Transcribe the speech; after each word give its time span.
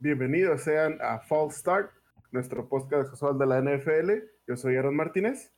Bienvenidos 0.00 0.62
sean 0.62 0.96
a 1.00 1.18
Fall 1.18 1.50
Start, 1.50 1.90
nuestro 2.30 2.68
podcast 2.68 3.10
casual 3.10 3.36
de 3.36 3.46
la 3.46 3.60
NFL. 3.60 4.12
Yo 4.46 4.56
soy 4.56 4.76
Aaron 4.76 4.94
Martínez. 4.94 5.52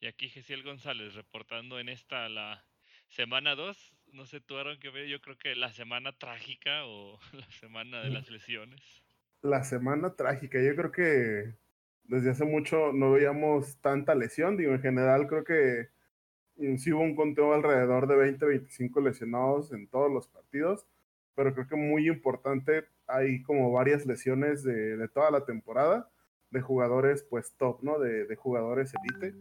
Y 0.00 0.08
aquí 0.08 0.28
Gesiel 0.28 0.64
González 0.64 1.14
reportando 1.14 1.78
en 1.78 1.88
esta 1.88 2.28
la 2.28 2.66
semana 3.06 3.54
2. 3.54 3.94
No 4.14 4.26
sé 4.26 4.40
tú, 4.40 4.56
Aaron, 4.56 4.80
que 4.80 4.90
ver, 4.90 5.06
yo 5.06 5.20
creo 5.20 5.38
que 5.38 5.54
la 5.54 5.72
semana 5.72 6.10
trágica 6.18 6.84
o 6.86 7.20
la 7.32 7.48
semana 7.52 8.00
de 8.00 8.10
las 8.10 8.28
lesiones. 8.32 9.04
La 9.42 9.62
semana 9.62 10.16
trágica, 10.16 10.60
yo 10.60 10.74
creo 10.74 10.90
que 10.90 11.54
desde 12.02 12.30
hace 12.30 12.44
mucho 12.44 12.92
no 12.92 13.12
veíamos 13.12 13.80
tanta 13.80 14.16
lesión. 14.16 14.56
Digo, 14.56 14.72
en 14.72 14.82
general 14.82 15.28
creo 15.28 15.44
que 15.44 15.88
sí 16.78 16.92
hubo 16.92 17.02
un 17.02 17.14
conteo 17.14 17.54
alrededor 17.54 18.08
de 18.08 18.16
20, 18.16 18.44
25 18.44 19.00
lesionados 19.00 19.72
en 19.72 19.86
todos 19.86 20.10
los 20.10 20.26
partidos, 20.26 20.84
pero 21.36 21.54
creo 21.54 21.68
que 21.68 21.76
muy 21.76 22.08
importante, 22.08 22.86
hay 23.06 23.42
como 23.42 23.72
varias 23.72 24.06
lesiones 24.06 24.62
de, 24.62 25.08
toda 25.08 25.30
la 25.30 25.44
temporada 25.44 26.10
de 26.50 26.60
jugadores 26.60 27.24
pues 27.28 27.54
top, 27.56 27.82
¿no? 27.82 27.98
De, 27.98 28.34
jugadores 28.36 28.92
elite. 28.94 29.36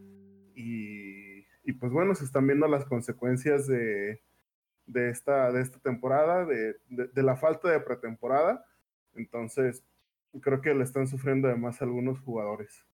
Y, 0.56 1.46
y, 1.64 1.74
pues 1.80 1.92
bueno, 1.92 2.16
se 2.16 2.26
están 2.26 2.48
viendo 2.48 2.68
las 2.68 2.86
consecuencias 2.86 3.68
de, 3.68 4.22
de, 4.86 5.10
esta, 5.10 5.52
de 5.52 5.62
esta 5.62 5.80
temporada, 5.80 6.46
de, 6.46 6.76
de 6.88 7.24
la 7.24 7.36
falta 7.36 7.70
de 7.70 7.80
pretemporada. 7.80 8.66
Entonces, 9.14 9.84
creo 10.42 10.62
que 10.62 10.74
le 10.74 10.84
están 10.84 11.08
sufriendo 11.08 11.48
además 11.48 11.82
algunos 11.82 12.20
jugadores. 12.20 12.86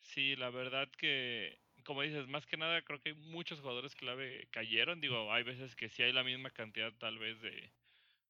Sí, 0.00 0.34
la 0.36 0.50
verdad 0.50 0.88
que, 0.98 1.60
como 1.84 2.02
dices, 2.02 2.26
más 2.28 2.46
que 2.46 2.56
nada 2.56 2.82
creo 2.82 3.00
que 3.00 3.14
muchos 3.14 3.60
jugadores 3.60 3.94
clave 3.94 4.48
cayeron. 4.50 5.00
Digo, 5.00 5.32
hay 5.32 5.42
veces 5.42 5.74
que 5.76 5.88
sí 5.88 6.02
hay 6.02 6.12
la 6.12 6.24
misma 6.24 6.50
cantidad 6.50 6.92
tal 6.98 7.18
vez 7.18 7.40
de, 7.40 7.72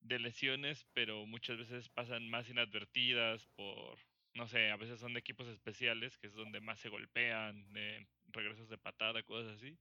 de 0.01 0.19
lesiones, 0.19 0.87
pero 0.93 1.27
muchas 1.27 1.59
veces 1.59 1.89
pasan 1.89 2.29
más 2.29 2.49
inadvertidas 2.49 3.47
por, 3.55 3.99
no 4.35 4.49
sé, 4.49 4.71
a 4.71 4.77
veces 4.77 5.01
son 5.01 5.15
de 5.15 5.21
equipos 5.21 5.49
especiales, 5.49 6.17
que 6.19 6.29
es 6.29 6.35
donde 6.35 6.61
más 6.61 6.81
se 6.81 6.89
golpean, 6.89 7.73
de 7.73 8.07
regresos 8.29 8.69
de 8.69 8.79
patada, 8.79 9.23
cosas 9.23 9.57
así. 9.57 9.79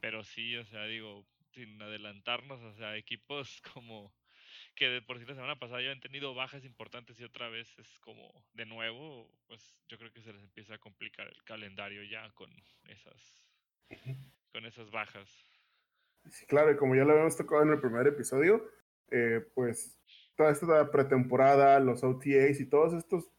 Pero 0.00 0.24
sí, 0.24 0.56
o 0.56 0.64
sea, 0.64 0.84
digo, 0.86 1.26
sin 1.52 1.80
adelantarnos, 1.80 2.60
o 2.62 2.74
sea, 2.74 2.96
equipos 2.96 3.60
como 3.74 4.14
que 4.74 4.88
de 4.88 5.02
por 5.02 5.18
sí 5.18 5.24
la 5.24 5.34
semana 5.34 5.58
pasada 5.58 5.82
ya 5.82 5.92
han 5.92 6.00
tenido 6.00 6.34
bajas 6.34 6.64
importantes 6.64 7.18
y 7.20 7.24
otra 7.24 7.48
vez 7.48 7.78
es 7.78 7.98
como 8.00 8.44
de 8.52 8.66
nuevo, 8.66 9.30
pues 9.46 9.76
yo 9.88 9.98
creo 9.98 10.12
que 10.12 10.22
se 10.22 10.32
les 10.32 10.42
empieza 10.42 10.74
a 10.74 10.78
complicar 10.78 11.28
el 11.28 11.42
calendario 11.44 12.02
ya 12.04 12.30
con 12.30 12.50
esas 12.88 13.44
con 14.52 14.66
esas 14.66 14.90
bajas. 14.90 15.28
Sí, 16.30 16.46
claro, 16.46 16.72
y 16.72 16.76
como 16.76 16.94
ya 16.94 17.04
lo 17.04 17.12
habíamos 17.12 17.36
tocado 17.36 17.62
en 17.62 17.70
el 17.70 17.80
primer 17.80 18.06
episodio, 18.06 18.64
eh, 19.10 19.46
pues 19.54 19.98
toda 20.36 20.50
esta 20.50 20.90
pretemporada, 20.90 21.78
los 21.80 22.02
OTAs 22.02 22.60
y 22.60 22.66
todos 22.66 22.92
estos 22.94 23.30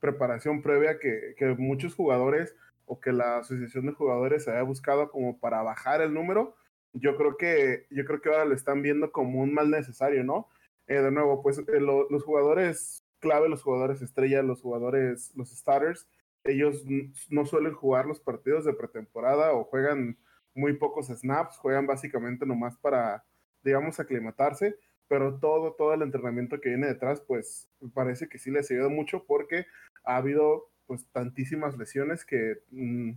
preparación 0.00 0.60
previa 0.60 0.98
que, 0.98 1.34
que 1.38 1.46
muchos 1.54 1.94
jugadores 1.94 2.54
o 2.84 3.00
que 3.00 3.12
la 3.12 3.38
asociación 3.38 3.86
de 3.86 3.92
jugadores 3.92 4.46
había 4.46 4.62
buscado 4.62 5.10
como 5.10 5.38
para 5.38 5.62
bajar 5.62 6.02
el 6.02 6.12
número, 6.12 6.54
yo 6.92 7.16
creo 7.16 7.36
que 7.36 7.86
yo 7.90 8.04
creo 8.04 8.20
que 8.20 8.28
ahora 8.28 8.44
lo 8.44 8.54
están 8.54 8.82
viendo 8.82 9.12
como 9.12 9.40
un 9.40 9.54
mal 9.54 9.70
necesario, 9.70 10.22
¿no? 10.22 10.48
Eh, 10.86 11.00
de 11.00 11.10
nuevo, 11.10 11.42
pues 11.42 11.58
eh, 11.58 11.80
los 11.80 12.22
jugadores 12.22 13.04
clave, 13.18 13.48
los 13.48 13.62
jugadores 13.62 14.02
estrella, 14.02 14.42
los 14.42 14.60
jugadores, 14.60 15.32
los 15.34 15.48
starters, 15.50 16.06
ellos 16.44 16.84
no 17.30 17.46
suelen 17.46 17.72
jugar 17.72 18.04
los 18.04 18.20
partidos 18.20 18.66
de 18.66 18.74
pretemporada 18.74 19.54
o 19.54 19.64
juegan 19.64 20.18
muy 20.54 20.74
pocos 20.74 21.06
snaps, 21.08 21.56
juegan 21.56 21.86
básicamente 21.86 22.44
nomás 22.44 22.76
para, 22.76 23.24
digamos, 23.62 23.98
aclimatarse, 23.98 24.76
pero 25.08 25.38
todo, 25.38 25.74
todo 25.74 25.94
el 25.94 26.02
entrenamiento 26.02 26.60
que 26.60 26.70
viene 26.70 26.86
detrás, 26.86 27.20
pues 27.20 27.68
parece 27.92 28.28
que 28.28 28.38
sí 28.38 28.50
les 28.50 28.70
ha 28.70 28.74
ayudado 28.74 28.90
mucho 28.90 29.24
porque 29.26 29.66
ha 30.04 30.16
habido 30.16 30.70
pues 30.86 31.06
tantísimas 31.12 31.76
lesiones 31.76 32.24
que 32.24 32.62
mm, 32.70 33.12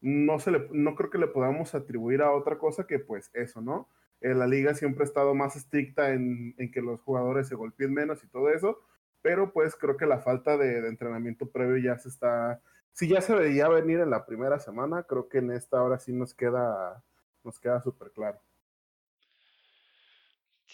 no, 0.00 0.38
se 0.38 0.50
le, 0.50 0.68
no 0.72 0.94
creo 0.94 1.10
que 1.10 1.18
le 1.18 1.28
podamos 1.28 1.74
atribuir 1.74 2.22
a 2.22 2.32
otra 2.32 2.58
cosa 2.58 2.86
que 2.86 2.98
pues 2.98 3.30
eso, 3.34 3.60
¿no? 3.60 3.88
Eh, 4.20 4.34
la 4.34 4.46
liga 4.46 4.74
siempre 4.74 5.02
ha 5.02 5.06
estado 5.06 5.34
más 5.34 5.56
estricta 5.56 6.10
en, 6.12 6.54
que 6.72 6.80
los 6.80 7.00
jugadores 7.02 7.48
se 7.48 7.54
golpeen 7.54 7.92
menos 7.92 8.22
y 8.24 8.26
todo 8.28 8.50
eso, 8.50 8.80
pero 9.22 9.52
pues 9.52 9.76
creo 9.76 9.96
que 9.96 10.06
la 10.06 10.20
falta 10.20 10.56
de, 10.56 10.86
entrenamiento 10.88 11.50
previo 11.50 11.76
ya 11.76 11.98
se 11.98 12.08
está, 12.08 12.60
si 12.92 13.08
ya 13.08 13.20
se 13.20 13.34
veía 13.34 13.68
venir 13.68 14.00
en 14.00 14.10
la 14.10 14.24
primera 14.24 14.58
semana, 14.58 15.02
creo 15.02 15.28
que 15.28 15.38
en 15.38 15.50
esta 15.50 15.82
hora 15.82 15.98
sí 15.98 16.12
nos 16.12 16.34
queda, 16.34 17.02
nos 17.44 17.58
queda 17.58 17.80
súper 17.82 18.12
claro. 18.12 18.40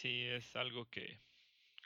Sí, 0.01 0.25
es 0.25 0.57
algo 0.57 0.89
que, 0.89 1.21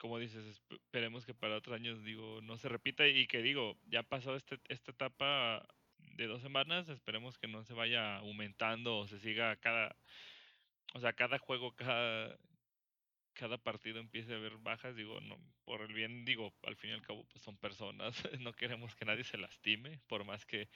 como 0.00 0.18
dices, 0.20 0.62
esperemos 0.70 1.26
que 1.26 1.34
para 1.34 1.56
otros 1.56 1.74
años, 1.76 2.04
digo, 2.04 2.40
no 2.42 2.56
se 2.58 2.68
repita 2.68 3.06
y 3.08 3.26
que 3.26 3.42
digo, 3.42 3.76
ya 3.86 4.04
pasó 4.04 4.36
este, 4.36 4.60
esta 4.68 4.92
etapa 4.92 5.66
de 5.98 6.26
dos 6.28 6.42
semanas, 6.42 6.88
esperemos 6.88 7.38
que 7.38 7.48
no 7.48 7.64
se 7.64 7.74
vaya 7.74 8.18
aumentando 8.18 8.98
o 8.98 9.08
se 9.08 9.18
siga 9.18 9.56
cada 9.56 9.96
o 10.94 11.00
sea, 11.00 11.12
cada 11.12 11.38
juego, 11.38 11.74
cada, 11.74 12.38
cada 13.34 13.58
partido 13.58 13.98
empiece 13.98 14.32
a 14.32 14.36
haber 14.36 14.58
bajas, 14.58 14.96
digo, 14.96 15.20
no, 15.20 15.38
por 15.64 15.82
el 15.82 15.92
bien, 15.92 16.24
digo, 16.24 16.54
al 16.62 16.76
fin 16.76 16.90
y 16.90 16.92
al 16.94 17.02
cabo, 17.02 17.26
pues 17.26 17.42
son 17.42 17.56
personas, 17.58 18.14
no 18.40 18.52
queremos 18.52 18.94
que 18.96 19.04
nadie 19.04 19.24
se 19.24 19.38
lastime, 19.38 20.00
por 20.06 20.24
más 20.24 20.46
que 20.46 20.68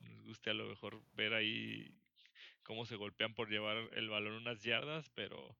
nos 0.00 0.22
guste 0.22 0.50
a 0.50 0.54
lo 0.54 0.66
mejor 0.68 1.02
ver 1.14 1.34
ahí 1.34 1.94
cómo 2.62 2.86
se 2.86 2.96
golpean 2.96 3.34
por 3.34 3.50
llevar 3.50 3.78
el 3.94 4.10
balón 4.10 4.34
unas 4.34 4.62
yardas, 4.62 5.10
pero 5.10 5.56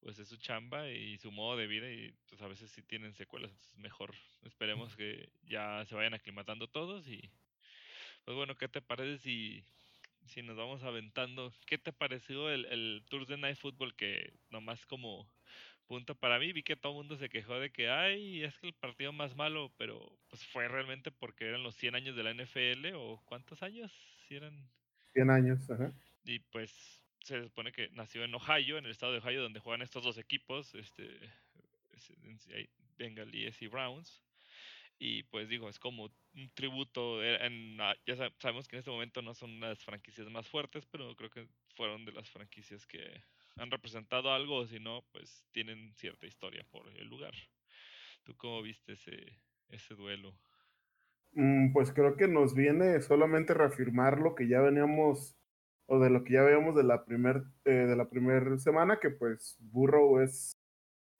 pues 0.00 0.18
es 0.18 0.28
su 0.28 0.36
chamba 0.36 0.90
y 0.90 1.18
su 1.18 1.30
modo 1.30 1.56
de 1.56 1.66
vida 1.66 1.90
y 1.90 2.12
pues 2.28 2.40
a 2.42 2.48
veces 2.48 2.70
sí 2.70 2.82
tienen 2.82 3.14
secuelas, 3.14 3.50
entonces 3.50 3.78
mejor 3.78 4.14
esperemos 4.42 4.96
que 4.96 5.28
ya 5.42 5.84
se 5.86 5.94
vayan 5.94 6.14
aclimatando 6.14 6.68
todos 6.68 7.06
y 7.08 7.30
pues 8.24 8.36
bueno, 8.36 8.56
¿qué 8.56 8.68
te 8.68 8.82
parece 8.82 9.18
si 9.22 9.64
si 10.26 10.42
nos 10.42 10.56
vamos 10.56 10.82
aventando, 10.82 11.52
¿qué 11.66 11.78
te 11.78 11.92
pareció 11.92 12.50
el, 12.50 12.66
el 12.66 13.04
Tour 13.08 13.26
de 13.26 13.36
Night 13.36 13.56
Football 13.56 13.96
que 13.96 14.32
nomás 14.50 14.84
como 14.86 15.26
punto 15.86 16.14
para 16.14 16.38
mí 16.38 16.52
vi 16.52 16.62
que 16.62 16.76
todo 16.76 16.92
el 16.92 16.98
mundo 16.98 17.16
se 17.16 17.28
quejó 17.28 17.58
de 17.58 17.72
que 17.72 17.88
ay, 17.88 18.44
es 18.44 18.56
que 18.58 18.68
el 18.68 18.74
partido 18.74 19.12
más 19.12 19.34
malo, 19.34 19.72
pero 19.76 20.16
pues 20.28 20.44
fue 20.46 20.68
realmente 20.68 21.10
porque 21.10 21.46
eran 21.46 21.64
los 21.64 21.74
100 21.74 21.96
años 21.96 22.14
de 22.14 22.22
la 22.22 22.30
NFL 22.30 22.94
o 22.94 23.20
cuántos 23.24 23.62
años? 23.62 23.92
Si 24.28 24.36
eran 24.36 24.70
100 25.12 25.30
años, 25.30 25.68
ajá. 25.68 25.92
Y 26.24 26.38
pues 26.38 26.99
se 27.22 27.42
supone 27.44 27.72
que 27.72 27.88
nació 27.90 28.24
en 28.24 28.34
Ohio, 28.34 28.78
en 28.78 28.84
el 28.84 28.90
estado 28.90 29.12
de 29.12 29.18
Ohio 29.18 29.42
donde 29.42 29.60
juegan 29.60 29.82
estos 29.82 30.02
dos 30.02 30.18
equipos, 30.18 30.74
este 30.74 31.08
Bengalíes 32.96 33.60
y 33.62 33.68
Browns. 33.68 34.22
Y 34.98 35.22
pues 35.24 35.48
digo, 35.48 35.68
es 35.68 35.78
como 35.78 36.10
un 36.34 36.50
tributo. 36.54 37.24
En, 37.24 37.80
ah, 37.80 37.96
ya 38.06 38.16
sabemos 38.38 38.68
que 38.68 38.76
en 38.76 38.80
este 38.80 38.90
momento 38.90 39.22
no 39.22 39.34
son 39.34 39.58
las 39.58 39.82
franquicias 39.82 40.28
más 40.28 40.46
fuertes, 40.46 40.84
pero 40.86 41.16
creo 41.16 41.30
que 41.30 41.48
fueron 41.74 42.04
de 42.04 42.12
las 42.12 42.28
franquicias 42.28 42.86
que 42.86 43.22
han 43.56 43.70
representado 43.70 44.32
algo, 44.32 44.66
si 44.66 44.78
no, 44.78 45.02
pues 45.12 45.46
tienen 45.52 45.94
cierta 45.94 46.26
historia 46.26 46.64
por 46.70 46.86
el 46.98 47.08
lugar. 47.08 47.32
¿Tú 48.24 48.36
cómo 48.36 48.60
viste 48.60 48.92
ese, 48.92 49.38
ese 49.70 49.94
duelo? 49.94 50.34
Mm, 51.32 51.72
pues 51.72 51.92
creo 51.92 52.16
que 52.16 52.28
nos 52.28 52.54
viene 52.54 53.00
solamente 53.00 53.54
reafirmar 53.54 54.18
lo 54.18 54.34
que 54.34 54.48
ya 54.48 54.60
veníamos, 54.60 55.39
o 55.92 55.98
de 55.98 56.08
lo 56.08 56.22
que 56.22 56.34
ya 56.34 56.42
veíamos 56.42 56.76
de 56.76 56.84
la 56.84 57.04
primer, 57.04 57.42
eh, 57.64 57.70
de 57.72 57.96
la 57.96 58.08
primera 58.08 58.56
semana, 58.58 59.00
que 59.00 59.10
pues 59.10 59.56
Burrow 59.58 60.20
es 60.20 60.52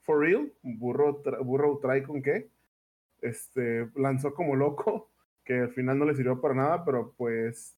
for 0.02 0.20
real, 0.20 0.52
Burrow, 0.62 1.20
Burrow 1.42 1.80
trae 1.80 2.04
con 2.04 2.22
qué 2.22 2.48
este, 3.20 3.90
lanzó 3.96 4.32
como 4.32 4.54
loco, 4.54 5.10
que 5.44 5.54
al 5.54 5.72
final 5.72 5.98
no 5.98 6.04
le 6.04 6.14
sirvió 6.14 6.40
para 6.40 6.54
nada, 6.54 6.84
pero 6.84 7.12
pues 7.16 7.76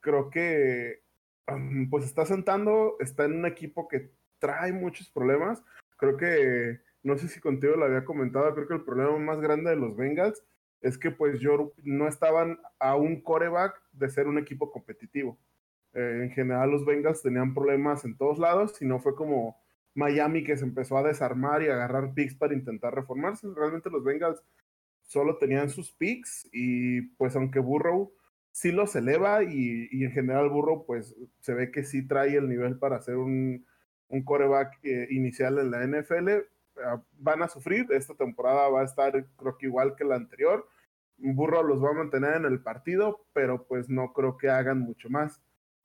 creo 0.00 0.30
que 0.30 1.02
pues 1.90 2.04
está 2.04 2.24
sentando, 2.24 2.96
está 3.00 3.24
en 3.24 3.32
un 3.40 3.46
equipo 3.46 3.88
que 3.88 4.12
trae 4.38 4.72
muchos 4.72 5.10
problemas. 5.10 5.64
Creo 5.96 6.16
que, 6.16 6.80
no 7.02 7.18
sé 7.18 7.26
si 7.26 7.40
contigo 7.40 7.74
lo 7.74 7.86
había 7.86 8.04
comentado, 8.04 8.54
creo 8.54 8.68
que 8.68 8.74
el 8.74 8.84
problema 8.84 9.18
más 9.18 9.40
grande 9.40 9.70
de 9.70 9.76
los 9.76 9.96
Bengals 9.96 10.44
es 10.80 10.96
que 10.96 11.10
pues 11.10 11.40
yo 11.40 11.72
no 11.82 12.06
estaban 12.06 12.60
a 12.78 12.94
un 12.94 13.20
coreback 13.20 13.82
de 13.92 14.08
ser 14.08 14.28
un 14.28 14.38
equipo 14.38 14.70
competitivo. 14.70 15.36
Eh, 15.94 16.20
en 16.24 16.30
general 16.30 16.70
los 16.70 16.84
Bengals 16.84 17.22
tenían 17.22 17.54
problemas 17.54 18.04
en 18.04 18.16
todos 18.16 18.38
lados 18.38 18.80
y 18.82 18.84
no 18.84 18.98
fue 19.00 19.14
como 19.14 19.56
Miami 19.94 20.42
que 20.42 20.56
se 20.56 20.64
empezó 20.64 20.98
a 20.98 21.04
desarmar 21.04 21.62
y 21.62 21.68
agarrar 21.68 22.14
picks 22.14 22.34
para 22.34 22.54
intentar 22.54 22.94
reformarse. 22.94 23.46
Realmente 23.54 23.90
los 23.90 24.02
Bengals 24.02 24.42
solo 25.02 25.38
tenían 25.38 25.70
sus 25.70 25.92
picks 25.92 26.48
y 26.52 27.02
pues 27.16 27.36
aunque 27.36 27.60
Burrow 27.60 28.12
sí 28.50 28.72
los 28.72 28.96
eleva 28.96 29.42
y, 29.44 29.88
en 30.04 30.12
general 30.12 30.48
Burrow 30.48 30.84
pues 30.86 31.14
se 31.40 31.54
ve 31.54 31.70
que 31.70 31.84
sí 31.84 32.06
trae 32.06 32.36
el 32.36 32.48
nivel 32.48 32.78
para 32.78 33.00
ser 33.00 33.16
un, 33.16 33.66
un 34.08 34.24
coreback 34.24 34.78
eh, 34.84 35.08
inicial 35.10 35.58
en 35.58 35.70
la 35.70 35.86
NFL, 35.86 36.28
ah, 36.84 37.02
van 37.18 37.42
a 37.42 37.48
sufrir. 37.48 37.86
Esta 37.90 38.14
temporada 38.14 38.68
va 38.68 38.82
a 38.82 38.84
estar 38.84 39.12
creo 39.36 39.58
que 39.58 39.66
igual 39.66 39.94
que 39.96 40.04
la 40.04 40.16
anterior. 40.16 40.68
Burrow 41.16 41.62
los 41.62 41.82
va 41.82 41.90
a 41.90 41.94
mantener 41.94 42.36
en 42.36 42.44
el 42.44 42.60
partido, 42.60 43.26
pero 43.32 43.66
pues 43.66 43.88
no 43.88 44.12
creo 44.12 44.36
que 44.36 44.50
hagan 44.50 44.80
mucho 44.80 45.08
más. 45.08 45.40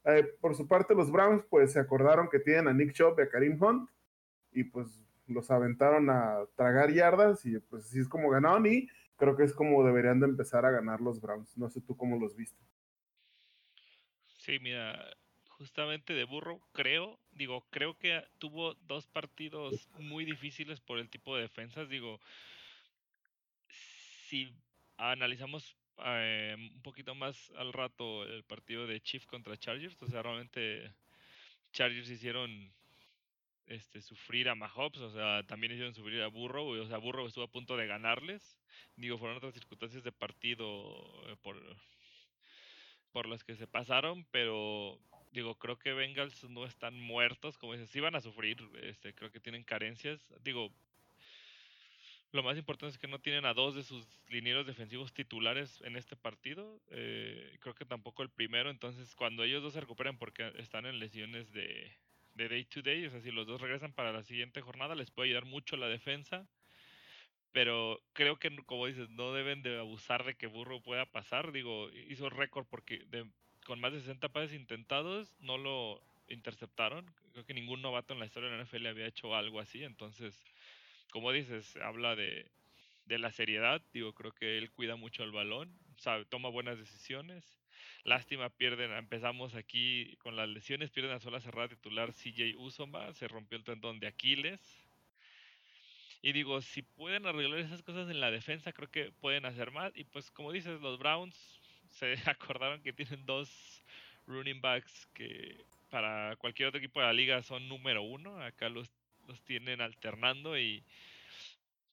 Eh, 0.06 0.24
por 0.40 0.56
su 0.56 0.68
parte, 0.68 0.96
los 0.96 1.12
Browns 1.12 1.44
pues 1.50 1.74
se 1.74 1.80
acordaron 1.80 2.30
que 2.30 2.40
tienen 2.40 2.68
a 2.68 2.74
Nick 2.74 2.94
Chubb 2.94 3.20
y 3.20 3.24
a 3.24 3.30
Karim 3.30 3.62
Hunt 3.62 3.90
y 4.52 4.64
pues 4.64 5.04
los 5.28 5.52
aventaron 5.52 6.10
a 6.10 6.46
tragar 6.56 6.92
yardas 6.92 7.46
y 7.46 7.60
pues 7.60 7.86
así 7.86 8.00
es 8.00 8.08
como 8.08 8.30
ganaron 8.30 8.66
y 8.66 8.88
creo 9.18 9.36
que 9.36 9.44
es 9.44 9.54
como 9.54 9.84
deberían 9.86 10.20
de 10.20 10.28
empezar 10.28 10.66
a 10.66 10.72
ganar 10.72 11.02
los 11.02 11.22
Browns. 11.22 11.58
No 11.58 11.70
sé 11.70 11.82
tú 11.82 11.96
cómo 11.96 12.18
los 12.18 12.36
viste. 12.36 12.64
Sí, 14.38 14.58
mira, 14.60 14.98
justamente 15.50 16.14
de 16.14 16.24
burro, 16.24 16.62
creo, 16.72 17.20
digo, 17.32 17.68
creo 17.70 17.98
que 17.98 18.24
tuvo 18.40 18.76
dos 18.76 19.08
partidos 19.08 19.90
muy 20.00 20.24
difíciles 20.24 20.80
por 20.80 20.98
el 20.98 21.10
tipo 21.10 21.36
de 21.36 21.44
defensas. 21.44 21.90
Digo, 21.90 22.20
si 23.68 24.56
analizamos 24.98 25.76
eh, 26.06 26.56
un 26.58 26.82
poquito 26.82 27.16
más 27.16 27.52
al 27.58 27.74
rato 27.74 28.24
el 28.24 28.44
partido 28.44 28.88
de 28.88 29.02
Chief 29.02 29.26
contra 29.26 29.58
Chargers, 29.58 30.02
o 30.02 30.08
sea, 30.08 30.22
realmente 30.22 30.94
Chargers 31.72 32.10
hicieron 32.10 32.74
este, 33.68 34.02
sufrir 34.02 34.50
a 34.50 34.56
Mahomes, 34.56 35.00
o 35.00 35.12
sea, 35.12 35.44
también 35.46 35.74
hicieron 35.74 35.94
sufrir 35.94 36.22
a 36.22 36.28
Burrow, 36.28 36.70
o 36.70 36.88
sea, 36.88 36.98
Burrow 36.98 37.28
estuvo 37.28 37.44
a 37.46 37.52
punto 37.52 37.78
de 37.78 37.88
ganarles. 37.88 38.58
Digo, 38.96 39.18
fueron 39.18 39.38
otras 39.38 39.54
circunstancias 39.54 40.04
de 40.04 40.12
partido 40.12 40.68
eh, 41.28 41.36
por, 41.42 41.56
por 43.12 43.28
las 43.28 43.44
que 43.44 43.56
se 43.56 43.68
pasaron, 43.68 44.26
pero 44.32 45.00
digo, 45.32 45.56
creo 45.56 45.78
que 45.78 45.94
Bengals 45.94 46.50
no 46.50 46.66
están 46.66 47.00
muertos, 47.00 47.58
como 47.58 47.74
dices, 47.74 47.90
sí 47.90 48.00
van 48.00 48.16
a 48.16 48.22
sufrir, 48.22 48.58
este, 48.82 49.14
creo 49.14 49.32
que 49.32 49.40
tienen 49.40 49.64
carencias. 49.64 50.20
Digo, 50.42 50.74
lo 52.32 52.44
más 52.44 52.58
importante 52.58 52.94
es 52.94 53.00
que 53.00 53.08
no 53.08 53.20
tienen 53.20 53.46
a 53.46 53.54
dos 53.54 53.76
de 53.76 53.84
sus 53.84 54.08
linieros 54.30 54.68
defensivos 54.68 55.14
titulares 55.14 55.82
en 55.82 55.96
este 55.96 56.16
partido. 56.16 56.80
Eh, 56.92 57.58
creo 57.60 57.74
que 57.74 57.86
tampoco 57.86 58.22
el 58.22 58.30
primero. 58.30 58.70
Entonces, 58.70 59.16
cuando 59.16 59.44
ellos 59.44 59.64
dos 59.64 59.74
se 59.74 59.82
recuperen 59.82 60.18
porque 60.18 60.54
están 60.58 60.86
en 60.86 61.00
lesiones 61.00 61.52
de, 61.52 61.92
de 62.36 62.50
day 62.50 62.66
to 62.66 62.82
day, 62.82 63.06
o 63.06 63.10
sea, 63.10 63.22
si 63.22 63.32
los 63.32 63.48
dos 63.48 63.62
regresan 63.62 63.94
para 63.94 64.12
la 64.12 64.24
siguiente 64.24 64.62
jornada, 64.62 64.94
les 64.94 65.10
puede 65.10 65.30
ayudar 65.30 65.46
mucho 65.46 65.76
la 65.76 65.88
defensa. 65.88 66.48
Pero 67.52 68.00
creo 68.14 68.38
que, 68.38 68.56
como 68.66 68.86
dices, 68.86 69.10
no 69.10 69.34
deben 69.34 69.64
de 69.64 69.80
abusar 69.80 70.24
de 70.24 70.36
que 70.36 70.46
Burro 70.46 70.82
pueda 70.82 71.06
pasar. 71.08 71.52
Digo, 71.52 71.90
hizo 72.10 72.30
récord 72.30 72.68
porque 72.70 73.00
de, 73.10 73.28
con 73.66 73.80
más 73.80 73.92
de 73.92 74.02
60 74.02 74.30
pases 74.30 74.54
intentados 74.54 75.36
no 75.40 75.58
lo 75.58 76.00
interceptaron. 76.28 77.12
Creo 77.32 77.46
que 77.46 77.56
ningún 77.56 77.82
novato 77.82 78.14
en 78.14 78.20
la 78.20 78.28
historia 78.28 78.52
de 78.52 78.58
la 78.58 78.64
NFL 78.64 78.86
había 78.86 79.08
hecho 79.08 79.36
algo 79.36 79.60
así. 79.60 79.84
Entonces, 79.84 80.44
como 81.12 81.32
dices, 81.32 81.76
habla 81.78 82.16
de, 82.16 82.50
de 83.06 83.20
la 83.20 83.32
seriedad. 83.32 83.82
Digo, 83.94 84.14
creo 84.14 84.32
que 84.34 84.58
él 84.58 84.72
cuida 84.72 84.96
mucho 84.96 85.24
el 85.24 85.32
balón, 85.32 85.78
sabe, 85.98 86.26
toma 86.26 86.50
buenas 86.50 86.78
decisiones. 86.78 87.60
Lástima, 88.04 88.50
pierden, 88.50 88.92
empezamos 88.94 89.56
aquí 89.56 90.16
con 90.18 90.36
las 90.36 90.48
lesiones, 90.48 90.90
pierden 90.92 91.14
a 91.14 91.20
sola 91.20 91.42
cerrada 91.42 91.70
titular 91.70 92.14
CJ 92.14 92.56
Usoma, 92.58 93.14
se 93.14 93.28
rompió 93.28 93.58
el 93.58 93.64
tendón 93.64 94.00
de 94.00 94.08
Aquiles. 94.08 94.62
Y 96.22 96.34
digo, 96.34 96.62
si 96.62 96.82
pueden 96.82 97.26
arreglar 97.26 97.60
esas 97.60 97.82
cosas 97.82 98.10
en 98.10 98.20
la 98.20 98.32
defensa, 98.32 98.74
creo 98.74 98.90
que 98.92 99.12
pueden 99.12 99.46
hacer 99.46 99.72
más. 99.72 99.92
Y 99.96 100.04
pues 100.04 100.32
como 100.32 100.52
dices, 100.52 100.80
los 100.82 101.00
Browns 101.00 101.36
se 101.90 102.16
acordaron 102.26 102.82
que 102.82 102.94
tienen 102.94 103.26
dos 103.26 103.84
running 104.28 104.62
backs 104.62 105.08
que 105.14 105.66
para 105.90 106.36
cualquier 106.38 106.70
otro 106.70 106.80
equipo 106.80 107.00
de 107.00 107.08
la 107.08 107.14
liga 107.14 107.42
son 107.44 107.68
número 107.68 108.04
uno. 108.04 108.40
Acá 108.42 108.70
los, 108.70 108.90
los 109.30 109.42
tienen 109.44 109.80
alternando 109.80 110.58
y 110.58 110.84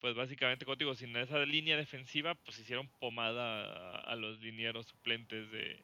pues 0.01 0.15
básicamente, 0.15 0.65
como 0.65 0.77
digo, 0.77 0.95
sin 0.95 1.17
esa 1.17 1.39
línea 1.45 1.77
defensiva, 1.77 2.35
pues 2.35 2.59
hicieron 2.59 2.89
pomada 3.01 3.99
a, 4.01 4.15
los 4.17 4.41
linieros 4.41 4.87
suplentes 4.87 5.51
de, 5.51 5.83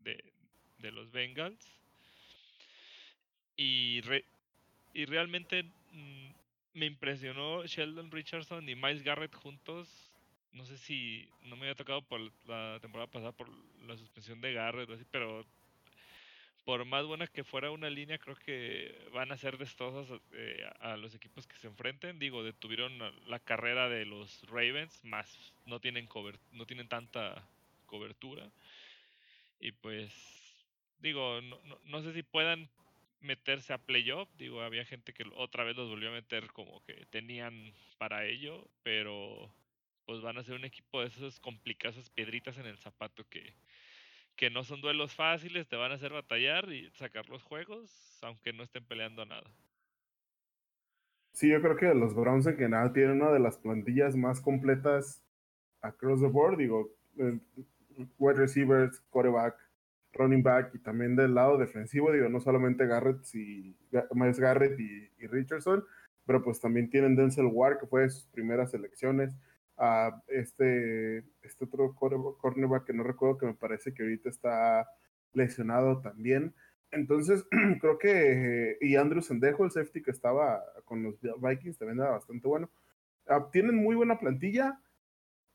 de, 0.00 0.92
los 0.92 1.10
Bengals. 1.10 1.58
Y, 3.56 4.00
y 4.94 5.04
realmente 5.04 5.64
mm, 5.92 6.30
me 6.74 6.86
impresionó 6.86 7.64
Sheldon 7.66 8.10
Richardson 8.10 8.68
y 8.68 8.74
Miles 8.74 9.02
Garrett 9.02 9.34
juntos. 9.34 9.88
No 10.52 10.64
sé 10.64 10.78
si 10.78 11.28
no 11.42 11.56
me 11.56 11.62
había 11.62 11.74
tocado 11.74 12.02
por 12.02 12.20
la 12.46 12.78
temporada 12.80 13.10
pasada 13.10 13.32
por 13.32 13.48
la 13.86 13.96
suspensión 13.96 14.40
de 14.40 14.54
Garrett, 14.54 14.88
pero 15.10 15.46
por 16.66 16.84
más 16.84 17.06
buena 17.06 17.28
que 17.28 17.44
fuera 17.44 17.70
una 17.70 17.88
línea, 17.88 18.18
creo 18.18 18.34
que 18.34 18.92
van 19.12 19.30
a 19.30 19.36
ser 19.36 19.56
destrozas 19.56 20.20
eh, 20.32 20.68
a 20.80 20.96
los 20.96 21.14
equipos 21.14 21.46
que 21.46 21.56
se 21.58 21.68
enfrenten. 21.68 22.18
Digo, 22.18 22.42
detuvieron 22.42 22.98
la 23.28 23.38
carrera 23.38 23.88
de 23.88 24.04
los 24.04 24.42
Ravens, 24.48 25.04
más 25.04 25.54
no 25.64 25.78
tienen 25.78 26.08
no 26.50 26.66
tienen 26.66 26.88
tanta 26.88 27.40
cobertura. 27.86 28.50
Y 29.60 29.70
pues, 29.70 30.12
digo, 30.98 31.40
no, 31.40 31.56
no, 31.84 32.02
sé 32.02 32.12
si 32.12 32.24
puedan 32.24 32.68
meterse 33.20 33.72
a 33.72 33.78
playoff. 33.78 34.28
Digo, 34.36 34.60
había 34.60 34.84
gente 34.84 35.12
que 35.12 35.24
otra 35.36 35.62
vez 35.62 35.76
los 35.76 35.88
volvió 35.88 36.08
a 36.08 36.14
meter 36.14 36.48
como 36.48 36.84
que 36.84 37.06
tenían 37.10 37.72
para 37.96 38.26
ello, 38.26 38.66
pero 38.82 39.48
pues 40.04 40.20
van 40.20 40.36
a 40.36 40.42
ser 40.42 40.56
un 40.56 40.64
equipo 40.64 41.00
de 41.00 41.06
esos 41.06 41.38
complicadas 41.38 42.10
piedritas 42.10 42.58
en 42.58 42.66
el 42.66 42.78
zapato 42.78 43.24
que, 43.28 43.54
que 44.36 44.50
no 44.50 44.64
son 44.64 44.80
duelos 44.80 45.14
fáciles, 45.14 45.66
te 45.66 45.76
van 45.76 45.92
a 45.92 45.94
hacer 45.94 46.12
batallar 46.12 46.70
y 46.70 46.90
sacar 46.90 47.28
los 47.28 47.42
juegos, 47.42 48.18
aunque 48.22 48.52
no 48.52 48.62
estén 48.62 48.84
peleando 48.84 49.24
nada. 49.24 49.50
Sí, 51.32 51.50
yo 51.50 51.60
creo 51.60 51.76
que 51.76 51.94
los 51.94 52.14
Browns 52.14 52.46
en 52.46 52.56
general 52.56 52.92
tienen 52.92 53.20
una 53.20 53.32
de 53.32 53.40
las 53.40 53.58
plantillas 53.58 54.16
más 54.16 54.40
completas 54.40 55.22
across 55.82 56.20
the 56.20 56.26
board, 56.26 56.56
digo, 56.56 56.90
eh, 57.18 57.38
wide 58.18 58.38
receivers, 58.38 59.00
quarterback, 59.10 59.54
running 60.12 60.42
back 60.42 60.74
y 60.74 60.78
también 60.78 61.16
del 61.16 61.34
lado 61.34 61.58
defensivo, 61.58 62.12
digo, 62.12 62.28
no 62.28 62.40
solamente 62.40 62.86
Garrett 62.86 63.22
y 63.34 63.76
Miles 64.12 64.40
Garrett 64.40 64.78
y, 64.78 65.26
Richardson, 65.26 65.84
pero 66.24 66.42
pues 66.42 66.60
también 66.60 66.88
tienen 66.88 67.16
Denzel 67.16 67.46
Ward, 67.46 67.78
que 67.80 67.86
fue 67.86 68.02
de 68.02 68.10
sus 68.10 68.26
primeras 68.26 68.72
elecciones 68.74 69.34
a 69.76 70.22
este, 70.28 71.18
este 71.42 71.64
otro 71.64 71.94
cornerback 71.94 72.84
que 72.84 72.92
no 72.92 73.02
recuerdo 73.02 73.38
que 73.38 73.46
me 73.46 73.54
parece 73.54 73.92
que 73.92 74.02
ahorita 74.02 74.28
está 74.30 74.88
lesionado 75.32 76.00
también. 76.00 76.54
Entonces, 76.90 77.46
creo 77.80 77.98
que, 77.98 78.78
y 78.80 78.96
Andrew 78.96 79.22
Sendejo, 79.22 79.64
el 79.64 79.70
safety 79.70 80.02
que 80.02 80.10
estaba 80.10 80.62
con 80.84 81.02
los 81.02 81.20
Vikings, 81.20 81.78
también 81.78 82.00
era 82.00 82.10
bastante 82.10 82.48
bueno. 82.48 82.70
Ah, 83.26 83.48
tienen 83.52 83.76
muy 83.76 83.96
buena 83.96 84.18
plantilla, 84.18 84.80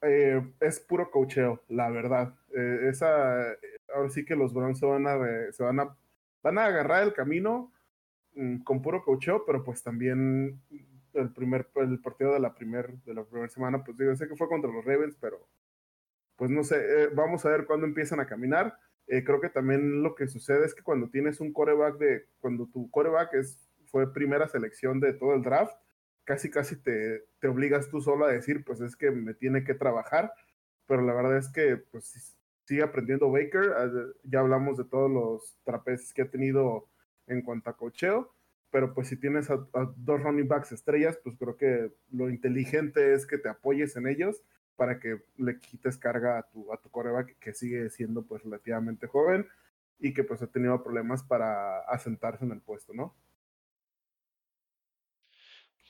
eh, 0.02 0.42
es 0.60 0.80
puro 0.80 1.10
cocheo, 1.10 1.64
la 1.70 1.90
verdad. 1.90 2.36
Eh, 2.56 2.90
esa, 2.90 3.56
ahora 3.96 4.10
sí 4.10 4.26
que 4.26 4.36
los 4.36 4.54
Browns 4.54 4.80
se 4.80 4.86
van 4.86 5.08
a, 5.08 5.52
se 5.52 5.64
van 5.64 5.80
a, 5.80 5.98
van 6.44 6.58
a 6.58 6.66
agarrar 6.66 7.04
el 7.04 7.14
camino 7.14 7.72
mm, 8.36 8.64
con 8.64 8.82
puro 8.82 9.04
cocheo, 9.04 9.46
pero 9.46 9.64
pues 9.64 9.84
también 9.84 10.62
el 11.14 11.32
primer 11.34 11.70
el 11.76 12.00
partido 12.00 12.34
de 12.34 12.40
la 12.40 12.54
primer 12.54 12.94
de 13.04 13.14
la 13.14 13.24
primera 13.24 13.50
semana, 13.50 13.84
pues 13.84 13.98
digo, 13.98 14.16
sé 14.16 14.28
que 14.28 14.36
fue 14.36 14.48
contra 14.48 14.72
los 14.72 14.86
Ravens, 14.86 15.18
pero 15.20 15.48
pues 16.36 16.50
no 16.50 16.64
sé, 16.64 16.76
eh, 16.78 17.10
vamos 17.14 17.46
a 17.46 17.50
ver 17.50 17.66
cuándo 17.66 17.86
empiezan 17.86 18.20
a 18.20 18.28
caminar. 18.28 18.78
Eh, 19.08 19.24
creo 19.24 19.42
que 19.42 19.50
también 19.50 20.04
lo 20.04 20.16
que 20.16 20.28
sucede 20.28 20.66
es 20.66 20.74
que 20.74 20.84
cuando 20.84 21.10
tienes 21.10 21.40
un 21.40 21.54
coreback 21.54 21.98
de, 21.98 22.28
cuando 22.40 22.68
tu 22.68 22.90
coreback 22.90 23.34
es, 23.36 23.70
fue 23.88 24.12
primera 24.14 24.48
selección 24.48 25.00
de 25.00 25.14
todo 25.14 25.34
el 25.34 25.44
draft, 25.44 25.76
casi 26.24 26.50
casi 26.50 26.82
te, 26.82 27.26
te 27.40 27.48
obligas 27.48 27.90
tú 27.90 28.02
solo 28.02 28.26
a 28.26 28.32
decir, 28.32 28.64
pues 28.64 28.82
es 28.82 28.96
que 28.96 29.12
me 29.12 29.34
tiene 29.34 29.64
que 29.64 29.74
trabajar, 29.74 30.34
pero 30.88 31.02
la 31.02 31.14
verdad 31.14 31.38
es 31.38 31.50
que 31.50 31.78
pues 31.78 32.36
sigue 32.66 32.84
aprendiendo 32.84 33.32
Baker, 33.32 33.74
ah, 33.76 33.92
ya 34.24 34.40
hablamos 34.40 34.78
de 34.78 34.86
todos 34.86 35.12
los 35.12 35.58
trapeces 35.64 36.14
que 36.14 36.22
ha 36.22 36.30
tenido 36.30 36.88
en 37.28 37.42
cuanto 37.42 37.70
a 37.70 37.78
cocheo, 37.78 38.34
pero 38.72 38.94
pues 38.94 39.10
si 39.10 39.18
tienes 39.18 39.50
a, 39.52 39.58
dos 39.98 40.24
running 40.24 40.48
backs 40.48 40.72
estrellas, 40.72 41.20
pues 41.24 41.36
creo 41.38 41.58
que 41.58 41.92
lo 42.10 42.30
inteligente 42.30 43.14
es 43.14 43.28
que 43.28 43.38
te 43.38 43.50
apoyes 43.50 43.96
en 43.98 44.08
ellos 44.08 44.42
para 44.78 45.00
que 45.00 45.22
le 45.38 45.60
quites 45.60 45.98
carga 45.98 46.40
a 46.40 46.50
tu, 46.50 46.72
a 46.74 46.82
tu 46.82 46.90
coreback 46.90 47.38
que 47.38 47.54
sigue 47.54 47.90
siendo 47.90 48.26
pues 48.26 48.44
relativamente 48.44 49.08
joven 49.08 49.48
y 50.00 50.14
que 50.14 50.24
pues 50.24 50.42
ha 50.42 50.48
tenido 50.48 50.82
problemas 50.82 51.22
para 51.22 51.82
asentarse 51.82 52.46
en 52.46 52.52
el 52.52 52.62
puesto, 52.62 52.94
¿no? 52.94 53.16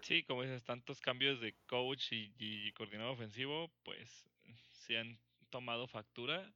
Sí, 0.01 0.23
como 0.23 0.41
dices, 0.41 0.63
tantos 0.63 0.99
cambios 0.99 1.39
de 1.39 1.55
coach 1.67 2.11
y, 2.11 2.33
y 2.37 2.73
coordinador 2.73 3.13
ofensivo, 3.13 3.71
pues 3.85 4.27
se 4.71 4.97
han 4.97 5.19
tomado 5.51 5.87
factura 5.87 6.51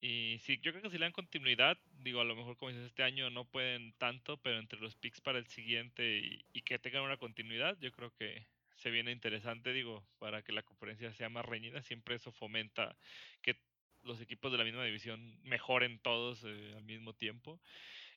y 0.00 0.38
sí, 0.42 0.60
yo 0.62 0.70
creo 0.70 0.82
que 0.82 0.90
si 0.90 0.98
le 0.98 1.06
dan 1.06 1.12
continuidad, 1.12 1.76
digo, 2.02 2.20
a 2.20 2.24
lo 2.24 2.36
mejor 2.36 2.56
como 2.56 2.70
dices, 2.70 2.86
este 2.86 3.02
año 3.02 3.30
no 3.30 3.44
pueden 3.44 3.92
tanto, 3.94 4.36
pero 4.36 4.58
entre 4.58 4.78
los 4.78 4.94
picks 4.94 5.20
para 5.20 5.38
el 5.38 5.46
siguiente 5.46 6.20
y, 6.52 6.62
que 6.62 6.78
tengan 6.78 7.02
una 7.02 7.16
continuidad, 7.16 7.76
yo 7.80 7.90
creo 7.90 8.12
que 8.14 8.46
se 8.76 8.90
viene 8.90 9.10
interesante, 9.10 9.72
digo, 9.72 10.04
para 10.20 10.42
que 10.42 10.52
la 10.52 10.62
conferencia 10.62 11.12
sea 11.12 11.28
más 11.28 11.44
reñida, 11.44 11.82
siempre 11.82 12.14
eso 12.14 12.30
fomenta 12.30 12.96
que 13.42 13.56
los 14.04 14.20
equipos 14.20 14.52
de 14.52 14.58
la 14.58 14.64
misma 14.64 14.84
división 14.84 15.36
mejoren 15.42 15.98
todos 15.98 16.44
eh, 16.44 16.74
al 16.76 16.84
mismo 16.84 17.14
tiempo. 17.14 17.60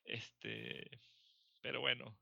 Este, 0.04 0.88
pero 1.60 1.80
bueno. 1.80 2.16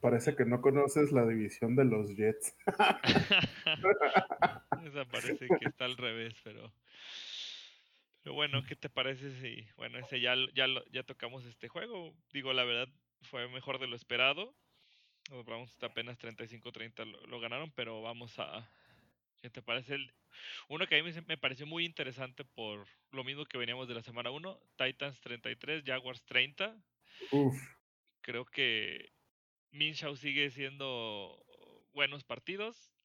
Parece 0.00 0.34
que 0.34 0.44
no 0.44 0.60
conoces 0.60 1.12
la 1.12 1.24
división 1.26 1.76
de 1.76 1.84
los 1.84 2.16
Jets. 2.16 2.56
Esa 4.84 5.04
parece 5.04 5.46
que 5.46 5.68
está 5.68 5.84
al 5.84 5.96
revés, 5.96 6.34
pero 6.42 6.72
pero 8.26 8.34
bueno, 8.34 8.64
¿qué 8.64 8.74
te 8.74 8.88
parece 8.88 9.40
si, 9.40 9.64
bueno, 9.76 10.00
ese 10.00 10.18
ya, 10.18 10.34
ya, 10.52 10.66
ya 10.90 11.04
tocamos 11.04 11.44
este 11.44 11.68
juego? 11.68 12.12
Digo, 12.32 12.52
la 12.52 12.64
verdad, 12.64 12.88
fue 13.30 13.48
mejor 13.48 13.78
de 13.78 13.86
lo 13.86 13.94
esperado. 13.94 14.52
Los 15.30 15.44
Browns 15.44 15.80
apenas 15.80 16.18
35-30 16.18 17.04
lo, 17.04 17.24
lo, 17.28 17.38
ganaron, 17.38 17.70
pero 17.70 18.02
vamos 18.02 18.36
a... 18.40 18.68
¿Qué 19.40 19.48
te 19.48 19.62
parece? 19.62 19.94
El, 19.94 20.12
uno 20.66 20.88
que 20.88 20.98
a 20.98 21.04
mí 21.04 21.12
me 21.28 21.38
pareció 21.38 21.66
muy 21.66 21.84
interesante 21.84 22.44
por 22.44 22.88
lo 23.12 23.22
mismo 23.22 23.44
que 23.44 23.58
veníamos 23.58 23.86
de 23.86 23.94
la 23.94 24.02
semana 24.02 24.32
1, 24.32 24.60
Titans 24.76 25.20
33, 25.20 25.84
Jaguars 25.86 26.24
30. 26.24 26.76
Uf. 27.30 27.54
Creo 28.22 28.44
que 28.44 29.12
Minshaw 29.70 30.16
sigue 30.16 30.50
siendo 30.50 31.46
buenos 31.92 32.24
partidos. 32.24 32.95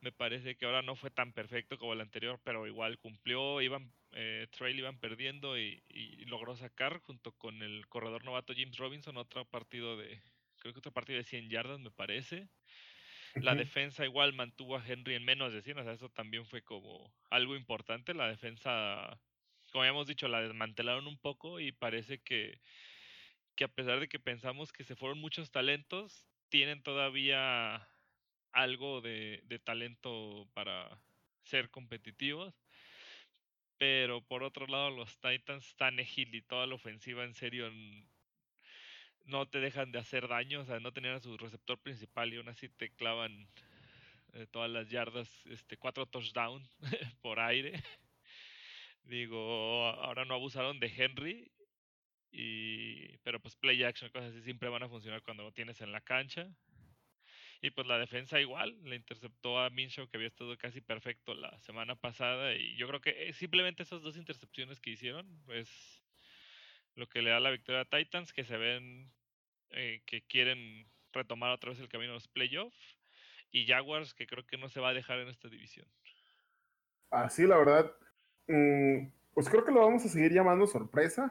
Me 0.00 0.12
parece 0.12 0.56
que 0.56 0.66
ahora 0.66 0.82
no 0.82 0.96
fue 0.96 1.10
tan 1.10 1.32
perfecto 1.32 1.78
como 1.78 1.92
el 1.92 2.00
anterior, 2.00 2.40
pero 2.44 2.66
igual 2.66 2.98
cumplió. 2.98 3.60
Iban, 3.60 3.92
eh, 4.12 4.46
Trail 4.50 4.78
iban 4.78 4.98
perdiendo 4.98 5.58
y, 5.58 5.82
y, 5.88 6.24
logró 6.26 6.56
sacar 6.56 7.00
junto 7.00 7.32
con 7.32 7.62
el 7.62 7.86
corredor 7.88 8.24
novato 8.24 8.52
James 8.56 8.76
Robinson 8.76 9.16
otro 9.16 9.44
partido 9.44 9.96
de, 9.96 10.20
creo 10.58 10.72
que 10.72 10.78
otro 10.78 10.92
partido 10.92 11.18
de 11.18 11.24
100 11.24 11.50
yardas, 11.50 11.80
me 11.80 11.90
parece. 11.90 12.48
La 13.34 13.54
defensa 13.54 14.04
igual 14.04 14.34
mantuvo 14.34 14.76
a 14.76 14.86
Henry 14.86 15.14
en 15.14 15.24
menos 15.24 15.52
de 15.52 15.62
100, 15.62 15.78
o 15.78 15.84
sea, 15.84 15.92
eso 15.94 16.10
también 16.10 16.44
fue 16.44 16.62
como 16.62 17.12
algo 17.30 17.56
importante. 17.56 18.14
La 18.14 18.28
defensa, 18.28 19.18
como 19.70 19.82
habíamos 19.82 20.06
dicho, 20.06 20.28
la 20.28 20.42
desmantelaron 20.42 21.06
un 21.06 21.18
poco 21.18 21.58
y 21.58 21.72
parece 21.72 22.18
que, 22.18 22.60
que 23.56 23.64
a 23.64 23.68
pesar 23.68 24.00
de 24.00 24.08
que 24.08 24.18
pensamos 24.18 24.72
que 24.72 24.84
se 24.84 24.96
fueron 24.96 25.18
muchos 25.18 25.50
talentos, 25.50 26.26
tienen 26.50 26.82
todavía 26.82 27.88
algo 28.52 29.00
de, 29.00 29.42
talento 29.64 30.48
para 30.54 31.00
ser 31.44 31.70
competitivos. 31.70 32.54
Pero 33.78 34.22
por 34.22 34.42
otro 34.44 34.66
lado, 34.66 34.90
los 34.90 35.18
Titans, 35.18 35.66
están 35.66 35.98
y 35.98 36.42
toda 36.42 36.66
la 36.66 36.76
ofensiva 36.76 37.24
en 37.24 37.34
serio 37.34 37.70
no 39.24 39.46
te 39.48 39.60
dejan 39.60 39.92
de 39.92 39.98
hacer 39.98 40.28
daño, 40.28 40.60
o 40.60 40.64
sea, 40.64 40.80
no 40.80 40.92
tenían 40.92 41.14
a 41.14 41.20
su 41.20 41.36
receptor 41.36 41.78
principal 41.78 42.32
y 42.32 42.36
aún 42.36 42.48
así 42.48 42.68
te 42.68 42.90
clavan 42.90 43.48
eh, 44.34 44.46
todas 44.50 44.70
las 44.70 44.88
yardas, 44.88 45.28
este, 45.46 45.76
cuatro 45.76 46.06
touchdowns 46.06 46.68
por 47.22 47.40
aire. 47.40 47.82
Digo, 49.04 49.86
ahora 49.86 50.24
no 50.24 50.34
abusaron 50.34 50.78
de 50.78 50.92
Henry, 50.96 51.50
y, 52.30 53.18
pero 53.18 53.40
pues 53.40 53.56
play 53.56 53.82
action, 53.82 54.10
cosas 54.10 54.30
así 54.30 54.42
siempre 54.42 54.68
van 54.68 54.82
a 54.82 54.88
funcionar 54.88 55.22
cuando 55.22 55.42
lo 55.42 55.52
tienes 55.52 55.80
en 55.80 55.92
la 55.92 56.00
cancha. 56.00 56.48
Y 57.64 57.70
pues 57.70 57.86
la 57.86 57.96
defensa 57.96 58.40
igual, 58.40 58.76
le 58.82 58.96
interceptó 58.96 59.60
a 59.60 59.70
Minshew 59.70 60.08
que 60.08 60.16
había 60.16 60.26
estado 60.26 60.58
casi 60.58 60.80
perfecto 60.80 61.32
la 61.34 61.56
semana 61.60 61.94
pasada 61.94 62.54
y 62.56 62.74
yo 62.76 62.88
creo 62.88 63.00
que 63.00 63.28
eh, 63.28 63.32
simplemente 63.32 63.84
esas 63.84 64.02
dos 64.02 64.16
intercepciones 64.16 64.80
que 64.80 64.90
hicieron, 64.90 65.26
pues 65.46 65.70
lo 66.96 67.08
que 67.08 67.22
le 67.22 67.30
da 67.30 67.38
la 67.38 67.52
victoria 67.52 67.82
a 67.82 67.84
Titans, 67.84 68.32
que 68.32 68.44
se 68.44 68.56
ven 68.56 69.12
eh, 69.70 70.02
que 70.06 70.22
quieren 70.22 70.90
retomar 71.12 71.52
otra 71.52 71.70
vez 71.70 71.78
el 71.78 71.88
camino 71.88 72.10
de 72.10 72.16
los 72.16 72.28
playoffs, 72.28 72.98
y 73.52 73.66
Jaguars, 73.66 74.12
que 74.12 74.26
creo 74.26 74.44
que 74.44 74.56
no 74.56 74.68
se 74.68 74.80
va 74.80 74.88
a 74.88 74.94
dejar 74.94 75.20
en 75.20 75.28
esta 75.28 75.48
división. 75.48 75.86
Así, 77.10 77.46
la 77.46 77.58
verdad, 77.58 77.92
mm, 78.48 79.06
pues 79.34 79.48
creo 79.48 79.64
que 79.64 79.70
lo 79.70 79.80
vamos 79.80 80.04
a 80.04 80.08
seguir 80.08 80.32
llamando 80.32 80.66
sorpresa 80.66 81.30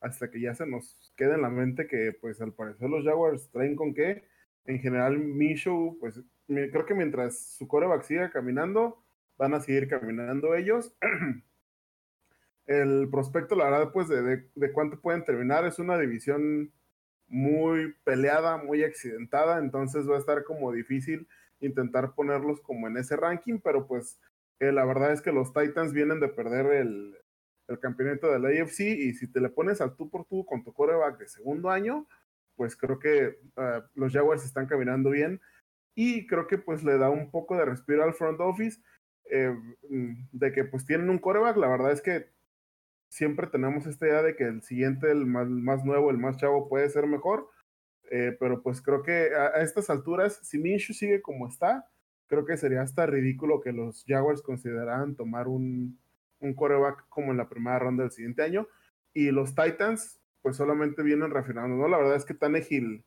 hasta 0.00 0.30
que 0.30 0.40
ya 0.40 0.54
se 0.54 0.66
nos 0.66 1.12
quede 1.16 1.34
en 1.34 1.42
la 1.42 1.50
mente 1.50 1.86
que, 1.86 2.12
pues 2.20 2.40
al 2.40 2.54
parecer 2.54 2.88
los 2.88 3.04
Jaguars 3.04 3.50
traen 3.50 3.76
con 3.76 3.94
qué. 3.94 4.24
En 4.64 4.78
general, 4.78 5.18
Minshew, 5.18 5.96
pues 6.00 6.20
creo 6.46 6.86
que 6.86 6.94
mientras 6.94 7.56
su 7.56 7.66
coreback 7.66 8.02
siga 8.02 8.30
caminando, 8.30 9.02
van 9.38 9.54
a 9.54 9.60
seguir 9.60 9.88
caminando 9.88 10.54
ellos. 10.54 10.94
el 12.66 13.08
prospecto, 13.10 13.56
la 13.56 13.64
verdad, 13.64 13.92
pues 13.92 14.08
de, 14.08 14.44
de, 14.54 14.72
cuánto 14.72 15.00
pueden 15.00 15.24
terminar, 15.24 15.64
es 15.64 15.78
una 15.78 15.98
división 15.98 16.72
muy 17.26 17.94
peleada, 18.04 18.58
muy 18.58 18.84
accidentada, 18.84 19.58
entonces 19.58 20.08
va 20.08 20.16
a 20.16 20.18
estar 20.18 20.44
como 20.44 20.72
difícil 20.72 21.28
intentar 21.60 22.14
ponerlos 22.14 22.60
como 22.60 22.86
en 22.86 22.96
ese 22.96 23.16
ranking, 23.16 23.58
pero 23.62 23.86
pues 23.86 24.20
eh, 24.58 24.72
la 24.72 24.84
verdad 24.84 25.12
es 25.12 25.22
que 25.22 25.32
los 25.32 25.52
Titans 25.52 25.92
vienen 25.92 26.20
de 26.20 26.28
perder 26.28 26.66
el, 26.66 27.16
el 27.68 27.78
campeonato 27.78 28.30
de 28.30 28.38
la 28.38 28.48
AFC 28.48 28.80
y 28.80 29.14
si 29.14 29.26
te 29.30 29.40
le 29.40 29.48
pones 29.48 29.80
al 29.80 29.96
tú 29.96 30.10
por 30.10 30.24
tú 30.24 30.44
con 30.44 30.64
tu 30.64 30.72
coreback 30.72 31.18
de 31.18 31.28
segundo 31.28 31.70
año, 31.70 32.06
pues 32.56 32.76
creo 32.76 32.98
que 32.98 33.38
uh, 33.56 33.82
los 33.94 34.12
Jaguars 34.12 34.44
están 34.44 34.66
caminando 34.66 35.10
bien 35.10 35.40
y 35.94 36.26
creo 36.26 36.46
que 36.46 36.58
pues 36.58 36.84
le 36.84 36.98
da 36.98 37.10
un 37.10 37.30
poco 37.30 37.56
de 37.56 37.64
respiro 37.64 38.04
al 38.04 38.14
front 38.14 38.40
office 38.40 38.80
eh, 39.30 39.54
de 40.32 40.52
que 40.52 40.64
pues 40.64 40.84
tienen 40.84 41.10
un 41.10 41.18
coreback, 41.18 41.56
la 41.56 41.68
verdad 41.68 41.92
es 41.92 42.02
que 42.02 42.30
siempre 43.10 43.46
tenemos 43.46 43.86
esta 43.86 44.06
idea 44.06 44.22
de 44.22 44.36
que 44.36 44.44
el 44.44 44.62
siguiente, 44.62 45.10
el 45.10 45.26
más, 45.26 45.84
nuevo, 45.84 46.10
el 46.10 46.18
más 46.18 46.36
chavo 46.36 46.68
puede 46.68 46.88
ser 46.90 47.06
mejor, 47.06 47.48
eh, 48.10 48.36
pero 48.38 48.62
pues 48.62 48.80
creo 48.82 49.02
que 49.02 49.34
a, 49.34 49.58
a, 49.58 49.62
estas 49.62 49.90
alturas, 49.90 50.40
si 50.42 50.58
Minshew 50.58 50.94
sigue 50.94 51.22
como 51.22 51.48
está, 51.48 51.88
creo 52.28 52.44
que 52.44 52.56
sería 52.56 52.82
hasta 52.82 53.06
ridículo 53.06 53.60
que 53.60 53.72
los 53.72 54.04
Jaguars 54.06 54.42
consideraran 54.42 55.16
tomar 55.16 55.48
un, 55.48 55.98
un 56.40 56.54
coreback 56.54 57.06
como 57.08 57.30
en 57.30 57.38
la 57.38 57.48
primera 57.48 57.78
ronda 57.78 58.02
del 58.02 58.12
siguiente 58.12 58.42
año. 58.42 58.66
Y 59.12 59.30
los 59.30 59.54
Titans, 59.54 60.19
pues 60.42 60.56
solamente 60.56 61.02
vienen 61.02 61.30
refinando, 61.30 61.76
¿no? 61.76 61.88
La 61.88 61.98
verdad 61.98 62.16
es 62.16 62.24
que 62.24 62.34
Tannehill, 62.34 63.04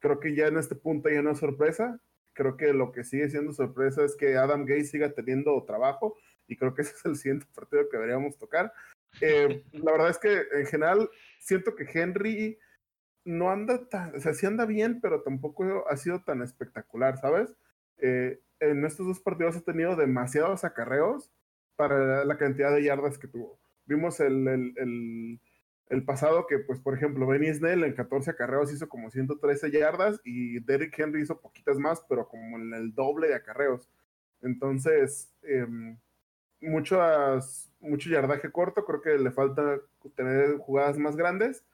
creo 0.00 0.20
que 0.20 0.34
ya 0.34 0.46
en 0.46 0.56
este 0.56 0.74
punto 0.74 1.08
ya 1.08 1.22
no 1.22 1.32
es 1.32 1.38
sorpresa. 1.38 2.00
Creo 2.32 2.56
que 2.56 2.72
lo 2.72 2.92
que 2.92 3.04
sigue 3.04 3.30
siendo 3.30 3.52
sorpresa 3.52 4.04
es 4.04 4.16
que 4.16 4.36
Adam 4.36 4.64
Gates 4.64 4.90
siga 4.90 5.12
teniendo 5.12 5.62
trabajo 5.64 6.16
y 6.46 6.56
creo 6.56 6.74
que 6.74 6.82
ese 6.82 6.94
es 6.94 7.04
el 7.04 7.16
siguiente 7.16 7.46
partido 7.54 7.88
que 7.88 7.96
deberíamos 7.96 8.38
tocar. 8.38 8.72
Eh, 9.20 9.64
la 9.72 9.92
verdad 9.92 10.10
es 10.10 10.18
que 10.18 10.42
en 10.52 10.66
general 10.66 11.10
siento 11.38 11.74
que 11.74 11.86
Henry 11.92 12.58
no 13.24 13.50
anda 13.50 13.88
tan, 13.88 14.14
o 14.14 14.20
sea, 14.20 14.34
sí 14.34 14.46
anda 14.46 14.66
bien, 14.66 15.00
pero 15.00 15.22
tampoco 15.22 15.88
ha 15.88 15.96
sido 15.96 16.22
tan 16.22 16.42
espectacular, 16.42 17.18
¿sabes? 17.18 17.56
Eh, 17.98 18.40
en 18.60 18.84
estos 18.84 19.06
dos 19.06 19.20
partidos 19.20 19.56
ha 19.56 19.62
tenido 19.62 19.96
demasiados 19.96 20.64
acarreos 20.64 21.32
para 21.74 22.24
la 22.24 22.38
cantidad 22.38 22.72
de 22.72 22.84
yardas 22.84 23.18
que 23.18 23.28
tuvo. 23.28 23.58
Vimos 23.84 24.20
el, 24.20 24.46
el, 24.48 24.74
el, 24.76 25.40
el 25.88 26.04
pasado 26.04 26.46
que, 26.46 26.58
pues, 26.58 26.80
por 26.80 26.94
ejemplo, 26.94 27.26
Benny 27.26 27.52
Snell 27.54 27.84
en 27.84 27.94
14 27.94 28.32
acarreos 28.32 28.72
hizo 28.72 28.88
como 28.88 29.10
113 29.10 29.70
yardas 29.70 30.20
y 30.24 30.60
Derrick 30.60 30.98
Henry 30.98 31.22
hizo 31.22 31.40
poquitas 31.40 31.78
más, 31.78 32.02
pero 32.08 32.28
como 32.28 32.56
en 32.58 32.74
el 32.74 32.94
doble 32.94 33.28
de 33.28 33.34
acarreos. 33.36 33.88
Entonces, 34.42 35.32
eh, 35.42 35.66
muchas, 36.60 37.70
mucho 37.80 38.10
yardaje 38.10 38.50
corto, 38.50 38.84
creo 38.84 39.00
que 39.00 39.18
le 39.18 39.30
falta 39.30 39.80
tener 40.16 40.58
jugadas 40.58 40.98
más 40.98 41.16
grandes, 41.16 41.64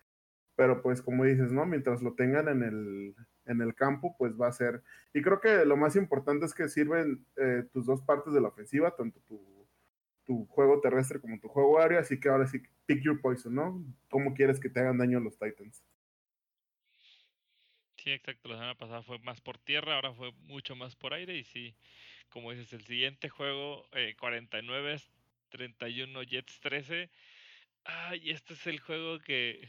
pero 0.56 0.82
pues 0.82 1.02
como 1.02 1.24
dices, 1.24 1.50
¿no? 1.52 1.66
Mientras 1.66 2.02
lo 2.02 2.14
tengan 2.14 2.48
en 2.48 2.62
el, 2.62 3.16
en 3.46 3.62
el 3.62 3.74
campo, 3.74 4.14
pues 4.18 4.38
va 4.38 4.48
a 4.48 4.52
ser. 4.52 4.82
Y 5.14 5.22
creo 5.22 5.40
que 5.40 5.64
lo 5.64 5.76
más 5.76 5.96
importante 5.96 6.46
es 6.46 6.54
que 6.54 6.68
sirven 6.68 7.24
eh, 7.36 7.64
tus 7.72 7.86
dos 7.86 8.02
partes 8.02 8.34
de 8.34 8.40
la 8.40 8.48
ofensiva, 8.48 8.94
tanto 8.94 9.20
tu, 9.20 9.61
tu 10.24 10.46
juego 10.46 10.80
terrestre 10.80 11.20
como 11.20 11.38
tu 11.40 11.48
juego 11.48 11.78
aéreo, 11.78 11.98
así 11.98 12.18
que 12.18 12.28
ahora 12.28 12.46
sí, 12.46 12.60
pick 12.86 13.02
your 13.02 13.20
poison, 13.20 13.54
¿no? 13.54 13.84
¿Cómo 14.08 14.34
quieres 14.34 14.60
que 14.60 14.68
te 14.68 14.80
hagan 14.80 14.98
daño 14.98 15.20
los 15.20 15.38
Titans? 15.38 15.84
Sí, 18.02 18.10
exacto. 18.10 18.48
La 18.48 18.56
semana 18.56 18.74
pasada 18.74 19.02
fue 19.02 19.20
más 19.20 19.40
por 19.40 19.58
tierra, 19.58 19.94
ahora 19.94 20.12
fue 20.12 20.32
mucho 20.32 20.74
más 20.74 20.96
por 20.96 21.14
aire. 21.14 21.36
Y 21.36 21.44
sí, 21.44 21.76
como 22.30 22.50
dices, 22.50 22.72
el 22.72 22.84
siguiente 22.84 23.28
juego, 23.28 23.86
eh, 23.92 24.16
49, 24.18 24.96
31, 25.50 26.22
Jets 26.24 26.60
13. 26.60 27.10
Ay, 27.84 28.30
este 28.30 28.54
es 28.54 28.66
el 28.66 28.80
juego 28.80 29.20
que. 29.20 29.68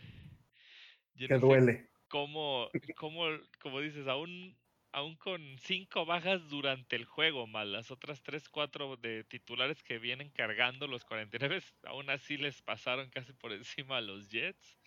que 1.15 1.27
no 1.27 1.39
duele. 1.39 1.89
Cómo, 2.07 2.69
cómo, 2.95 3.25
como 3.59 3.79
dices, 3.81 4.07
aún, 4.07 4.57
aún 4.93 5.15
con 5.15 5.57
cinco 5.59 6.05
bajas 6.05 6.47
durante 6.49 6.95
el 6.95 7.05
juego, 7.05 7.47
más 7.47 7.67
las 7.67 7.91
otras 7.91 8.21
3, 8.21 8.47
4 8.47 8.95
de 8.97 9.23
titulares 9.23 9.83
que 9.83 9.99
vienen 9.99 10.29
cargando 10.29 10.87
los 10.87 11.03
49, 11.03 11.61
aún 11.83 12.09
así 12.09 12.37
les 12.37 12.61
pasaron 12.61 13.09
casi 13.09 13.33
por 13.33 13.51
encima 13.53 13.97
a 13.97 14.01
los 14.01 14.29
Jets. 14.29 14.79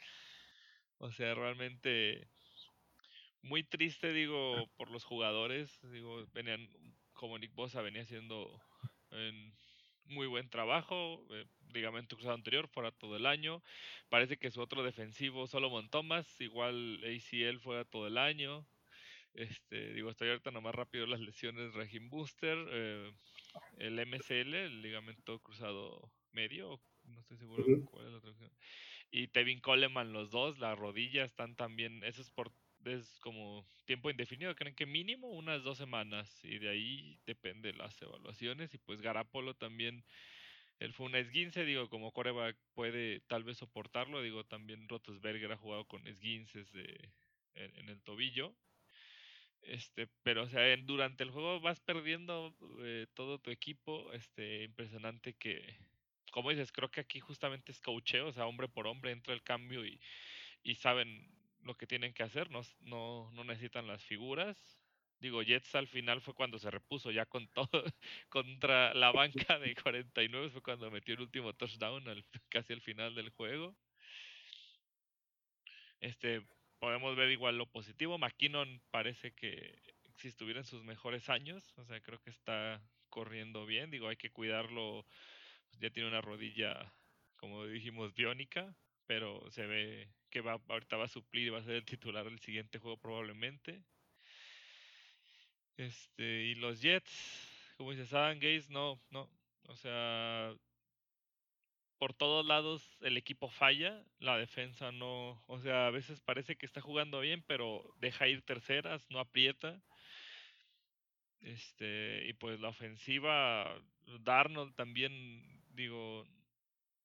O 0.99 1.11
sea, 1.11 1.35
realmente 1.35 2.29
muy 3.43 3.65
triste, 3.65 4.13
digo, 4.13 4.69
por 4.77 4.91
los 4.91 5.05
jugadores. 5.05 5.79
Digo, 5.93 6.27
venían, 6.33 6.69
como 7.13 7.39
Nick 7.39 7.55
Bosa 7.55 7.83
venía 7.83 8.03
haciendo 8.03 8.61
en 9.11 9.55
muy 10.05 10.27
buen 10.27 10.49
trabajo. 10.49 11.27
Eh, 11.31 11.47
ligamento 11.73 12.17
cruzado 12.17 12.35
anterior, 12.37 12.69
fuera 12.69 12.93
todo 12.93 13.17
el 13.17 13.27
año. 13.27 13.63
Parece 14.09 14.37
que 14.39 14.51
su 14.51 14.61
otro 14.61 14.83
defensivo, 14.83 15.47
Solomon 15.47 15.89
Thomas, 15.91 16.41
igual 16.41 17.01
ACL 17.05 17.59
fuera 17.61 17.85
todo 17.85 18.07
el 18.07 18.19
año. 18.19 18.67
Este, 19.37 19.93
digo, 19.93 20.09
estoy 20.09 20.31
ahorita 20.31 20.51
nomás 20.51 20.75
rápido 20.75 21.07
las 21.07 21.21
lesiones 21.21 21.75
Regim 21.75 22.09
Booster, 22.09 22.57
eh, 22.71 23.13
el 23.77 23.99
MCL, 23.99 24.55
el 24.55 24.81
ligamento 24.81 25.39
cruzado 25.41 26.11
medio, 26.33 26.81
no 27.05 27.21
estoy 27.21 27.37
seguro 27.37 27.63
uh 27.63 27.69
-huh. 27.69 27.85
cuál 27.85 28.07
es 28.07 28.13
la 28.15 28.21
traducción. 28.21 28.51
Y 29.11 29.29
Tevin 29.29 29.61
Coleman, 29.61 30.15
los 30.15 30.31
dos, 30.31 30.59
las 30.59 30.79
rodillas 30.79 31.31
están 31.31 31.55
también, 31.55 32.03
eso 32.03 32.23
es 32.23 32.31
por 32.31 32.51
es 32.87 33.19
como 33.21 33.67
tiempo 33.85 34.11
indefinido, 34.11 34.55
creen 34.55 34.75
que 34.75 34.87
mínimo 34.87 35.29
unas 35.29 35.63
dos 35.65 35.77
semanas 35.77 36.45
y 36.45 36.59
de 36.59 36.69
ahí 36.69 37.19
depende 37.27 37.73
las 37.73 38.01
evaluaciones 38.01 38.73
y 38.75 38.79
pues 38.79 39.01
Garapolo 39.01 39.55
también, 39.55 40.05
él 40.79 40.93
fue 40.93 41.07
un 41.07 41.17
esguince, 41.17 41.65
digo, 41.65 41.91
como 41.91 42.13
coreback 42.13 42.57
puede 42.75 43.21
tal 43.27 43.43
vez 43.45 43.59
soportarlo, 43.59 44.23
digo, 44.23 44.45
también 44.45 44.89
Rotosberger 44.89 45.53
ha 45.53 45.57
jugado 45.57 45.85
con 45.87 46.07
esguinces 46.07 46.73
de, 46.73 47.11
en, 47.55 47.77
en, 47.77 47.89
el 47.89 48.01
tobillo 48.03 48.55
Este, 49.63 50.09
pero 50.23 50.45
o 50.45 50.49
sea, 50.49 50.77
durante 50.79 51.25
el 51.25 51.31
juego 51.31 51.61
vas 51.61 51.81
perdiendo 51.81 52.57
eh, 52.85 53.07
todo 53.15 53.39
tu 53.41 53.51
equipo, 53.51 54.13
este, 54.13 54.65
impresionante 54.65 55.35
que, 55.35 55.77
como 56.33 56.51
dices, 56.51 56.73
creo 56.73 56.91
que 56.91 57.01
aquí 57.01 57.21
justamente 57.21 57.73
es 57.73 57.81
coacheo, 57.81 58.29
o 58.29 58.33
sea, 58.33 58.47
hombre 58.47 58.69
por 58.69 58.87
hombre 58.87 59.11
entra 59.13 59.35
el 59.35 59.43
cambio 59.43 59.85
y, 59.85 60.01
y 60.63 60.77
saben 60.77 61.29
lo 61.63 61.77
que 61.77 61.87
tienen 61.87 62.15
que 62.15 62.23
hacer, 62.23 62.51
no, 62.51 62.63
no, 62.81 63.31
no 63.33 63.45
necesitan 63.45 63.87
las 63.89 64.05
figuras. 64.05 64.81
Digo, 65.19 65.43
Jets 65.43 65.75
al 65.75 65.89
final 65.89 66.21
fue 66.21 66.35
cuando 66.35 66.59
se 66.59 66.71
repuso 66.71 67.11
ya 67.11 67.27
con 67.27 67.49
todo 67.49 67.69
contra 68.29 68.95
la 68.95 69.13
banca 69.13 69.59
de 69.59 69.75
49, 69.75 70.51
fue 70.51 70.63
cuando 70.63 70.91
metió 70.91 71.15
el 71.15 71.23
último 71.23 71.55
touchdown 71.55 72.05
casi 72.51 72.73
al 72.73 72.83
final 72.83 73.15
del 73.15 73.31
juego. 73.31 73.77
Este, 76.01 76.43
podemos 76.79 77.17
ver 77.17 77.31
igual 77.31 77.59
lo 77.59 77.67
positivo. 77.67 78.19
McKinnon 78.19 78.81
parece 78.91 79.33
que 79.33 79.79
si 80.17 80.29
estuviera 80.29 80.61
en 80.61 80.67
sus 80.67 80.83
mejores 80.85 81.29
años, 81.29 81.73
o 81.77 81.85
sea, 81.85 82.01
creo 82.01 82.21
que 82.21 82.31
está 82.31 82.81
corriendo 83.09 83.67
bien. 83.67 83.91
Digo, 83.91 84.09
hay 84.09 84.17
que 84.17 84.31
cuidarlo. 84.31 85.05
Pues, 85.69 85.81
ya 85.81 85.91
tiene 85.91 86.09
una 86.09 86.21
rodilla, 86.21 86.93
como 87.37 87.67
dijimos, 87.67 88.15
biónica, 88.15 88.75
pero 89.07 89.51
se 89.51 89.67
ve 89.67 90.09
que 90.31 90.41
va, 90.41 90.61
ahorita 90.69 90.97
va 90.97 91.05
a 91.05 91.09
suplir 91.09 91.47
y 91.47 91.51
va 91.51 91.59
a 91.59 91.65
ser 91.65 91.77
el 91.77 91.85
titular 91.85 92.25
del 92.25 92.41
siguiente 92.41 92.79
juego 92.79 92.97
probablemente. 92.97 93.83
Este, 95.77 96.45
y 96.45 96.55
los 96.55 96.81
Jets, 96.81 97.75
como 97.77 97.91
dices, 97.93 98.13
Adam 98.13 98.39
Gaze, 98.39 98.67
no, 98.71 99.01
no. 99.11 99.29
O 99.69 99.77
sea, 99.77 100.55
por 101.99 102.15
todos 102.15 102.45
lados 102.45 102.99
el 103.01 103.17
equipo 103.17 103.49
falla, 103.49 104.03
la 104.19 104.37
defensa 104.37 104.93
no, 104.93 105.43
o 105.47 105.59
sea, 105.61 105.87
a 105.87 105.91
veces 105.91 106.21
parece 106.21 106.57
que 106.57 106.67
está 106.67 106.81
jugando 106.81 107.21
bien, 107.21 107.43
pero 107.47 107.95
deja 108.01 108.29
ir 108.29 108.43
terceras, 108.43 109.11
no 109.11 109.19
aprieta. 109.19 109.81
Este, 111.41 112.27
y 112.29 112.33
pues 112.35 112.61
la 112.61 112.69
ofensiva, 112.69 113.81
Darnold 114.21 114.75
también, 114.75 115.63
digo, 115.71 116.27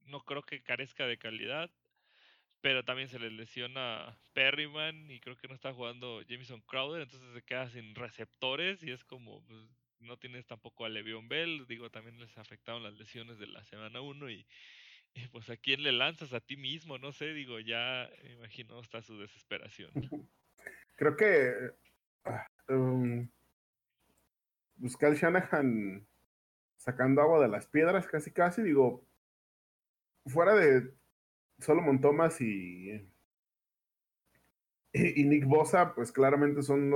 no 0.05 0.21
creo 0.21 0.41
que 0.41 0.63
carezca 0.63 1.05
de 1.07 1.17
calidad, 1.17 1.69
pero 2.61 2.83
también 2.83 3.07
se 3.09 3.19
le 3.19 3.31
lesiona 3.31 4.17
Perryman 4.33 5.09
y 5.09 5.19
creo 5.19 5.37
que 5.37 5.47
no 5.47 5.55
está 5.55 5.73
jugando 5.73 6.21
Jameson 6.23 6.61
Crowder, 6.61 7.01
entonces 7.01 7.33
se 7.33 7.41
queda 7.43 7.69
sin 7.69 7.95
receptores 7.95 8.83
y 8.83 8.91
es 8.91 9.03
como, 9.03 9.43
pues, 9.45 9.59
no 9.99 10.17
tienes 10.17 10.45
tampoco 10.47 10.85
a 10.85 10.89
Le'Veon 10.89 11.27
Bell, 11.27 11.65
digo, 11.67 11.89
también 11.89 12.19
les 12.19 12.37
afectaron 12.37 12.83
las 12.83 12.93
lesiones 12.95 13.37
de 13.37 13.47
la 13.47 13.63
semana 13.63 14.01
1 14.01 14.29
y, 14.29 14.45
pues 15.31 15.49
a 15.49 15.57
quién 15.57 15.83
le 15.83 15.91
lanzas 15.91 16.33
a 16.33 16.39
ti 16.39 16.57
mismo, 16.57 16.97
no 16.97 17.11
sé, 17.11 17.33
digo, 17.33 17.59
ya 17.59 18.09
imagino 18.33 18.79
está 18.79 19.01
su 19.01 19.17
desesperación. 19.17 19.91
Creo 20.95 21.15
que 21.15 21.53
um, 22.69 23.29
buscar 24.75 25.13
Shanahan 25.13 26.05
sacando 26.77 27.21
agua 27.21 27.41
de 27.41 27.47
las 27.47 27.67
piedras 27.67 28.07
casi 28.07 28.31
casi, 28.31 28.61
digo, 28.61 29.05
fuera 30.25 30.55
de 30.55 30.93
Solomon 31.59 32.01
Thomas 32.01 32.41
y, 32.41 33.07
y 34.93 35.23
Nick 35.23 35.45
Bosa, 35.45 35.93
pues 35.93 36.11
claramente 36.11 36.61
son 36.63 36.91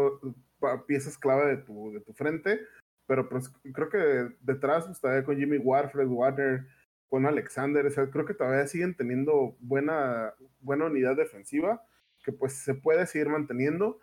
piezas 0.88 1.18
clave 1.18 1.56
de 1.56 1.58
tu, 1.58 1.92
de 1.94 2.02
tu 2.02 2.14
frente, 2.14 2.60
pero 3.08 3.30
pues 3.30 3.50
creo 3.74 3.90
que 3.90 4.36
detrás 4.42 4.86
pues, 4.86 5.00
todavía 5.00 5.24
con 5.24 5.38
Jimmy 5.38 5.58
Ward, 5.58 5.92
Fred 5.92 6.08
Warner, 6.08 6.68
con 7.10 7.26
Alexander, 7.26 7.92
creo 8.12 8.26
que 8.26 8.34
todavía 8.34 8.68
siguen 8.68 8.96
teniendo 8.96 9.56
buena, 9.60 10.34
buena 10.60 10.86
unidad 10.86 11.16
defensiva, 11.16 11.86
que 12.24 12.32
pues 12.32 12.54
se 12.54 12.74
puede 12.74 13.06
seguir 13.06 13.30
manteniendo. 13.30 14.00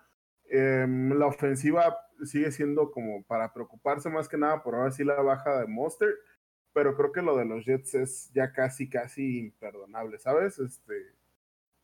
Em, 0.48 1.12
la 1.18 1.26
ofensiva 1.26 1.96
sigue 2.24 2.52
siendo 2.52 2.90
como 2.92 3.22
para 3.24 3.52
preocuparse 3.52 4.08
más 4.10 4.28
que 4.28 4.38
nada 4.38 4.62
por 4.62 4.74
ahora 4.74 4.92
sí 4.92 5.04
la 5.04 5.20
baja 5.20 5.60
de 5.60 5.66
Monster, 5.66 6.10
pero 6.72 6.96
creo 6.96 7.12
que 7.12 7.22
lo 7.22 7.36
de 7.36 7.44
los 7.44 7.64
Jets 7.64 7.94
es 7.94 8.30
ya 8.32 8.52
casi, 8.52 8.88
casi 8.88 9.38
imperdonable, 9.38 10.18
¿sabes? 10.18 10.58
Este, 10.58 10.94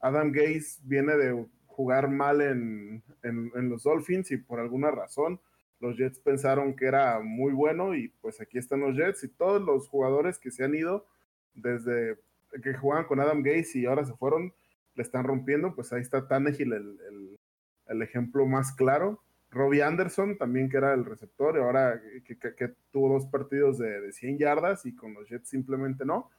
Adam 0.00 0.32
Gaze 0.32 0.80
viene 0.84 1.16
de 1.16 1.46
jugar 1.66 2.08
mal 2.08 2.40
en, 2.40 3.02
en 3.22 3.68
los 3.68 3.82
Dolphins 3.82 4.30
y 4.30 4.36
por 4.36 4.60
alguna 4.60 4.90
razón 4.90 5.40
los 5.80 5.96
Jets 5.96 6.18
pensaron 6.20 6.74
que 6.74 6.86
era 6.86 7.20
muy 7.20 7.52
bueno 7.52 7.94
y 7.94 8.08
pues 8.20 8.40
aquí 8.40 8.58
están 8.58 8.80
los 8.80 8.96
Jets 8.96 9.24
y 9.24 9.28
todos 9.28 9.62
los 9.62 9.88
jugadores 9.88 10.38
que 10.38 10.50
se 10.50 10.64
han 10.64 10.74
ido 10.74 11.06
desde 11.54 12.18
que 12.62 12.74
jugaban 12.74 13.04
con 13.04 13.20
Adam 13.20 13.42
Gaze 13.42 13.78
y 13.78 13.86
ahora 13.86 14.04
se 14.04 14.14
fueron, 14.14 14.52
le 14.94 15.02
están 15.02 15.24
rompiendo, 15.24 15.74
pues 15.74 15.92
ahí 15.92 16.00
está 16.00 16.26
Tannehill 16.26 16.72
el, 16.72 16.98
el, 17.08 17.38
el 17.86 18.02
ejemplo 18.02 18.46
más 18.46 18.72
claro. 18.72 19.22
Robbie 19.50 19.82
Anderson 19.82 20.36
también 20.36 20.68
que 20.68 20.76
era 20.76 20.92
el 20.92 21.04
receptor 21.04 21.56
y 21.56 21.60
ahora 21.60 22.00
que, 22.24 22.38
que, 22.38 22.74
tuvo 22.90 23.14
dos 23.14 23.26
partidos 23.26 23.78
de, 23.78 24.00
de, 24.00 24.12
100 24.12 24.38
yardas 24.38 24.84
y 24.84 24.94
con 24.94 25.14
los 25.14 25.28
Jets 25.28 25.48
simplemente 25.48 26.04
no. 26.04 26.30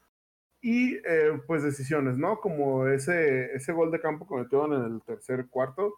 Y 0.62 0.96
eh, 0.98 1.40
pues 1.48 1.64
decisiones, 1.64 2.18
¿no? 2.18 2.40
Como 2.40 2.88
ese, 2.88 3.54
ese 3.56 3.72
gol 3.72 3.92
de 3.92 4.02
campo 4.02 4.28
cometieron 4.28 4.74
en 4.74 4.94
el 4.94 5.02
tercer 5.02 5.48
cuarto, 5.48 5.96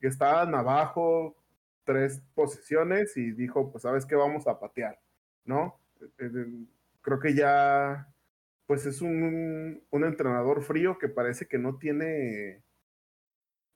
que 0.00 0.08
estaban 0.08 0.54
abajo, 0.54 1.36
tres 1.84 2.22
posiciones 2.34 3.16
y 3.16 3.32
dijo, 3.32 3.70
pues 3.70 3.82
sabes 3.82 4.06
que 4.06 4.14
vamos 4.16 4.46
a 4.46 4.58
patear, 4.60 5.00
¿no? 5.44 5.80
Eh, 6.00 6.06
eh, 6.20 6.66
creo 7.00 7.18
que 7.20 7.34
ya, 7.34 8.12
pues 8.66 8.86
es 8.86 9.02
un, 9.02 9.84
un 9.90 10.04
entrenador 10.04 10.62
frío 10.62 10.98
que 10.98 11.08
parece 11.08 11.46
que 11.46 11.58
no 11.58 11.78
tiene, 11.78 12.62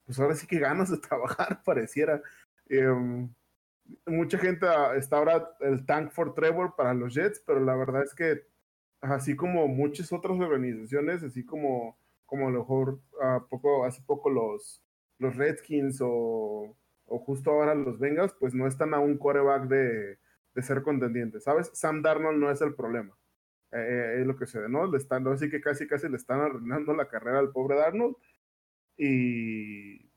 pues 0.05 0.19
ahora 0.19 0.35
sí 0.35 0.47
que 0.47 0.59
ganas 0.59 0.89
de 0.91 0.97
trabajar, 0.99 1.61
pareciera. 1.63 2.21
Eh, 2.69 2.87
mucha 4.05 4.37
gente 4.37 4.65
está 4.95 5.17
ahora 5.17 5.49
el 5.61 5.85
tank 5.85 6.11
for 6.11 6.33
Trevor 6.33 6.75
para 6.75 6.93
los 6.93 7.13
Jets, 7.13 7.41
pero 7.45 7.59
la 7.59 7.75
verdad 7.75 8.03
es 8.03 8.13
que 8.13 8.43
así 9.01 9.35
como 9.35 9.67
muchas 9.67 10.11
otras 10.13 10.39
organizaciones, 10.39 11.23
así 11.23 11.45
como, 11.45 11.97
como 12.25 12.47
a 12.47 12.51
lo 12.51 12.59
mejor 12.59 12.99
a 13.21 13.45
poco, 13.49 13.85
hace 13.85 14.01
poco 14.03 14.29
los, 14.29 14.83
los 15.19 15.35
Redskins 15.35 15.99
o 16.01 16.75
o 17.07 17.19
justo 17.19 17.51
ahora 17.51 17.75
los 17.75 17.99
Bengals, 17.99 18.33
pues 18.39 18.53
no 18.53 18.67
están 18.67 18.93
a 18.93 18.99
un 18.99 19.17
coreback 19.17 19.67
de, 19.67 20.19
de 20.53 20.61
ser 20.61 20.83
contendientes, 20.83 21.43
¿sabes? 21.43 21.71
Sam 21.73 22.01
Darnold 22.01 22.39
no 22.39 22.51
es 22.51 22.61
el 22.61 22.75
problema. 22.75 23.17
Eh, 23.71 23.77
eh, 23.79 24.21
es 24.21 24.27
lo 24.27 24.37
que 24.37 24.47
se 24.47 24.69
¿no? 24.69 24.87
Le 24.87 24.97
están, 24.97 25.27
así 25.27 25.49
que 25.49 25.61
casi 25.61 25.87
casi 25.87 26.07
le 26.09 26.17
están 26.17 26.39
arruinando 26.41 26.93
la 26.93 27.07
carrera 27.09 27.39
al 27.39 27.51
pobre 27.51 27.77
Darnold. 27.77 28.15
Y, 28.97 30.09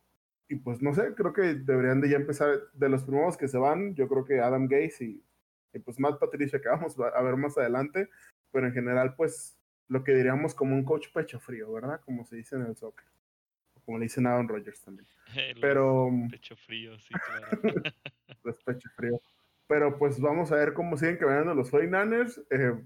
y 0.49 0.57
pues 0.65 0.83
no 0.83 0.95
sé, 0.95 1.15
creo 1.15 1.33
que 1.33 1.55
deberían 1.55 2.01
de 2.01 2.11
ya 2.11 2.17
empezar, 2.17 2.71
de 2.73 2.89
los 2.89 3.05
primeros 3.05 3.37
que 3.37 3.49
se 3.49 3.59
van, 3.59 3.95
yo 3.95 4.09
creo 4.09 4.25
que 4.25 4.41
Adam 4.41 4.67
Gaze 4.69 5.05
y, 5.05 5.25
y 5.73 5.79
pues 5.81 6.01
Matt 6.01 6.19
Patricia, 6.19 6.61
que 6.61 6.69
vamos 6.69 6.97
a 6.99 7.23
ver 7.23 7.37
más 7.37 7.57
adelante, 7.59 8.09
pero 8.53 8.67
en 8.67 8.73
general, 8.73 9.15
pues 9.17 9.59
lo 9.89 10.05
que 10.05 10.15
diríamos 10.15 10.55
como 10.55 10.75
un 10.75 10.85
coach 10.85 11.09
pecho 11.13 11.41
frío, 11.41 11.73
¿verdad? 11.73 12.01
Como 12.05 12.25
se 12.25 12.37
dice 12.37 12.57
en 12.57 12.63
el 12.63 12.77
soccer 12.77 13.07
como 13.85 13.99
le 13.99 14.05
dicen 14.05 14.27
a 14.27 14.33
Aaron 14.33 14.49
Rodgers 14.49 14.81
también. 14.81 15.07
Pero. 15.61 16.11
Mm, 16.11 16.31
pecho 16.31 16.57
frío, 16.57 16.99
sí, 16.99 17.15
claro. 17.15 17.63
pecho 18.65 18.89
frío. 18.97 19.21
Pero 19.67 19.99
pues 19.99 20.21
vamos 20.21 20.51
a 20.51 20.57
ver 20.57 20.73
cómo 20.73 20.97
siguen 20.97 21.17
caminando 21.17 21.55
los 21.55 21.71
49ers. 21.71 22.45
Eh, 22.51 22.85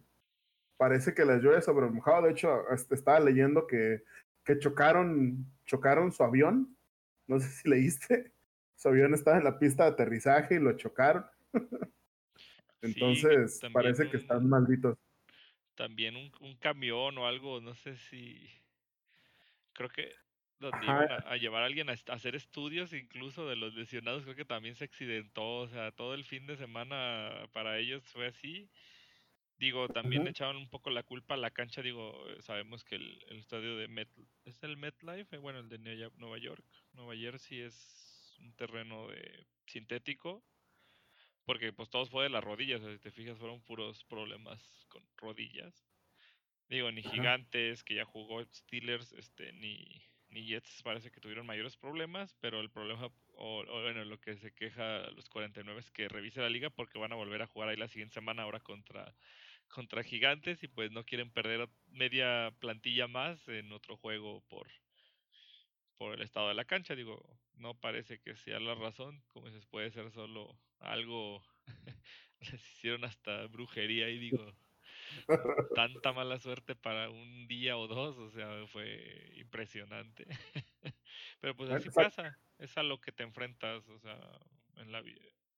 parece 0.76 1.14
que 1.14 1.24
les 1.24 1.42
llueve 1.42 1.62
sobre 1.62 1.86
mojado. 1.86 2.26
De 2.26 2.32
hecho, 2.32 2.68
este, 2.70 2.94
estaba 2.94 3.20
leyendo 3.20 3.66
que, 3.66 4.02
que 4.44 4.58
chocaron, 4.58 5.46
chocaron 5.64 6.12
su 6.12 6.22
avión. 6.22 6.76
No 7.26 7.40
sé 7.40 7.48
si 7.48 7.68
leíste. 7.68 8.32
Su 8.76 8.88
avión 8.88 9.14
estaba 9.14 9.38
en 9.38 9.44
la 9.44 9.58
pista 9.58 9.84
de 9.84 9.90
aterrizaje 9.90 10.56
y 10.56 10.58
lo 10.58 10.76
chocaron. 10.76 11.24
Entonces, 12.82 13.60
parece 13.72 14.10
que 14.10 14.16
están 14.18 14.46
malditos. 14.48 14.98
También 15.74 16.16
un, 16.16 16.30
un 16.40 16.56
camión 16.56 17.16
o 17.16 17.26
algo, 17.26 17.60
no 17.60 17.74
sé 17.76 17.96
si. 17.96 18.50
Creo 19.72 19.88
que 19.88 20.12
donde 20.60 20.84
iban 20.84 21.08
a, 21.10 21.36
llevar 21.36 21.62
a 21.62 21.66
alguien 21.66 21.90
a, 21.90 21.92
hacer 21.92 22.34
estudios 22.34 22.92
incluso 22.92 23.48
de 23.48 23.56
los 23.56 23.74
lesionados, 23.74 24.22
creo 24.22 24.36
que 24.36 24.44
también 24.44 24.74
se 24.74 24.84
accidentó, 24.84 25.58
o 25.58 25.68
sea, 25.68 25.92
todo 25.92 26.14
el 26.14 26.24
fin 26.24 26.46
de 26.46 26.56
semana 26.56 27.48
para 27.52 27.78
ellos 27.78 28.02
fue 28.04 28.26
así. 28.26 28.68
Digo, 29.56 29.88
también 29.88 30.26
echaban 30.26 30.56
un 30.56 30.68
poco 30.68 30.90
la 30.90 31.04
culpa 31.04 31.34
a 31.34 31.38
la 31.38 31.50
cancha, 31.50 31.80
digo, 31.80 32.12
sabemos 32.40 32.84
que 32.84 32.96
el, 32.96 33.22
estadio 33.30 33.76
de 33.76 33.86
Met, 33.86 34.08
¿es 34.44 34.62
el 34.64 34.76
MetLife? 34.76 35.36
Eh, 35.36 35.38
bueno, 35.38 35.60
el 35.60 35.68
de 35.68 35.78
Nueva 36.16 36.38
York, 36.38 36.64
Nueva 36.92 37.14
Jersey 37.14 37.60
es 37.60 38.36
un 38.40 38.52
terreno 38.54 39.08
de 39.08 39.46
sintético, 39.66 40.42
porque 41.44 41.72
pues 41.72 41.88
todos 41.88 42.10
fue 42.10 42.24
de 42.24 42.30
las 42.30 42.42
rodillas, 42.42 42.82
si 42.82 42.98
te 42.98 43.12
fijas, 43.12 43.38
fueron 43.38 43.62
puros 43.62 44.04
problemas 44.04 44.86
con 44.88 45.02
rodillas. 45.16 45.86
Digo, 46.68 46.90
ni 46.90 47.02
Gigantes, 47.02 47.84
que 47.84 47.94
ya 47.94 48.04
jugó 48.04 48.44
Steelers, 48.44 49.12
este, 49.12 49.52
ni, 49.52 50.02
ni 50.34 50.44
Jets 50.44 50.82
parece 50.82 51.10
que 51.12 51.20
tuvieron 51.20 51.46
mayores 51.46 51.76
problemas, 51.76 52.34
pero 52.40 52.60
el 52.60 52.68
problema, 52.68 53.08
o, 53.34 53.64
bueno, 53.64 54.04
lo 54.04 54.20
que 54.20 54.36
se 54.36 54.52
queja 54.52 55.08
los 55.12 55.28
49 55.28 55.78
es 55.80 55.90
que 55.92 56.08
revise 56.08 56.40
la 56.40 56.50
liga 56.50 56.70
porque 56.70 56.98
van 56.98 57.12
a 57.12 57.16
volver 57.16 57.40
a 57.42 57.46
jugar 57.46 57.68
ahí 57.68 57.76
la 57.76 57.88
siguiente 57.88 58.14
semana 58.14 58.42
ahora 58.42 58.58
contra, 58.58 59.14
contra 59.68 60.02
Gigantes 60.02 60.62
y 60.64 60.68
pues 60.68 60.90
no 60.90 61.04
quieren 61.04 61.30
perder 61.30 61.68
media 61.86 62.52
plantilla 62.58 63.06
más 63.06 63.46
en 63.48 63.72
otro 63.72 63.96
juego 63.96 64.42
por, 64.48 64.68
por 65.96 66.14
el 66.14 66.22
estado 66.22 66.48
de 66.48 66.54
la 66.54 66.64
cancha. 66.64 66.96
Digo, 66.96 67.24
no 67.54 67.74
parece 67.74 68.18
que 68.18 68.34
sea 68.34 68.58
la 68.58 68.74
razón, 68.74 69.22
como 69.28 69.46
dices, 69.46 69.66
puede 69.66 69.92
ser 69.92 70.10
solo 70.10 70.58
algo, 70.80 71.44
les 72.40 72.54
hicieron 72.72 73.04
hasta 73.04 73.46
brujería 73.46 74.08
y 74.08 74.18
digo, 74.18 74.52
tanta 75.74 76.12
mala 76.12 76.38
suerte 76.38 76.74
para 76.74 77.10
un 77.10 77.46
día 77.46 77.76
o 77.76 77.86
dos, 77.86 78.16
o 78.18 78.30
sea, 78.30 78.66
fue 78.66 79.32
impresionante. 79.36 80.26
Pero 81.40 81.56
pues 81.56 81.70
así 81.70 81.90
pasa, 81.90 82.38
es 82.58 82.76
a 82.78 82.82
lo 82.82 83.00
que 83.00 83.12
te 83.12 83.22
enfrentas, 83.22 83.88
o 83.88 83.98
sea, 83.98 84.18
en 84.76 84.92
la 84.92 85.02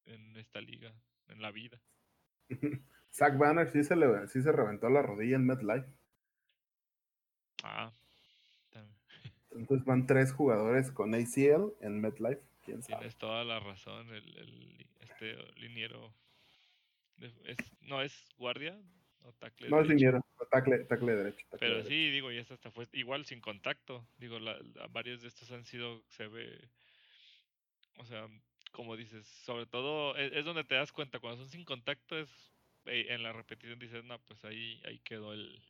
en 0.05 0.37
esta 0.37 0.61
liga, 0.61 0.93
en 1.27 1.41
la 1.41 1.51
vida. 1.51 1.81
Zach 3.11 3.37
Banner 3.37 3.69
sí 3.69 3.83
se, 3.83 3.95
le, 3.95 4.27
sí 4.27 4.41
se 4.41 4.51
reventó 4.51 4.89
la 4.89 5.01
rodilla 5.01 5.35
en 5.35 5.45
MetLife. 5.45 5.87
Ah. 7.63 7.91
Entonces 9.51 9.85
van 9.85 10.05
tres 10.05 10.31
jugadores 10.33 10.91
con 10.91 11.15
ACL 11.15 11.73
en 11.81 11.99
MetLife. 11.99 12.41
¿Quién 12.63 12.83
sabe? 12.83 12.99
Tienes 12.99 13.17
toda 13.17 13.43
la 13.43 13.59
razón. 13.59 14.13
El, 14.13 14.37
el 14.37 14.87
este 14.99 15.35
liniero. 15.55 16.13
Es, 17.17 17.33
no 17.81 18.01
es 18.01 18.29
guardia 18.37 18.79
o 19.27 19.67
No 19.69 19.81
es 19.81 19.87
liniero, 19.87 20.25
tackle, 20.49 20.85
tackle 20.85 21.15
derecho. 21.15 21.45
Pero 21.59 21.83
sí, 21.83 22.09
digo, 22.09 22.31
y 22.31 22.37
esto 22.37 22.53
hasta 22.53 22.71
fue 22.71 22.87
igual 22.93 23.25
sin 23.25 23.41
contacto. 23.41 24.07
Digo, 24.17 24.39
la, 24.39 24.57
varios 24.91 25.21
de 25.21 25.27
estos 25.27 25.51
han 25.51 25.65
sido, 25.65 26.01
se 26.07 26.27
ve. 26.27 26.69
O 27.97 28.05
sea, 28.05 28.27
como 28.71 28.95
dices, 28.95 29.25
sobre 29.25 29.65
todo 29.65 30.15
es, 30.15 30.31
es, 30.33 30.45
donde 30.45 30.63
te 30.63 30.75
das 30.75 30.91
cuenta, 30.91 31.19
cuando 31.19 31.41
son 31.41 31.49
sin 31.49 31.65
contacto 31.65 32.17
es 32.17 32.29
eh, 32.87 33.07
en 33.09 33.23
la 33.23 33.33
repetición 33.33 33.79
dices, 33.79 34.03
no, 34.05 34.19
pues 34.19 34.43
ahí, 34.45 34.81
ahí 34.85 34.99
quedó 34.99 35.33
el, 35.33 35.61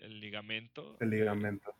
el, 0.00 0.20
ligamento. 0.20 0.96
El 1.00 1.10
ligamento. 1.10 1.74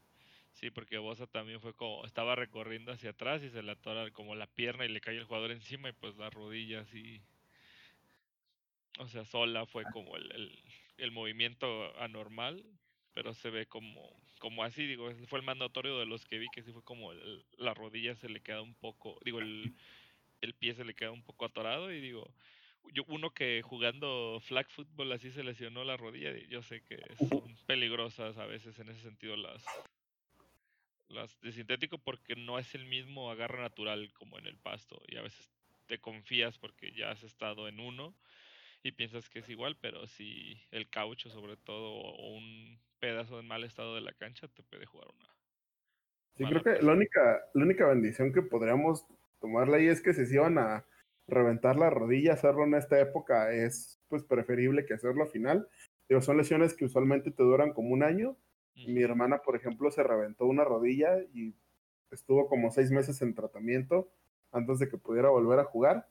Sí, 0.53 0.71
porque 0.71 0.99
Bosa 0.99 1.27
también 1.27 1.61
fue 1.61 1.75
como, 1.75 2.05
estaba 2.05 2.35
recorriendo 2.35 2.93
hacia 2.93 3.11
atrás 3.11 3.43
y 3.43 3.51
se 3.51 3.63
le 3.63 3.73
atora 3.73 4.11
como 4.11 4.35
la 4.35 4.47
pierna 4.47 4.85
y 4.85 4.89
le 4.89 5.01
cae 5.01 5.17
el 5.17 5.25
jugador 5.25 5.51
encima 5.51 5.91
y 5.91 5.93
pues 5.93 6.17
la 6.17 6.31
rodilla 6.31 6.81
así. 6.81 7.21
O 8.99 9.09
sea, 9.09 9.25
sola 9.25 9.65
fue 9.67 9.85
como 9.93 10.17
el, 10.17 10.31
el, 10.33 10.59
el 10.99 11.11
movimiento 11.13 11.97
anormal, 12.01 12.65
pero 13.15 13.33
se 13.33 13.51
ve 13.51 13.67
como, 13.67 14.11
como 14.39 14.65
así, 14.65 14.87
digo, 14.87 15.11
fue 15.29 15.39
el 15.39 15.45
más 15.45 15.57
notorio 15.57 15.99
de 15.99 16.07
los 16.07 16.25
que 16.25 16.39
vi 16.39 16.49
que 16.49 16.63
sí 16.63 16.73
fue 16.73 16.83
como 16.83 17.13
la 17.57 17.75
rodilla 17.75 18.15
se 18.17 18.29
le 18.29 18.41
queda 18.41 18.61
un 18.61 18.75
poco, 18.75 19.19
digo, 19.25 19.39
el, 19.41 19.73
el 20.41 20.55
pie 20.55 20.75
se 20.75 20.85
le 20.85 20.95
queda 20.95 21.11
un 21.11 21.23
poco 21.23 21.45
atorado 21.45 21.93
y 21.93 22.01
digo, 22.01 22.33
yo, 22.93 23.05
uno 23.09 23.31
que 23.31 23.63
jugando 23.63 24.41
flag 24.41 24.69
football 24.71 25.13
así 25.13 25.31
se 25.31 25.45
lesionó 25.45 25.85
la 25.85 25.97
rodilla, 25.97 26.37
yo 26.49 26.63
sé 26.63 26.83
que 26.83 27.01
son 27.29 27.57
peligrosas 27.67 28.37
a 28.37 28.47
veces 28.47 28.79
en 28.79 28.89
ese 28.89 29.01
sentido 29.01 29.37
las 29.37 29.65
las 31.09 31.41
de 31.41 31.53
sintético 31.53 31.99
porque 31.99 32.37
no 32.37 32.59
es 32.59 32.75
el 32.75 32.85
mismo 32.85 33.31
agarre 33.31 33.63
natural 33.63 34.13
como 34.13 34.39
en 34.39 34.47
el 34.47 34.59
pasto 34.59 35.01
y 35.09 35.17
a 35.17 35.23
veces 35.23 35.51
te 35.87 35.99
confías 35.99 36.59
porque 36.59 36.93
ya 36.93 37.11
has 37.11 37.23
estado 37.23 37.67
en 37.67 37.81
uno 37.81 38.15
y 38.83 38.93
piensas 38.93 39.29
que 39.29 39.41
es 39.41 39.49
igual, 39.49 39.77
pero 39.81 40.07
si 40.07 40.61
el 40.71 40.88
caucho 40.88 41.31
sobre 41.31 41.57
todo 41.57 41.93
o 41.93 42.37
un 42.37 42.79
pedazo 42.99 43.37
de 43.37 43.43
mal 43.43 43.64
estado 43.64 43.95
de 43.95 44.01
la 44.01 44.12
cancha 44.12 44.49
te 44.49 44.62
puede 44.62 44.87
jugar 44.87 45.09
una. 45.17 45.29
Sí, 46.37 46.45
creo 46.45 46.62
que 46.62 46.83
la 46.83 46.93
única, 46.93 47.41
la 47.55 47.64
única 47.64 47.87
bendición 47.88 48.33
que 48.33 48.43
podríamos 48.43 49.05
tomarla 49.41 49.79
ahí 49.79 49.88
es 49.88 50.01
que 50.01 50.14
si 50.14 50.25
se 50.27 50.35
iban 50.35 50.59
a 50.59 50.85
reventar 51.27 51.77
la 51.77 51.91
rodilla, 51.91 52.33
hacerlo 52.33 52.64
en 52.64 52.75
esta 52.75 52.99
época 53.01 53.53
es 53.53 54.01
pues 54.09 54.23
preferible 54.25 54.87
que 54.87 54.95
hacerlo 54.95 55.25
al 55.25 55.31
final. 55.31 55.69
Digo, 56.09 56.21
son 56.21 56.38
lesiones 56.38 56.75
que 56.75 56.85
usualmente 56.85 57.31
te 57.31 57.43
duran 57.43 57.73
como 57.73 57.91
un 57.91 58.03
año. 58.03 58.37
Mi 58.87 59.03
hermana, 59.03 59.38
por 59.38 59.57
ejemplo, 59.57 59.91
se 59.91 60.05
reventó 60.05 60.47
una 60.47 60.62
rodilla 60.64 61.19
y 61.35 61.53
estuvo 62.12 62.49
como 62.49 62.71
seis 62.71 62.93
meses 62.93 63.21
en 63.23 63.35
tratamiento 63.35 64.09
antes 64.53 64.79
de 64.79 64.88
que 64.88 64.97
pudiera 64.97 65.29
volver 65.31 65.59
a 65.59 65.64
jugar. 65.64 66.07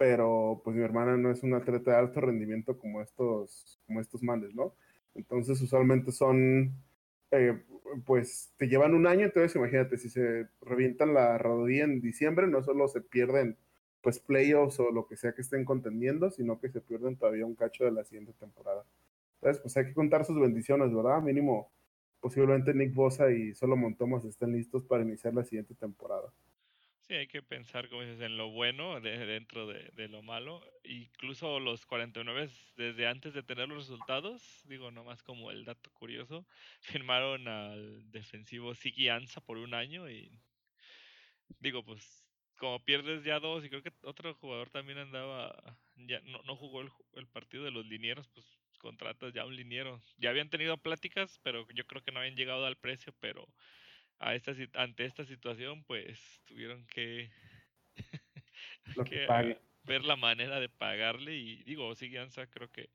Pero 0.00 0.62
pues 0.64 0.74
mi 0.74 0.82
hermana 0.82 1.18
no 1.18 1.30
es 1.30 1.42
una 1.42 1.58
atleta 1.58 1.90
de 1.90 1.98
alto 1.98 2.22
rendimiento 2.22 2.78
como 2.78 3.02
estos, 3.02 3.78
como 3.86 4.00
estos 4.00 4.22
males, 4.22 4.54
¿no? 4.54 4.74
Entonces 5.14 5.60
usualmente 5.60 6.10
son, 6.10 6.72
eh, 7.30 7.62
pues 8.06 8.50
te 8.56 8.66
llevan 8.66 8.94
un 8.94 9.06
año, 9.06 9.26
entonces 9.26 9.54
imagínate, 9.56 9.98
si 9.98 10.08
se 10.08 10.48
revientan 10.62 11.12
la 11.12 11.36
rodilla 11.36 11.84
en 11.84 12.00
diciembre, 12.00 12.46
no 12.46 12.62
solo 12.62 12.88
se 12.88 13.02
pierden 13.02 13.58
pues 14.00 14.18
playoffs 14.20 14.80
o 14.80 14.90
lo 14.90 15.06
que 15.06 15.16
sea 15.18 15.34
que 15.34 15.42
estén 15.42 15.66
contendiendo, 15.66 16.30
sino 16.30 16.58
que 16.58 16.70
se 16.70 16.80
pierden 16.80 17.16
todavía 17.18 17.44
un 17.44 17.54
cacho 17.54 17.84
de 17.84 17.92
la 17.92 18.04
siguiente 18.04 18.32
temporada. 18.32 18.86
Entonces, 19.34 19.60
pues 19.62 19.76
hay 19.76 19.84
que 19.84 19.94
contar 19.94 20.24
sus 20.24 20.40
bendiciones, 20.40 20.94
¿verdad? 20.94 21.20
Mínimo, 21.20 21.70
posiblemente 22.20 22.72
Nick 22.72 22.94
Bosa 22.94 23.30
y 23.30 23.54
Solomon 23.54 23.94
Thomas 23.96 24.24
estén 24.24 24.52
listos 24.52 24.82
para 24.84 25.02
iniciar 25.02 25.34
la 25.34 25.44
siguiente 25.44 25.74
temporada. 25.74 26.32
Hay 27.18 27.26
que 27.26 27.42
pensar, 27.42 27.88
como 27.88 28.02
dices, 28.02 28.20
en 28.20 28.36
lo 28.36 28.50
bueno 28.50 29.00
de, 29.00 29.26
dentro 29.26 29.66
de, 29.66 30.08
lo 30.08 30.22
malo. 30.22 30.62
Incluso 30.84 31.58
los 31.58 31.84
49, 31.86 32.48
desde 32.76 33.06
antes 33.08 33.34
de 33.34 33.42
tener 33.42 33.68
los 33.68 33.78
resultados, 33.78 34.62
digo, 34.64 34.90
nomás 34.90 35.22
como 35.22 35.50
el 35.50 35.64
dato 35.64 35.90
curioso, 35.90 36.46
firmaron 36.80 37.48
al 37.48 38.10
defensivo 38.10 38.74
Sigi 38.74 39.08
Ansa 39.08 39.40
por 39.40 39.56
un 39.56 39.74
año 39.74 40.08
y 40.08 40.30
digo, 41.58 41.84
pues 41.84 42.24
como 42.56 42.84
pierdes 42.84 43.24
ya 43.24 43.40
dos, 43.40 43.64
y 43.64 43.70
creo 43.70 43.82
que 43.82 43.92
otro 44.02 44.34
jugador 44.34 44.70
también 44.70 44.98
andaba, 44.98 45.78
ya 45.96 46.20
no, 46.20 46.42
no 46.42 46.56
jugó 46.56 46.82
el, 46.82 46.90
el, 47.14 47.26
partido 47.26 47.64
de 47.64 47.70
los 47.70 47.86
linieros, 47.86 48.28
pues 48.28 48.46
contratas 48.78 49.32
ya 49.32 49.46
un 49.46 49.56
liniero. 49.56 50.00
Ya 50.18 50.30
habían 50.30 50.50
tenido 50.50 50.76
pláticas, 50.76 51.40
pero 51.42 51.66
yo 51.74 51.86
creo 51.86 52.02
que 52.02 52.12
no 52.12 52.20
habían 52.20 52.36
llegado 52.36 52.66
al 52.66 52.76
precio, 52.76 53.14
pero 53.20 53.46
a 54.20 54.34
esta, 54.34 54.52
ante 54.74 55.04
esta 55.04 55.24
situación, 55.24 55.82
pues 55.84 56.40
tuvieron 56.44 56.86
que, 56.86 57.30
que 59.06 59.56
ver 59.84 60.04
la 60.04 60.16
manera 60.16 60.60
de 60.60 60.68
pagarle. 60.68 61.34
Y 61.34 61.62
digo, 61.64 61.94
Siguianza 61.94 62.46
creo 62.46 62.70
que 62.70 62.90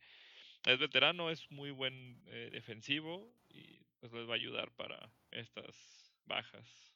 es 0.66 0.80
veterano, 0.80 1.30
es 1.30 1.50
muy 1.52 1.72
buen 1.72 2.22
eh, 2.28 2.50
defensivo 2.52 3.28
y 3.50 3.80
pues 4.00 4.14
les 4.14 4.28
va 4.28 4.34
a 4.34 4.36
ayudar 4.36 4.72
para 4.72 5.10
estas 5.32 6.14
bajas 6.26 6.94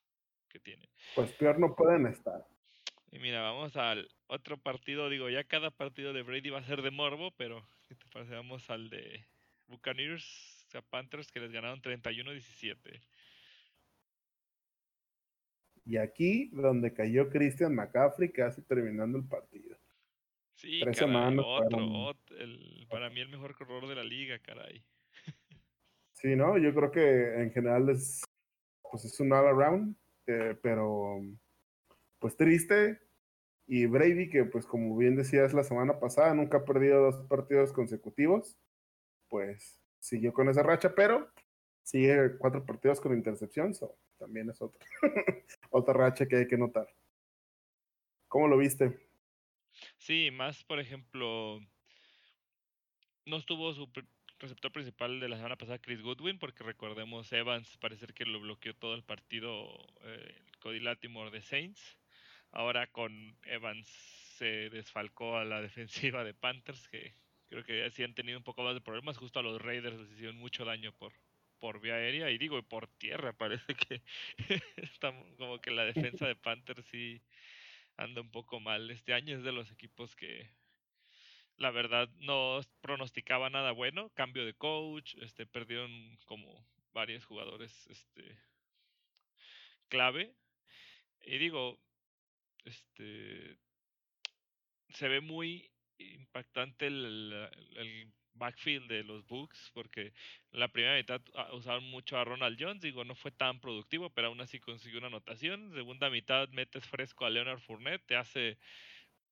que 0.47 0.59
tiene. 0.59 0.87
Pues 1.15 1.31
peor 1.33 1.59
no 1.59 1.75
pueden 1.75 2.05
estar. 2.07 2.45
Y 3.11 3.17
mira, 3.17 3.41
vamos 3.41 3.75
al 3.75 4.07
otro 4.27 4.57
partido. 4.57 5.09
Digo, 5.09 5.29
ya 5.29 5.43
cada 5.43 5.71
partido 5.71 6.13
de 6.13 6.21
Brady 6.21 6.51
va 6.51 6.59
a 6.59 6.63
ser 6.63 6.83
de 6.83 6.91
morbo, 6.91 7.31
pero 7.31 7.65
¿qué 7.87 7.95
te 7.95 8.05
parece? 8.11 8.35
Vamos 8.35 8.69
al 8.69 8.89
de 8.89 9.25
Buccaneers 9.67 10.67
a 10.75 10.81
Panthers 10.81 11.31
que 11.31 11.39
les 11.39 11.51
ganaron 11.51 11.81
31-17. 11.81 13.01
Y 15.89 15.97
aquí 15.97 16.51
donde 16.53 16.93
cayó 16.93 17.29
Christian 17.29 17.73
McCaffrey 17.73 18.31
casi 18.31 18.61
terminando 18.61 19.17
el 19.17 19.23
partido. 19.25 19.75
Sí, 20.53 20.81
Tres 20.83 20.97
semanas 20.97 21.43
otro, 21.43 22.15
el, 22.37 22.85
para 22.91 23.09
mí 23.09 23.21
el 23.21 23.29
mejor 23.29 23.55
corredor 23.55 23.87
de 23.87 23.95
la 23.95 24.03
liga, 24.03 24.37
caray. 24.39 24.83
Sí, 26.13 26.35
no, 26.35 26.57
yo 26.57 26.75
creo 26.75 26.91
que 26.91 27.41
en 27.41 27.51
general 27.53 27.89
es 27.89 28.21
pues 28.91 29.05
es 29.05 29.19
un 29.21 29.31
all 29.31 29.47
around, 29.47 29.95
eh, 30.27 30.55
pero 30.61 31.21
pues 32.19 32.35
triste. 32.35 32.99
Y 33.65 33.85
Brady, 33.85 34.29
que 34.29 34.43
pues 34.43 34.65
como 34.67 34.95
bien 34.97 35.15
decías 35.15 35.53
la 35.53 35.63
semana 35.63 35.99
pasada, 35.99 36.35
nunca 36.35 36.57
ha 36.57 36.65
perdido 36.65 37.01
dos 37.03 37.25
partidos 37.27 37.71
consecutivos, 37.71 38.59
pues 39.29 39.81
siguió 39.97 40.33
con 40.33 40.49
esa 40.49 40.61
racha, 40.61 40.93
pero 40.93 41.31
sigue 41.83 42.37
cuatro 42.37 42.65
partidos 42.65 42.99
con 42.99 43.13
intercepción, 43.13 43.73
so, 43.73 43.97
también 44.19 44.49
es 44.49 44.61
otra, 44.61 44.85
otra 45.71 45.93
racha 45.93 46.27
que 46.27 46.37
hay 46.37 46.47
que 46.47 46.57
notar. 46.57 46.87
¿Cómo 48.27 48.47
lo 48.47 48.57
viste? 48.57 48.99
Sí, 49.97 50.29
más 50.31 50.63
por 50.63 50.79
ejemplo, 50.79 51.59
no 53.25 53.37
estuvo 53.37 53.73
su 53.73 53.89
receptor 54.39 54.71
principal 54.71 55.19
de 55.19 55.29
la 55.29 55.37
semana 55.37 55.55
pasada, 55.55 55.79
Chris 55.79 56.01
Goodwin, 56.01 56.39
porque 56.39 56.63
recordemos, 56.63 57.31
Evans 57.31 57.77
parece 57.77 58.07
que 58.07 58.25
lo 58.25 58.39
bloqueó 58.39 58.75
todo 58.75 58.95
el 58.95 59.03
partido, 59.03 59.67
eh, 60.01 60.35
Cody 60.61 60.79
Latimore 60.79 61.31
de 61.31 61.41
Saints. 61.41 61.97
Ahora 62.51 62.87
con 62.87 63.37
Evans 63.43 63.87
se 64.37 64.69
desfalcó 64.69 65.37
a 65.37 65.45
la 65.45 65.61
defensiva 65.61 66.23
de 66.23 66.33
Panthers, 66.33 66.87
que 66.87 67.15
creo 67.47 67.63
que 67.63 67.89
sí 67.91 68.03
han 68.03 68.15
tenido 68.15 68.37
un 68.37 68.43
poco 68.43 68.63
más 68.63 68.73
de 68.73 68.81
problemas. 68.81 69.17
Justo 69.17 69.39
a 69.39 69.43
los 69.43 69.61
Raiders 69.61 69.99
les 69.99 70.11
hicieron 70.11 70.37
mucho 70.37 70.65
daño 70.65 70.93
por, 70.93 71.13
por 71.59 71.81
vía 71.81 71.95
aérea 71.95 72.29
y 72.31 72.37
digo 72.37 72.61
por 72.63 72.87
tierra. 72.87 73.33
Parece 73.37 73.75
que 73.75 74.01
está 74.77 75.13
como 75.37 75.59
que 75.59 75.71
la 75.71 75.85
defensa 75.85 76.27
de 76.27 76.35
Panthers 76.35 76.85
sí 76.87 77.21
anda 77.97 78.21
un 78.21 78.31
poco 78.31 78.59
mal. 78.59 78.89
Este 78.91 79.13
año 79.13 79.37
es 79.37 79.43
de 79.43 79.51
los 79.51 79.71
equipos 79.71 80.15
que 80.15 80.49
la 81.57 81.71
verdad 81.71 82.09
no 82.19 82.61
pronosticaba 82.81 83.49
nada 83.49 83.71
bueno. 83.71 84.09
Cambio 84.15 84.45
de 84.45 84.53
coach, 84.53 85.15
este 85.21 85.45
perdieron 85.45 86.17
como 86.25 86.65
varios 86.93 87.25
jugadores 87.25 87.87
este 87.87 88.37
clave. 89.89 90.33
Y 91.21 91.37
digo, 91.37 91.79
este 92.65 93.57
se 94.89 95.07
ve 95.07 95.21
muy 95.21 95.69
impactante 95.97 96.87
el, 96.87 97.49
backfield 98.39 98.87
de 98.87 99.03
los 99.03 99.27
Bucks, 99.27 99.71
porque 99.73 100.13
la 100.51 100.69
primera 100.69 100.95
mitad 100.95 101.21
ah, 101.35 101.49
usaron 101.53 101.83
mucho 101.91 102.17
a 102.17 102.23
Ronald 102.23 102.57
Jones, 102.59 102.81
digo, 102.81 103.03
no 103.05 103.15
fue 103.15 103.31
tan 103.31 103.59
productivo, 103.59 104.09
pero 104.09 104.27
aún 104.27 104.41
así 104.41 104.59
consiguió 104.59 104.99
una 104.99 105.07
anotación. 105.07 105.71
Segunda 105.73 106.09
mitad 106.09 106.49
metes 106.49 106.87
fresco 106.87 107.25
a 107.25 107.29
Leonard 107.29 107.59
Fournette, 107.59 108.05
te 108.07 108.15
hace 108.15 108.57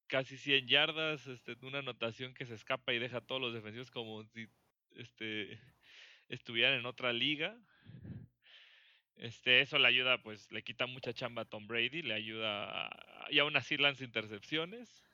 casi 0.08 0.38
100 0.38 0.68
yardas, 0.68 1.28
este, 1.28 1.58
una 1.62 1.80
anotación 1.80 2.34
que 2.34 2.46
se 2.46 2.56
escapa 2.56 2.94
y 2.94 3.00
deja 3.00 3.18
a 3.18 3.22
todos 3.22 3.42
los 3.42 3.54
defensivos 3.54 3.92
como 3.92 4.24
si 4.26 4.48
este, 4.96 5.60
estuvieran 6.30 6.80
en 6.80 6.86
otra 6.86 7.14
liga. 7.14 7.58
Este, 9.16 9.62
eso 9.62 9.80
le 9.80 9.88
ayuda, 9.88 10.22
pues 10.22 10.52
le 10.52 10.64
quita 10.64 10.86
mucha 10.86 11.14
chamba 11.14 11.42
a 11.42 11.46
Tom 11.46 11.68
Brady, 11.68 12.04
le 12.04 12.14
ayuda 12.14 12.90
y 13.30 13.40
aún 13.40 13.56
así 13.58 13.78
lanza 13.78 14.04
intercepciones. 14.04 15.07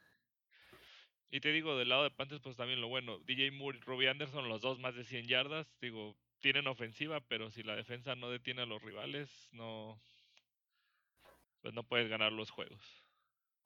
Y 1.34 1.40
te 1.40 1.52
digo, 1.52 1.76
del 1.76 1.90
lado 1.90 2.04
de 2.04 2.12
Panthers, 2.12 2.42
pues 2.44 2.56
también 2.56 2.80
lo 2.80 2.90
bueno. 2.90 3.18
DJ 3.26 3.50
Moore 3.50 3.80
y 3.80 3.82
Robbie 3.82 4.08
Anderson, 4.08 4.48
los 4.48 4.62
dos 4.62 4.80
más 4.80 4.96
de 4.96 5.04
100 5.04 5.26
yardas. 5.26 5.66
Digo, 5.82 6.16
tienen 6.42 6.68
ofensiva, 6.68 7.22
pero 7.28 7.50
si 7.50 7.64
la 7.64 7.76
defensa 7.76 8.14
no 8.16 8.30
detiene 8.30 8.62
a 8.62 8.68
los 8.68 8.84
rivales, 8.84 9.50
no. 9.52 10.00
Pues 11.64 11.74
no 11.74 11.82
puedes 11.88 12.08
ganar 12.08 12.32
los 12.32 12.52
juegos. 12.52 12.80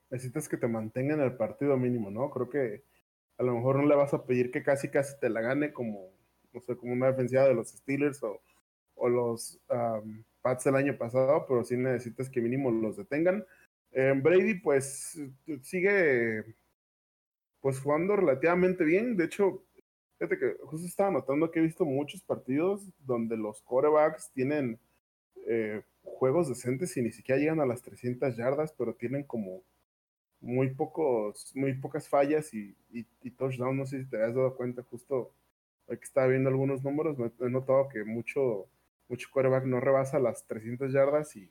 Necesitas 0.10 0.48
que 0.48 0.56
te 0.56 0.70
mantengan 0.70 1.20
el 1.20 1.36
partido 1.36 1.76
mínimo, 1.76 2.10
¿no? 2.10 2.30
Creo 2.30 2.50
que 2.50 2.86
a 3.38 3.44
lo 3.44 3.54
mejor 3.54 3.82
no 3.82 3.86
le 3.86 3.96
vas 3.96 4.14
a 4.14 4.26
pedir 4.26 4.50
que 4.50 4.64
casi 4.64 4.90
casi 4.90 5.20
te 5.20 5.30
la 5.30 5.42
gane 5.42 5.74
como, 5.74 6.14
no 6.54 6.62
sé, 6.62 6.78
como 6.78 6.94
una 6.94 7.08
defensiva 7.08 7.44
de 7.44 7.54
los 7.54 7.68
Steelers 7.68 8.24
o, 8.24 8.42
o 8.96 9.10
los 9.10 9.60
Pats 10.42 10.66
el 10.68 10.76
año 10.76 10.98
pasado, 10.98 11.46
pero 11.46 11.66
sí 11.66 11.76
necesitas 11.76 12.30
que 12.30 12.40
mínimo 12.40 12.72
los 12.72 12.96
detengan. 12.96 13.46
Eh, 13.92 14.14
Brady, 14.16 14.54
pues, 14.62 15.20
sigue 15.64 16.46
pues 17.62 17.80
jugando 17.80 18.16
relativamente 18.16 18.84
bien. 18.84 19.18
De 19.18 19.26
hecho, 19.26 19.64
fíjate 20.18 20.38
que 20.38 20.56
justo 20.64 20.88
estaba 20.88 21.12
notando 21.12 21.52
que 21.52 21.60
he 21.60 21.64
visto 21.64 21.86
muchos 21.86 22.22
partidos 22.22 22.90
donde 23.00 23.38
los 23.38 23.62
corebacks 23.62 24.32
tienen 24.32 24.80
eh, 25.48 25.82
juegos 26.04 26.50
decentes 26.50 26.96
y 26.98 27.02
ni 27.02 27.12
siquiera 27.12 27.40
llegan 27.40 27.60
a 27.60 27.66
las 27.66 27.82
300 27.82 28.36
yardas, 28.36 28.74
pero 28.78 28.94
tienen 28.94 29.24
como 29.24 29.64
muy 30.40 30.70
pocos, 30.70 31.52
muy 31.56 31.74
pocas 31.74 32.08
fallas 32.08 32.54
y, 32.54 32.76
y, 32.92 33.32
touchdown. 33.32 33.78
No 33.78 33.86
sé 33.86 34.04
si 34.04 34.10
te 34.10 34.22
has 34.22 34.36
dado 34.36 34.56
cuenta, 34.56 34.84
justo 34.84 35.34
hoy 35.88 35.98
que 35.98 36.04
estaba 36.04 36.28
viendo 36.28 36.50
algunos 36.50 36.84
números, 36.84 37.18
me 37.18 37.32
he 37.40 37.50
notado 37.50 37.88
que 37.90 38.04
mucho, 38.04 38.68
mucho 39.08 39.30
quarterback 39.32 39.66
no 39.66 39.80
rebasa 39.80 40.20
las 40.20 40.46
300 40.48 40.92
yardas 40.92 41.36
y, 41.36 41.50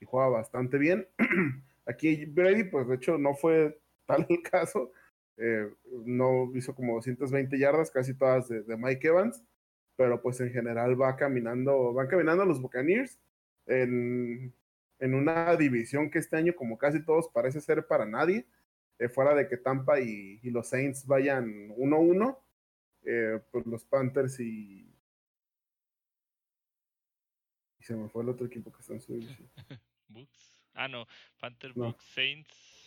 y 0.00 0.04
juega 0.06 0.28
bastante 0.28 0.78
bien. 0.78 1.06
Aquí 1.86 2.24
Brady, 2.26 2.64
pues 2.64 2.88
de 2.88 2.96
hecho 2.96 3.18
no 3.18 3.34
fue 3.34 3.78
tal 4.06 4.26
el 4.28 4.42
caso, 4.42 4.92
eh, 5.38 5.72
no 6.04 6.50
hizo 6.54 6.74
como 6.74 6.96
220 6.96 7.58
yardas, 7.58 7.90
casi 7.90 8.14
todas 8.14 8.48
de, 8.48 8.76
Mike 8.76 9.06
Evans, 9.06 9.42
pero 9.96 10.20
pues 10.20 10.40
en 10.40 10.50
general 10.50 11.00
va 11.00 11.16
caminando, 11.16 11.92
van 11.92 12.08
caminando 12.08 12.44
los 12.44 12.60
Buccaneers 12.60 13.18
en, 13.66 14.52
en 14.98 15.14
una 15.14 15.56
división 15.56 16.10
que 16.10 16.18
este 16.18 16.36
año 16.36 16.54
como 16.56 16.76
casi 16.76 17.04
todos 17.04 17.28
parece 17.28 17.60
ser 17.60 17.86
para 17.86 18.04
nadie, 18.04 18.46
eh, 18.98 19.08
fuera 19.08 19.34
de 19.34 19.46
que 19.46 19.56
Tampa 19.56 20.00
y, 20.00 20.40
los 20.50 20.68
Saints 20.68 21.06
vayan 21.06 21.68
1-1, 21.70 22.36
eh, 23.04 23.40
pues 23.52 23.64
los 23.66 23.84
Panthers 23.84 24.40
y... 24.40 24.92
y 27.78 27.84
se 27.84 27.94
me 27.94 28.08
fue 28.08 28.24
el 28.24 28.30
otro 28.30 28.46
equipo 28.46 28.72
que 28.72 28.80
está 28.80 28.94
en 28.94 29.00
su 29.00 29.14
división. 29.14 29.50
Ah, 30.74 30.86
no, 30.86 31.08
Panthers, 31.40 31.74
Bucks, 31.74 32.04
Saints. 32.04 32.77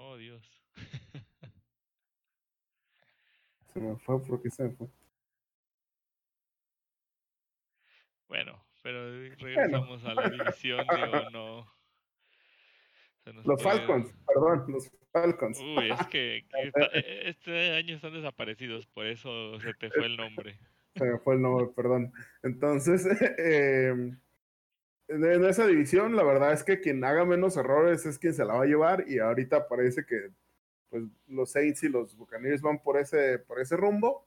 Oh, 0.00 0.16
Dios. 0.16 0.42
se 3.72 3.80
me 3.80 3.96
fue 3.96 4.22
porque 4.22 4.48
se 4.48 4.62
me 4.64 4.70
fue. 4.70 4.86
Bueno, 8.28 8.64
pero 8.82 9.10
regresamos 9.36 10.04
a 10.04 10.14
la 10.14 10.28
división, 10.28 10.86
digo, 10.88 11.30
no. 11.30 11.78
Los 13.44 13.62
Falcons, 13.62 14.14
perdón, 14.26 14.64
los 14.68 14.90
Falcons. 15.12 15.60
Uy, 15.60 15.90
es 15.90 16.06
que, 16.06 16.36
e, 16.38 16.72
este 17.28 17.72
año 17.72 17.96
están 17.96 18.12
desaparecidos, 18.12 18.86
por 18.86 19.06
eso 19.06 19.58
se 19.60 19.74
te 19.74 19.90
fue 19.90 20.06
el 20.06 20.16
nombre. 20.16 20.60
Se 20.94 21.04
me 21.04 21.18
fue 21.18 21.34
el 21.34 21.42
nombre, 21.42 21.66
perdón. 21.74 22.12
Entonces, 22.44 23.04
eh, 23.38 24.12
en 25.08 25.44
esa 25.44 25.66
división, 25.66 26.16
la 26.16 26.22
verdad 26.22 26.52
es 26.52 26.62
que 26.62 26.80
quien 26.80 27.02
haga 27.02 27.24
menos 27.24 27.56
errores 27.56 28.04
es 28.06 28.18
quien 28.18 28.34
se 28.34 28.44
la 28.44 28.54
va 28.54 28.62
a 28.64 28.66
llevar 28.66 29.04
y 29.08 29.18
ahorita 29.18 29.66
parece 29.66 30.04
que 30.04 30.30
pues, 30.90 31.04
los 31.26 31.50
Saints 31.50 31.82
y 31.84 31.88
los 31.88 32.16
Buccaneers 32.16 32.62
van 32.62 32.82
por 32.82 32.98
ese, 32.98 33.38
por 33.38 33.60
ese 33.60 33.76
rumbo. 33.76 34.26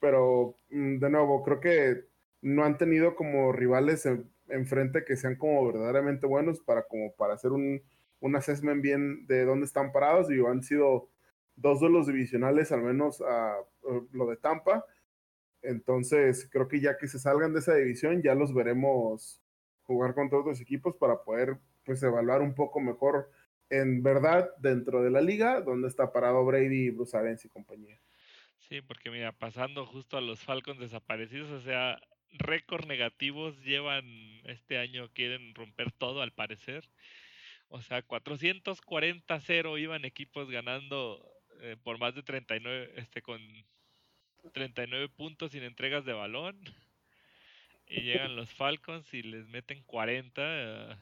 Pero, 0.00 0.56
mm, 0.70 0.98
de 0.98 1.10
nuevo, 1.10 1.42
creo 1.42 1.60
que 1.60 2.04
no 2.42 2.64
han 2.64 2.78
tenido 2.78 3.16
como 3.16 3.52
rivales 3.52 4.08
enfrente 4.48 5.04
que 5.04 5.16
sean 5.16 5.36
como 5.36 5.66
verdaderamente 5.66 6.26
buenos 6.26 6.60
para 6.60 6.84
como 6.84 7.12
para 7.14 7.34
hacer 7.34 7.50
un, 7.50 7.82
un 8.20 8.36
assessment 8.36 8.80
bien 8.80 9.26
de 9.26 9.44
dónde 9.44 9.66
están 9.66 9.92
parados 9.92 10.30
y 10.30 10.38
han 10.44 10.62
sido 10.62 11.08
dos 11.56 11.80
de 11.80 11.90
los 11.90 12.06
divisionales, 12.06 12.70
al 12.70 12.82
menos 12.82 13.20
a, 13.20 13.56
lo 14.12 14.26
de 14.26 14.36
Tampa 14.36 14.84
entonces, 15.62 16.48
creo 16.50 16.68
que 16.68 16.80
ya 16.80 16.96
que 16.96 17.08
se 17.08 17.18
salgan 17.18 17.52
de 17.52 17.60
esa 17.60 17.74
división, 17.74 18.22
ya 18.22 18.34
los 18.34 18.54
veremos 18.54 19.40
jugar 19.82 20.14
contra 20.14 20.38
otros 20.38 20.60
equipos 20.60 20.96
para 20.96 21.22
poder 21.22 21.58
pues 21.84 22.02
evaluar 22.02 22.42
un 22.42 22.54
poco 22.54 22.80
mejor 22.80 23.30
en 23.70 24.02
verdad 24.02 24.50
dentro 24.58 25.02
de 25.02 25.10
la 25.10 25.20
liga 25.20 25.60
donde 25.60 25.88
está 25.88 26.12
parado 26.12 26.44
Brady, 26.44 26.90
Bruce 26.90 27.16
Arians 27.16 27.44
y 27.44 27.48
compañía. 27.48 27.98
Sí, 28.58 28.82
porque 28.82 29.10
mira, 29.10 29.32
pasando 29.32 29.86
justo 29.86 30.16
a 30.16 30.20
los 30.20 30.40
Falcons 30.40 30.78
desaparecidos, 30.78 31.50
o 31.50 31.60
sea, 31.60 31.98
récord 32.32 32.86
negativos 32.86 33.62
llevan 33.64 34.04
este 34.44 34.78
año, 34.78 35.08
quieren 35.14 35.54
romper 35.54 35.90
todo 35.92 36.20
al 36.20 36.32
parecer. 36.32 36.88
O 37.68 37.80
sea, 37.80 38.06
440-0 38.06 39.80
iban 39.80 40.04
equipos 40.04 40.50
ganando 40.50 41.22
eh, 41.60 41.76
por 41.82 41.98
más 41.98 42.14
de 42.14 42.22
39, 42.22 42.92
este, 42.96 43.22
con 43.22 43.40
39 44.50 45.08
puntos 45.08 45.52
sin 45.52 45.62
entregas 45.62 46.04
de 46.04 46.12
balón. 46.12 46.58
Y 47.90 48.02
llegan 48.02 48.36
los 48.36 48.52
Falcons 48.52 49.12
y 49.14 49.22
les 49.22 49.48
meten 49.48 49.82
40. 49.84 50.42
Eh, 50.44 50.96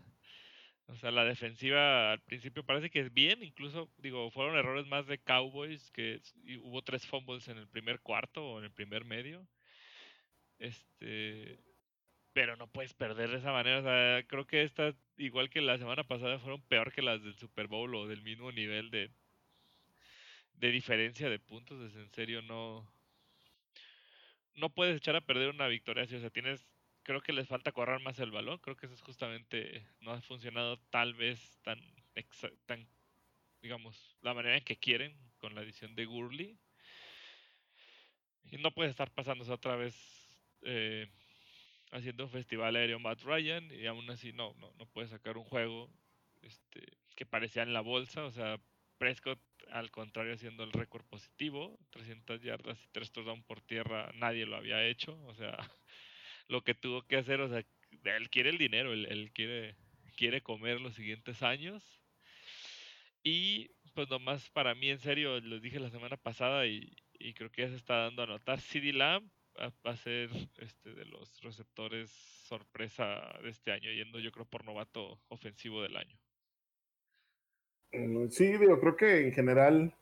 o 0.89 0.95
sea, 0.97 1.11
la 1.11 1.25
defensiva 1.25 2.13
al 2.13 2.21
principio 2.21 2.65
parece 2.65 2.91
que 2.91 3.01
es 3.01 3.13
bien. 3.13 3.43
Incluso, 3.43 3.91
digo, 3.99 4.31
fueron 4.31 4.57
errores 4.57 4.87
más 4.87 5.07
de 5.07 5.19
Cowboys, 5.19 5.91
que 5.91 6.21
hubo 6.63 6.83
tres 6.83 7.05
fumbles 7.07 7.49
en 7.49 7.59
el 7.59 7.67
primer 7.67 8.01
cuarto 8.01 8.45
o 8.45 8.59
en 8.59 8.67
el 8.67 8.71
primer 8.71 9.05
medio. 9.05 9.47
Este. 10.59 11.59
Pero 12.33 12.57
no 12.57 12.69
puedes 12.69 12.95
perder 12.95 13.31
de 13.31 13.39
esa 13.39 13.51
manera. 13.53 13.81
O 13.81 13.83
sea, 13.83 14.23
creo 14.29 14.47
que 14.47 14.63
estas, 14.63 14.95
igual 15.17 15.51
que 15.51 15.61
la 15.61 15.79
semana 15.79 16.05
pasada, 16.05 16.39
fueron 16.39 16.63
peor 16.63 16.93
que 16.93 17.03
las 17.03 17.23
del 17.23 17.35
Super 17.35 17.67
Bowl 17.67 17.95
o 17.95 18.07
del 18.07 18.23
mismo 18.23 18.53
nivel 18.53 18.91
de, 18.91 19.11
de 20.55 20.71
diferencia 20.71 21.29
de 21.29 21.41
puntos. 21.41 21.81
Es 21.81 21.97
en 21.97 22.11
serio, 22.11 22.43
no 22.43 22.96
no 24.57 24.71
puedes 24.71 24.97
echar 24.97 25.17
a 25.17 25.21
perder 25.21 25.51
una 25.51 25.69
victoria 25.69 26.05
así. 26.05 26.17
O 26.17 26.21
sea, 26.21 26.31
tienes. 26.31 26.67
Creo 27.03 27.21
que 27.21 27.33
les 27.33 27.47
falta 27.47 27.73
correr 27.73 28.01
más 28.01 28.19
el 28.19 28.33
balón. 28.33 28.59
Creo 28.59 28.77
que 28.77 28.87
eso 28.87 28.95
es 28.95 29.03
justamente. 29.03 29.87
No 30.01 30.13
ha 30.13 30.21
funcionado 30.21 30.79
tal 30.91 31.15
vez 31.15 31.59
tan. 31.63 31.81
tan 32.67 32.89
digamos, 33.63 34.17
la 34.23 34.35
manera 34.35 34.57
en 34.57 34.65
que 34.65 34.77
quieren 34.77 35.17
con 35.39 35.55
la 35.55 35.63
edición 35.63 35.95
de 35.95 36.05
Gurley. 36.05 36.59
Y 38.45 38.59
no 38.59 38.73
puedes 38.73 38.91
estar 38.91 39.11
pasándose 39.11 39.53
otra 39.53 39.77
vez. 39.77 39.95
Eh, 40.63 41.09
haciendo 41.93 42.25
un 42.25 42.31
festival 42.31 42.77
aéreo 42.77 42.99
Matt 42.99 43.23
Ryan. 43.23 43.71
Y 43.73 43.87
aún 43.87 44.09
así, 44.11 44.33
no, 44.33 44.55
no, 44.55 44.73
no 44.79 44.87
puedes 44.87 45.11
sacar 45.11 45.37
un 45.37 45.45
juego. 45.45 45.91
Este, 46.43 46.83
que 47.15 47.27
parecía 47.27 47.63
en 47.63 47.73
la 47.73 47.81
bolsa. 47.81 48.25
O 48.25 48.31
sea, 48.31 48.61
Prescott, 48.99 49.41
al 49.71 49.91
contrario, 49.91 50.35
haciendo 50.35 50.65
el 50.65 50.73
récord 50.73 51.05
positivo, 51.07 51.79
300 51.91 52.43
yardas 52.43 52.83
y 52.83 52.89
3 52.93 53.13
touchdowns 53.13 53.45
por 53.45 53.61
tierra, 53.61 54.11
nadie 54.15 54.47
lo 54.47 54.57
había 54.57 54.85
hecho. 54.87 55.19
O 55.27 55.35
sea, 55.35 55.57
lo 56.49 56.63
que 56.63 56.75
tuvo 56.75 57.03
que 57.03 57.17
hacer, 57.17 57.41
o 57.41 57.49
sea, 57.49 57.65
él 58.05 58.31
quiere 58.31 58.51
el 58.51 58.59
dinero, 58.59 58.93
él, 58.93 59.31
quiere, 59.33 59.77
quiere 60.17 60.43
comer 60.43 60.81
los 60.81 60.95
siguientes 60.95 61.43
años. 61.43 61.83
Y 63.23 63.71
pues 63.95 64.09
nomás 64.09 64.49
para 64.51 64.75
mí, 64.75 64.91
en 64.91 65.01
serio, 65.01 65.41
les 65.41 65.63
dije 65.63 65.81
la 65.81 65.91
semana 65.91 66.17
pasada 66.17 66.67
y, 66.67 66.95
creo 67.35 67.51
que 67.51 67.63
ya 67.63 67.69
se 67.69 67.77
está 67.77 67.97
dando 67.97 68.23
a 68.23 68.27
notar, 68.27 68.61
CD 68.61 68.93
Lamb 68.93 69.29
va 69.59 69.91
a 69.91 69.97
ser 69.97 70.31
este 70.59 70.95
de 70.95 71.07
los 71.07 71.41
receptores 71.41 72.11
sorpresa 72.11 73.39
de 73.43 73.49
este 73.49 73.73
año, 73.73 73.91
yendo 73.91 74.19
yo 74.21 74.31
creo 74.31 74.45
por 74.47 74.65
novato 74.65 75.19
ofensivo 75.29 75.83
del 75.83 75.97
año. 75.97 76.17
Mm, 77.93 78.29
sí, 78.29 78.47
digo, 78.59 78.79
creo 78.81 78.97
que 78.97 79.27
en 79.27 79.33
general 79.33 79.95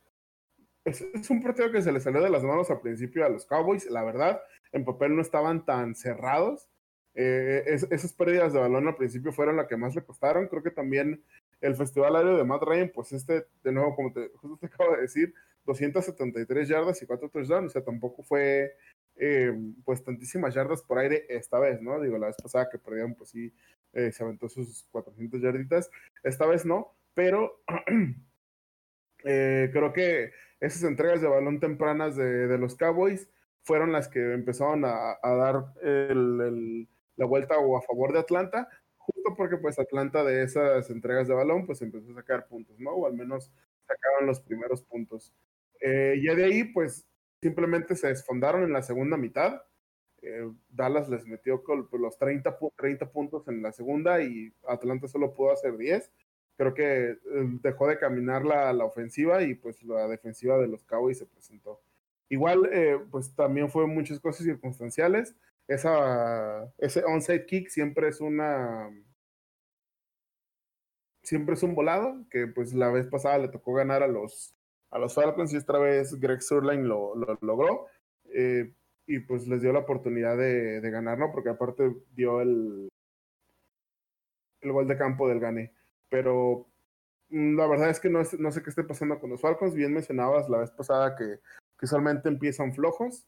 es, 0.85 1.31
un 1.31 1.43
partido 1.43 1.73
que 1.73 1.83
se 1.83 1.93
le 1.93 2.01
salió 2.01 2.21
de 2.21 2.31
las 2.31 2.43
manos 2.43 2.71
al 2.71 2.81
principio 2.81 3.25
a 3.25 3.29
los 3.29 3.47
Cowboys. 3.47 3.87
La 3.91 4.05
verdad, 4.05 4.43
en 4.73 4.85
papel 4.85 5.17
no 5.17 5.23
estaban 5.23 5.65
tan 5.65 5.95
cerrados. 5.95 6.69
Eh, 7.15 7.63
esas 7.67 8.13
pérdidas 8.13 8.53
de 8.53 8.59
balón 8.59 8.89
al 8.89 8.97
principio 8.97 9.33
fueron 9.33 9.57
las 9.57 9.67
que 9.67 9.77
más 9.77 9.95
le 9.95 10.05
costaron. 10.05 10.49
Creo 10.49 10.63
que 10.63 10.71
también 10.71 11.23
el 11.61 11.77
festival 11.77 12.17
aéreo 12.17 12.37
de 12.37 12.45
Matt 12.45 12.63
Ryan, 12.63 12.91
pues 12.95 13.13
este, 13.13 13.47
de 13.63 13.73
nuevo, 13.73 13.95
como 13.95 14.13
te, 14.13 14.29
justo 14.37 14.59
te 14.59 14.67
acabo 14.75 14.95
de 14.95 15.03
decir, 15.03 15.35
273 15.65 16.69
yardas 16.69 17.01
y 17.03 17.07
4 17.07 17.31
touchdowns, 17.31 17.71
o 17.71 17.73
sea, 17.73 17.83
tampoco 17.83 18.23
fue 18.23 18.75
eh, 19.17 19.53
pues 19.85 20.05
tantísimas 20.05 20.55
yardas 20.55 20.83
por 20.83 20.99
aire 20.99 21.25
esta 21.29 21.59
vez, 21.59 21.81
¿no? 21.81 22.01
Digo, 22.01 22.19
la 22.19 22.27
vez 22.27 22.37
pasada 22.43 22.69
que 22.69 22.79
perdieron, 22.79 23.15
pues 23.15 23.31
sí, 23.31 23.55
eh, 23.95 24.13
se 24.13 24.25
aventó 24.25 24.49
sus 24.49 24.85
400 24.91 25.41
yarditas, 25.41 25.91
esta 26.23 26.47
vez 26.47 26.67
no, 26.67 26.95
pero 27.15 27.63
eh, 29.25 29.71
creo 29.73 29.93
que 29.93 30.33
esas 30.61 30.83
entregas 30.85 31.21
de 31.21 31.29
balón 31.29 31.61
tempranas 31.61 32.17
de, 32.17 32.59
los 32.59 32.77
Cowboys 32.77 33.29
fueron 33.63 33.93
las 33.93 34.09
que 34.09 34.35
empezaron 34.35 34.85
a, 34.85 35.19
dar 35.23 35.65
la 37.17 37.27
vuelta 37.27 37.59
o 37.59 37.77
a 37.77 37.83
favor 37.83 38.13
de 38.13 38.21
Atlanta, 38.21 38.69
justo 38.97 39.35
porque 39.37 39.57
pues 39.57 39.79
Atlanta 39.79 40.25
de 40.25 40.43
esas 40.43 40.91
entregas 40.91 41.29
de 41.29 41.35
balón 41.35 41.67
pues 41.67 41.83
empezó 41.83 42.11
a 42.11 42.15
sacar 42.15 42.47
puntos, 42.47 42.79
¿no? 42.79 42.91
O 42.93 43.07
al 43.07 43.15
menos 43.15 43.51
sacaban 43.87 44.27
los 44.27 44.41
primeros 44.41 44.83
puntos. 44.83 45.33
Eh, 45.81 46.21
ya 46.23 46.35
de 46.35 46.45
ahí 46.45 46.65
pues 46.65 47.07
simplemente 47.43 47.95
se 47.95 48.09
desfondaron 48.09 48.63
en 48.63 48.73
la 48.73 48.83
segunda 48.83 49.17
mitad. 49.17 49.63
Eh, 50.23 50.51
Dallas 50.71 51.09
les 51.11 51.27
metió 51.27 51.63
pues, 51.63 52.01
los 52.01 52.19
30, 52.19 52.59
30 52.77 53.13
puntos 53.13 53.47
en 53.49 53.63
la 53.63 53.73
segunda 53.73 54.23
y 54.23 54.53
Atlanta 54.67 55.09
solo 55.09 55.35
pudo 55.35 55.53
hacer 55.53 55.77
10. 55.77 56.11
Creo 56.57 56.75
que 56.75 57.11
eh, 57.11 57.19
dejó 57.63 57.89
de 57.89 57.99
caminar 57.99 58.45
la, 58.45 58.73
la, 58.73 58.85
ofensiva 58.85 59.43
y 59.43 59.55
pues 59.55 59.83
la 59.83 60.07
defensiva 60.07 60.57
de 60.59 60.69
los 60.69 60.85
Cowboys 60.85 61.19
se 61.19 61.27
presentó. 61.27 61.81
Igual, 62.29 62.69
eh, 62.73 62.99
pues 63.11 63.35
también 63.35 63.71
fue 63.71 63.87
muchas 63.87 64.21
cosas 64.21 64.45
circunstanciales. 64.45 65.35
Esa, 65.67 66.73
ese 66.79 67.05
onside 67.05 67.47
kick 67.47 67.69
siempre 67.69 68.09
es 68.09 68.21
una. 68.21 68.91
Siempre 71.23 71.55
es 71.55 71.63
un 71.63 71.75
volado, 71.75 72.25
que 72.31 72.47
pues 72.47 72.75
la 72.75 72.91
vez 72.91 73.07
pasada 73.07 73.39
le 73.39 73.49
tocó 73.49 73.73
ganar 73.75 74.03
a 74.03 74.09
los, 74.09 74.55
a 74.91 74.99
los 74.99 75.15
Falcons 75.15 75.53
y 75.55 75.57
esta 75.57 75.79
vez 75.79 76.21
Greg 76.21 76.43
Surline 76.43 76.87
lo, 76.87 77.15
lo 77.17 77.39
logró. 77.41 77.87
Eh, 78.35 78.73
y 79.07 79.21
pues 79.21 79.47
les 79.47 79.63
dio 79.63 79.73
la 79.73 79.81
oportunidad 79.81 80.37
de, 80.37 80.81
de, 80.81 80.91
ganar, 80.91 81.19
¿no? 81.19 81.31
Porque 81.33 81.51
aparte 81.51 81.95
dio 82.15 82.41
el, 82.41 82.89
el 84.61 84.73
gol 84.73 84.89
de 84.89 84.97
campo 84.99 85.29
del 85.29 85.41
Gane. 85.41 85.73
Pero 86.15 86.71
mm, 87.31 87.57
la 87.57 87.67
verdad 87.67 87.91
es 87.91 87.99
que 87.99 88.09
no, 88.09 88.25
sé 88.25 88.63
qué 88.63 88.71
esté 88.71 88.85
pasando 88.85 89.19
con 89.19 89.31
los 89.31 89.41
Falcons. 89.41 89.75
Bien 89.75 89.93
mencionabas 89.93 90.49
la 90.49 90.59
vez 90.59 90.71
pasada 90.71 91.17
que, 91.17 91.41
que 91.77 91.87
usualmente 91.87 92.29
empiezan 92.29 92.73
flojos, 92.73 93.27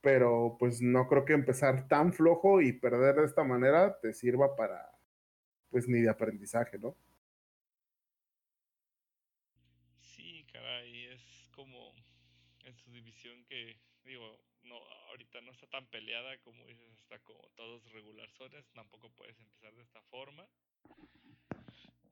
pero 0.00 0.56
pues 0.58 0.80
no 0.80 1.06
creo 1.06 1.26
que 1.26 1.34
empezar 1.34 1.86
tan 1.88 2.14
flojo 2.14 2.62
y 2.62 2.72
perder 2.72 3.16
de 3.16 3.26
esta 3.26 3.44
manera 3.44 4.00
te 4.00 4.14
sirva 4.14 4.56
para, 4.56 4.90
pues 5.68 5.86
ni 5.86 6.00
de 6.00 6.08
aprendizaje, 6.08 6.78
¿no? 6.78 6.96
Sí, 10.00 10.46
caray, 10.50 11.08
es 11.08 11.50
como 11.54 11.92
en 12.64 12.74
su 12.74 12.90
división 12.90 13.44
que, 13.44 13.78
digo, 14.02 14.40
no, 14.62 14.76
ahorita 15.12 15.40
no 15.42 15.52
está 15.52 15.66
tan 15.66 15.86
peleada 15.86 16.36
como 16.38 16.66
dices, 16.66 16.98
está 16.98 17.18
como 17.20 17.40
todos 17.54 17.84
regularzones, 17.92 18.66
tampoco 18.72 19.10
puedes 19.10 19.38
empezar 19.38 19.72
de 19.74 19.82
esta 19.82 20.02
forma. 20.02 20.46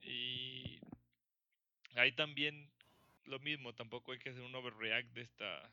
Y 0.01 0.79
ahí 1.95 2.11
también 2.13 2.71
lo 3.25 3.39
mismo, 3.39 3.73
tampoco 3.73 4.11
hay 4.11 4.19
que 4.19 4.29
hacer 4.29 4.43
un 4.43 4.55
overreact 4.55 5.09
de 5.13 5.21
esta 5.21 5.71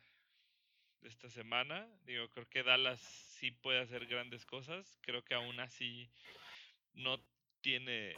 de 1.01 1.09
esta 1.09 1.29
semana. 1.29 1.89
Digo, 2.05 2.29
creo 2.31 2.49
que 2.49 2.63
Dallas 2.63 3.01
sí 3.01 3.51
puede 3.53 3.81
hacer 3.81 4.07
grandes 4.07 4.45
cosas. 4.45 4.99
Creo 5.03 5.25
que 5.25 5.35
aún 5.35 5.61
así 5.61 6.11
no 6.95 7.21
tiene 7.61 8.17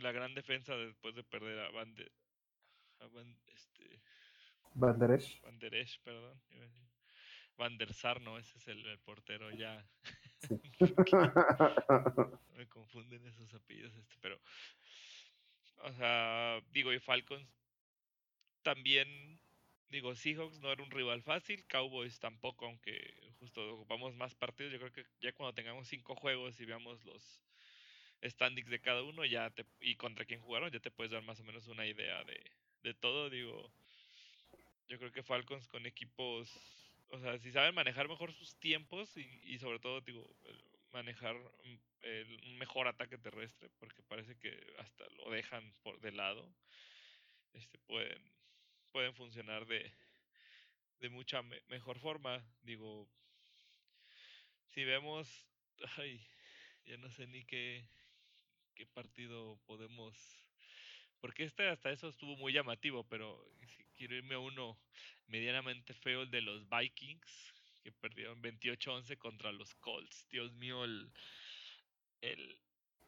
la 0.00 0.12
gran 0.12 0.34
defensa 0.34 0.76
después 0.76 1.14
de 1.14 1.24
perder 1.24 1.58
a 1.60 1.70
Van 1.70 1.94
de, 1.94 2.10
a 3.00 3.06
Van, 3.08 3.36
este 3.46 4.00
Esch, 5.72 6.00
perdón. 6.02 6.40
Van 7.58 7.76
der 7.76 7.92
Sar, 7.92 8.20
no, 8.20 8.38
ese 8.38 8.56
es 8.56 8.68
el, 8.68 8.86
el 8.86 8.98
portero 9.00 9.50
ya. 9.50 9.84
Sí. 10.38 10.54
Me 12.56 12.66
confunden 12.68 13.26
esos 13.26 13.52
apellidos, 13.52 13.94
este, 13.96 14.14
pero 14.20 14.40
o 15.82 15.92
sea, 15.92 16.60
digo, 16.72 16.92
y 16.92 16.98
Falcons 16.98 17.46
también, 18.62 19.40
digo, 19.88 20.14
Seahawks 20.14 20.60
no 20.60 20.72
era 20.72 20.82
un 20.82 20.90
rival 20.90 21.22
fácil, 21.22 21.64
Cowboys 21.66 22.18
tampoco, 22.18 22.66
aunque 22.66 23.14
justo 23.38 23.74
ocupamos 23.74 24.14
más 24.14 24.34
partidos. 24.34 24.72
Yo 24.72 24.78
creo 24.78 24.92
que 24.92 25.06
ya 25.20 25.32
cuando 25.32 25.54
tengamos 25.54 25.88
cinco 25.88 26.14
juegos 26.16 26.58
y 26.60 26.64
veamos 26.64 27.04
los 27.04 27.42
standings 28.22 28.68
de 28.68 28.80
cada 28.80 29.02
uno 29.02 29.24
ya 29.24 29.50
te, 29.50 29.64
y 29.80 29.94
contra 29.96 30.24
quién 30.24 30.40
jugaron, 30.40 30.70
ya 30.70 30.80
te 30.80 30.90
puedes 30.90 31.12
dar 31.12 31.22
más 31.22 31.38
o 31.40 31.44
menos 31.44 31.66
una 31.68 31.86
idea 31.86 32.24
de, 32.24 32.50
de 32.82 32.94
todo. 32.94 33.30
Digo, 33.30 33.72
yo 34.88 34.98
creo 34.98 35.12
que 35.12 35.22
Falcons 35.22 35.68
con 35.68 35.86
equipos, 35.86 36.50
o 37.10 37.20
sea, 37.20 37.38
si 37.38 37.52
saben 37.52 37.74
manejar 37.74 38.08
mejor 38.08 38.32
sus 38.32 38.56
tiempos 38.56 39.16
y, 39.16 39.40
y 39.44 39.58
sobre 39.58 39.78
todo, 39.78 40.00
digo, 40.00 40.28
manejar 40.92 41.36
el, 42.02 42.40
un 42.46 42.58
mejor 42.58 42.88
ataque 42.88 43.18
terrestre, 43.18 43.68
porque 43.78 44.02
parece 44.02 44.36
que 44.38 44.58
hasta 44.78 45.04
lo 45.10 45.30
dejan 45.30 45.74
por 45.82 46.00
de 46.00 46.12
lado, 46.12 46.48
este 47.52 47.78
pueden 47.78 48.22
pueden 48.92 49.14
funcionar 49.14 49.66
de, 49.66 49.92
de 51.00 51.08
mucha 51.08 51.42
me 51.42 51.60
mejor 51.68 51.98
forma. 51.98 52.44
Digo, 52.62 53.08
si 54.68 54.84
vemos, 54.84 55.46
ay, 55.96 56.26
ya 56.84 56.96
no 56.96 57.10
sé 57.10 57.26
ni 57.26 57.44
qué, 57.44 57.84
qué 58.74 58.86
partido 58.86 59.58
podemos... 59.66 60.16
Porque 61.20 61.44
este 61.44 61.68
hasta 61.68 61.90
eso 61.90 62.08
estuvo 62.08 62.36
muy 62.36 62.52
llamativo, 62.52 63.04
pero 63.04 63.44
si 63.66 63.84
quiero 63.96 64.14
irme 64.14 64.36
a 64.36 64.38
uno 64.38 64.78
medianamente 65.28 65.94
feo, 65.94 66.22
el 66.22 66.30
de 66.30 66.42
los 66.42 66.68
Vikings, 66.68 67.54
que 67.82 67.92
perdieron 67.92 68.42
28-11 68.42 69.16
contra 69.18 69.52
los 69.52 69.74
Colts. 69.76 70.26
Dios 70.30 70.52
mío, 70.54 70.84
el, 70.84 71.10
el 72.20 72.58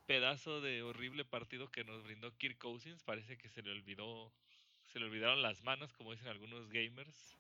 pedazo 0.07 0.61
de 0.61 0.83
horrible 0.83 1.25
partido 1.25 1.71
que 1.71 1.85
nos 1.85 2.03
brindó 2.05 2.37
Kirk 2.37 2.59
Cousins, 2.59 3.03
parece 3.03 3.37
que 3.37 3.49
se 3.49 3.63
le 3.63 3.73
olvidó 3.73 4.33
se 4.93 4.99
le 4.99 5.07
olvidaron 5.07 5.43
las 5.43 5.63
manos, 5.63 5.93
como 5.93 6.13
dicen 6.13 6.29
algunos 6.29 6.69
gamers. 6.69 7.37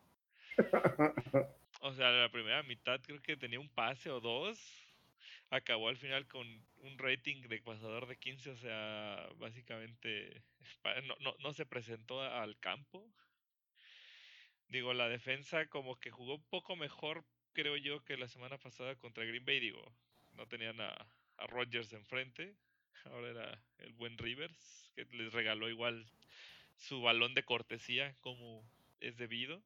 O 1.81 1.93
sea, 1.95 2.11
la 2.11 2.31
primera 2.31 2.63
mitad 2.63 3.01
creo 3.01 3.21
que 3.23 3.37
tenía 3.37 3.59
un 3.59 3.69
pase 3.69 4.11
o 4.11 4.21
dos. 4.21 4.59
Acabó 5.51 5.89
al 5.89 5.97
final 5.97 6.29
con 6.29 6.47
un 6.77 6.99
rating 6.99 7.43
de 7.49 7.61
pasador 7.61 8.07
de 8.07 8.17
15, 8.17 8.51
o 8.51 8.57
sea, 8.57 9.29
básicamente 9.39 10.43
no, 11.07 11.17
no, 11.21 11.35
no 11.41 11.53
se 11.53 11.67
presentó 11.67 12.21
al 12.23 12.59
campo. 12.61 13.05
Digo, 14.71 14.95
la 14.95 15.09
defensa 15.09 15.67
como 15.67 15.99
que 15.99 16.13
jugó 16.13 16.37
un 16.37 16.45
poco 16.45 16.77
mejor, 16.77 17.25
creo 17.53 17.77
yo, 17.77 18.05
que 18.05 18.17
la 18.17 18.29
semana 18.29 18.57
pasada 18.57 18.95
contra 18.95 19.25
Green 19.25 19.45
Bay. 19.45 19.59
Digo, 19.59 19.83
no 20.35 20.47
tenían 20.47 20.81
a, 20.81 20.95
a 21.39 21.47
Rodgers 21.49 21.93
enfrente. 21.93 22.55
Ahora 23.05 23.31
era 23.31 23.63
el 23.79 23.93
buen 23.95 24.17
Rivers, 24.17 24.91
que 24.95 25.05
les 25.07 25.33
regaló 25.33 25.69
igual 25.69 26.07
su 26.77 27.03
balón 27.03 27.35
de 27.35 27.43
cortesía 27.43 28.15
como 28.21 28.65
es 29.01 29.17
debido. 29.17 29.61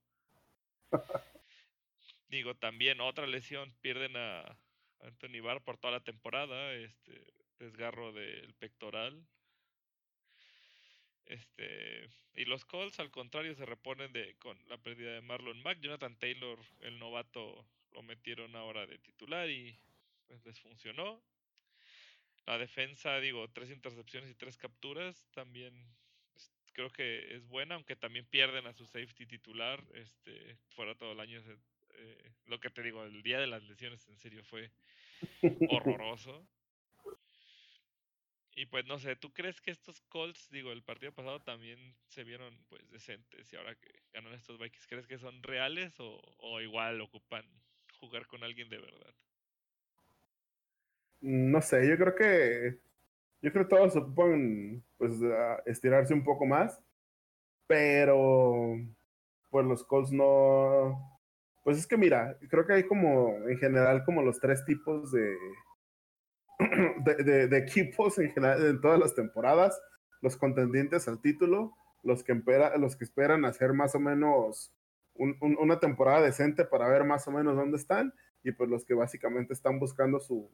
Digo, 2.28 2.54
también 2.54 3.00
otra 3.00 3.26
lesión, 3.26 3.74
pierden 3.82 4.16
a 4.16 4.56
Anthony 5.00 5.42
Barr 5.42 5.62
por 5.62 5.76
toda 5.76 5.92
la 5.92 6.04
temporada, 6.04 6.72
este 6.72 7.22
desgarro 7.58 8.12
del 8.12 8.54
pectoral. 8.54 9.22
Este, 11.26 12.08
y 12.34 12.44
los 12.44 12.64
Colts 12.64 13.00
al 13.00 13.10
contrario 13.10 13.54
se 13.54 13.64
reponen 13.64 14.12
de 14.12 14.34
con 14.36 14.58
la 14.68 14.76
pérdida 14.76 15.12
de 15.12 15.20
Marlon 15.20 15.62
Mack, 15.62 15.80
Jonathan 15.80 16.16
Taylor, 16.16 16.58
el 16.80 16.98
novato, 16.98 17.66
lo 17.92 18.02
metieron 18.02 18.54
ahora 18.56 18.86
de 18.86 18.98
titular 18.98 19.48
y 19.48 19.76
pues 20.26 20.44
les 20.44 20.60
funcionó. 20.60 21.22
La 22.46 22.58
defensa, 22.58 23.20
digo, 23.20 23.48
tres 23.48 23.70
intercepciones 23.70 24.30
y 24.30 24.34
tres 24.34 24.58
capturas, 24.58 25.26
también 25.32 25.74
creo 26.74 26.90
que 26.90 27.34
es 27.34 27.46
buena, 27.48 27.76
aunque 27.76 27.96
también 27.96 28.26
pierden 28.26 28.66
a 28.66 28.74
su 28.74 28.84
safety 28.84 29.26
titular, 29.26 29.82
este, 29.94 30.56
fuera 30.70 30.94
todo 30.94 31.12
el 31.12 31.20
año. 31.20 31.40
Eh, 31.96 32.32
lo 32.46 32.60
que 32.60 32.68
te 32.68 32.82
digo, 32.82 33.04
el 33.04 33.22
día 33.22 33.38
de 33.38 33.46
las 33.46 33.62
lesiones 33.62 34.06
en 34.08 34.18
serio 34.18 34.44
fue 34.44 34.70
horroroso. 35.70 36.46
Y 38.56 38.66
pues 38.66 38.86
no 38.86 38.98
sé, 38.98 39.16
¿tú 39.16 39.32
crees 39.32 39.60
que 39.60 39.72
estos 39.72 40.00
Colts, 40.02 40.48
digo, 40.50 40.70
el 40.70 40.82
partido 40.82 41.12
pasado 41.12 41.40
también 41.40 41.78
se 42.06 42.22
vieron 42.22 42.56
pues 42.68 42.88
decentes 42.90 43.52
y 43.52 43.56
ahora 43.56 43.74
que 43.74 43.90
ganan 44.12 44.32
estos 44.32 44.58
Vikings, 44.58 44.86
¿crees 44.86 45.06
que 45.06 45.18
son 45.18 45.42
reales 45.42 45.98
o, 45.98 46.20
o 46.38 46.60
igual 46.60 47.00
ocupan 47.00 47.44
jugar 47.98 48.26
con 48.28 48.44
alguien 48.44 48.68
de 48.68 48.78
verdad? 48.78 49.14
No 51.20 51.60
sé, 51.60 51.88
yo 51.88 51.96
creo 51.96 52.14
que 52.14 52.78
yo 53.42 53.52
creo 53.52 53.64
que 53.64 53.76
todos 53.76 53.96
ocupan 53.96 54.82
pues 54.96 55.12
estirarse 55.66 56.14
un 56.14 56.24
poco 56.24 56.46
más, 56.46 56.80
pero 57.66 58.78
pues 59.50 59.66
los 59.66 59.84
Colts 59.84 60.12
no, 60.12 61.20
pues 61.62 61.78
es 61.78 61.86
que 61.86 61.96
mira, 61.96 62.38
creo 62.48 62.66
que 62.66 62.74
hay 62.74 62.86
como 62.86 63.36
en 63.48 63.58
general 63.58 64.04
como 64.04 64.22
los 64.22 64.38
tres 64.38 64.64
tipos 64.64 65.12
de, 65.12 65.36
de, 66.58 67.56
equipos 67.56 68.18
en 68.18 68.30
general, 68.32 68.64
en 68.66 68.80
todas 68.80 68.98
las 68.98 69.14
temporadas, 69.14 69.80
los 70.20 70.36
contendientes 70.36 71.08
al 71.08 71.20
título, 71.20 71.74
los 72.02 72.22
que, 72.22 72.34
los 72.78 72.96
que 72.96 73.04
esperan 73.04 73.44
hacer 73.44 73.72
más 73.72 73.94
o 73.94 74.00
menos 74.00 74.72
una 75.14 75.78
temporada 75.78 76.22
decente 76.22 76.64
para 76.64 76.88
ver 76.88 77.04
más 77.04 77.28
o 77.28 77.30
menos 77.30 77.56
dónde 77.56 77.76
están, 77.76 78.12
y 78.42 78.52
pues 78.52 78.68
los 78.68 78.84
que 78.84 78.94
básicamente 78.94 79.52
están 79.52 79.78
buscando 79.78 80.20
su, 80.20 80.50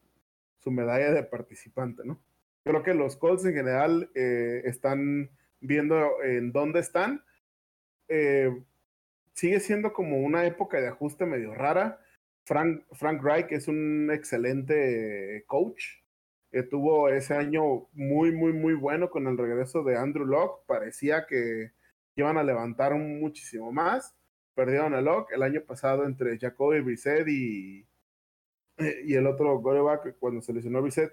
su 0.58 0.70
medalla 0.70 1.12
de 1.12 1.22
participante, 1.22 2.02
¿no? 2.04 2.20
Creo 2.62 2.82
que 2.82 2.94
los 2.94 3.16
Colts 3.16 3.44
en 3.46 3.54
general 3.54 4.10
eh, 4.14 4.62
están 4.64 5.30
viendo 5.60 6.22
en 6.22 6.52
dónde 6.52 6.80
están. 6.80 7.24
Eh, 8.08 8.50
sigue 9.32 9.60
siendo 9.60 9.92
como 9.92 10.18
una 10.18 10.44
época 10.44 10.80
de 10.80 10.88
ajuste 10.88 11.24
medio 11.24 11.54
rara. 11.54 12.00
Frank, 12.50 12.82
Frank 12.94 13.22
Reich 13.22 13.52
es 13.52 13.68
un 13.68 14.10
excelente 14.12 15.44
coach. 15.46 15.84
tuvo 16.68 17.08
ese 17.08 17.34
año 17.34 17.86
muy, 17.92 18.32
muy, 18.32 18.52
muy 18.52 18.74
bueno 18.74 19.08
con 19.08 19.28
el 19.28 19.38
regreso 19.38 19.84
de 19.84 19.96
Andrew 19.96 20.26
Locke. 20.26 20.66
Parecía 20.66 21.26
que 21.28 21.70
iban 22.16 22.38
a 22.38 22.42
levantar 22.42 22.92
muchísimo 22.96 23.70
más. 23.70 24.16
Perdieron 24.56 24.94
a 24.94 25.00
Locke 25.00 25.34
el 25.34 25.44
año 25.44 25.62
pasado 25.64 26.04
entre 26.04 26.40
Jacoby 26.40 26.80
Brissett 26.80 27.28
y, 27.28 27.86
y 29.04 29.14
el 29.14 29.28
otro 29.28 29.62
quarterback 29.62 30.16
cuando 30.18 30.42
se 30.42 30.52
lesionó 30.52 30.82
Brissett 30.82 31.12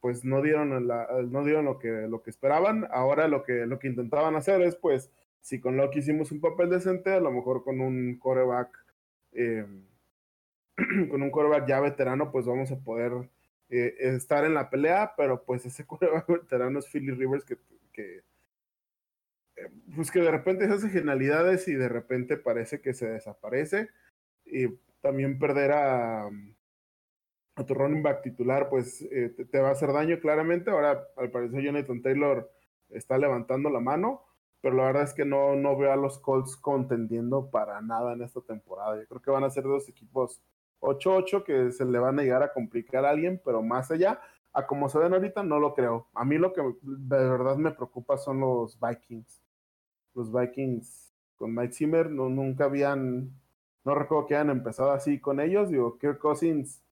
pues 0.00 0.24
no 0.24 0.42
dieron, 0.42 0.88
la, 0.88 1.06
no 1.30 1.44
dieron 1.44 1.64
lo, 1.64 1.78
que, 1.78 2.08
lo 2.08 2.24
que 2.24 2.30
esperaban. 2.30 2.88
Ahora 2.90 3.28
lo 3.28 3.44
que, 3.44 3.66
lo 3.66 3.78
que 3.78 3.86
intentaban 3.86 4.34
hacer 4.34 4.60
es, 4.62 4.74
pues, 4.74 5.12
si 5.42 5.60
con 5.60 5.76
Loki 5.76 6.00
hicimos 6.00 6.32
un 6.32 6.40
papel 6.40 6.70
decente, 6.70 7.12
a 7.12 7.20
lo 7.20 7.30
mejor 7.30 7.62
con 7.62 7.80
un 7.80 8.18
coreback, 8.18 8.84
eh, 9.30 9.64
con 11.10 11.22
un 11.22 11.30
coreback 11.30 11.66
ya 11.68 11.80
veterano, 11.80 12.30
pues 12.32 12.46
vamos 12.46 12.70
a 12.72 12.78
poder 12.78 13.12
eh, 13.68 13.94
estar 13.98 14.44
en 14.44 14.54
la 14.54 14.70
pelea, 14.70 15.14
pero 15.16 15.44
pues 15.44 15.64
ese 15.66 15.86
coreback 15.86 16.26
veterano 16.28 16.78
es 16.78 16.88
Philly 16.88 17.12
Rivers 17.12 17.44
que, 17.44 17.58
que 17.92 18.24
eh, 19.56 19.70
pues 19.94 20.10
que 20.10 20.20
de 20.20 20.30
repente 20.30 20.64
hace 20.64 20.88
genialidades 20.88 21.68
y 21.68 21.74
de 21.74 21.88
repente 21.88 22.36
parece 22.36 22.80
que 22.80 22.94
se 22.94 23.08
desaparece. 23.08 23.90
Y 24.44 24.68
también 25.00 25.38
perder 25.38 25.72
a, 25.72 26.26
a 26.26 27.66
tu 27.66 27.74
running 27.74 28.02
back 28.02 28.22
titular, 28.22 28.68
pues 28.68 29.02
eh, 29.10 29.34
te, 29.50 29.60
va 29.60 29.68
a 29.68 29.72
hacer 29.72 29.92
daño 29.92 30.20
claramente. 30.20 30.70
Ahora, 30.70 31.06
al 31.16 31.30
parecer, 31.30 31.62
Jonathan 31.62 32.02
Taylor 32.02 32.50
está 32.90 33.18
levantando 33.18 33.70
la 33.70 33.80
mano, 33.80 34.24
pero 34.60 34.76
la 34.76 34.84
verdad 34.84 35.02
es 35.04 35.14
que 35.14 35.24
no, 35.24 35.56
no 35.56 35.76
veo 35.76 35.92
a 35.92 35.96
los 35.96 36.18
Colts 36.18 36.56
contendiendo 36.56 37.50
para 37.50 37.80
nada 37.80 38.12
en 38.14 38.22
esta 38.22 38.40
temporada. 38.40 38.98
Yo 38.98 39.06
creo 39.06 39.22
que 39.22 39.30
van 39.30 39.44
a 39.44 39.50
ser 39.50 39.64
dos 39.64 39.88
equipos 39.88 40.42
8-8 40.82 41.44
que 41.44 41.72
se 41.72 41.84
le 41.84 41.98
van 41.98 42.18
a 42.18 42.22
llegar 42.22 42.42
a 42.42 42.52
complicar 42.52 43.04
a 43.04 43.10
alguien, 43.10 43.40
pero 43.44 43.62
más 43.62 43.90
allá, 43.90 44.20
a 44.52 44.66
como 44.66 44.88
se 44.88 44.98
ven 44.98 45.14
ahorita, 45.14 45.42
no 45.42 45.58
lo 45.58 45.74
creo. 45.74 46.08
A 46.14 46.24
mí 46.24 46.36
lo 46.36 46.52
que 46.52 46.60
de 46.82 47.16
verdad 47.16 47.56
me 47.56 47.70
preocupa 47.70 48.18
son 48.18 48.40
los 48.40 48.78
Vikings. 48.78 49.42
Los 50.14 50.30
Vikings 50.30 51.14
con 51.36 51.54
Mike 51.54 51.72
Zimmer 51.72 52.10
no, 52.10 52.28
nunca 52.28 52.64
habían, 52.64 53.32
no 53.84 53.94
recuerdo 53.94 54.26
que 54.26 54.34
hayan 54.34 54.50
empezado 54.50 54.92
así 54.92 55.18
con 55.18 55.40
ellos. 55.40 55.70
Digo, 55.70 55.98
Kirk 55.98 56.18
Cousins 56.18 56.82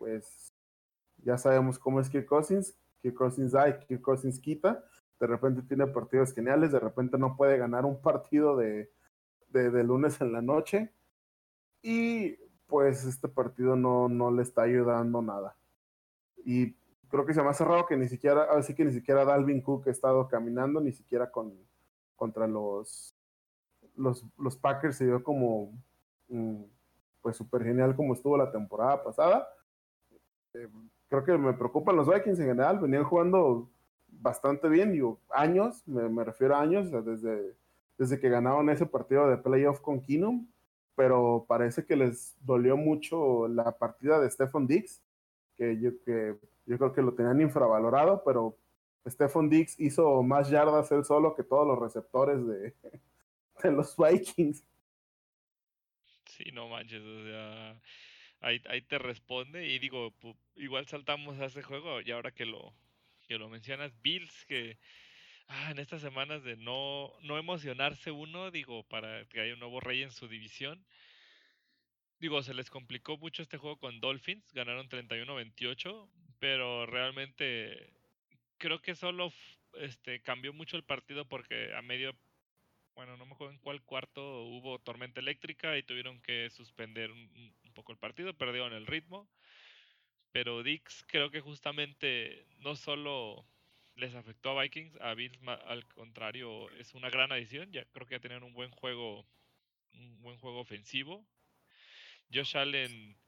pues 0.00 0.52
ya 1.18 1.36
sabemos 1.36 1.78
cómo 1.78 2.00
es 2.00 2.08
Kirk 2.08 2.26
Cousins, 2.26 2.74
Kirk 3.02 3.14
Cousins 3.14 3.52
da 3.52 3.68
y 3.68 3.78
Kirk 3.86 4.00
Cousins 4.00 4.40
quita, 4.40 4.82
de 5.20 5.26
repente 5.26 5.62
tiene 5.62 5.86
partidos 5.86 6.32
geniales, 6.32 6.72
de 6.72 6.80
repente 6.80 7.18
no 7.18 7.36
puede 7.36 7.58
ganar 7.58 7.84
un 7.84 8.00
partido 8.00 8.56
de, 8.56 8.90
de, 9.48 9.84
lunes 9.84 10.18
en 10.22 10.32
la 10.32 10.40
noche 10.40 10.90
y 11.82 12.34
pues 12.70 13.04
este 13.04 13.28
partido 13.28 13.76
no, 13.76 14.08
no 14.08 14.30
le 14.30 14.42
está 14.42 14.62
ayudando 14.62 15.20
nada. 15.20 15.56
Y 16.44 16.74
creo 17.10 17.26
que 17.26 17.34
se 17.34 17.42
me 17.42 17.50
ha 17.50 17.54
cerrado 17.54 17.86
que 17.86 17.96
ni 17.96 18.08
siquiera, 18.08 18.44
así 18.56 18.74
que 18.74 18.84
ni 18.84 18.92
siquiera 18.92 19.24
Dalvin 19.24 19.60
Cook 19.60 19.88
ha 19.88 19.90
estado 19.90 20.28
caminando, 20.28 20.80
ni 20.80 20.92
siquiera 20.92 21.30
con, 21.30 21.52
contra 22.16 22.46
los, 22.46 23.14
los, 23.96 24.24
los 24.38 24.56
Packers 24.56 24.96
se 24.96 25.06
dio 25.06 25.22
como 25.22 25.72
mm, 26.28 26.62
pues 27.20 27.36
súper 27.36 27.64
genial 27.64 27.94
como 27.94 28.14
estuvo 28.14 28.36
la 28.36 28.50
temporada 28.50 29.02
pasada. 29.02 29.48
Eh, 30.54 30.68
creo 31.08 31.24
que 31.24 31.36
me 31.36 31.52
preocupan 31.52 31.96
los 31.96 32.08
Vikings 32.08 32.38
en 32.38 32.46
general. 32.46 32.78
Venían 32.78 33.04
jugando 33.04 33.68
bastante 34.08 34.68
bien, 34.68 34.92
digo, 34.92 35.20
años, 35.30 35.86
me, 35.86 36.24
refiero 36.24 36.56
a 36.56 36.60
años, 36.60 36.90
desde, 36.90 37.56
desde 37.98 38.18
que 38.18 38.28
ganaron 38.28 38.70
ese 38.70 38.86
partido 38.86 39.28
de 39.28 39.36
playoff 39.36 39.80
con 39.80 40.00
Keenum, 40.00 40.46
pero 41.00 41.46
parece 41.48 41.86
que 41.86 41.96
les 41.96 42.36
dolió 42.44 42.76
mucho 42.76 43.48
la 43.48 43.78
partida 43.78 44.20
de 44.20 44.30
Stephon 44.30 44.66
Diggs, 44.66 45.02
que 45.56 45.80
yo, 45.80 45.92
que 46.04 46.36
yo 46.66 46.76
creo 46.76 46.92
que 46.92 47.00
lo 47.00 47.14
tenían 47.14 47.40
infravalorado, 47.40 48.22
pero 48.22 48.58
Stephon 49.08 49.48
Diggs 49.48 49.80
hizo 49.80 50.22
más 50.22 50.50
yardas 50.50 50.92
él 50.92 51.02
solo 51.06 51.34
que 51.34 51.42
todos 51.42 51.66
los 51.66 51.78
receptores 51.78 52.46
de, 52.46 52.74
de 53.62 53.72
los 53.72 53.96
Vikings. 53.96 54.62
Sí, 56.26 56.50
no 56.52 56.68
manches, 56.68 57.00
o 57.00 57.24
sea, 57.24 57.80
ahí, 58.40 58.60
ahí 58.68 58.82
te 58.82 58.98
responde 58.98 59.68
y 59.68 59.78
digo, 59.78 60.12
igual 60.54 60.86
saltamos 60.86 61.40
a 61.40 61.46
ese 61.46 61.62
juego 61.62 62.02
y 62.02 62.10
ahora 62.10 62.30
que 62.30 62.44
lo, 62.44 62.74
que 63.26 63.38
lo 63.38 63.48
mencionas, 63.48 63.98
Bills 64.02 64.44
que 64.44 64.78
ah, 65.50 65.70
en 65.70 65.78
estas 65.78 66.00
semanas 66.00 66.42
de 66.42 66.56
no, 66.56 67.12
no 67.22 67.38
emocionarse 67.38 68.10
uno, 68.10 68.50
digo, 68.50 68.84
para 68.84 69.26
que 69.26 69.40
haya 69.40 69.54
un 69.54 69.60
nuevo 69.60 69.80
rey 69.80 70.02
en 70.02 70.12
su 70.12 70.28
división. 70.28 70.84
Digo, 72.18 72.42
se 72.42 72.54
les 72.54 72.70
complicó 72.70 73.16
mucho 73.18 73.42
este 73.42 73.58
juego 73.58 73.78
con 73.78 74.00
Dolphins, 74.00 74.52
ganaron 74.52 74.88
31-28, 74.88 76.08
pero 76.38 76.86
realmente 76.86 77.92
creo 78.58 78.80
que 78.80 78.94
solo 78.94 79.32
este 79.74 80.20
cambió 80.22 80.52
mucho 80.52 80.76
el 80.76 80.84
partido 80.84 81.26
porque 81.26 81.74
a 81.74 81.82
medio 81.82 82.14
bueno, 82.94 83.16
no 83.16 83.24
me 83.24 83.32
acuerdo 83.32 83.54
en 83.54 83.60
cuál 83.60 83.82
cuarto 83.82 84.44
hubo 84.44 84.78
tormenta 84.78 85.20
eléctrica 85.20 85.78
y 85.78 85.82
tuvieron 85.82 86.20
que 86.20 86.50
suspender 86.50 87.10
un, 87.10 87.54
poco 87.72 87.92
el 87.92 87.98
partido, 87.98 88.34
perdieron 88.34 88.74
el 88.74 88.86
ritmo. 88.86 89.26
Pero 90.32 90.62
Dix 90.62 91.04
creo 91.06 91.30
que 91.30 91.40
justamente 91.40 92.46
no 92.58 92.76
solo 92.76 93.46
les 93.96 94.14
afectó 94.14 94.58
a 94.58 94.62
Vikings, 94.62 94.96
a 95.00 95.14
Bills 95.14 95.38
al 95.66 95.86
contrario 95.88 96.70
es 96.72 96.94
una 96.94 97.10
gran 97.10 97.32
adición, 97.32 97.70
ya 97.72 97.84
creo 97.86 98.06
que 98.06 98.14
ya 98.14 98.20
tenían 98.20 98.42
un 98.42 98.54
buen 98.54 98.70
juego, 98.70 99.26
un 99.94 100.22
buen 100.22 100.38
juego 100.38 100.60
ofensivo. 100.60 101.26
Josh 102.32 102.56
Allen, 102.56 103.18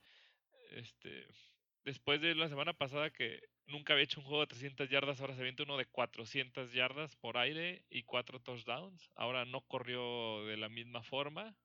este, 0.71 1.27
después 1.83 2.21
de 2.21 2.35
la 2.35 2.49
semana 2.49 2.73
pasada 2.73 3.11
que 3.11 3.41
nunca 3.67 3.93
había 3.93 4.05
hecho 4.05 4.19
un 4.19 4.25
juego 4.25 4.41
de 4.41 4.47
300 4.47 4.89
yardas, 4.89 5.19
ahora 5.21 5.35
se 5.35 5.41
avienta 5.41 5.63
uno 5.63 5.77
de 5.77 5.85
400 5.85 6.71
yardas 6.73 7.15
por 7.17 7.37
aire 7.37 7.83
y 7.89 8.03
cuatro 8.03 8.39
touchdowns. 8.39 9.11
Ahora 9.15 9.45
no 9.45 9.61
corrió 9.61 10.45
de 10.45 10.57
la 10.57 10.69
misma 10.69 11.03
forma. 11.03 11.55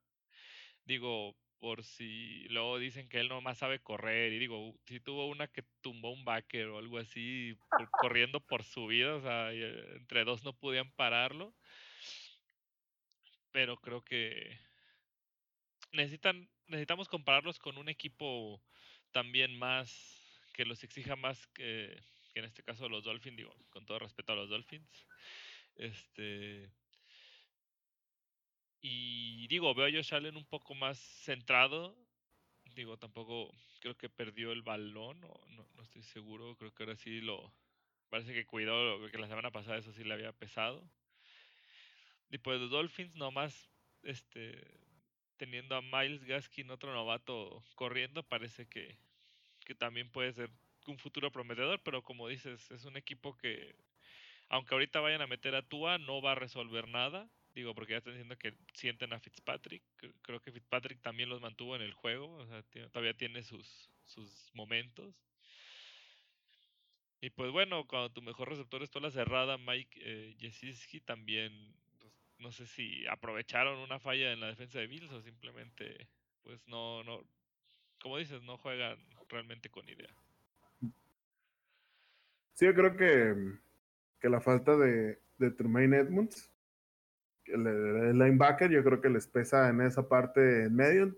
Digo, 0.84 1.36
por 1.58 1.82
si 1.84 2.46
luego 2.48 2.78
dicen 2.78 3.08
que 3.08 3.20
él 3.20 3.28
nomás 3.28 3.58
sabe 3.58 3.80
correr. 3.80 4.32
Y 4.32 4.38
digo, 4.38 4.74
si 4.86 5.00
tuvo 5.00 5.26
una 5.26 5.48
que 5.48 5.64
tumbó 5.80 6.10
un 6.10 6.24
backer 6.24 6.66
o 6.68 6.78
algo 6.78 6.98
así, 6.98 7.56
corriendo 7.90 8.40
por 8.40 8.64
su 8.64 8.86
vida, 8.86 9.16
o 9.16 9.20
sea, 9.20 9.52
eh, 9.52 9.96
entre 9.96 10.24
dos 10.24 10.44
no 10.44 10.52
podían 10.52 10.90
pararlo. 10.92 11.54
Pero 13.52 13.76
creo 13.78 14.04
que 14.04 14.58
necesitan, 15.92 16.48
necesitamos 16.66 17.08
compararlos 17.08 17.58
con 17.58 17.78
un 17.78 17.88
equipo 17.88 18.62
también 19.12 19.58
más 19.58 20.18
que 20.52 20.64
los 20.64 20.82
exija 20.82 21.16
más 21.16 21.46
que, 21.48 21.96
que 22.32 22.40
en 22.40 22.44
este 22.46 22.62
caso 22.62 22.88
los 22.88 23.04
Dolphins, 23.04 23.36
digo, 23.36 23.54
con 23.70 23.86
todo 23.86 24.00
respeto 24.00 24.32
a 24.32 24.36
los 24.36 24.50
Dolphins. 24.50 25.06
Este, 25.76 26.70
y 28.80 29.46
digo, 29.48 29.74
veo 29.74 29.86
a 29.86 29.90
Josh 29.90 30.14
Allen 30.14 30.36
un 30.36 30.44
poco 30.44 30.74
más 30.74 30.98
centrado. 30.98 31.96
Digo, 32.74 32.96
tampoco 32.96 33.52
creo 33.80 33.96
que 33.96 34.08
perdió 34.08 34.52
el 34.52 34.62
balón, 34.62 35.20
no, 35.20 35.34
no, 35.48 35.82
estoy 35.82 36.02
seguro. 36.02 36.56
Creo 36.56 36.72
que 36.74 36.82
ahora 36.84 36.96
sí 36.96 37.20
lo. 37.20 37.52
Parece 38.10 38.32
que 38.32 38.46
cuidó, 38.46 39.10
que 39.10 39.18
la 39.18 39.28
semana 39.28 39.50
pasada 39.50 39.78
eso 39.78 39.92
sí 39.92 40.04
le 40.04 40.14
había 40.14 40.32
pesado. 40.32 40.82
Y 42.30 42.38
pues 42.38 42.60
Dolphins 42.70 43.16
nomás 43.16 43.70
este, 44.02 44.62
teniendo 45.36 45.76
a 45.76 45.82
Miles 45.82 46.24
Gaskin, 46.24 46.70
otro 46.70 46.92
novato, 46.92 47.62
corriendo, 47.74 48.22
parece 48.22 48.66
que, 48.66 48.98
que 49.64 49.74
también 49.74 50.10
puede 50.10 50.32
ser 50.32 50.50
un 50.86 50.98
futuro 50.98 51.30
prometedor, 51.30 51.80
pero 51.82 52.02
como 52.02 52.28
dices, 52.28 52.70
es 52.70 52.84
un 52.84 52.96
equipo 52.96 53.36
que, 53.36 53.74
aunque 54.48 54.74
ahorita 54.74 55.00
vayan 55.00 55.22
a 55.22 55.26
meter 55.26 55.54
a 55.54 55.62
Tua, 55.62 55.98
no 55.98 56.22
va 56.22 56.32
a 56.32 56.36
resolver 56.36 56.88
nada. 56.88 57.28
Digo, 57.58 57.74
porque 57.74 57.94
ya 57.94 57.98
están 57.98 58.12
diciendo 58.12 58.38
que 58.38 58.54
sienten 58.72 59.12
a 59.12 59.18
Fitzpatrick. 59.18 59.82
Creo 60.22 60.40
que 60.40 60.52
Fitzpatrick 60.52 61.02
también 61.02 61.28
los 61.28 61.40
mantuvo 61.40 61.74
en 61.74 61.82
el 61.82 61.92
juego. 61.92 62.36
O 62.36 62.46
sea, 62.46 62.62
todavía 62.92 63.14
tiene 63.14 63.42
sus, 63.42 63.90
sus 64.04 64.52
momentos. 64.54 65.12
Y 67.20 67.30
pues 67.30 67.50
bueno, 67.50 67.84
cuando 67.88 68.12
tu 68.12 68.22
mejor 68.22 68.50
receptor 68.50 68.84
es 68.84 68.90
toda 68.90 69.08
la 69.08 69.10
cerrada, 69.10 69.58
Mike 69.58 69.98
eh, 70.00 71.02
también, 71.04 71.74
pues, 71.98 72.12
no 72.38 72.52
sé 72.52 72.64
si 72.64 73.04
aprovecharon 73.08 73.80
una 73.80 73.98
falla 73.98 74.32
en 74.32 74.38
la 74.38 74.46
defensa 74.46 74.78
de 74.78 74.86
Bills 74.86 75.10
o 75.10 75.20
simplemente, 75.20 76.06
pues 76.44 76.64
no, 76.68 77.02
no, 77.02 77.24
como 78.00 78.18
dices, 78.18 78.40
no 78.42 78.56
juegan 78.56 79.04
realmente 79.28 79.68
con 79.68 79.88
idea. 79.88 80.14
Sí, 82.54 82.66
yo 82.66 82.74
creo 82.74 82.96
que, 82.96 83.58
que 84.20 84.28
la 84.28 84.40
falta 84.40 84.76
de, 84.76 85.18
de 85.38 85.50
Tremaine 85.50 85.96
Edmonds, 85.96 86.52
el, 87.52 87.66
el, 87.66 88.18
linebacker, 88.18 88.70
yo 88.70 88.82
creo 88.84 89.00
que 89.00 89.08
les 89.08 89.26
pesa 89.26 89.68
en 89.68 89.80
esa 89.80 90.08
parte 90.08 90.64
en 90.64 90.74
medio 90.74 91.16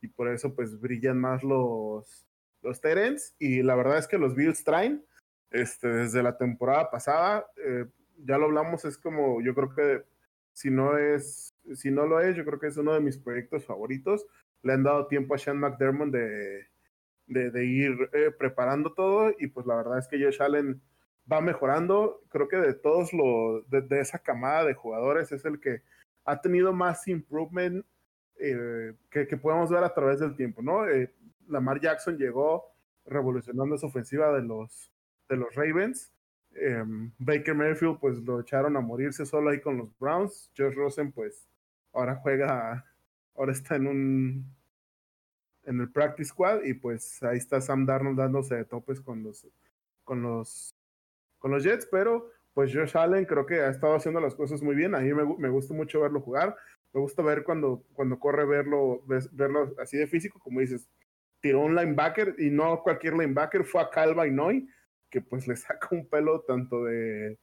y 0.00 0.08
por 0.08 0.28
eso 0.28 0.54
pues 0.54 0.80
brillan 0.80 1.18
más 1.18 1.42
los, 1.42 2.26
los 2.62 2.80
Terens 2.80 3.34
y 3.38 3.62
la 3.62 3.74
verdad 3.74 3.98
es 3.98 4.06
que 4.06 4.18
los 4.18 4.34
Bills 4.34 4.64
traen 4.64 5.04
este, 5.50 5.88
desde 5.88 6.22
la 6.22 6.36
temporada 6.36 6.90
pasada, 6.90 7.46
eh, 7.64 7.86
ya 8.24 8.38
lo 8.38 8.46
hablamos, 8.46 8.84
es 8.84 8.98
como 8.98 9.40
yo 9.40 9.54
creo 9.54 9.74
que 9.74 10.04
si 10.52 10.70
no 10.70 10.96
es, 10.96 11.54
si 11.74 11.90
no 11.90 12.06
lo 12.06 12.20
es, 12.20 12.36
yo 12.36 12.44
creo 12.44 12.58
que 12.58 12.68
es 12.68 12.76
uno 12.76 12.94
de 12.94 13.00
mis 13.00 13.18
proyectos 13.18 13.64
favoritos. 13.64 14.26
Le 14.62 14.72
han 14.72 14.82
dado 14.82 15.08
tiempo 15.08 15.34
a 15.34 15.38
Sean 15.38 15.58
McDermott 15.58 16.10
de, 16.10 16.68
de, 17.26 17.64
ir 17.64 18.08
eh, 18.12 18.30
preparando 18.30 18.94
todo 18.94 19.32
y 19.38 19.48
pues 19.48 19.66
la 19.66 19.76
verdad 19.76 19.98
es 19.98 20.08
que 20.08 20.22
Josh 20.22 20.40
Allen 20.40 20.80
va 21.30 21.40
mejorando. 21.40 22.22
Creo 22.28 22.48
que 22.48 22.56
de 22.56 22.74
todos 22.74 23.12
los, 23.12 23.68
de, 23.70 24.00
esa 24.00 24.18
camada 24.18 24.64
de 24.64 24.74
jugadores 24.74 25.32
es 25.32 25.44
el 25.44 25.60
que 25.60 25.82
ha 26.24 26.40
tenido 26.40 26.72
más 26.72 27.06
improvement 27.08 27.84
eh, 28.38 28.94
que, 29.10 29.26
que, 29.26 29.36
podemos 29.36 29.70
ver 29.70 29.84
a 29.84 29.94
través 29.94 30.20
del 30.20 30.34
tiempo, 30.36 30.62
¿no? 30.62 30.88
Eh, 30.88 31.12
Lamar 31.48 31.80
Jackson 31.80 32.16
llegó 32.16 32.64
revolucionando 33.04 33.74
esa 33.74 33.86
ofensiva 33.86 34.32
de 34.32 34.42
los, 34.42 34.90
de 35.28 35.36
los 35.36 35.54
Ravens. 35.54 36.12
Eh, 36.54 36.82
Baker 37.18 37.54
Mayfield, 37.54 37.98
pues 38.00 38.18
lo 38.18 38.40
echaron 38.40 38.76
a 38.76 38.80
morirse 38.80 39.26
solo 39.26 39.50
ahí 39.50 39.60
con 39.60 39.76
los 39.76 39.98
Browns. 39.98 40.50
Josh 40.56 40.74
Rosen, 40.74 41.12
pues 41.12 41.48
ahora 41.92 42.16
juega, 42.16 42.84
ahora 43.34 43.52
está 43.52 43.76
en 43.76 43.86
un 43.86 44.54
en 45.66 45.80
el 45.80 45.90
practice 45.90 46.28
squad 46.28 46.62
y 46.62 46.74
pues 46.74 47.22
ahí 47.22 47.38
está 47.38 47.60
Sam 47.60 47.86
Darnold 47.86 48.18
dándose 48.18 48.54
de 48.54 48.64
topes 48.64 49.00
con 49.00 49.22
los 49.22 49.46
con 50.04 50.22
los 50.22 50.73
con 51.44 51.50
los 51.50 51.62
Jets, 51.62 51.86
pero 51.92 52.30
pues 52.54 52.74
Josh 52.74 52.96
Allen 52.96 53.26
creo 53.26 53.44
que 53.44 53.60
ha 53.60 53.68
estado 53.68 53.94
haciendo 53.96 54.18
las 54.18 54.34
cosas 54.34 54.62
muy 54.62 54.74
bien. 54.74 54.94
A 54.94 55.00
mí 55.00 55.12
me, 55.12 55.26
me 55.36 55.50
gusta 55.50 55.74
mucho 55.74 56.00
verlo 56.00 56.22
jugar. 56.22 56.56
Me 56.94 57.02
gusta 57.02 57.20
ver 57.20 57.44
cuando, 57.44 57.84
cuando 57.92 58.18
corre 58.18 58.46
verlo, 58.46 59.02
verlo 59.32 59.74
así 59.78 59.98
de 59.98 60.06
físico, 60.06 60.38
como 60.38 60.60
dices, 60.60 60.88
tiró 61.40 61.60
un 61.60 61.76
linebacker 61.76 62.36
y 62.38 62.48
no 62.48 62.82
cualquier 62.82 63.12
linebacker, 63.12 63.62
fue 63.64 63.82
a 63.82 63.90
Calva 63.90 64.26
y 64.26 64.30
Noy, 64.30 64.66
que 65.10 65.20
pues 65.20 65.46
le 65.48 65.56
saca 65.56 65.88
un 65.90 66.08
pelo 66.08 66.40
tanto 66.48 66.84
de, 66.84 67.38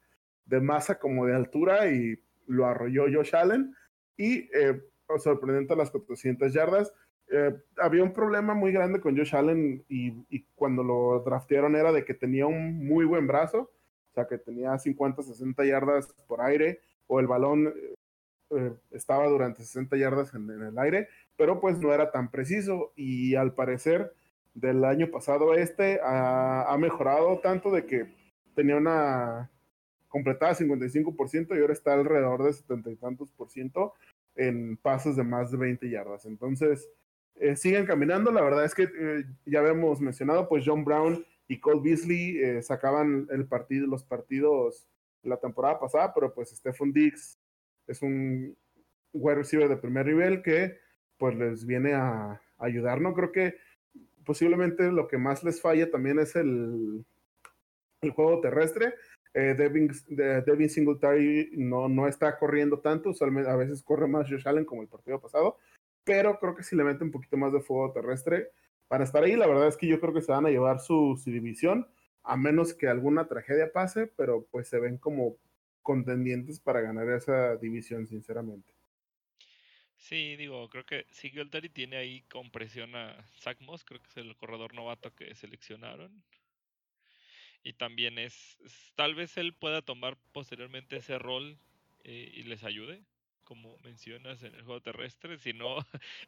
de 0.45 0.62
masa 0.62 0.97
como 0.97 1.28
de 1.28 1.36
altura 1.36 1.86
y 1.91 2.20
lo 2.47 2.66
arrolló 2.66 3.04
Josh 3.04 3.36
Allen. 3.36 3.76
Y 4.18 4.49
eh, 4.52 4.82
sorprendente 5.20 5.74
a 5.74 5.78
las 5.78 5.91
400 5.91 6.52
yardas. 6.52 6.91
Eh, 7.30 7.56
había 7.78 8.02
un 8.02 8.14
problema 8.14 8.56
muy 8.56 8.72
grande 8.72 8.99
con 8.99 9.16
Josh 9.16 9.36
Allen 9.36 9.86
y, 9.88 10.26
y, 10.36 10.47
cuando 10.56 10.84
lo 10.84 11.20
draftearon 11.24 11.76
era 11.76 11.91
de 11.91 12.04
que 12.04 12.16
tenía 12.16 12.47
un 12.47 12.84
muy 12.84 13.06
buen 13.06 13.28
brazo, 13.28 13.70
o 14.12 14.14
sea 14.14 14.28
que 14.28 14.38
tenía 14.38 14.78
50, 14.78 15.24
60 15.24 15.66
yardas 15.66 16.14
por 16.28 16.41
aire 16.41 16.82
o 17.07 17.20
el 17.20 17.28
balón 17.28 17.74
eh, 18.51 18.74
estaba 18.91 19.28
durante 19.28 19.64
60 19.64 19.97
yardas 19.97 20.34
en, 20.34 20.49
en, 20.49 20.64
el 20.64 20.78
aire, 20.80 21.07
pero 21.38 21.59
pues 21.59 21.80
no 21.80 21.93
era 21.93 22.12
tan 22.12 22.30
preciso 22.30 22.91
y 22.95 23.36
al 23.36 23.53
parecer 23.53 24.14
del 24.53 24.84
año 24.84 25.09
pasado 25.09 25.53
este 25.53 25.99
ha, 26.03 26.72
ha 26.72 26.78
mejorado 26.78 27.39
tanto 27.39 27.72
de 27.72 27.86
que 27.86 28.14
tenía 28.53 28.76
una 28.76 29.49
completada 30.09 30.53
55% 30.53 31.55
y 31.55 31.62
ahora 31.62 31.74
está 31.74 31.93
alrededor 31.93 32.43
de 32.43 32.53
70 32.53 32.91
y 32.91 32.95
tantos 32.97 33.32
por 33.32 33.49
ciento 33.49 33.93
en 34.36 34.78
pasos 34.78 35.16
de 35.16 35.24
más 35.24 35.51
de 35.51 35.57
20 35.57 35.89
yardas. 35.89 36.26
Entonces, 36.26 36.89
eh, 37.39 37.55
siguen 37.55 37.86
caminando. 37.86 38.32
La 38.32 38.41
verdad 38.41 38.66
es 38.66 38.76
que 38.76 38.84
eh, 38.84 39.24
ya 39.45 39.59
habíamos 39.59 40.01
mencionado, 40.01 40.47
pues 40.47 40.64
John 40.66 40.84
Brown 40.84 41.26
y 41.52 41.60
Cole 41.60 41.82
Beasley 41.84 42.38
eh, 42.38 42.62
sacaban 42.62 43.28
el 43.30 43.45
partido, 43.45 43.86
los 43.86 44.06
partidos 44.06 44.88
la 45.22 45.36
temporada 45.36 45.82
pasada, 45.82 46.14
pero 46.14 46.34
pues 46.34 46.49
Stephon 46.52 46.93
Diggs 46.93 47.38
es 47.88 48.02
un 48.02 48.56
wide 49.12 49.36
receiver 49.36 49.68
de 49.68 49.76
primer 49.76 50.06
nivel 50.06 50.41
que 50.43 50.78
pues 51.18 51.36
les 51.36 51.66
viene 51.66 51.93
a, 51.93 52.41
ayudar. 52.58 53.02
No 53.02 53.14
creo 53.14 53.34
que 53.34 53.56
posiblemente 54.24 54.93
lo 54.93 55.10
que 55.10 55.18
más 55.18 55.43
les 55.43 55.60
falla 55.60 55.91
también 55.91 56.20
es 56.20 56.38
el, 56.38 57.04
el 57.99 58.12
juego 58.12 58.39
terrestre. 58.39 58.93
Eh, 59.34 59.54
Devin, 59.58 59.91
de, 60.08 60.43
Devin, 60.43 60.70
Singletary 60.70 61.52
no, 61.58 61.89
no 61.89 62.08
está 62.08 62.38
corriendo 62.39 62.80
tanto, 62.80 63.10
usualmente 63.10 63.49
a 63.49 63.58
veces 63.58 63.84
corre 63.84 64.08
más 64.08 64.30
Josh 64.30 64.47
Allen 64.47 64.64
como 64.64 64.84
el 64.84 64.88
partido 64.88 65.20
pasado, 65.20 65.58
pero 66.06 66.39
creo 66.39 66.56
que 66.56 66.64
si 66.64 66.78
le 66.78 66.86
mete 66.86 67.04
un 67.04 67.12
poquito 67.12 67.36
más 67.36 67.52
de 67.52 67.60
fuego 67.60 67.91
terrestre 67.91 68.52
para 68.92 69.06
estar 69.06 69.24
ahí, 69.24 69.38
la 69.38 69.48
verdad 69.48 69.70
es 69.70 69.78
que 69.78 69.88
yo 69.88 70.02
creo 70.02 70.14
que 70.14 70.20
se 70.20 70.34
van 70.34 70.46
a 70.46 70.50
llevar 70.50 70.82
su, 70.82 71.18
división, 71.26 71.88
a 72.24 72.36
menos 72.36 72.74
que 72.74 72.89
alguna 72.89 73.26
tragedia 73.26 73.72
pase, 73.72 74.06
pero 74.06 74.46
pues 74.52 74.68
se 74.68 74.82
ven 74.82 74.98
como 74.98 75.38
contendientes 75.82 76.60
para 76.60 76.82
ganar 76.82 77.08
esa 77.08 77.56
división, 77.56 78.06
sinceramente. 78.06 78.74
Sí, 79.96 80.36
digo, 80.36 80.68
creo 80.68 80.86
que 80.86 81.06
Singletary 81.10 81.70
tiene 81.70 81.96
ahí 81.96 82.24
con 82.24 82.52
presión 82.52 82.94
a 82.98 83.26
Zach 83.39 83.62
Moss, 83.62 83.86
creo 83.86 84.02
que 84.02 84.10
es 84.10 84.18
el 84.18 84.36
corredor 84.36 84.74
novato 84.74 85.16
que 85.16 85.34
seleccionaron. 85.36 86.22
Y 87.64 87.72
también 87.72 88.20
es, 88.20 88.58
es 88.60 88.92
tal 88.96 89.16
vez 89.16 89.38
él 89.38 89.54
pueda 89.54 89.82
tomar 89.82 90.18
posteriormente 90.34 90.98
ese 90.98 91.18
rol 91.18 91.58
eh, 92.04 92.30
y 92.34 92.44
les 92.44 92.66
ayude, 92.66 93.06
como 93.52 93.78
mencionas 93.80 94.41
en 94.43 94.56
el 94.56 94.64
juego 94.64 94.80
terrestre. 94.80 95.38
Si 95.38 95.52
no, 95.52 95.76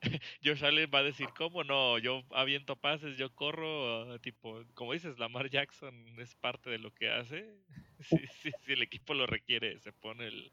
Josh 0.43 0.65
Allen 0.65 0.91
va 0.93 0.99
a 0.99 1.03
decir, 1.03 1.29
¿cómo 1.37 1.63
no? 1.63 1.97
Yo 1.97 2.21
aviento 2.31 2.75
pases, 2.75 3.17
yo 3.17 3.33
corro, 3.33 4.19
tipo, 4.19 4.61
como 4.73 4.91
dices, 4.91 5.17
Lamar 5.19 5.49
Jackson 5.49 6.19
es 6.19 6.35
parte 6.35 6.69
de 6.69 6.79
lo 6.79 6.93
que 6.93 7.09
hace. 7.09 7.55
si, 8.01 8.17
si, 8.41 8.51
si 8.65 8.73
el 8.73 8.81
equipo 8.81 9.13
lo 9.13 9.25
requiere, 9.25 9.79
se 9.79 9.93
pone 9.93 10.27
el, 10.27 10.51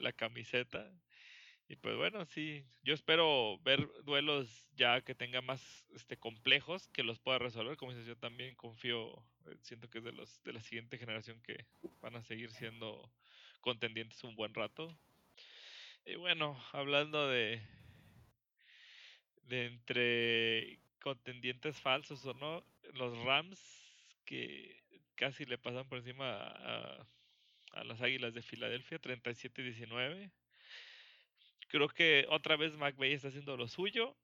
la 0.00 0.14
camiseta. 0.14 0.90
Y 1.68 1.76
pues 1.76 1.94
bueno, 1.94 2.24
sí, 2.24 2.64
yo 2.82 2.94
espero 2.94 3.58
ver 3.62 3.86
duelos 4.04 4.66
ya 4.76 5.02
que 5.02 5.14
tengan 5.14 5.44
más 5.44 5.84
este 5.94 6.16
complejos, 6.16 6.88
que 6.88 7.02
los 7.02 7.18
pueda 7.18 7.38
resolver. 7.38 7.76
Como 7.76 7.92
dices, 7.92 8.06
yo 8.06 8.16
también 8.16 8.54
confío, 8.54 9.12
eh, 9.44 9.58
siento 9.60 9.90
que 9.90 9.98
es 9.98 10.04
de 10.04 10.12
los 10.12 10.42
de 10.42 10.54
la 10.54 10.62
siguiente 10.62 10.96
generación 10.96 11.38
que 11.42 11.66
van 12.00 12.16
a 12.16 12.22
seguir 12.22 12.50
siendo 12.50 13.12
contendientes 13.60 14.24
un 14.24 14.34
buen 14.36 14.54
rato. 14.54 14.98
Y 16.04 16.16
bueno, 16.16 16.62
hablando 16.72 17.28
de 17.28 17.60
de 19.42 19.66
entre 19.66 20.78
contendientes 21.02 21.80
falsos 21.80 22.24
o 22.24 22.34
no, 22.34 22.64
los 22.94 23.16
Rams 23.24 23.58
que 24.24 24.80
casi 25.16 25.44
le 25.44 25.58
pasan 25.58 25.88
por 25.88 25.98
encima 25.98 26.36
a, 26.36 27.06
a 27.72 27.84
las 27.84 28.00
Águilas 28.00 28.32
de 28.32 28.42
Filadelfia, 28.42 29.00
37-19 29.00 30.30
creo 31.70 31.88
que 31.88 32.26
otra 32.28 32.56
vez 32.56 32.76
McVay 32.76 33.12
está 33.12 33.28
haciendo 33.28 33.56
lo 33.56 33.68
suyo. 33.68 34.14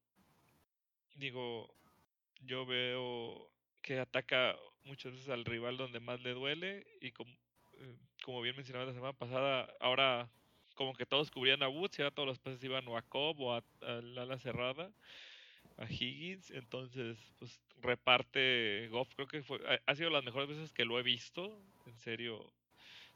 Digo, 1.15 1.75
yo 2.41 2.67
veo 2.67 3.51
que 3.81 3.99
ataca 3.99 4.57
muchas 4.85 5.13
veces 5.13 5.29
al 5.29 5.45
rival 5.45 5.77
donde 5.77 6.01
más 6.01 6.21
le 6.21 6.35
duele 6.35 6.87
y 7.01 7.13
como, 7.13 7.31
eh, 7.79 7.97
como 8.23 8.43
bien 8.43 8.57
mencionaba 8.57 8.87
la 8.87 8.93
semana 8.93 9.13
pasada, 9.13 9.73
ahora 9.81 10.29
como 10.77 10.95
que 10.95 11.07
todos 11.07 11.31
cubrían 11.33 11.63
a 11.65 11.69
Woods 11.69 11.99
y 11.99 12.03
ahora 12.03 12.15
todos 12.15 12.29
los 12.29 12.39
pases 12.39 12.63
iban 12.63 12.87
o 12.87 12.97
a 12.97 13.03
Cobb 13.03 13.41
o 13.41 13.55
a, 13.55 13.65
a 13.83 13.93
la 14.03 14.23
ala 14.23 14.39
cerrada, 14.39 14.93
a 15.79 15.87
Higgins, 15.87 16.51
entonces 16.53 17.19
pues 17.39 17.59
reparte 17.83 18.89
Goff, 18.91 19.13
creo 19.15 19.29
que 19.29 19.43
fue, 19.43 19.61
ha, 19.85 19.95
sido 19.95 20.11
las 20.11 20.25
mejores 20.25 20.49
veces 20.49 20.73
que 20.73 20.85
lo 20.85 20.99
he 20.99 21.03
visto, 21.03 21.59
en 21.87 21.99
serio, 21.99 22.53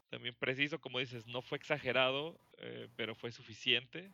también 0.09 0.35
preciso, 0.35 0.79
como 0.79 0.99
dices, 0.99 1.27
no 1.27 1.41
fue 1.41 1.57
exagerado, 1.57 2.37
eh, 2.57 2.89
pero 2.95 3.15
fue 3.15 3.31
suficiente. 3.31 4.11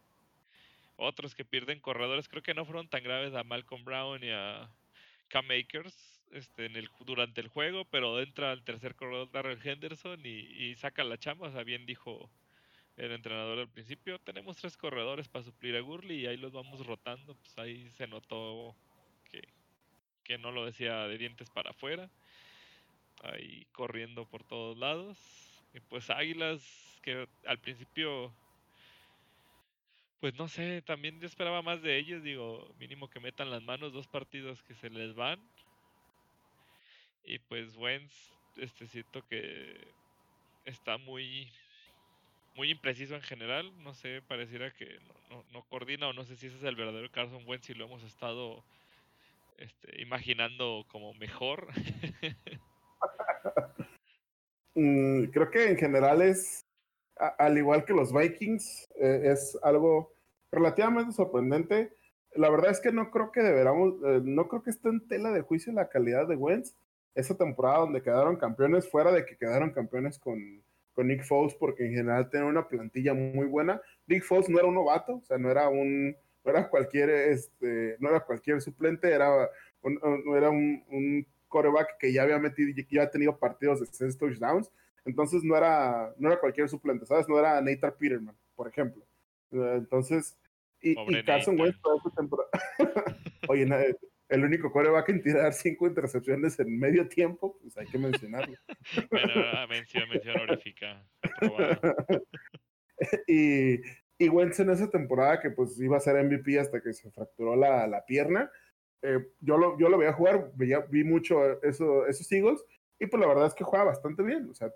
Otros 0.95 1.35
que 1.35 1.45
pierden 1.45 1.79
corredores, 1.79 2.27
creo 2.27 2.43
que 2.43 2.53
no 2.53 2.65
fueron 2.65 2.87
tan 2.87 3.03
graves 3.03 3.33
a 3.33 3.43
Malcolm 3.43 3.83
Brown 3.83 4.23
y 4.23 4.29
a 4.29 4.69
Cam 5.27 5.45
Akers 5.51 6.21
este, 6.31 6.65
en 6.65 6.75
el, 6.75 6.89
durante 7.01 7.41
el 7.41 7.47
juego, 7.47 7.85
pero 7.85 8.19
entra 8.19 8.51
el 8.51 8.63
tercer 8.63 8.95
corredor 8.95 9.31
Darrell 9.31 9.59
Henderson 9.63 10.19
y, 10.25 10.29
y, 10.29 10.75
saca 10.75 11.03
la 11.03 11.17
chamba. 11.17 11.47
O 11.47 11.51
sea, 11.51 11.63
bien 11.63 11.85
dijo 11.85 12.29
el 12.97 13.11
entrenador 13.11 13.59
al 13.59 13.69
principio, 13.69 14.19
tenemos 14.19 14.57
tres 14.57 14.75
corredores 14.75 15.27
para 15.27 15.45
suplir 15.45 15.75
a 15.75 15.81
Gurley 15.81 16.21
y 16.21 16.27
ahí 16.27 16.37
los 16.37 16.51
vamos 16.51 16.85
rotando. 16.85 17.35
Pues 17.35 17.57
ahí 17.59 17.89
se 17.91 18.07
notó 18.07 18.75
que, 19.31 19.41
que 20.23 20.37
no 20.37 20.51
lo 20.51 20.65
decía 20.65 21.07
de 21.07 21.17
dientes 21.17 21.49
para 21.49 21.71
afuera. 21.71 22.09
Ahí 23.23 23.65
corriendo 23.71 24.25
por 24.25 24.43
todos 24.43 24.77
lados 24.77 25.17
y 25.73 25.79
pues 25.79 26.09
Águilas, 26.09 26.99
que 27.03 27.27
al 27.45 27.59
principio, 27.59 28.33
pues 30.19 30.33
no 30.35 30.47
sé, 30.47 30.81
también 30.81 31.19
yo 31.19 31.27
esperaba 31.27 31.61
más 31.61 31.81
de 31.81 31.97
ellos, 31.97 32.23
digo, 32.23 32.73
mínimo 32.79 33.09
que 33.09 33.19
metan 33.19 33.51
las 33.51 33.61
manos 33.61 33.93
dos 33.93 34.07
partidos 34.07 34.63
que 34.63 34.73
se 34.73 34.89
les 34.89 35.13
van. 35.13 35.39
Y 37.23 37.39
pues 37.39 37.75
Wentz, 37.75 38.13
este 38.55 38.87
siento 38.87 39.25
que 39.27 39.87
está 40.65 40.97
muy 40.97 41.51
muy 42.57 42.71
impreciso 42.71 43.13
en 43.13 43.21
general, 43.21 43.71
no 43.83 43.93
sé, 43.93 44.23
pareciera 44.27 44.73
que 44.73 44.97
no, 45.29 45.35
no, 45.35 45.43
no 45.53 45.63
coordina 45.69 46.07
o 46.07 46.13
no 46.13 46.25
sé 46.25 46.35
si 46.35 46.47
ese 46.47 46.57
es 46.57 46.63
el 46.63 46.75
verdadero 46.75 47.09
Carson 47.11 47.43
Wentz 47.45 47.69
y 47.69 47.75
lo 47.75 47.85
hemos 47.85 48.03
estado 48.03 48.63
este, 49.57 50.01
imaginando 50.01 50.83
como 50.87 51.13
mejor. 51.13 51.67
mm, 54.75 55.25
creo 55.25 55.51
que 55.51 55.69
en 55.69 55.77
general 55.77 56.23
es, 56.23 56.65
al 57.15 57.59
igual 57.59 57.85
que 57.85 57.93
los 57.93 58.11
Vikings, 58.11 58.89
eh, 58.99 59.21
es 59.25 59.57
algo 59.61 60.11
relativamente 60.51 61.13
sorprendente. 61.13 61.93
La 62.33 62.49
verdad 62.49 62.71
es 62.71 62.79
que 62.79 62.91
no 62.91 63.11
creo 63.11 63.31
que 63.31 63.41
deberamos, 63.41 63.93
eh, 64.03 64.21
no 64.23 64.47
creo 64.47 64.63
que 64.63 64.71
esté 64.71 64.89
en 64.89 65.07
tela 65.07 65.31
de 65.31 65.41
juicio 65.41 65.71
la 65.73 65.89
calidad 65.89 66.27
de 66.27 66.35
Wentz. 66.35 66.75
Esa 67.13 67.37
temporada 67.37 67.79
donde 67.79 68.01
quedaron 68.01 68.35
campeones, 68.35 68.89
fuera 68.89 69.11
de 69.11 69.25
que 69.25 69.37
quedaron 69.37 69.71
campeones 69.71 70.19
con, 70.19 70.63
con 70.97 71.07
Nick 71.07 71.23
Foles, 71.23 71.53
porque 71.53 71.85
en 71.85 71.93
general 71.93 72.27
tenía 72.27 72.47
una 72.47 72.67
plantilla 72.67 73.13
muy 73.13 73.45
buena. 73.45 73.79
Nick 74.07 74.23
Foles 74.23 74.49
no 74.49 74.57
era 74.57 74.67
un 74.67 74.73
novato, 74.73 75.17
o 75.17 75.21
sea, 75.25 75.37
no 75.37 75.51
era 75.51 75.69
un, 75.69 76.17
no 76.43 76.51
era 76.51 76.67
cualquier, 76.71 77.11
este, 77.11 77.97
no 77.99 78.09
era 78.09 78.21
cualquier 78.21 78.59
suplente, 78.61 79.11
era 79.11 79.47
un, 79.83 79.99
era 80.35 80.49
un, 80.49 80.83
un 80.89 81.27
coreback 81.49 81.99
que 81.99 82.11
ya 82.11 82.23
había 82.23 82.39
metido, 82.39 82.71
ya 82.75 82.83
había 83.01 83.11
tenido 83.11 83.37
partidos 83.37 83.79
de 83.79 83.85
seis 83.85 84.17
touchdowns, 84.17 84.71
entonces 85.05 85.43
no 85.43 85.55
era, 85.55 86.15
no 86.17 86.29
era 86.29 86.39
cualquier 86.39 86.67
suplente, 86.67 87.05
¿sabes? 87.05 87.29
No 87.29 87.37
era 87.37 87.61
Nathan 87.61 87.93
Peterman, 87.99 88.35
por 88.55 88.67
ejemplo. 88.67 89.05
Entonces, 89.51 90.35
y, 90.81 90.99
y 90.99 91.23
Carson 91.23 91.61
Wentz 91.61 91.79
toda 91.79 91.97
esta 91.97 92.09
temporada. 92.09 92.49
Oye, 93.49 93.67
el 94.29 94.43
único 94.43 94.71
coreback 94.71 95.09
en 95.09 95.21
tirar 95.21 95.53
cinco 95.53 95.87
intercepciones 95.87 96.59
en 96.59 96.77
medio 96.77 97.07
tiempo, 97.07 97.57
pues 97.61 97.77
hay 97.77 97.87
que 97.87 97.97
mencionarlo. 97.97 98.57
bueno, 99.11 99.33
ah, 99.53 99.67
mención, 99.67 100.09
mención 100.09 100.35
honorífica. 100.39 101.05
y, 103.27 103.79
y 104.17 104.29
Wentz 104.29 104.59
en 104.59 104.71
esa 104.71 104.89
temporada 104.89 105.39
que 105.39 105.51
pues 105.51 105.79
iba 105.79 105.97
a 105.97 106.01
ser 106.01 106.23
MVP 106.23 106.59
hasta 106.59 106.81
que 106.81 106.93
se 106.93 107.09
fracturó 107.11 107.55
la, 107.55 107.87
la 107.87 108.05
pierna, 108.05 108.51
eh, 109.01 109.27
yo, 109.39 109.57
lo, 109.57 109.77
yo 109.77 109.89
lo 109.89 109.97
veía 109.97 110.13
jugar, 110.13 110.51
veía, 110.55 110.79
vi 110.79 111.03
mucho 111.03 111.61
eso, 111.63 112.07
esos 112.07 112.31
Eagles 112.31 112.63
y 112.99 113.05
pues 113.05 113.21
la 113.21 113.27
verdad 113.27 113.47
es 113.47 113.53
que 113.53 113.63
juega 113.63 113.85
bastante 113.85 114.23
bien, 114.23 114.49
o 114.49 114.53
sea, 114.55 114.73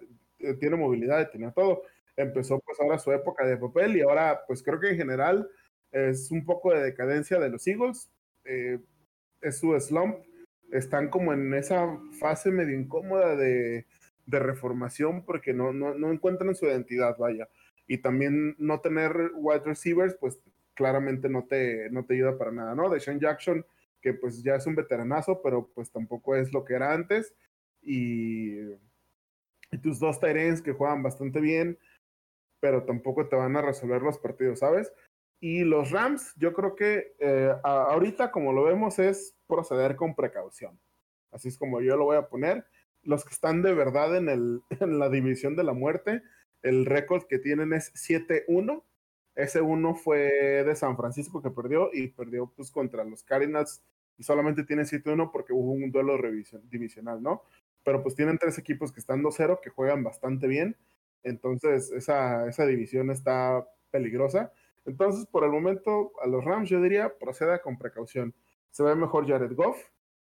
tiene 0.59 0.75
movilidad, 0.75 1.29
tenía 1.31 1.51
todo. 1.51 1.83
Empezó 2.15 2.59
pues 2.59 2.79
ahora 2.79 2.99
su 2.99 3.11
época 3.11 3.45
de 3.45 3.57
papel 3.57 3.97
y 3.97 4.01
ahora 4.01 4.41
pues 4.45 4.61
creo 4.61 4.79
que 4.79 4.89
en 4.89 4.97
general 4.97 5.49
es 5.91 6.29
un 6.29 6.45
poco 6.45 6.71
de 6.71 6.83
decadencia 6.83 7.39
de 7.39 7.49
los 7.49 7.65
Eagles. 7.65 8.09
Eh, 8.45 8.79
es 9.41 9.59
su 9.59 9.77
slump. 9.79 10.17
Están 10.71 11.09
como 11.09 11.33
en 11.33 11.53
esa 11.53 11.99
fase 12.19 12.51
medio 12.51 12.79
incómoda 12.79 13.35
de, 13.35 13.85
de 14.25 14.39
reformación 14.39 15.23
porque 15.25 15.53
no, 15.53 15.73
no, 15.73 15.93
no, 15.93 16.11
encuentran 16.11 16.55
su 16.55 16.65
identidad, 16.65 17.17
vaya. 17.17 17.49
Y 17.87 17.97
también 17.97 18.55
no 18.57 18.79
tener 18.79 19.31
wide 19.35 19.63
receivers, 19.65 20.15
pues 20.15 20.39
claramente 20.73 21.27
no 21.29 21.45
te, 21.45 21.89
no 21.89 22.05
te 22.05 22.13
ayuda 22.13 22.37
para 22.37 22.51
nada, 22.51 22.75
¿no? 22.75 22.89
De 22.89 22.99
Sean 22.99 23.19
Jackson, 23.19 23.65
que 24.01 24.13
pues 24.13 24.41
ya 24.43 24.55
es 24.55 24.65
un 24.65 24.75
veteranazo, 24.75 25.41
pero 25.41 25.69
pues 25.73 25.91
tampoco 25.91 26.35
es 26.35 26.53
lo 26.53 26.63
que 26.63 26.75
era 26.75 26.93
antes. 26.93 27.35
Y, 27.81 28.59
y 29.71 29.77
tus 29.81 29.99
dos 29.99 30.19
Tyrens 30.19 30.61
que 30.61 30.73
juegan 30.73 31.03
bastante 31.03 31.41
bien, 31.41 31.77
pero 32.59 32.83
tampoco 32.83 33.27
te 33.27 33.35
van 33.35 33.57
a 33.57 33.61
resolver 33.61 34.01
los 34.01 34.17
partidos, 34.19 34.59
¿sabes? 34.59 34.91
Y 35.43 35.63
los 35.63 35.89
Rams, 35.89 36.35
yo 36.37 36.53
creo 36.53 36.75
que 36.75 37.15
eh, 37.19 37.51
ahorita, 37.63 38.31
como 38.31 38.53
lo 38.53 38.63
vemos, 38.63 38.99
es 38.99 39.35
proceder 39.47 39.95
con 39.95 40.15
precaución. 40.15 40.79
Así 41.31 41.47
es 41.47 41.57
como 41.57 41.81
yo 41.81 41.97
lo 41.97 42.05
voy 42.05 42.17
a 42.17 42.27
poner. 42.27 42.67
Los 43.01 43.25
que 43.25 43.33
están 43.33 43.63
de 43.63 43.73
verdad 43.73 44.15
en, 44.15 44.29
el, 44.29 44.61
en 44.79 44.99
la 44.99 45.09
división 45.09 45.55
de 45.55 45.63
la 45.63 45.73
muerte, 45.73 46.21
el 46.61 46.85
récord 46.85 47.23
que 47.23 47.39
tienen 47.39 47.73
es 47.73 47.91
7-1. 47.95 48.83
Ese 49.33 49.61
1 49.61 49.95
fue 49.95 50.19
de 50.63 50.75
San 50.75 50.95
Francisco 50.95 51.41
que 51.41 51.49
perdió 51.49 51.89
y 51.91 52.09
perdió 52.09 52.53
pues 52.55 52.69
contra 52.69 53.03
los 53.03 53.23
Cardinals 53.23 53.81
y 54.19 54.23
solamente 54.23 54.63
tiene 54.63 54.83
7-1 54.83 55.31
porque 55.31 55.53
hubo 55.53 55.71
un 55.71 55.91
duelo 55.91 56.19
divisional, 56.69 57.23
¿no? 57.23 57.41
Pero 57.83 58.03
pues 58.03 58.13
tienen 58.13 58.37
tres 58.37 58.59
equipos 58.59 58.91
que 58.91 58.99
están 58.99 59.23
2-0, 59.23 59.59
que 59.59 59.71
juegan 59.71 60.03
bastante 60.03 60.45
bien. 60.45 60.77
Entonces 61.23 61.91
esa, 61.91 62.47
esa 62.47 62.67
división 62.67 63.09
está 63.09 63.67
peligrosa. 63.89 64.53
Entonces, 64.85 65.25
por 65.25 65.43
el 65.43 65.51
momento, 65.51 66.11
a 66.21 66.27
los 66.27 66.43
Rams 66.43 66.69
yo 66.69 66.81
diría, 66.81 67.17
proceda 67.17 67.61
con 67.61 67.77
precaución. 67.77 68.33
Se 68.71 68.83
ve 68.83 68.95
mejor 68.95 69.27
Jared 69.27 69.53
Goff, 69.55 69.77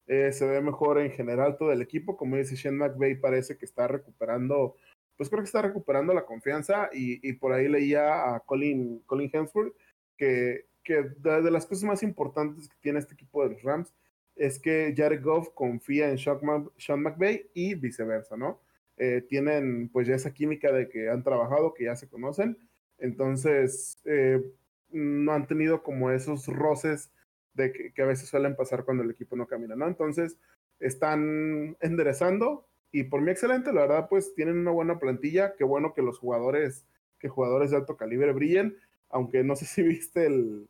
eh, 0.07 0.31
se 0.31 0.47
ve 0.47 0.61
mejor 0.61 0.99
en 0.99 1.11
general 1.11 1.57
todo 1.57 1.71
el 1.71 1.81
equipo. 1.81 2.17
Como 2.17 2.37
dice 2.37 2.55
Shane 2.55 2.77
McVay, 2.77 3.15
parece 3.15 3.57
que 3.57 3.65
está 3.65 3.87
recuperando, 3.87 4.75
pues 5.15 5.29
creo 5.29 5.41
que 5.41 5.47
está 5.47 5.61
recuperando 5.61 6.13
la 6.13 6.25
confianza. 6.25 6.89
Y, 6.93 7.33
por 7.33 7.53
ahí 7.53 7.67
leía 7.67 8.35
a 8.35 8.39
Colin, 8.41 8.99
Colin 9.05 9.29
Hemsworth 9.31 9.75
que, 10.17 10.65
que 10.83 11.03
de, 11.17 11.51
las 11.51 11.65
cosas 11.65 11.83
más 11.83 12.03
importantes 12.03 12.67
que 12.69 12.77
tiene 12.81 12.99
este 12.99 13.13
equipo 13.13 13.43
de 13.43 13.53
los 13.53 13.63
Rams 13.63 13.93
es 14.35 14.59
que 14.59 14.93
Jared 14.95 15.23
Goff 15.23 15.49
confía 15.53 16.09
en 16.09 16.17
Sean 16.17 17.01
McVay 17.01 17.49
y 17.53 17.75
viceversa, 17.75 18.37
¿no? 18.37 18.61
Eh, 18.97 19.21
tienen 19.27 19.89
pues 19.89 20.07
ya 20.07 20.15
esa 20.15 20.33
química 20.33 20.71
de 20.71 20.89
que 20.89 21.09
han 21.09 21.23
trabajado, 21.23 21.73
que 21.73 21.85
ya 21.85 21.95
se 21.95 22.09
conocen 22.09 22.57
entonces, 22.97 23.99
eh, 24.05 24.41
no 24.89 25.33
han 25.33 25.47
tenido 25.47 25.83
como 25.83 26.11
esos 26.11 26.47
roces 26.47 27.11
de 27.53 27.91
que, 27.93 28.01
a 28.01 28.05
veces 28.05 28.29
suelen 28.29 28.55
pasar 28.55 28.85
cuando 28.85 29.03
el 29.03 29.11
equipo 29.11 29.35
no 29.35 29.47
camina, 29.47 29.75
¿no? 29.75 29.87
Entonces, 29.87 30.37
están 30.79 31.75
enderezando 31.81 32.67
y 32.91 33.03
por 33.03 33.21
mí 33.21 33.31
excelente, 33.31 33.73
la 33.73 33.81
verdad, 33.81 34.07
pues 34.09 34.33
tienen 34.35 34.59
una 34.59 34.71
buena 34.71 34.99
plantilla, 34.99 35.55
qué 35.55 35.63
bueno 35.63 35.93
que 35.93 36.01
los 36.01 36.19
jugadores, 36.19 36.85
que 37.19 37.29
jugadores 37.29 37.71
de 37.71 37.77
alto 37.77 37.97
calibre 37.97 38.31
brillen, 38.31 38.77
aunque 39.09 39.43
no 39.43 39.55
sé 39.55 39.65
si 39.65 39.81
viste 39.83 40.25
el, 40.27 40.69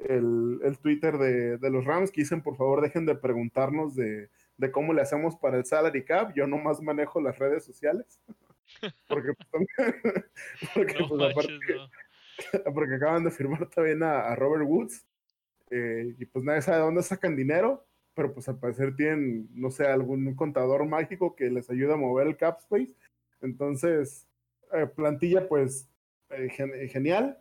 el, 0.00 0.78
Twitter 0.82 1.18
de, 1.18 1.58
de, 1.58 1.70
los 1.70 1.84
Rams 1.84 2.10
que 2.10 2.22
dicen, 2.22 2.42
por 2.42 2.56
favor, 2.56 2.82
dejen 2.82 3.06
de 3.06 3.14
preguntarnos 3.14 3.94
de, 3.94 4.28
de 4.56 4.70
cómo 4.70 4.92
le 4.92 5.02
hacemos 5.02 5.36
para 5.36 5.56
el 5.56 5.64
salary 5.64 6.04
cap, 6.04 6.32
yo 6.34 6.46
nomás 6.46 6.80
manejo 6.80 7.20
las 7.20 7.38
redes 7.38 7.64
sociales. 7.64 8.20
porque, 9.08 9.32
pues, 9.50 9.66
porque, 10.74 10.94
pues, 11.08 11.30
aparte, 11.30 11.58
porque 12.74 12.94
acaban 12.94 13.24
de 13.24 13.30
firmar 13.30 13.68
también 13.70 14.02
a, 14.02 14.34
Robert 14.34 14.64
Woods 14.66 15.06
eh, 15.70 16.14
y 16.18 16.24
pues 16.26 16.44
nadie 16.44 16.62
sabe 16.62 16.78
de 16.78 16.84
dónde 16.84 17.02
sacan 17.02 17.36
dinero, 17.36 17.86
pero 18.14 18.32
pues 18.32 18.48
al 18.48 18.58
parecer 18.58 18.94
tienen, 18.94 19.48
no 19.52 19.70
sé, 19.70 19.86
algún 19.86 20.34
contador 20.34 20.86
mágico 20.86 21.34
que 21.34 21.50
les 21.50 21.70
ayuda 21.70 21.94
a 21.94 21.98
mover 21.98 22.26
el 22.26 22.36
cap 22.36 22.58
space. 22.60 22.94
Entonces, 23.40 24.28
eh, 24.72 24.86
plantilla 24.86 25.48
pues 25.48 25.88
eh, 26.30 26.48
genial. 26.90 27.38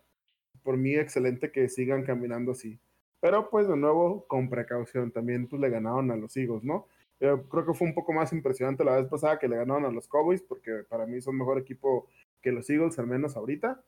Por 0.64 0.78
mí 0.78 0.96
excelente 0.96 1.52
que 1.52 1.68
sigan 1.68 2.04
caminando 2.04 2.54
así. 2.54 2.80
Pero 3.20 3.50
pues 3.50 3.68
de 3.68 3.78
nuevo, 3.78 4.26
con 4.28 4.50
precaución, 4.50 5.12
también 5.12 5.48
pues 5.48 5.62
le 5.62 5.70
ganaron 5.70 6.12
a 6.12 6.16
los 6.16 6.36
Eagles, 6.36 6.64
¿no? 6.64 6.88
Creo 7.20 7.66
que 7.66 7.74
fue 7.74 7.88
un 7.88 7.94
poco 7.94 8.14
más 8.14 8.34
impresionante 8.34 8.84
la 8.84 8.98
vez 8.98 9.08
pasada 9.08 9.40
que 9.40 9.48
le 9.48 9.58
ganaron 9.58 9.86
a 9.86 9.92
los 9.92 10.08
Cowboys, 10.08 10.42
porque 10.42 10.84
para 10.90 11.06
mí 11.06 11.22
son 11.22 11.38
mejor 11.38 11.58
equipo 11.58 12.08
que 12.42 12.52
los 12.52 12.70
Eagles, 12.70 13.00
al 13.00 13.08
menos 13.08 13.38
ahorita. 13.38 13.84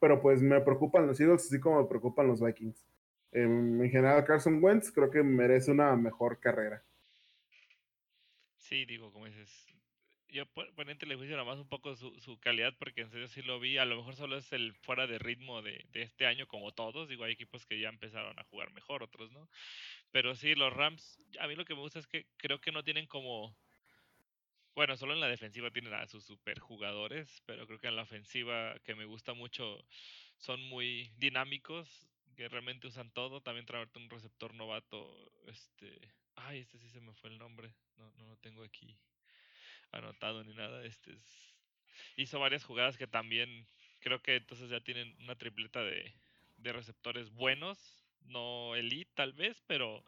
Pero 0.00 0.20
pues 0.20 0.42
me 0.42 0.60
preocupan 0.60 1.06
los 1.06 1.20
Eagles, 1.20 1.46
así 1.46 1.60
como 1.60 1.80
me 1.80 1.88
preocupan 1.88 2.26
los 2.26 2.40
Vikings. 2.40 2.84
En, 3.32 3.88
general, 3.90 4.24
Carson 4.24 4.62
Wentz 4.62 4.92
creo 4.92 5.10
que 5.10 5.22
merece 5.22 5.70
una 5.70 5.96
mejor 5.96 6.38
carrera. 6.38 6.82
Sí, 8.58 8.84
digo, 8.84 9.12
como 9.12 9.26
dices, 9.26 9.66
yo 10.32 10.46
ponente 10.46 11.04
le 11.04 11.16
juicio 11.16 11.36
nada 11.36 11.48
más 11.48 11.58
un 11.58 11.68
poco 11.68 11.94
su, 11.94 12.18
su, 12.20 12.38
calidad 12.40 12.74
porque 12.78 13.02
en 13.02 13.10
serio 13.10 13.28
sí 13.28 13.42
lo 13.42 13.60
vi, 13.60 13.76
a 13.76 13.84
lo 13.84 13.96
mejor 13.96 14.16
solo 14.16 14.38
es 14.38 14.50
el 14.52 14.72
fuera 14.72 15.06
de 15.06 15.18
ritmo 15.18 15.60
de, 15.60 15.84
de, 15.92 16.02
este 16.02 16.26
año 16.26 16.48
como 16.48 16.72
todos, 16.72 17.08
digo, 17.08 17.24
hay 17.24 17.32
equipos 17.32 17.66
que 17.66 17.78
ya 17.78 17.90
empezaron 17.90 18.38
a 18.38 18.44
jugar 18.44 18.72
mejor, 18.72 19.02
otros 19.02 19.30
no, 19.30 19.48
pero 20.10 20.34
sí, 20.34 20.54
los 20.54 20.72
Rams, 20.72 21.20
a 21.38 21.46
mí 21.46 21.54
lo 21.54 21.64
que 21.64 21.74
me 21.74 21.80
gusta 21.80 21.98
es 21.98 22.06
que 22.06 22.26
creo 22.36 22.60
que 22.60 22.72
no 22.72 22.82
tienen 22.84 23.06
como... 23.06 23.56
Bueno, 24.74 24.96
solo 24.96 25.12
en 25.12 25.20
la 25.20 25.28
defensiva 25.28 25.70
tienen 25.70 25.92
a 25.92 26.06
sus 26.06 26.24
super 26.24 26.58
jugadores, 26.58 27.42
pero 27.44 27.66
creo 27.66 27.78
que 27.78 27.88
en 27.88 27.96
la 27.96 28.02
ofensiva, 28.02 28.78
que 28.84 28.94
me 28.94 29.04
gusta 29.04 29.34
mucho, 29.34 29.84
son 30.38 30.62
muy 30.62 31.12
dinámicos, 31.18 32.08
que 32.36 32.48
realmente 32.48 32.86
usan 32.86 33.10
todo. 33.10 33.42
También 33.42 33.66
traerte 33.66 33.98
un 33.98 34.08
receptor 34.08 34.54
novato, 34.54 35.30
este... 35.46 35.98
Ay, 36.36 36.60
este 36.60 36.78
sí 36.78 36.88
se 36.88 37.02
me 37.02 37.12
fue 37.12 37.28
el 37.28 37.38
nombre, 37.38 37.74
no, 37.96 38.10
no 38.12 38.26
lo 38.26 38.36
tengo 38.38 38.64
aquí 38.64 38.98
anotado 39.92 40.42
ni 40.44 40.54
nada. 40.54 40.84
Este 40.84 41.12
es... 41.12 41.54
Hizo 42.16 42.40
varias 42.40 42.64
jugadas 42.64 42.96
que 42.96 43.06
también 43.06 43.66
creo 44.00 44.20
que 44.20 44.36
entonces 44.36 44.68
ya 44.68 44.80
tienen 44.80 45.14
una 45.20 45.36
tripleta 45.36 45.82
de, 45.82 46.14
receptores 46.58 47.30
buenos 47.30 47.98
no 48.26 48.76
elite 48.76 49.10
tal 49.14 49.32
vez, 49.32 49.60
pero 49.66 50.04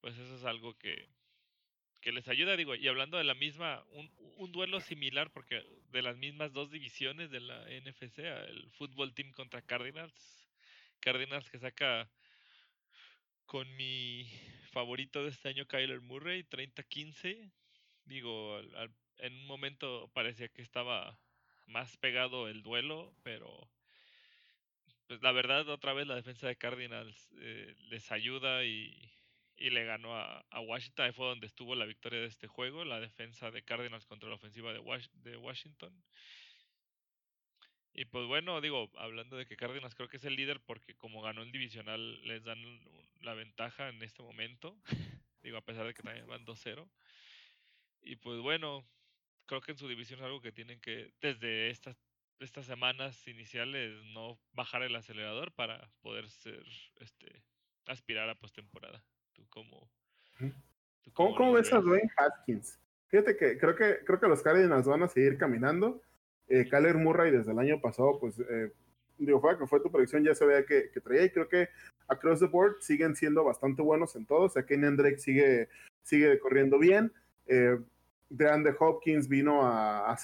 pues 0.00 0.16
eso 0.16 0.36
es 0.36 0.44
algo 0.44 0.74
que, 0.78 1.06
que 2.00 2.12
les 2.12 2.28
ayuda, 2.28 2.56
digo, 2.56 2.74
y 2.74 2.88
hablando 2.88 3.18
de 3.18 3.24
la 3.24 3.34
misma, 3.34 3.84
un, 3.90 4.10
un, 4.36 4.52
duelo 4.52 4.80
similar, 4.80 5.30
porque 5.30 5.62
de 5.90 6.02
las 6.02 6.16
mismas 6.16 6.54
dos 6.54 6.70
divisiones 6.70 7.30
de 7.30 7.40
la 7.40 7.62
NFC, 7.68 8.20
el 8.20 8.70
fútbol 8.70 9.12
team 9.12 9.32
contra 9.32 9.60
Cardinals, 9.60 10.48
Cardinals 11.00 11.50
que 11.50 11.58
saca 11.58 12.08
con 13.44 13.74
mi 13.76 14.26
favorito 14.72 15.22
de 15.22 15.30
este 15.30 15.48
año, 15.48 15.66
Kyler 15.66 16.00
Murray, 16.00 16.42
30-15, 16.42 17.50
digo, 18.06 18.60
en 19.18 19.32
un 19.34 19.46
momento 19.46 20.10
parecía 20.14 20.48
que 20.48 20.62
estaba 20.62 21.18
más 21.66 21.96
pegado 21.98 22.48
el 22.48 22.62
duelo, 22.62 23.14
pero 23.22 23.70
pues 25.06 25.22
la 25.22 25.32
verdad, 25.32 25.68
otra 25.68 25.92
vez 25.92 26.06
la 26.06 26.16
defensa 26.16 26.48
de 26.48 26.56
Cardinals 26.56 27.28
eh, 27.38 27.74
les 27.90 28.10
ayuda 28.10 28.64
y, 28.64 29.12
y 29.56 29.70
le 29.70 29.84
ganó 29.84 30.16
a, 30.16 30.44
a, 30.50 30.60
Washington. 30.60 31.06
Ahí 31.06 31.12
fue 31.12 31.26
donde 31.26 31.46
estuvo 31.46 31.74
la 31.74 31.86
victoria 31.86 32.20
de 32.20 32.26
este 32.26 32.48
juego, 32.48 32.84
la 32.84 33.00
defensa 33.00 33.50
de 33.50 33.62
Cardinals 33.62 34.06
contra 34.06 34.28
la 34.28 34.34
ofensiva 34.34 34.72
de, 34.72 34.80
de 35.22 35.36
Washington. 35.36 35.92
Y 37.98 38.04
pues 38.04 38.26
bueno, 38.26 38.60
digo, 38.60 38.90
hablando 38.96 39.36
de 39.36 39.46
que 39.46 39.56
Cardinals 39.56 39.94
creo 39.94 40.08
que 40.08 40.18
es 40.18 40.24
el 40.24 40.36
líder 40.36 40.60
porque 40.60 40.94
como 40.96 41.22
ganó 41.22 41.42
el 41.42 41.52
divisional 41.52 42.22
les 42.26 42.44
dan 42.44 42.58
la 43.20 43.34
ventaja 43.34 43.88
en 43.88 44.02
este 44.02 44.22
momento. 44.22 44.76
digo, 45.42 45.56
a 45.56 45.64
pesar 45.64 45.86
de 45.86 45.94
que 45.94 46.02
también 46.02 46.26
van 46.26 46.44
2-0. 46.44 46.86
Y 48.06 48.14
pues 48.14 48.40
bueno, 48.40 48.86
creo 49.46 49.60
que 49.60 49.72
en 49.72 49.78
su 49.78 49.88
división 49.88 50.20
es 50.20 50.26
algo 50.26 50.40
que 50.40 50.52
tienen 50.52 50.80
que, 50.80 51.12
desde 51.20 51.70
estas, 51.70 51.96
estas 52.38 52.64
semanas 52.64 53.26
iniciales, 53.26 53.92
no 54.14 54.38
bajar 54.52 54.82
el 54.82 54.94
acelerador 54.94 55.52
para 55.52 55.90
poder 56.02 56.28
ser, 56.30 56.64
este, 57.00 57.42
aspirar 57.86 58.30
a 58.30 58.36
postemporada. 58.36 59.04
¿Tú 59.32 59.44
cómo, 59.50 59.90
¿Cómo, 61.14 61.34
¿Cómo 61.34 61.52
ves 61.54 61.72
a 61.72 61.80
Dwayne 61.80 62.08
Haskins? 62.16 62.78
Fíjate 63.08 63.36
que 63.36 63.58
creo 63.58 63.74
que 63.74 63.98
creo 64.04 64.20
que 64.20 64.28
los 64.28 64.42
Cardinals 64.42 64.86
van 64.86 65.02
a 65.02 65.08
seguir 65.08 65.36
caminando. 65.36 66.00
Eh, 66.48 66.68
Kyler 66.68 66.96
Murray 66.96 67.32
desde 67.32 67.50
el 67.50 67.58
año 67.58 67.80
pasado, 67.80 68.20
pues, 68.20 68.38
eh, 68.38 68.72
digo, 69.18 69.40
fue 69.40 69.58
que 69.58 69.66
fue 69.66 69.80
tu 69.80 69.90
predicción, 69.90 70.24
ya 70.24 70.34
se 70.34 70.46
veía 70.46 70.64
que, 70.64 70.90
que, 70.92 71.00
traía 71.00 71.24
y 71.24 71.30
creo 71.30 71.48
que 71.48 71.68
across 72.06 72.38
the 72.38 72.46
board 72.46 72.76
siguen 72.80 73.16
siendo 73.16 73.42
bastante 73.42 73.82
buenos 73.82 74.14
en 74.14 74.26
todo. 74.26 74.42
O 74.42 74.48
sea, 74.48 74.64
Kenny 74.64 74.96
Drake 74.96 75.18
sigue, 75.18 75.68
sigue 76.02 76.38
corriendo 76.38 76.78
bien. 76.78 77.12
Eh, 77.46 77.78
de 78.28 78.74
Hopkins 78.78 79.28
vino 79.28 79.60
a, 79.62 80.16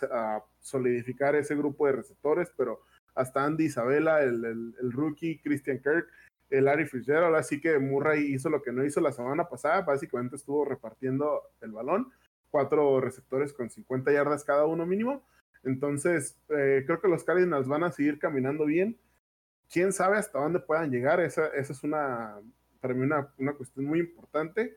solidificar 0.61 1.35
ese 1.35 1.57
grupo 1.57 1.87
de 1.87 1.93
receptores, 1.93 2.53
pero 2.57 2.83
hasta 3.15 3.45
Andy 3.45 3.65
Isabella, 3.65 4.23
el, 4.23 4.93
rookie, 4.93 5.41
Christian 5.41 5.79
Kirk, 5.79 6.07
el 6.51 6.67
Larry 6.67 6.87
Fitzgerald, 6.87 7.35
así 7.35 7.61
que 7.61 7.79
Murray 7.79 8.33
hizo 8.33 8.49
lo 8.49 8.63
que 8.63 8.73
no 8.73 8.85
hizo 8.85 9.01
la 9.01 9.13
semana 9.13 9.49
pasada, 9.49 9.83
básicamente 9.83 10.37
estuvo 10.37 10.65
repartiendo 10.65 11.43
el 11.61 11.73
balón, 11.73 12.13
cuatro 12.51 13.01
receptores 13.01 13.53
con 13.53 13.71
50 13.71 14.13
yardas 14.13 14.45
cada 14.45 14.67
uno 14.67 14.87
mínimo, 14.87 15.25
entonces 15.65 16.39
eh, 16.51 16.85
creo 16.87 17.01
que 17.01 17.09
los 17.09 17.25
Cardinals 17.25 17.67
van 17.67 17.85
a 17.85 17.93
seguir 17.93 18.19
caminando 18.19 18.67
bien, 18.67 18.97
quién 19.71 19.93
sabe 19.93 20.19
hasta 20.19 20.39
dónde 20.39 20.61
puedan 20.61 20.91
llegar, 20.91 21.21
esa, 21.21 21.47
esa 21.49 21.73
es 21.73 21.83
una, 21.83 22.39
para 22.81 22.95
mí 22.95 23.01
una, 23.01 23.33
una 23.39 23.55
cuestión 23.55 23.87
muy 23.87 24.01
importante, 24.01 24.77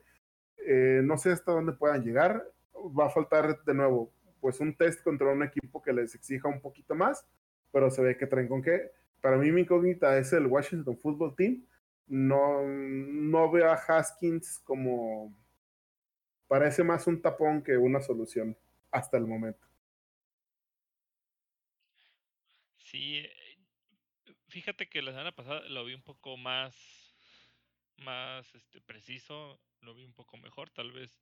eh, 0.66 1.00
no 1.04 1.16
sé 1.18 1.30
hasta 1.30 1.52
dónde 1.52 1.72
puedan 1.72 2.02
llegar, 2.02 2.44
va 2.98 3.06
a 3.06 3.10
faltar 3.10 3.62
de 3.64 3.74
nuevo, 3.74 4.12
pues 4.40 4.60
un 4.60 4.76
test 4.76 5.02
contra 5.02 5.32
un 5.32 5.42
equipo 5.42 5.82
que 5.82 5.92
les 5.92 6.14
exija 6.14 6.48
un 6.48 6.60
poquito 6.60 6.94
más, 6.94 7.26
pero 7.72 7.90
se 7.90 8.02
ve 8.02 8.16
que 8.16 8.26
traen 8.26 8.48
con 8.48 8.62
qué. 8.62 8.92
Para 9.20 9.36
mí 9.36 9.50
mi 9.50 9.62
incógnita 9.62 10.16
es 10.18 10.32
el 10.32 10.46
Washington 10.46 10.98
Football 10.98 11.34
Team. 11.36 11.66
No, 12.06 12.62
no 12.62 13.50
veo 13.50 13.70
a 13.70 13.74
Haskins 13.74 14.60
como... 14.64 15.34
Parece 16.46 16.84
más 16.84 17.08
un 17.08 17.20
tapón 17.20 17.62
que 17.62 17.76
una 17.76 18.00
solución 18.00 18.56
hasta 18.92 19.16
el 19.16 19.26
momento. 19.26 19.66
Sí, 22.78 23.26
fíjate 24.48 24.88
que 24.88 25.02
la 25.02 25.10
semana 25.10 25.32
pasada 25.32 25.60
lo 25.68 25.84
vi 25.84 25.94
un 25.94 26.02
poco 26.02 26.36
más, 26.36 27.16
más 27.98 28.54
este, 28.54 28.80
preciso, 28.80 29.60
lo 29.80 29.94
vi 29.94 30.04
un 30.04 30.14
poco 30.14 30.36
mejor, 30.36 30.70
tal 30.70 30.92
vez 30.92 31.20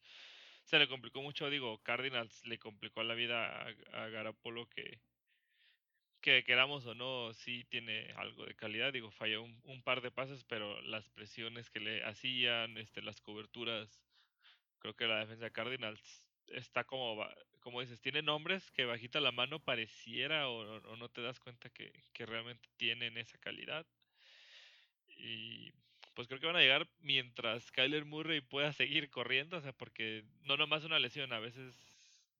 se 0.65 0.79
le 0.79 0.89
complicó 0.89 1.23
mucho, 1.23 1.51
digo, 1.51 1.79
Cardinals 1.83 2.45
le 2.47 2.59
complicó 2.59 3.03
la 3.03 3.15
vida 3.15 3.67
a, 3.93 4.09
Garapolo 4.09 4.69
que, 4.69 5.01
que 6.21 6.45
queramos 6.45 6.87
o 6.87 6.95
no, 6.95 7.33
sí 7.35 7.65
tiene 7.65 8.13
algo 8.17 8.47
de 8.47 8.55
calidad, 8.55 8.93
digo, 8.93 9.11
falló 9.11 9.43
un, 9.43 9.83
par 9.83 10.01
de 10.01 10.11
pases, 10.11 10.45
pero 10.45 10.81
las 10.83 11.09
presiones 11.11 11.71
que 11.71 11.81
le 11.81 12.05
hacían, 12.05 12.79
este, 12.79 13.03
las 13.03 13.21
coberturas, 13.21 14.03
creo 14.79 14.95
que 14.95 15.07
la 15.07 15.21
defensa 15.21 15.45
de 15.45 15.53
Cardinals 15.53 16.25
está 16.49 16.85
como, 16.85 17.27
como 17.61 17.81
dices, 17.81 18.01
tiene 18.01 18.23
nombres 18.23 18.71
que 18.73 18.85
bajita 18.87 19.21
la 19.21 19.33
mano 19.33 19.61
pareciera 19.61 20.49
o, 20.49 20.79
o 20.79 20.97
no 20.97 21.09
te 21.11 21.23
das 21.23 21.41
cuenta 21.41 21.71
que, 21.71 21.93
que 22.13 22.27
realmente 22.27 22.69
tienen 22.77 23.19
esa 23.19 23.39
calidad. 23.39 23.87
Y 25.17 25.73
pues 26.15 26.29
creo 26.29 26.41
que 26.41 26.47
van 26.47 26.57
a 26.57 26.61
llegar 26.61 26.89
mientras 27.01 27.71
Kyler 27.73 28.05
Murray 28.05 28.41
pueda 28.41 28.73
seguir 28.73 29.11
corriendo, 29.11 29.57
o 29.57 29.61
sea, 29.61 29.73
porque 29.73 30.25
no 30.43 30.57
nomás 30.57 30.85
una 30.85 30.99
lesión, 30.99 31.33
a 31.33 31.41
veces 31.41 31.75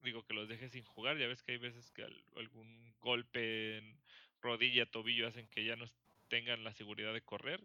digo 0.01 0.23
que 0.23 0.33
los 0.33 0.47
deje 0.47 0.69
sin 0.69 0.83
jugar, 0.83 1.17
ya 1.17 1.27
ves 1.27 1.43
que 1.43 1.53
hay 1.53 1.57
veces 1.57 1.91
que 1.91 2.03
algún 2.35 2.93
golpe 2.99 3.77
en 3.77 3.99
rodilla, 4.41 4.85
tobillo 4.85 5.27
hacen 5.27 5.47
que 5.47 5.65
ya 5.65 5.75
no 5.75 5.85
tengan 6.27 6.63
la 6.63 6.73
seguridad 6.73 7.13
de 7.13 7.21
correr, 7.21 7.61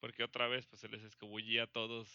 porque 0.00 0.24
otra 0.24 0.48
vez 0.48 0.66
pues 0.66 0.80
se 0.80 0.88
les 0.88 1.02
escabullía 1.02 1.64
a 1.64 1.66
todos, 1.66 2.08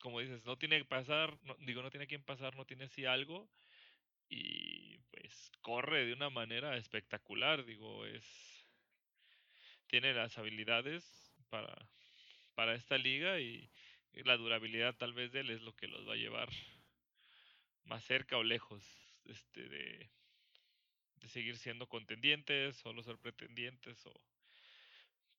como 0.00 0.20
dices, 0.20 0.44
no 0.44 0.56
tiene 0.56 0.78
que 0.78 0.84
pasar, 0.84 1.36
digo, 1.60 1.82
no 1.82 1.90
tiene 1.90 2.06
quien 2.06 2.22
pasar, 2.22 2.54
no 2.56 2.64
tiene 2.66 2.84
así 2.84 3.04
algo, 3.04 3.48
y 4.28 4.98
pues 5.10 5.50
corre 5.60 6.06
de 6.06 6.12
una 6.12 6.30
manera 6.30 6.76
espectacular, 6.76 7.64
digo, 7.64 8.06
es 8.06 8.24
tiene 9.88 10.14
las 10.14 10.38
habilidades 10.38 11.34
para 11.48 11.76
para 12.54 12.74
esta 12.74 12.98
liga 12.98 13.40
y, 13.40 13.70
la 14.24 14.36
durabilidad 14.36 14.96
tal 14.96 15.12
vez 15.12 15.30
de 15.30 15.40
él 15.40 15.50
es 15.50 15.62
lo 15.62 15.72
que 15.76 15.86
los 15.86 16.06
va 16.06 16.14
a 16.14 16.16
llevar 16.16 16.48
más 17.84 18.04
cerca 18.04 18.36
o 18.36 18.42
lejos 18.42 18.82
este 19.24 19.68
de, 19.68 20.10
de 21.20 21.28
seguir 21.28 21.56
siendo 21.56 21.86
contendientes, 21.86 22.76
solo 22.76 23.04
ser 23.04 23.18
pretendientes 23.18 24.04
o 24.06 24.12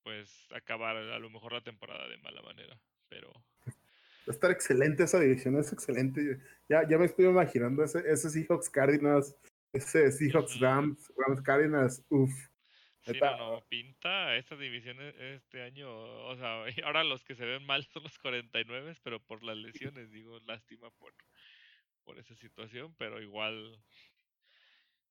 pues 0.04 0.48
acabar 0.54 0.96
a 0.96 1.20
lo 1.20 1.30
mejor 1.30 1.52
la 1.52 1.62
temporada 1.62 2.08
de 2.08 2.18
mala 2.20 2.42
manera, 2.42 2.80
pero 3.10 3.32
va 3.68 4.28
a 4.28 4.32
estar 4.32 4.52
excelente 4.52 5.04
esa 5.04 5.20
división, 5.20 5.58
es 5.58 5.74
excelente. 5.74 6.40
Ya, 6.70 6.88
ya 6.88 6.98
me 6.98 7.06
estoy 7.06 7.26
imaginando 7.26 7.84
ese, 7.84 8.00
ese 8.10 8.30
Seahawks 8.30 8.70
Cardinals, 8.70 9.36
ese 9.74 10.12
Seahawks 10.12 10.60
Rams, 10.60 11.12
Rams 11.18 11.42
Cardinals, 11.42 12.04
uff. 12.10 12.32
Sí, 13.04 13.14
no, 13.20 13.38
no, 13.38 13.62
pinta 13.68 14.36
esta 14.36 14.56
división 14.56 15.02
este 15.02 15.64
año, 15.64 15.90
o 15.92 16.36
sea, 16.36 16.66
ahora 16.86 17.04
los 17.04 17.24
que 17.24 17.36
se 17.36 17.46
ven 17.46 17.66
mal 17.66 17.84
son 17.86 18.04
los 18.04 18.20
49, 18.20 18.96
pero 19.04 19.20
por 19.20 19.44
las 19.44 19.58
lesiones, 19.58 20.12
digo, 20.12 20.40
lástima 20.46 20.92
por, 20.92 21.14
por 22.04 22.20
esa 22.20 22.36
situación, 22.36 22.94
pero 23.00 23.20
igual, 23.20 23.82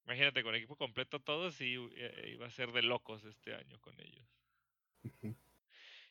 imagínate, 0.04 0.44
con 0.44 0.54
equipo 0.54 0.76
completo 0.76 1.18
todos 1.18 1.60
y 1.60 1.74
eh, 1.96 2.30
iba 2.32 2.46
a 2.46 2.50
ser 2.50 2.70
de 2.70 2.82
locos 2.82 3.24
este 3.24 3.54
año 3.54 3.80
con 3.80 3.98
ellos. 4.00 4.28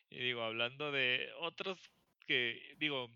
Y 0.09 0.17
digo, 0.17 0.41
hablando 0.41 0.91
de 0.91 1.31
otros 1.37 1.79
que, 2.25 2.75
digo, 2.77 3.09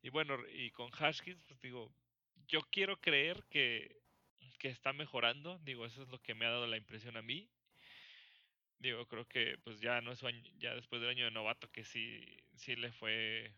y 0.00 0.08
bueno, 0.08 0.38
y 0.54 0.70
con 0.70 0.90
Hashkins, 0.90 1.42
pues 1.42 1.60
digo, 1.60 1.92
yo 2.46 2.60
quiero 2.70 2.98
creer 2.98 3.44
que, 3.50 4.00
que 4.58 4.68
está 4.68 4.94
mejorando, 4.94 5.58
digo, 5.58 5.84
eso 5.84 6.02
es 6.02 6.08
lo 6.08 6.18
que 6.22 6.34
me 6.34 6.46
ha 6.46 6.50
dado 6.50 6.66
la 6.66 6.78
impresión 6.78 7.18
a 7.18 7.22
mí 7.22 7.50
Digo, 8.78 9.06
creo 9.06 9.26
que 9.26 9.58
pues 9.64 9.80
ya 9.80 10.00
no 10.00 10.12
es 10.12 10.20
ya 10.58 10.74
después 10.74 11.00
del 11.00 11.10
año 11.10 11.24
de 11.24 11.30
novato 11.30 11.70
que 11.70 11.84
sí, 11.84 12.24
sí 12.54 12.76
le 12.76 12.92
fue 12.92 13.54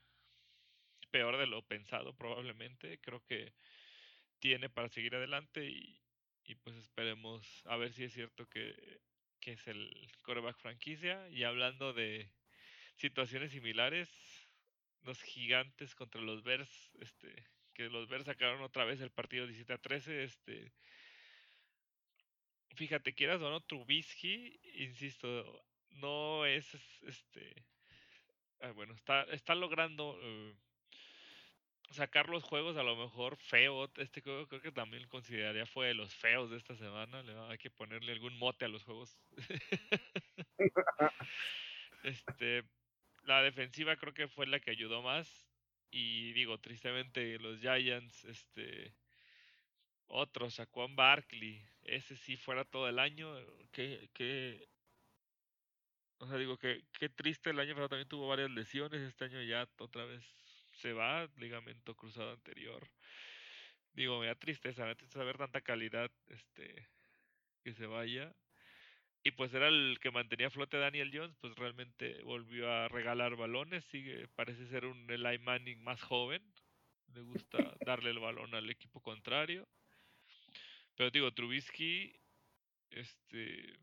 peor 1.11 1.37
de 1.39 1.47
lo 1.47 1.63
pensado 1.67 2.15
probablemente. 2.15 2.99
Creo 3.01 3.25
que 3.25 3.53
tiene 4.39 4.71
para 4.71 4.89
seguir 4.89 5.15
adelante 5.17 5.65
y, 5.69 6.01
y 6.45 6.55
pues 6.57 6.77
esperemos 6.77 7.63
a 7.67 7.77
ver 7.77 7.93
si 7.93 8.05
es 8.05 8.13
cierto 8.13 8.47
que, 8.49 9.01
que 9.41 9.53
es 9.53 9.67
el 9.67 9.91
coreback 10.23 10.59
franquicia. 10.59 11.29
Y 11.31 11.45
hablando 11.45 11.93
de 11.93 12.31
situaciones 12.97 13.53
similares, 13.53 14.09
los 15.03 15.23
gigantes 15.23 15.95
contra 15.95 16.21
los 16.21 16.43
Bears, 16.43 16.91
este, 17.01 17.35
que 17.75 17.89
los 17.89 18.09
Bears 18.09 18.27
sacaron 18.27 18.63
otra 18.63 18.85
vez 18.85 19.01
el 19.01 19.11
partido 19.11 19.47
17 19.47 19.73
a 19.73 19.79
13, 19.79 20.25
este 20.25 20.73
fíjate, 22.75 23.15
quieras 23.15 23.41
o 23.41 23.51
no, 23.51 23.61
Trubisky, 23.61 24.59
insisto, 24.75 25.65
no 25.91 26.47
es 26.47 26.75
este. 27.03 27.67
Ah, 28.61 28.73
bueno, 28.73 28.95
está, 28.95 29.23
está 29.25 29.55
logrando 29.55 30.19
eh, 30.21 30.55
sacar 31.91 32.29
los 32.29 32.45
juegos 32.45 32.77
a 32.77 32.83
lo 32.83 32.97
mejor 32.97 33.37
feo. 33.37 33.91
Este 33.97 34.21
juego 34.21 34.47
creo 34.47 34.61
que 34.61 34.73
también 34.73 35.07
consideraría 35.09 35.67
fue 35.67 35.89
de 35.89 35.95
los 35.95 36.15
feos 36.15 36.51
de 36.51 36.57
esta 36.57 36.75
semana. 36.77 37.23
Le 37.23 37.39
hay 37.51 37.59
que 37.59 37.71
ponerle 37.71 38.13
algún 38.13 38.37
mote 38.39 38.65
a 38.65 38.69
los 38.69 38.83
juegos. 38.85 39.19
este, 42.03 42.65
la 43.25 43.43
defensiva 43.43 43.97
creo 43.97 44.15
que 44.15 44.29
fue 44.29 44.47
la 44.47 44.61
que 44.61 44.71
ayudó 44.71 45.03
más. 45.03 45.47
Y 45.91 46.33
digo, 46.33 46.59
tristemente, 46.59 47.39
los 47.39 47.61
Giants, 47.61 48.25
este 48.25 48.95
otro, 50.07 50.51
Saquon 50.51 50.97
Barkley. 50.97 51.63
Ese 51.89 52.17
sí 52.17 52.37
fuera 52.37 52.65
todo 52.65 52.89
el 52.89 52.99
año. 53.01 53.35
Qué, 53.73 54.11
qué. 54.15 54.69
O 56.21 56.27
sea, 56.29 56.37
digo 56.37 56.57
que 56.59 56.85
qué 56.99 57.09
triste 57.09 57.51
el 57.51 57.59
año 57.61 57.75
pasado 57.75 57.89
también 57.91 58.09
tuvo 58.09 58.29
varias 58.29 58.51
lesiones. 58.51 59.01
Este 59.01 59.25
año 59.25 59.43
ya 59.43 59.69
otra 59.79 60.05
vez 60.05 60.25
se 60.75 60.93
va. 60.93 61.29
Ligamento 61.37 61.95
cruzado 61.97 62.33
anterior. 62.33 62.89
Digo, 63.93 64.19
me 64.21 64.27
da 64.29 64.35
tristeza, 64.35 64.83
me 64.83 64.89
da 64.89 64.95
tristeza 64.95 65.25
ver 65.25 65.37
tanta 65.39 65.61
calidad 65.61 66.11
este 66.29 66.89
que 67.65 67.75
se 67.75 67.87
vaya. 67.87 68.35
y 69.25 69.33
pues 69.33 69.53
era 69.55 69.69
el 69.69 69.99
que 70.01 70.11
mantenía 70.11 70.51
flote 70.51 70.79
Daniel 70.79 71.11
Jones, 71.13 71.37
pues 71.41 71.55
realmente 71.57 72.23
volvió 72.23 72.71
a 72.73 72.89
regalar 72.89 73.37
balones, 73.37 73.85
sigue, 73.87 74.29
parece 74.29 74.67
ser 74.69 74.87
un 74.87 75.11
Eli 75.11 75.39
Manning 75.39 75.83
más 75.83 76.03
joven, 76.03 76.43
le 77.15 77.21
gusta 77.23 77.59
darle 77.85 78.11
el 78.11 78.19
balón 78.21 78.55
al 78.55 78.71
equipo 78.71 79.01
contrario. 79.03 79.69
Pero 80.99 81.13
digo, 81.13 81.33
Trubisky, 81.33 82.13
este, 82.91 83.79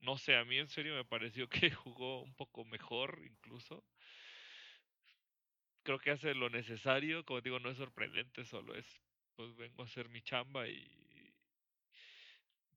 no 0.00 0.18
sé, 0.18 0.36
a 0.36 0.44
mí 0.44 0.58
en 0.58 0.68
serio 0.68 0.94
me 0.94 1.04
pareció 1.06 1.48
que 1.70 1.70
jugó 1.70 2.22
un 2.22 2.34
poco 2.34 2.64
mejor 2.66 3.22
incluso. 3.24 3.82
Creo 5.82 5.98
que 5.98 6.10
hace 6.10 6.34
lo 6.34 6.50
necesario, 6.50 7.24
como 7.24 7.40
digo, 7.40 7.58
no 7.58 7.70
es 7.70 7.78
sorprendente, 7.78 8.44
solo 8.44 8.74
es, 8.74 8.86
pues 9.34 9.56
vengo 9.56 9.82
a 9.82 9.86
hacer 9.86 10.10
mi 10.10 10.20
chamba 10.20 10.68
y 10.68 10.86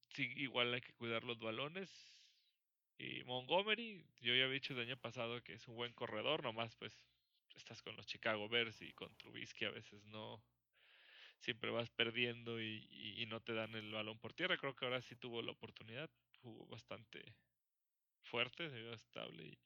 sí, 0.10 0.32
igual 0.38 0.74
hay 0.74 0.82
que 0.82 0.94
cuidar 0.94 1.26
los 1.26 1.40
balones. 1.40 1.90
Y 2.98 3.24
Montgomery, 3.26 4.06
yo 4.22 4.36
ya 4.36 4.46
había 4.46 4.54
dicho 4.56 4.74
el 4.74 4.80
año 4.80 4.98
pasado 4.98 5.44
que 5.44 5.54
es 5.54 5.68
un 5.68 5.76
buen 5.76 5.92
corredor, 5.94 6.44
nomás 6.44 6.78
pues 6.78 6.94
estás 7.56 7.82
con 7.82 7.98
los 7.98 8.08
Chicago 8.08 8.48
Bears 8.48 8.82
y 8.82 8.94
con 8.94 9.14
Trubisky 9.18 9.66
a 9.66 9.72
veces 9.72 10.06
no, 10.06 10.42
siempre 11.40 11.72
vas 11.72 11.90
perdiendo 11.90 12.62
y, 12.62 13.26
no 13.30 13.42
te 13.42 13.54
dan 13.54 13.76
el 13.76 13.92
balón 13.92 14.18
por 14.20 14.34
tierra. 14.34 14.58
Creo 14.58 14.76
que 14.76 14.86
ahora 14.86 15.02
sí 15.02 15.16
tuvo 15.16 15.42
la 15.42 15.52
oportunidad, 15.52 16.10
jugó 16.42 16.66
bastante 16.68 17.36
fuerte, 18.24 18.70
se 18.70 18.78
vio 18.78 18.94
estable 18.94 19.44
y 19.44 19.58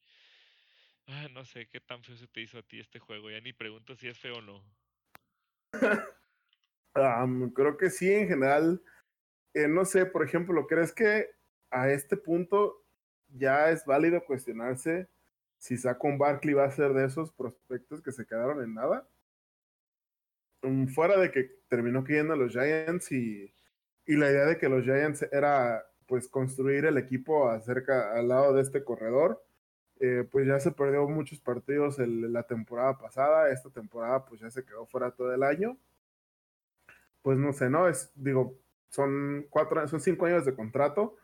ah, 1.08 1.28
no 1.32 1.46
sé 1.46 1.68
qué 1.68 1.80
tan 1.80 2.04
feo 2.04 2.16
se 2.16 2.28
te 2.28 2.42
hizo 2.42 2.58
a 2.58 2.64
ti 2.64 2.80
este 2.80 3.00
juego. 3.00 3.30
Ya 3.30 3.40
ni 3.42 3.54
pregunto 3.54 3.96
si 3.96 4.08
es 4.08 4.18
feo 4.18 4.38
o 4.38 4.42
no. 4.42 4.64
creo 7.54 7.78
que 7.78 7.90
sí, 7.90 8.12
en 8.12 8.28
general. 8.28 8.82
Eh, 9.54 9.68
no 9.68 9.86
sé, 9.86 10.06
por 10.06 10.26
ejemplo, 10.26 10.66
¿crees 10.66 10.94
que 10.94 11.30
a 11.70 11.90
este 11.90 12.18
punto 12.18 12.86
ya 13.28 13.70
es 13.70 13.86
válido 13.86 14.24
cuestionarse 14.24 15.10
si 15.58 15.78
Saquon 15.78 16.18
Barkley 16.18 16.54
va 16.54 16.66
a 16.66 16.72
ser 16.72 16.94
de 16.94 17.06
esos 17.06 17.32
prospectos 17.32 18.02
que 18.02 18.12
se 18.12 18.26
quedaron 18.26 18.64
en 18.64 18.74
nada? 18.74 19.08
Fuera 20.94 21.20
de 21.20 21.32
que 21.32 21.50
terminó 21.68 22.04
cayendo 22.04 22.34
a 22.34 22.38
los 22.38 22.52
Giants 22.52 23.12
y, 23.12 23.52
y 24.06 24.16
la 24.16 24.30
idea 24.30 24.46
de 24.46 24.58
que 24.58 24.70
los 24.70 24.84
Giants 24.84 25.26
era 25.32 25.86
pues 26.06 26.28
construir 26.28 26.86
el 26.86 26.98
equipo 26.98 27.50
acerca 27.50 28.14
al 28.14 28.28
lado 28.28 28.54
de 28.54 28.62
este 28.62 28.84
corredor, 28.84 29.42
eh, 30.02 30.28
pues 30.30 30.48
ya 30.48 30.60
se 30.60 30.72
perdió 30.72 31.08
muchos 31.08 31.40
partidos 31.40 31.98
la 32.00 32.44
temporada 32.44 32.98
pasada, 32.98 33.52
esta 33.52 33.70
temporada 33.70 34.26
pues 34.26 34.42
ya 34.42 34.52
se 34.52 34.66
quedó 34.66 34.86
fuera 34.86 35.12
todo 35.12 35.34
el 35.34 35.44
año. 35.44 35.78
Pues 37.22 37.38
no 37.38 37.54
sé, 37.54 37.70
¿no? 37.70 37.88
Es, 37.88 38.12
digo, 38.16 38.58
son 38.90 39.46
cuatro, 39.50 39.88
son 39.88 40.02
cinco 40.02 40.26
años 40.26 40.44
de 40.46 40.56
contrato. 40.56 41.16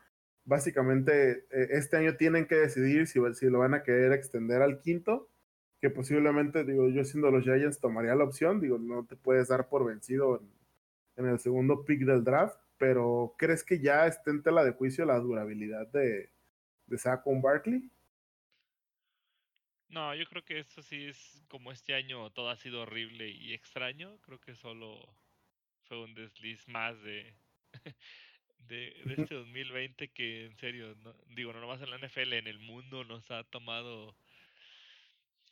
Básicamente, 0.44 1.46
eh, 1.50 1.68
este 1.72 1.96
año 1.96 2.16
tienen 2.16 2.46
que 2.46 2.54
decidir 2.54 3.06
si, 3.06 3.20
si 3.34 3.46
lo 3.50 3.58
van 3.58 3.74
a 3.74 3.82
querer 3.82 4.12
extender 4.12 4.62
al 4.62 4.80
quinto 4.80 5.28
que 5.80 5.90
posiblemente, 5.90 6.64
digo, 6.64 6.88
yo 6.88 7.04
siendo 7.04 7.30
los 7.30 7.44
Giants 7.44 7.80
tomaría 7.80 8.14
la 8.14 8.24
opción, 8.24 8.60
digo, 8.60 8.78
no 8.78 9.06
te 9.06 9.16
puedes 9.16 9.48
dar 9.48 9.68
por 9.68 9.86
vencido 9.86 10.42
en, 11.16 11.26
el 11.26 11.38
segundo 11.38 11.84
pick 11.84 12.00
del 12.00 12.24
draft, 12.24 12.58
pero 12.76 13.34
¿crees 13.38 13.64
que 13.64 13.80
ya 13.80 14.06
esté 14.06 14.30
en 14.30 14.42
tela 14.42 14.64
de 14.64 14.72
juicio 14.72 15.04
la 15.04 15.18
durabilidad 15.18 15.86
de, 15.88 16.30
de 16.86 16.98
Saquon 16.98 17.42
Barkley? 17.42 17.90
No, 19.88 20.14
yo 20.14 20.26
creo 20.26 20.44
que 20.44 20.60
eso 20.60 20.82
sí 20.82 21.06
es 21.06 21.42
como 21.48 21.72
este 21.72 21.94
año 21.94 22.30
todo 22.30 22.50
ha 22.50 22.56
sido 22.56 22.82
horrible 22.82 23.30
y 23.30 23.54
extraño, 23.54 24.18
creo 24.20 24.38
que 24.38 24.54
solo 24.54 25.00
fue 25.84 26.02
un 26.02 26.14
desliz 26.14 26.68
más 26.68 27.00
de, 27.02 27.34
de, 28.68 28.88
este 29.16 29.34
2020 29.34 30.08
que 30.08 30.46
en 30.46 30.56
serio, 30.56 30.94
no, 31.02 31.14
digo, 31.34 31.52
no 31.52 31.60
nomás 31.60 31.80
en 31.80 31.90
la 31.90 31.98
NFL, 31.98 32.34
en 32.34 32.46
el 32.46 32.58
mundo 32.58 33.04
nos 33.04 33.30
ha 33.30 33.44
tomado 33.44 34.14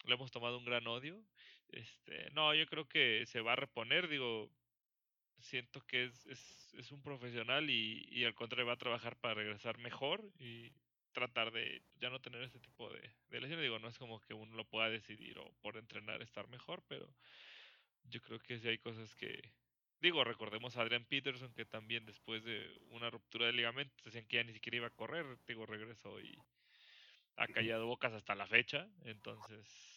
le 0.07 0.14
hemos 0.14 0.30
tomado 0.30 0.59
un 0.59 0.64
gran 0.64 0.86
odio. 0.86 1.22
Este, 1.68 2.30
no, 2.32 2.54
yo 2.54 2.66
creo 2.66 2.88
que 2.88 3.24
se 3.26 3.40
va 3.40 3.52
a 3.52 3.57
reponer, 3.57 4.09
digo, 4.09 4.50
siento 5.40 5.80
que 5.82 6.04
es, 6.04 6.26
es, 6.26 6.74
es 6.74 6.92
un 6.92 7.02
profesional 7.02 7.68
y, 7.70 8.07
y, 8.11 8.24
al 8.24 8.34
contrario 8.34 8.66
va 8.66 8.74
a 8.74 8.78
trabajar 8.78 9.16
para 9.16 9.34
regresar 9.34 9.78
mejor 9.78 10.24
y 10.38 10.72
tratar 11.12 11.50
de 11.52 11.82
ya 12.00 12.11
no 12.11 12.20
tener 12.20 12.42
ese 12.42 12.61
tipo 12.61 12.90
de, 12.90 13.00
de 13.28 13.40
lesiones. 13.40 13.64
Digo, 13.64 13.78
no 13.78 13.88
es 13.88 13.98
como 13.98 14.20
que 14.20 14.34
uno 14.34 14.54
lo 14.54 14.64
pueda 14.64 14.88
decidir 14.88 15.38
o 15.38 15.52
por 15.61 15.76
entrenar 15.76 16.22
estar 16.22 16.48
mejor, 16.48 16.82
pero 16.88 17.09
yo 18.04 18.20
creo 18.22 18.38
que 18.40 18.59
sí 18.59 18.68
hay 18.68 18.78
cosas 18.78 19.14
que... 19.14 19.52
Digo, 20.00 20.22
recordemos 20.24 20.76
a 20.76 20.82
Adrian 20.82 21.07
Peterson 21.07 21.54
que 21.54 21.64
también 21.64 22.04
después 22.04 22.44
de 22.44 22.70
una 22.90 23.09
ruptura 23.09 23.46
de 23.46 23.54
ligamentos 23.54 24.04
decían 24.04 24.26
que 24.26 24.36
ya 24.36 24.44
ni 24.44 24.52
siquiera 24.52 24.76
iba 24.76 24.86
a 24.88 24.90
correr, 24.90 25.24
digo, 25.46 25.64
regresó 25.64 26.20
y 26.20 26.36
ha 27.36 27.48
callado 27.48 27.86
bocas 27.86 28.12
hasta 28.12 28.34
la 28.34 28.46
fecha, 28.46 28.88
entonces 29.04 29.95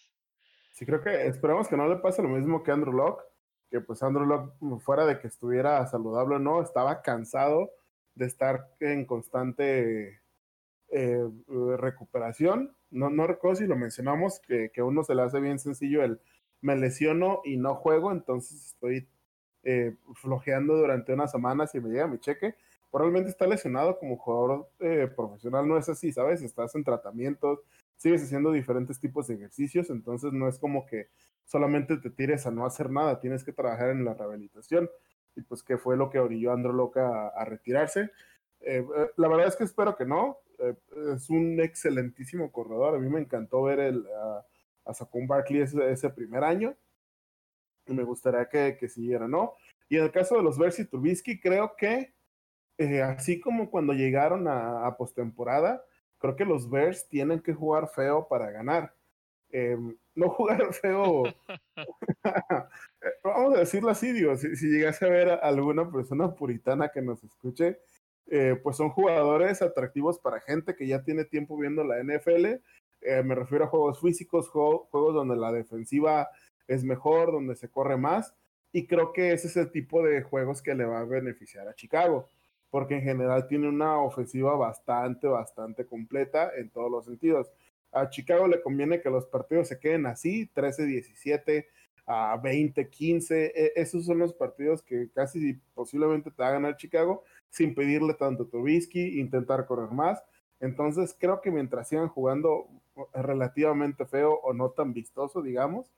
Sí, 0.79 0.85
creo 0.85 1.01
que 1.01 1.27
esperamos 1.27 1.67
que 1.67 1.75
no 1.75 1.89
le 1.89 1.97
pase 1.97 2.23
lo 2.23 2.29
mismo 2.29 2.63
que 2.63 2.71
Andrew 2.71 2.93
Locke, 2.93 3.21
que 3.69 3.81
pues 3.81 4.01
Andrew 4.01 4.25
Locke, 4.25 4.53
fuera 4.79 5.05
de 5.05 5.19
que 5.19 5.27
estuviera 5.27 5.85
saludable 5.87 6.37
o 6.37 6.39
no, 6.39 6.61
estaba 6.61 7.01
cansado 7.01 7.69
de 8.15 8.25
estar 8.25 8.65
en 8.79 9.03
constante 9.03 10.21
eh, 10.87 11.29
recuperación. 11.77 12.77
No, 12.91 13.09
no 13.09 13.27
recuerdo 13.27 13.57
si 13.57 13.67
lo 13.67 13.75
mencionamos, 13.75 14.39
que, 14.39 14.71
que 14.71 14.79
a 14.79 14.85
uno 14.85 15.03
se 15.03 15.15
le 15.15 15.23
hace 15.23 15.41
bien 15.41 15.59
sencillo 15.59 16.01
el 16.01 16.21
me 16.61 16.77
lesiono 16.77 17.41
y 17.43 17.57
no 17.57 17.75
juego, 17.75 18.13
entonces 18.13 18.67
estoy 18.67 19.09
eh, 19.63 19.97
flojeando 20.15 20.77
durante 20.77 21.11
unas 21.11 21.29
semanas 21.29 21.75
y 21.75 21.81
me 21.81 21.89
llega 21.89 22.07
mi 22.07 22.19
cheque. 22.19 22.55
Probablemente 22.89 23.31
está 23.31 23.47
lesionado 23.47 23.99
como 23.99 24.15
jugador 24.15 24.69
eh, 24.79 25.09
profesional, 25.13 25.67
no 25.67 25.77
es 25.77 25.89
así, 25.89 26.13
¿sabes? 26.13 26.41
Estás 26.41 26.73
en 26.75 26.85
tratamientos, 26.85 27.59
sigues 27.99 28.23
haciendo 28.23 28.51
diferentes 28.53 28.99
tipos 28.99 29.27
de 29.27 29.35
ejercicios, 29.35 29.89
entonces 29.89 30.31
no 30.31 30.47
es 30.47 30.57
como 30.57 30.85
que 30.85 31.09
solamente 31.45 31.97
te 31.97 32.09
tires 32.09 32.45
a 32.47 32.51
no 32.51 32.65
hacer 32.65 32.89
nada, 32.89 33.19
tienes 33.19 33.43
que 33.43 33.51
trabajar 33.51 33.89
en 33.89 34.05
la 34.05 34.13
rehabilitación. 34.13 34.89
Y 35.35 35.41
pues 35.41 35.63
que 35.63 35.77
fue 35.77 35.97
lo 35.97 36.09
que 36.09 36.19
orilló 36.19 36.51
a 36.51 36.53
Andrew 36.53 36.73
Loca 36.73 37.27
a, 37.27 37.45
retirarse. 37.45 38.11
Eh, 38.61 38.85
eh, 38.95 39.09
la 39.17 39.27
verdad 39.27 39.47
es 39.47 39.55
que 39.55 39.65
espero 39.65 39.95
que 39.95 40.05
no. 40.05 40.37
Eh, 40.59 40.75
es 41.15 41.29
un 41.29 41.59
excelentísimo 41.59 42.51
corredor. 42.51 42.95
A 42.95 42.99
mí 42.99 43.09
me 43.09 43.19
encantó 43.19 43.63
ver 43.63 43.79
el, 43.79 44.05
a, 44.07 44.45
a 44.85 44.93
Saquon 44.93 45.27
Barkley 45.27 45.61
ese, 45.61 46.09
primer 46.09 46.43
año. 46.43 46.75
Y 47.85 47.93
me 47.93 48.03
gustaría 48.03 48.47
que, 48.47 48.77
que 48.79 48.87
siguiera, 48.87 49.27
¿no? 49.27 49.55
Y 49.89 49.97
en 49.97 50.03
el 50.03 50.11
caso 50.11 50.35
de 50.35 50.43
los 50.43 50.57
Bears 50.57 50.79
y 50.79 50.85
Trubisky, 50.85 51.39
creo 51.39 51.75
que 51.75 52.13
así 53.03 53.41
como 53.41 53.69
cuando 53.69 53.91
llegaron 53.91 54.47
a, 54.47 54.85
a 54.85 54.95
postemporada, 54.95 55.83
creo 56.19 56.35
que 56.35 56.45
los 56.45 56.69
Bears 56.69 57.07
tienen 57.07 57.39
que 57.39 57.53
jugar 57.53 57.89
feo 57.89 58.27
para 58.27 58.51
ganar. 58.51 58.93
Em, 59.51 59.97
no 60.13 60.29
jugar 60.29 60.73
feo, 60.73 61.23
vamos 63.23 63.55
a 63.55 63.59
decirlo 63.59 63.89
así, 63.89 64.11
digo, 64.11 64.37
si, 64.37 64.55
si 64.55 64.67
llegase 64.67 65.05
a 65.05 65.09
ver 65.09 65.29
a 65.29 65.35
alguna 65.35 65.89
persona 65.91 66.35
puritana 66.35 66.89
que 66.89 67.01
nos 67.01 67.23
escuche, 67.23 67.79
eh, 68.27 68.59
pues 68.61 68.77
son 68.77 68.89
jugadores 68.89 69.61
atractivos 69.61 70.19
para 70.19 70.39
gente 70.39 70.75
que 70.75 70.85
ya 70.85 71.03
tiene 71.03 71.25
tiempo 71.25 71.57
viendo 71.57 71.83
la 71.83 72.03
NFL. 72.03 72.45
Eh, 73.01 73.23
me 73.23 73.33
refiero 73.33 73.65
a 73.65 73.69
juegos 73.69 73.99
físicos, 73.99 74.49
juegos 74.49 75.15
donde 75.15 75.35
la 75.35 75.51
defensiva 75.51 76.29
es 76.67 76.83
mejor, 76.83 77.31
donde 77.31 77.55
se 77.55 77.69
corre 77.69 77.97
más. 77.97 78.35
Y 78.71 78.85
creo 78.85 79.13
que 79.13 79.31
ese 79.31 79.47
es 79.47 79.57
el 79.57 79.71
tipo 79.71 80.03
de 80.03 80.21
juegos 80.21 80.61
que 80.61 80.75
le 80.75 80.85
va 80.85 80.99
a 80.99 81.05
beneficiar 81.05 81.67
a 81.67 81.73
Chicago 81.73 82.29
porque 82.69 82.95
en 82.95 83.01
general 83.01 83.47
tiene 83.47 83.67
una 83.67 83.99
ofensiva 83.99 84.55
bastante, 84.55 85.27
bastante 85.27 85.85
completa 85.85 86.51
en 86.55 86.69
todos 86.69 86.91
los 86.91 87.05
sentidos. 87.05 87.51
A 87.91 88.09
Chicago 88.09 88.47
le 88.47 88.61
conviene 88.61 89.01
que 89.01 89.09
los 89.09 89.25
partidos 89.25 89.67
se 89.67 89.79
queden 89.79 90.05
así, 90.05 90.49
13-17, 90.53 91.65
a 92.05 92.39
20-15. 92.41 93.31
E, 93.31 93.73
esos 93.75 94.05
son 94.05 94.19
los 94.19 94.33
partidos 94.33 94.81
que 94.81 95.09
casi 95.13 95.53
posiblemente 95.73 96.31
te 96.31 96.41
va 96.41 96.49
a 96.49 96.53
ganar 96.53 96.77
Chicago 96.77 97.23
sin 97.49 97.73
pedirle 97.73 98.13
tanto 98.13 98.43
a 98.43 98.47
Trubisky, 98.49 99.19
intentar 99.19 99.65
correr 99.65 99.91
más. 99.91 100.23
Entonces 100.59 101.15
creo 101.17 101.41
que 101.41 101.51
mientras 101.51 101.87
sigan 101.87 102.09
jugando 102.09 102.67
relativamente 103.13 104.05
feo 104.05 104.33
o 104.43 104.53
no 104.53 104.71
tan 104.71 104.93
vistoso, 104.93 105.41
digamos, 105.41 105.91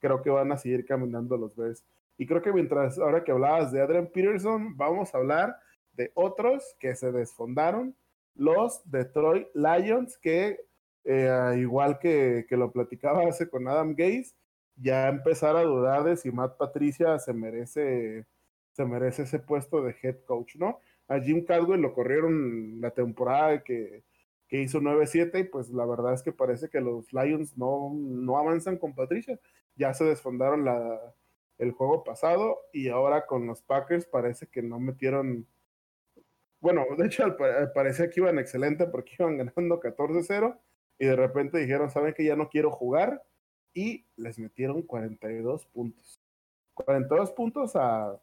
creo 0.00 0.22
que 0.22 0.30
van 0.30 0.52
a 0.52 0.58
seguir 0.58 0.84
caminando 0.84 1.36
los 1.36 1.54
Bears. 1.56 1.84
Y 2.16 2.26
creo 2.26 2.42
que 2.42 2.52
mientras, 2.52 2.98
ahora 2.98 3.22
que 3.22 3.30
hablabas 3.30 3.70
de 3.70 3.80
Adrian 3.80 4.08
Peterson, 4.08 4.76
vamos 4.76 5.14
a 5.14 5.18
hablar 5.18 5.56
otros 6.14 6.76
que 6.78 6.94
se 6.94 7.12
desfondaron, 7.12 7.96
los 8.34 8.80
Detroit 8.90 9.48
Lions, 9.54 10.18
que 10.18 10.60
eh, 11.04 11.56
igual 11.58 11.98
que, 11.98 12.46
que, 12.48 12.56
lo 12.56 12.70
platicaba 12.70 13.26
hace 13.28 13.48
con 13.48 13.66
Adam 13.68 13.94
Gaze, 13.96 14.34
ya 14.76 15.08
empezar 15.08 15.56
a 15.56 15.62
dudar 15.62 16.04
de 16.04 16.16
si 16.16 16.30
Matt 16.30 16.56
Patricia 16.56 17.18
se 17.18 17.32
merece, 17.32 18.26
se 18.72 18.84
merece 18.84 19.22
ese 19.22 19.38
puesto 19.38 19.82
de 19.82 19.96
head 20.02 20.18
coach, 20.24 20.56
¿no? 20.56 20.78
A 21.08 21.20
Jim 21.20 21.44
Caldwell 21.44 21.80
lo 21.80 21.94
corrieron 21.94 22.80
la 22.80 22.90
temporada 22.90 23.62
que, 23.64 24.04
que 24.48 24.62
hizo 24.62 24.80
9-7 24.80 25.40
y 25.40 25.44
pues 25.44 25.70
la 25.70 25.86
verdad 25.86 26.14
es 26.14 26.22
que 26.22 26.32
parece 26.32 26.68
que 26.68 26.80
los 26.80 27.12
Lions 27.12 27.56
no, 27.56 27.92
no 27.94 28.38
avanzan 28.38 28.78
con 28.78 28.94
Patricia. 28.94 29.38
Ya 29.76 29.94
se 29.94 30.04
desfondaron 30.04 30.64
la, 30.64 31.14
el 31.58 31.72
juego 31.72 32.04
pasado 32.04 32.58
y 32.72 32.88
ahora 32.88 33.26
con 33.26 33.46
los 33.46 33.62
Packers 33.62 34.06
parece 34.06 34.46
que 34.46 34.62
no 34.62 34.78
metieron 34.80 35.46
bueno, 36.60 36.84
de 36.96 37.06
hecho 37.06 37.36
parecía 37.74 38.10
que 38.10 38.20
iban 38.20 38.38
excelente 38.38 38.86
porque 38.86 39.14
iban 39.18 39.38
ganando 39.38 39.80
14-0 39.80 40.58
y 40.98 41.06
de 41.06 41.16
repente 41.16 41.58
dijeron, 41.58 41.90
saben 41.90 42.14
que 42.14 42.24
ya 42.24 42.36
no 42.36 42.48
quiero 42.48 42.70
jugar 42.70 43.22
y 43.72 44.04
les 44.16 44.38
metieron 44.38 44.82
42 44.82 45.66
puntos. 45.66 46.20
42 46.74 47.32
puntos 47.32 47.76
a, 47.76 48.20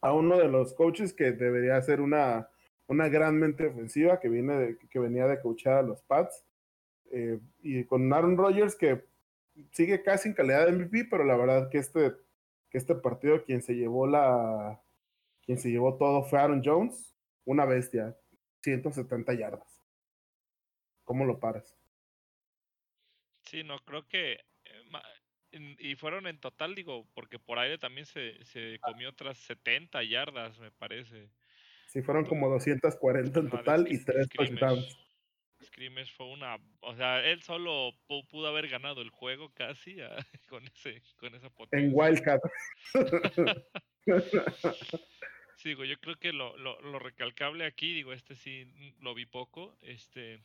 a 0.00 0.12
uno 0.12 0.38
de 0.38 0.48
los 0.48 0.74
coaches 0.74 1.12
que 1.12 1.32
debería 1.32 1.80
ser 1.82 2.00
una, 2.00 2.48
una 2.86 3.08
gran 3.08 3.36
mente 3.38 3.66
ofensiva 3.66 4.20
que, 4.20 4.28
viene 4.28 4.76
que 4.90 4.98
venía 4.98 5.26
de 5.26 5.40
coachar 5.40 5.78
a 5.78 5.82
los 5.82 6.02
Pats. 6.02 6.44
Eh, 7.10 7.40
y 7.62 7.84
con 7.84 8.12
Aaron 8.12 8.36
Rodgers 8.36 8.74
que 8.74 9.04
sigue 9.70 10.02
casi 10.02 10.28
en 10.28 10.34
calidad 10.34 10.66
de 10.66 10.72
MVP, 10.72 11.06
pero 11.10 11.24
la 11.24 11.36
verdad 11.36 11.68
que 11.70 11.78
este, 11.78 12.12
que 12.70 12.78
este 12.78 12.94
partido 12.94 13.44
quien 13.44 13.62
se 13.62 13.74
llevó 13.74 14.06
la 14.06 14.80
quien 15.44 15.58
se 15.58 15.70
llevó 15.70 15.96
todo 15.96 16.22
fue 16.22 16.38
Aaron 16.38 16.62
Jones, 16.64 17.11
una 17.44 17.64
bestia, 17.64 18.16
170 18.62 19.34
yardas. 19.34 19.82
¿Cómo 21.04 21.24
lo 21.24 21.40
paras? 21.40 21.76
Sí, 23.44 23.64
no, 23.64 23.78
creo 23.80 24.06
que 24.06 24.38
eh, 24.64 24.82
y 25.78 25.96
fueron 25.96 26.26
en 26.26 26.38
total, 26.38 26.74
digo, 26.74 27.06
porque 27.14 27.38
por 27.38 27.58
aire 27.58 27.78
también 27.78 28.06
se, 28.06 28.42
se 28.44 28.78
comió 28.80 29.10
otras 29.10 29.38
70 29.38 30.02
yardas, 30.04 30.58
me 30.58 30.70
parece. 30.70 31.28
Sí, 31.88 32.02
fueron 32.02 32.24
como 32.24 32.48
240 32.48 33.40
en 33.40 33.50
total 33.50 33.92
y 33.92 34.02
tres 34.02 34.28
touchdowns. 34.30 34.98
Scrimmage 35.62 36.10
fue 36.16 36.26
una, 36.26 36.56
o 36.80 36.96
sea, 36.96 37.24
él 37.24 37.40
solo 37.42 37.92
pudo 38.06 38.48
haber 38.48 38.68
ganado 38.68 39.02
el 39.02 39.10
juego 39.10 39.52
casi 39.54 39.96
con 40.48 40.66
ese 40.66 41.02
con 41.18 41.34
esa 41.34 41.50
potencia. 41.50 41.86
En 41.86 41.92
Wildcat. 41.94 42.40
sí, 45.62 45.70
digo, 45.70 45.84
yo 45.84 45.98
creo 45.98 46.16
que 46.16 46.32
lo, 46.32 46.56
lo, 46.58 46.80
lo, 46.80 46.98
recalcable 46.98 47.64
aquí, 47.64 47.94
digo, 47.94 48.12
este 48.12 48.34
sí 48.34 48.66
lo 49.00 49.14
vi 49.14 49.26
poco, 49.26 49.76
este, 49.82 50.42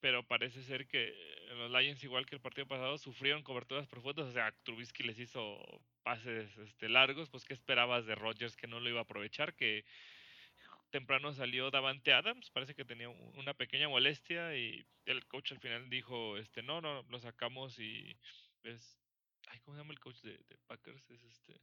pero 0.00 0.24
parece 0.24 0.62
ser 0.62 0.86
que 0.86 1.14
los 1.56 1.70
Lions, 1.70 2.02
igual 2.02 2.26
que 2.26 2.34
el 2.34 2.40
partido 2.40 2.66
pasado, 2.66 2.98
sufrieron 2.98 3.42
coberturas 3.42 3.86
profundas, 3.86 4.26
o 4.26 4.32
sea, 4.32 4.52
Trubisky 4.64 5.04
les 5.04 5.18
hizo 5.18 5.58
pases 6.02 6.56
este, 6.58 6.88
largos, 6.88 7.30
pues 7.30 7.44
¿qué 7.44 7.54
esperabas 7.54 8.06
de 8.06 8.14
Rodgers 8.14 8.56
que 8.56 8.66
no 8.66 8.80
lo 8.80 8.88
iba 8.88 9.00
a 9.00 9.02
aprovechar? 9.02 9.54
Que 9.54 9.84
temprano 10.90 11.32
salió 11.32 11.70
Davante 11.70 12.12
Adams, 12.12 12.50
parece 12.50 12.74
que 12.74 12.84
tenía 12.84 13.08
una 13.08 13.54
pequeña 13.54 13.88
molestia 13.88 14.56
y 14.56 14.84
el 15.04 15.26
coach 15.26 15.52
al 15.52 15.60
final 15.60 15.88
dijo, 15.88 16.36
este, 16.36 16.62
no, 16.62 16.80
no, 16.80 17.02
lo 17.08 17.18
sacamos 17.20 17.78
y 17.78 18.16
es, 18.64 18.98
ay, 19.48 19.60
¿cómo 19.60 19.76
se 19.76 19.82
llama 19.82 19.92
el 19.92 20.00
coach 20.00 20.20
de, 20.22 20.38
Packers? 20.66 21.10
Es 21.10 21.22
este, 21.22 21.60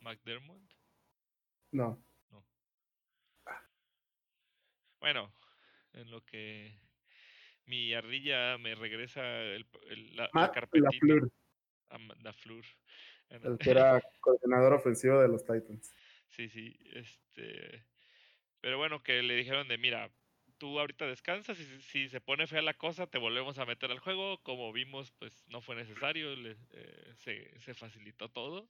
McDermott. 0.00 0.62
No. 1.72 2.02
No. 5.02 5.06
Bueno, 5.06 5.32
en 5.94 6.10
lo 6.10 6.24
que 6.24 6.72
mi 7.66 7.92
ardilla 7.92 8.56
me 8.58 8.74
regresa 8.74 9.42
el, 9.42 9.66
la, 10.14 10.30
carpetita. 10.52 10.90
La 12.22 12.32
Flur. 12.32 12.64
El 13.28 13.58
que 13.58 13.70
era 13.70 14.00
coordinador 14.20 14.74
ofensivo 14.74 15.20
de 15.20 15.28
los 15.28 15.44
Titans. 15.44 15.92
Sí, 16.28 16.48
sí, 16.48 16.78
este 16.94 17.84
pero 18.62 18.78
bueno, 18.78 19.02
que 19.02 19.22
le 19.22 19.34
dijeron 19.34 19.66
de, 19.66 19.76
mira, 19.76 20.08
tú 20.56 20.78
ahorita 20.78 21.04
descansas 21.08 21.58
y 21.58 21.64
si, 21.82 22.08
se 22.08 22.20
pone 22.20 22.46
fea 22.46 22.62
la 22.62 22.74
cosa, 22.74 23.08
te 23.08 23.18
volvemos 23.18 23.58
a 23.58 23.66
meter 23.66 23.90
al 23.90 23.98
juego. 23.98 24.40
Como 24.44 24.72
vimos, 24.72 25.10
pues 25.18 25.44
no 25.48 25.60
fue 25.60 25.74
necesario, 25.74 26.32
eh, 26.32 27.56
se, 27.58 27.74
facilitó 27.74 28.28
todo. 28.28 28.68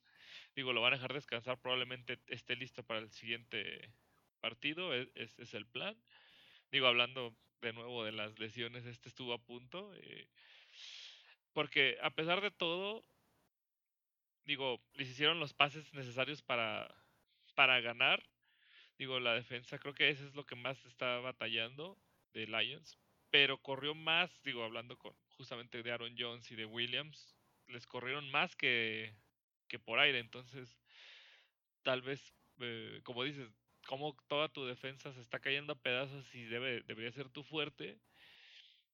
Digo, 0.57 0.73
lo 0.73 0.81
van 0.81 0.95
a 0.95 0.97
dejar 0.97 1.13
descansar, 1.13 1.61
probablemente 1.61 2.19
esté 2.29 2.57
listo 2.57 2.83
para 2.83 3.01
el 3.01 3.11
siguiente 3.11 3.93
partido, 4.41 4.95
e, 4.95 5.11
ese 5.15 5.43
es 5.43 5.53
el 5.53 5.67
plan. 5.67 5.95
Digo, 6.73 6.89
hablando 6.89 7.37
de 7.61 7.73
nuevo 7.73 8.05
de 8.05 8.13
las 8.13 8.37
lesiones, 8.41 8.85
este 8.87 9.09
estuvo 9.09 9.33
a 9.33 9.39
punto. 9.39 9.95
Eh, 9.95 10.27
porque 11.53 11.99
a 12.03 12.11
pesar 12.11 12.41
de 12.41 12.51
todo, 12.51 13.05
digo, 14.45 14.83
les 14.95 15.09
hicieron 15.09 15.39
los 15.39 15.55
pases 15.55 15.95
necesarios 15.95 16.43
para, 16.43 16.93
para 17.55 17.81
ganar 17.81 18.25
Digo, 19.03 19.19
la 19.19 19.35
defensa, 19.35 19.81
creo 19.81 19.95
que 19.95 20.11
eso 20.11 20.25
es 20.25 20.35
lo 20.37 20.47
que 20.47 20.55
más 20.55 20.85
está 20.85 21.19
batallando 21.19 21.99
de 22.35 22.47
Lions. 22.47 22.99
Pero 23.31 23.59
corrió 23.59 23.97
más, 23.97 24.31
digo, 24.45 24.63
hablando 24.63 24.97
con 24.97 25.13
justamente 25.37 25.83
de 25.83 25.91
Aaron 25.91 26.15
Jones 26.17 26.51
y 26.53 26.55
de 26.55 26.67
Williams, 26.67 27.35
les 27.67 27.85
corrieron 27.87 28.31
más 28.31 28.55
que, 28.55 29.17
que 29.67 29.81
por 29.81 29.99
aire. 29.99 30.21
Entonces, 30.21 30.79
tal 31.83 32.03
vez, 32.03 32.33
eh, 32.61 33.01
como 33.03 33.25
dices, 33.25 33.62
como 33.93 34.17
toda 34.27 34.49
tu 34.49 34.65
defensa 34.65 35.13
se 35.13 35.21
está 35.21 35.39
cayendo 35.39 35.75
a 35.75 35.79
pedazos 35.79 36.25
y 36.35 36.45
debe, 36.45 36.81
debería 36.87 37.13
ser 37.13 37.29
tu 37.29 37.43
fuerte. 37.43 37.99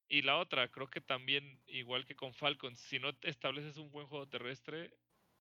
Y 0.08 0.22
la 0.22 0.38
otra, 0.38 0.66
creo 0.72 0.88
que 0.88 1.00
también, 1.00 1.62
igual 1.68 2.04
que 2.04 2.16
con 2.16 2.34
Falcons, 2.34 2.80
si 2.80 2.98
no 2.98 3.16
estableces 3.22 3.76
un 3.76 3.92
buen 3.92 4.08
juego 4.08 4.26
terrestre, 4.26 4.90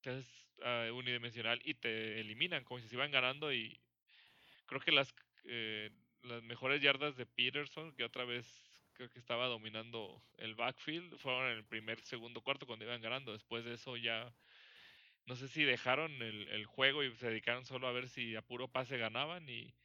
te 0.01 0.11
haces 0.11 0.27
uh, 0.59 0.93
unidimensional 0.93 1.59
y 1.65 1.73
te 1.73 2.19
eliminan, 2.19 2.65
como 2.65 2.79
si 2.79 2.87
se 2.87 2.93
iban 2.93 3.09
ganando 3.09 3.51
y 3.51 3.81
creo 4.67 4.79
que 4.79 4.91
las, 4.91 5.11
eh, 5.45 5.89
las 6.21 6.43
mejores 6.43 6.79
yardas 6.79 7.17
de 7.17 7.25
Peterson, 7.25 7.95
que 7.95 8.03
otra 8.03 8.25
vez 8.25 8.45
creo 8.93 9.09
que 9.09 9.17
estaba 9.17 9.47
dominando 9.47 10.21
el 10.37 10.53
backfield, 10.53 11.17
fueron 11.17 11.49
en 11.49 11.57
el 11.57 11.65
primer, 11.65 11.99
segundo, 12.01 12.41
cuarto 12.41 12.67
cuando 12.67 12.85
iban 12.85 13.01
ganando. 13.01 13.33
Después 13.33 13.65
de 13.65 13.73
eso 13.73 13.97
ya, 13.97 14.31
no 15.27 15.35
sé 15.35 15.47
si 15.47 15.63
dejaron 15.63 16.11
el, 16.21 16.47
el 16.49 16.65
juego 16.65 17.03
y 17.03 17.15
se 17.15 17.27
dedicaron 17.27 17.65
solo 17.65 17.87
a 17.87 17.91
ver 17.91 18.09
si 18.09 18.35
a 18.35 18.41
puro 18.41 18.67
pase 18.69 18.97
ganaban 18.97 19.47
y 19.49 19.75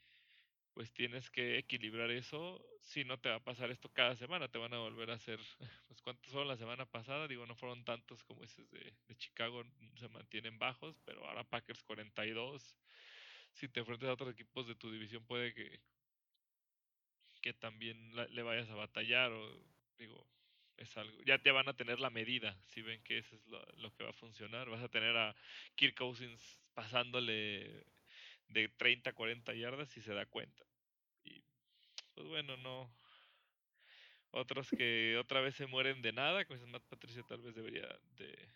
pues 0.74 0.92
tienes 0.92 1.30
que 1.30 1.58
equilibrar 1.58 2.10
eso. 2.10 2.64
Si 2.80 3.04
no 3.04 3.20
te 3.20 3.28
va 3.28 3.36
a 3.36 3.44
pasar 3.44 3.70
esto 3.70 3.90
cada 3.90 4.16
semana, 4.16 4.48
te 4.48 4.58
van 4.58 4.72
a 4.74 4.78
volver 4.78 5.10
a 5.10 5.14
hacer, 5.14 5.38
pues 5.88 6.00
cuántos 6.02 6.32
fueron 6.32 6.48
la 6.48 6.56
semana 6.56 6.86
pasada, 6.86 7.28
digo, 7.28 7.46
no 7.46 7.54
fueron 7.54 7.84
tantos 7.84 8.24
como 8.24 8.44
esos 8.44 8.70
de, 8.70 8.94
de 9.08 9.16
Chicago, 9.16 9.64
se 9.96 10.08
mantienen 10.08 10.58
bajos, 10.58 10.96
pero 11.04 11.26
ahora 11.26 11.44
Packers 11.44 11.82
42 11.84 12.78
si 13.52 13.68
te 13.68 13.80
enfrentas 13.80 14.08
a 14.08 14.12
otros 14.14 14.32
equipos 14.32 14.66
de 14.66 14.74
tu 14.74 14.90
división 14.90 15.24
puede 15.24 15.54
que, 15.54 15.80
que 17.40 17.52
también 17.52 18.14
le 18.14 18.42
vayas 18.42 18.70
a 18.70 18.74
batallar 18.74 19.32
o 19.32 19.64
digo, 19.98 20.26
es 20.82 20.96
algo, 20.96 21.22
ya 21.24 21.38
te 21.38 21.50
van 21.50 21.68
a 21.68 21.76
tener 21.76 22.00
la 22.00 22.10
medida, 22.10 22.56
si 22.66 22.82
ven 22.82 23.02
que 23.02 23.18
eso 23.18 23.36
es 23.36 23.46
lo, 23.46 23.94
que 23.94 24.04
va 24.04 24.10
a 24.10 24.14
funcionar, 24.14 24.68
vas 24.68 24.82
a 24.82 24.88
tener 24.88 25.16
a 25.16 25.34
Kirk 25.74 25.96
Cousins 25.96 26.60
pasándole 26.74 27.84
de 28.48 28.68
30 28.68 29.10
a 29.10 29.12
40 29.14 29.54
yardas 29.54 29.88
si 29.90 30.00
se 30.00 30.14
da 30.14 30.26
cuenta. 30.26 30.64
Y 31.24 31.42
pues 32.14 32.26
bueno, 32.28 32.56
no. 32.58 32.94
Otros 34.30 34.70
que 34.70 35.16
otra 35.18 35.40
vez 35.40 35.54
se 35.54 35.66
mueren 35.66 36.00
de 36.00 36.12
nada, 36.12 36.44
como 36.44 36.66
Matt 36.66 36.84
Patricia 36.84 37.22
tal 37.28 37.42
vez 37.42 37.54
debería 37.54 37.86
de... 38.16 38.48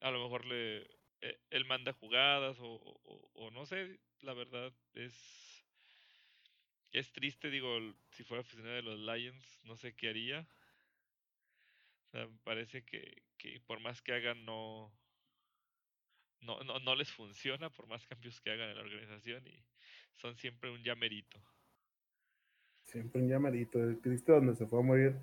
A 0.00 0.10
lo 0.10 0.22
mejor 0.22 0.44
le 0.44 0.86
eh, 1.24 1.38
él 1.50 1.64
manda 1.64 1.94
jugadas 1.94 2.58
o, 2.60 3.00
o, 3.34 3.50
no 3.50 3.64
sé, 3.64 3.98
la 4.20 4.34
verdad 4.34 4.70
es 4.92 5.53
es 6.94 7.12
triste, 7.12 7.50
digo, 7.50 7.76
si 8.12 8.22
fuera 8.22 8.42
aficionado 8.42 8.76
de 8.76 8.82
los 8.82 8.98
Lions, 9.00 9.60
no 9.64 9.76
sé 9.76 9.94
qué 9.94 10.08
haría. 10.08 10.46
O 12.04 12.06
sea, 12.06 12.26
me 12.28 12.38
parece 12.44 12.84
que, 12.84 13.22
que 13.36 13.60
por 13.66 13.80
más 13.80 14.00
que 14.00 14.12
hagan 14.12 14.44
no, 14.44 14.92
no, 16.40 16.60
no, 16.60 16.78
no 16.78 16.94
les 16.94 17.10
funciona, 17.10 17.68
por 17.68 17.88
más 17.88 18.06
cambios 18.06 18.40
que 18.40 18.52
hagan 18.52 18.70
en 18.70 18.76
la 18.76 18.82
organización 18.82 19.44
y 19.48 19.64
son 20.12 20.36
siempre 20.36 20.70
un 20.70 20.84
llamerito. 20.84 21.42
Siempre 22.84 23.22
un 23.22 23.28
llamerito, 23.28 23.82
el 23.82 24.00
triste 24.00 24.30
donde 24.30 24.54
se 24.54 24.66
fue 24.66 24.78
a 24.78 24.82
morir 24.82 25.16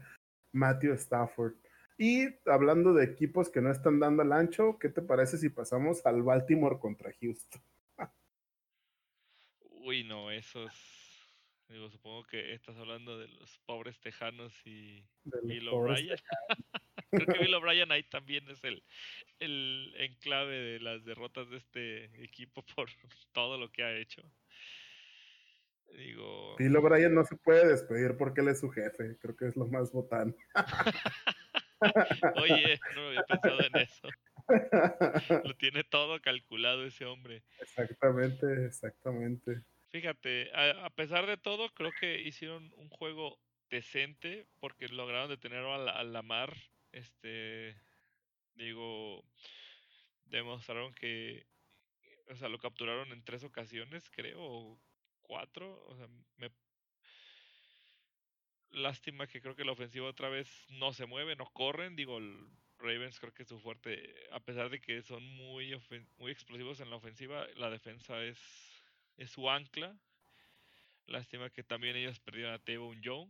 Matthew 0.51 0.93
Stafford. 0.95 1.53
Y 1.97 2.27
hablando 2.47 2.93
de 2.93 3.05
equipos 3.05 3.49
que 3.49 3.61
no 3.61 3.71
están 3.71 3.97
dando 3.97 4.23
el 4.23 4.33
ancho, 4.33 4.77
¿qué 4.77 4.89
te 4.89 5.01
parece 5.01 5.37
si 5.37 5.47
pasamos 5.47 6.05
al 6.05 6.21
Baltimore 6.21 6.79
contra 6.79 7.13
Houston? 7.13 7.61
Uy, 9.83 10.03
no, 10.03 10.31
esos. 10.31 11.00
Digo, 11.71 11.89
supongo 11.89 12.23
que 12.25 12.53
estás 12.53 12.75
hablando 12.77 13.17
de 13.17 13.29
los 13.29 13.57
pobres 13.65 13.97
tejanos 14.01 14.53
y 14.65 15.05
Bill 15.43 15.69
O'Brien. 15.69 16.17
Creo 17.11 17.27
que 17.27 17.39
Bill 17.39 17.53
O'Brien 17.55 17.91
ahí 17.93 18.03
también 18.03 18.49
es 18.49 18.61
el, 18.65 18.83
el 19.39 19.93
enclave 19.97 20.53
de 20.53 20.79
las 20.81 21.05
derrotas 21.05 21.49
de 21.49 21.57
este 21.57 22.23
equipo 22.23 22.63
por 22.75 22.89
todo 23.31 23.57
lo 23.57 23.71
que 23.71 23.83
ha 23.83 23.95
hecho. 23.95 24.21
Digo. 25.93 26.57
Bill 26.57 26.75
O'Brien 26.75 27.15
no 27.15 27.23
se 27.23 27.37
puede 27.37 27.65
despedir 27.67 28.17
porque 28.17 28.41
él 28.41 28.49
es 28.49 28.59
su 28.59 28.69
jefe. 28.69 29.17
Creo 29.21 29.37
que 29.37 29.47
es 29.47 29.55
lo 29.55 29.67
más 29.67 29.93
botán. 29.93 30.35
Oye, 32.35 32.79
no 32.95 33.07
había 33.07 33.23
pensado 33.23 33.59
en 33.61 33.77
eso. 33.77 34.09
Lo 35.45 35.55
tiene 35.55 35.85
todo 35.85 36.21
calculado 36.21 36.85
ese 36.85 37.05
hombre. 37.05 37.43
Exactamente, 37.61 38.65
exactamente. 38.65 39.63
Fíjate, 39.91 40.49
a, 40.53 40.89
pesar 40.91 41.25
de 41.25 41.37
todo, 41.37 41.69
creo 41.73 41.91
que 41.99 42.21
hicieron 42.21 42.71
un 42.77 42.89
juego 42.89 43.37
decente 43.69 44.47
porque 44.59 44.87
lograron 44.87 45.29
detener 45.29 45.65
a 45.65 46.03
la, 46.03 46.21
mar. 46.21 46.55
Este, 46.93 47.75
digo, 48.55 49.23
demostraron 50.25 50.93
que, 50.93 51.45
o 52.29 52.35
sea, 52.35 52.47
lo 52.47 52.57
capturaron 52.57 53.11
en 53.11 53.23
tres 53.23 53.43
ocasiones, 53.43 54.09
creo, 54.09 54.79
4. 55.23 55.85
O 55.87 55.95
sea, 55.97 56.07
me... 56.37 56.51
Lástima 58.69 59.27
que 59.27 59.41
creo 59.41 59.55
que 59.57 59.65
la 59.65 59.73
ofensiva 59.73 60.07
otra 60.07 60.29
vez 60.29 60.49
no 60.69 60.93
se 60.93 61.05
mueve, 61.05 61.35
no 61.35 61.51
corren. 61.51 61.97
Digo, 61.97 62.19
el 62.19 62.47
Ravens 62.81 63.19
creo 63.19 63.33
que 63.33 63.43
es 63.43 63.49
su 63.49 63.59
fuerte, 63.59 64.13
a 64.31 64.39
pesar 64.39 64.69
de 64.69 64.79
que 64.79 65.01
son 65.01 65.23
muy, 65.23 65.77
muy 66.17 66.31
explosivos 66.31 66.79
en 66.79 66.89
la 66.89 66.95
ofensiva, 66.95 67.45
la 67.55 67.69
defensa 67.69 68.23
es, 68.23 68.39
es 69.17 69.31
su 69.31 69.49
ancla. 69.49 69.97
Lástima 71.07 71.49
que 71.49 71.63
también 71.63 71.95
ellos 71.95 72.19
perdieron 72.19 72.53
a 72.53 72.79
un 72.79 73.01
Young. 73.01 73.29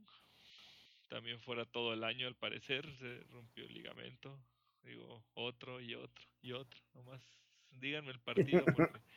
También 1.07 1.39
fuera 1.39 1.65
todo 1.65 1.93
el 1.93 2.03
año 2.03 2.27
al 2.27 2.35
parecer, 2.35 2.89
se 2.97 3.23
rompió 3.25 3.65
el 3.65 3.73
ligamento. 3.73 4.39
Digo, 4.83 5.25
otro 5.33 5.81
y 5.81 5.95
otro 5.95 6.25
y 6.41 6.53
otro. 6.53 6.79
Nomás 6.93 7.21
díganme 7.71 8.11
el 8.11 8.19
partido 8.19 8.63
porque... 8.65 8.99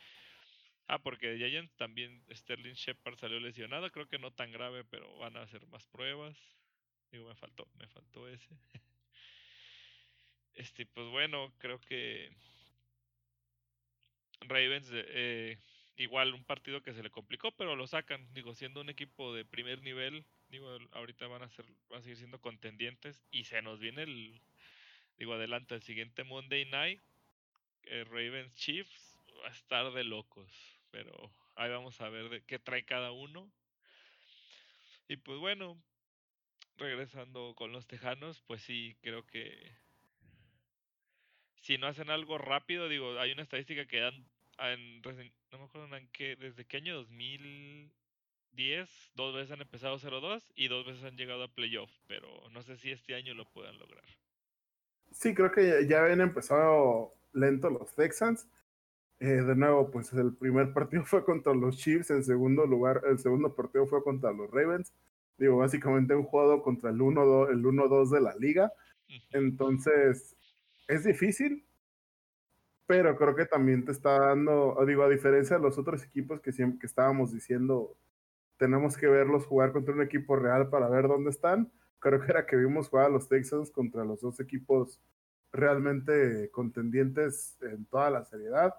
Ah, 0.86 0.98
porque 0.98 1.38
Giants 1.38 1.74
también 1.76 2.22
Sterling 2.30 2.74
Shepard 2.74 3.16
salió 3.16 3.40
lesionado, 3.40 3.90
creo 3.90 4.06
que 4.06 4.18
no 4.18 4.32
tan 4.32 4.52
grave, 4.52 4.84
pero 4.84 5.16
van 5.16 5.34
a 5.38 5.42
hacer 5.42 5.66
más 5.68 5.86
pruebas. 5.86 6.36
Digo, 7.10 7.26
me 7.26 7.34
faltó, 7.34 7.66
me 7.78 7.88
faltó 7.88 8.28
ese. 8.28 8.48
Este, 10.56 10.86
pues 10.86 11.08
bueno, 11.08 11.52
creo 11.58 11.80
que 11.80 12.30
Ravens 14.42 14.88
eh, 14.92 15.58
igual 15.96 16.34
un 16.34 16.44
partido 16.44 16.82
que 16.82 16.92
se 16.92 17.02
le 17.02 17.10
complicó, 17.10 17.52
pero 17.52 17.76
lo 17.76 17.86
sacan, 17.86 18.32
digo, 18.34 18.54
siendo 18.54 18.80
un 18.80 18.90
equipo 18.90 19.34
de 19.34 19.44
primer 19.44 19.82
nivel, 19.82 20.24
digo, 20.48 20.76
ahorita 20.92 21.26
van 21.26 21.42
a 21.42 21.48
ser 21.48 21.66
van 21.88 22.00
a 22.00 22.02
seguir 22.02 22.18
siendo 22.18 22.40
contendientes 22.40 23.22
y 23.30 23.44
se 23.44 23.62
nos 23.62 23.78
viene 23.78 24.02
el 24.02 24.40
digo, 25.18 25.34
adelante 25.34 25.74
el 25.74 25.82
siguiente 25.82 26.24
Monday 26.24 26.64
Night 26.66 27.00
eh, 27.84 28.04
Ravens 28.04 28.54
Chiefs 28.54 29.18
va 29.42 29.48
a 29.48 29.52
estar 29.52 29.92
de 29.92 30.04
locos, 30.04 30.50
pero 30.90 31.32
ahí 31.54 31.70
vamos 31.70 32.00
a 32.00 32.08
ver 32.08 32.28
de 32.28 32.42
qué 32.42 32.58
trae 32.58 32.84
cada 32.84 33.12
uno. 33.12 33.50
Y 35.06 35.16
pues 35.16 35.38
bueno, 35.38 35.76
regresando 36.76 37.54
con 37.54 37.72
los 37.72 37.86
Tejanos, 37.86 38.40
pues 38.46 38.62
sí, 38.62 38.96
creo 39.02 39.26
que 39.26 39.72
si 41.60 41.78
no 41.78 41.86
hacen 41.86 42.10
algo 42.10 42.38
rápido, 42.38 42.88
digo, 42.88 43.18
hay 43.18 43.32
una 43.32 43.42
estadística 43.42 43.86
que 43.86 44.00
dan 44.00 44.26
en, 44.58 45.02
no 45.02 45.58
me 45.58 45.64
acuerdo 45.64 45.96
en 45.96 46.08
qué, 46.12 46.36
desde 46.36 46.64
qué 46.64 46.78
año 46.78 46.96
2010, 46.96 49.12
dos 49.14 49.34
veces 49.34 49.52
han 49.52 49.62
empezado 49.62 49.98
0-2 49.98 50.42
y 50.54 50.68
dos 50.68 50.86
veces 50.86 51.04
han 51.04 51.16
llegado 51.16 51.44
a 51.44 51.48
playoff, 51.48 51.90
pero 52.06 52.28
no 52.50 52.62
sé 52.62 52.76
si 52.76 52.90
este 52.90 53.14
año 53.14 53.34
lo 53.34 53.50
puedan 53.50 53.78
lograr. 53.78 54.04
Sí, 55.10 55.34
creo 55.34 55.52
que 55.52 55.86
ya 55.88 56.02
habían 56.02 56.20
empezado 56.20 57.14
lento 57.32 57.70
los 57.70 57.94
Texans. 57.94 58.48
Eh, 59.20 59.26
de 59.26 59.54
nuevo, 59.54 59.90
pues 59.90 60.12
el 60.12 60.34
primer 60.34 60.72
partido 60.72 61.02
fue 61.06 61.24
contra 61.24 61.54
los 61.54 61.76
Chiefs, 61.76 62.10
en 62.10 62.24
segundo 62.24 62.66
lugar, 62.66 63.02
el 63.08 63.18
segundo 63.18 63.54
partido 63.54 63.86
fue 63.86 64.02
contra 64.02 64.32
los 64.32 64.50
Ravens. 64.50 64.92
Digo, 65.38 65.58
básicamente 65.58 66.14
un 66.14 66.24
juego 66.24 66.62
contra 66.62 66.90
el 66.90 66.96
1-2 66.96 67.50
el 67.50 67.62
1-2 67.62 68.10
de 68.10 68.20
la 68.20 68.34
liga. 68.36 68.72
Entonces, 69.32 70.36
es 70.88 71.04
difícil, 71.04 71.64
pero 72.86 73.16
creo 73.16 73.34
que 73.34 73.46
también 73.46 73.84
te 73.84 73.92
está 73.92 74.18
dando, 74.18 74.76
digo, 74.86 75.02
a 75.02 75.08
diferencia 75.08 75.56
de 75.56 75.62
los 75.62 75.78
otros 75.78 76.04
equipos 76.04 76.40
que 76.40 76.52
siempre 76.52 76.78
que 76.80 76.86
estábamos 76.86 77.32
diciendo, 77.32 77.96
tenemos 78.56 78.96
que 78.96 79.06
verlos 79.08 79.46
jugar 79.46 79.72
contra 79.72 79.94
un 79.94 80.02
equipo 80.02 80.36
real 80.36 80.68
para 80.68 80.88
ver 80.88 81.08
dónde 81.08 81.30
están. 81.30 81.70
Creo 81.98 82.20
que 82.20 82.30
era 82.30 82.46
que 82.46 82.56
vimos 82.56 82.88
jugar 82.88 83.06
a 83.06 83.10
los 83.10 83.28
Texans 83.28 83.70
contra 83.70 84.04
los 84.04 84.20
dos 84.20 84.38
equipos 84.40 85.00
realmente 85.54 86.50
contendientes 86.50 87.56
en 87.62 87.86
toda 87.86 88.10
la 88.10 88.24
seriedad, 88.24 88.74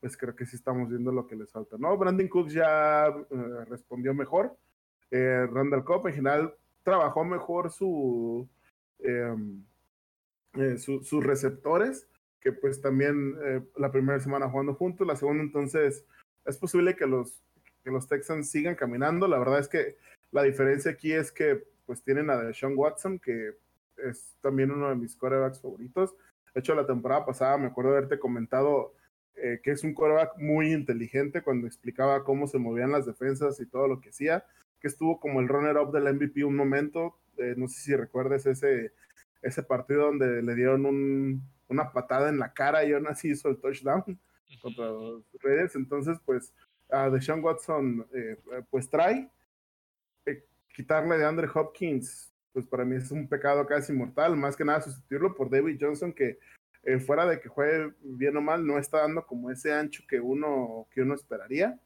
pues 0.00 0.16
creo 0.16 0.36
que 0.36 0.46
sí 0.46 0.56
estamos 0.56 0.88
viendo 0.88 1.10
lo 1.10 1.26
que 1.26 1.36
les 1.36 1.50
falta. 1.50 1.76
No, 1.78 1.96
Brandon 1.96 2.28
Cooks 2.28 2.52
ya 2.52 3.06
eh, 3.06 3.64
respondió 3.68 4.12
mejor. 4.12 4.56
Eh, 5.10 5.46
Randall 5.50 5.84
Cobb 5.84 6.08
en 6.08 6.14
general 6.14 6.54
trabajó 6.82 7.24
mejor 7.24 7.70
su, 7.70 8.48
em, 8.98 9.64
eh, 10.54 10.76
sus 10.78 11.24
receptores, 11.24 12.08
que 12.42 12.52
pues 12.52 12.80
también 12.80 13.36
eh, 13.44 13.62
la 13.76 13.90
primera 13.92 14.18
semana 14.20 14.48
jugando 14.48 14.74
juntos, 14.74 15.06
la 15.06 15.16
segunda 15.16 15.42
entonces 15.42 16.04
es 16.44 16.58
posible 16.58 16.96
que 16.96 17.06
los, 17.06 17.40
que 17.84 17.90
los 17.90 18.08
Texans 18.08 18.50
sigan 18.50 18.74
caminando. 18.74 19.28
La 19.28 19.38
verdad 19.38 19.60
es 19.60 19.68
que 19.68 19.96
la 20.32 20.42
diferencia 20.42 20.90
aquí 20.90 21.12
es 21.12 21.30
que 21.30 21.62
pues 21.86 22.02
tienen 22.02 22.30
a 22.30 22.36
Deshaun 22.36 22.76
Watson, 22.76 23.18
que 23.18 23.52
es 24.08 24.34
también 24.40 24.70
uno 24.70 24.88
de 24.88 24.96
mis 24.96 25.16
corebacks 25.16 25.60
favoritos. 25.60 26.14
De 26.54 26.60
hecho, 26.60 26.74
la 26.74 26.86
temporada 26.86 27.24
pasada 27.24 27.56
me 27.58 27.66
acuerdo 27.66 27.92
de 27.92 27.98
haberte 27.98 28.18
comentado 28.18 28.94
eh, 29.36 29.60
que 29.62 29.70
es 29.70 29.84
un 29.84 29.94
coreback 29.94 30.36
muy 30.38 30.72
inteligente 30.72 31.42
cuando 31.42 31.66
explicaba 31.66 32.24
cómo 32.24 32.46
se 32.46 32.58
movían 32.58 32.92
las 32.92 33.06
defensas 33.06 33.60
y 33.60 33.66
todo 33.66 33.88
lo 33.88 34.00
que 34.00 34.10
hacía, 34.10 34.44
que 34.80 34.88
estuvo 34.88 35.20
como 35.20 35.40
el 35.40 35.48
runner-up 35.48 35.92
del 35.92 36.12
MVP 36.12 36.44
un 36.44 36.56
momento. 36.56 37.16
no 37.56 37.66
sé 37.68 37.80
si 37.80 37.96
recuerdes 37.96 38.46
ese 38.46 38.92
ese 39.42 39.62
partido 39.62 40.06
donde 40.06 40.42
le 40.42 40.54
dieron 40.54 40.86
un, 40.86 41.42
una 41.72 41.92
patada 41.92 42.28
en 42.28 42.38
la 42.38 42.52
cara 42.52 42.84
y 42.84 42.92
aún 42.92 43.06
así 43.06 43.30
hizo 43.30 43.48
el 43.48 43.58
touchdown 43.58 44.18
contra 44.60 44.86
los 44.86 45.24
Raiders. 45.40 45.74
Entonces, 45.76 46.18
pues, 46.24 46.52
a 46.90 47.10
Deshaun 47.10 47.42
Watson, 47.42 48.06
eh, 48.12 48.36
pues 48.70 48.88
trae 48.88 49.30
eh, 50.26 50.44
quitarle 50.74 51.18
de 51.18 51.24
Andre 51.24 51.48
Hopkins, 51.52 52.32
pues 52.52 52.66
para 52.66 52.84
mí 52.84 52.96
es 52.96 53.10
un 53.10 53.28
pecado 53.28 53.66
casi 53.66 53.92
mortal, 53.92 54.36
más 54.36 54.56
que 54.56 54.64
nada 54.64 54.82
sustituirlo 54.82 55.34
por 55.34 55.48
David 55.48 55.78
Johnson, 55.80 56.12
que 56.12 56.38
eh, 56.82 56.98
fuera 56.98 57.26
de 57.26 57.40
que 57.40 57.48
juegue 57.48 57.94
bien 58.02 58.36
o 58.36 58.40
mal, 58.40 58.66
no 58.66 58.78
está 58.78 58.98
dando 58.98 59.26
como 59.26 59.50
ese 59.50 59.72
ancho 59.72 60.04
que 60.06 60.20
uno, 60.20 60.86
que 60.90 61.00
uno 61.00 61.14
esperaría. 61.14 61.80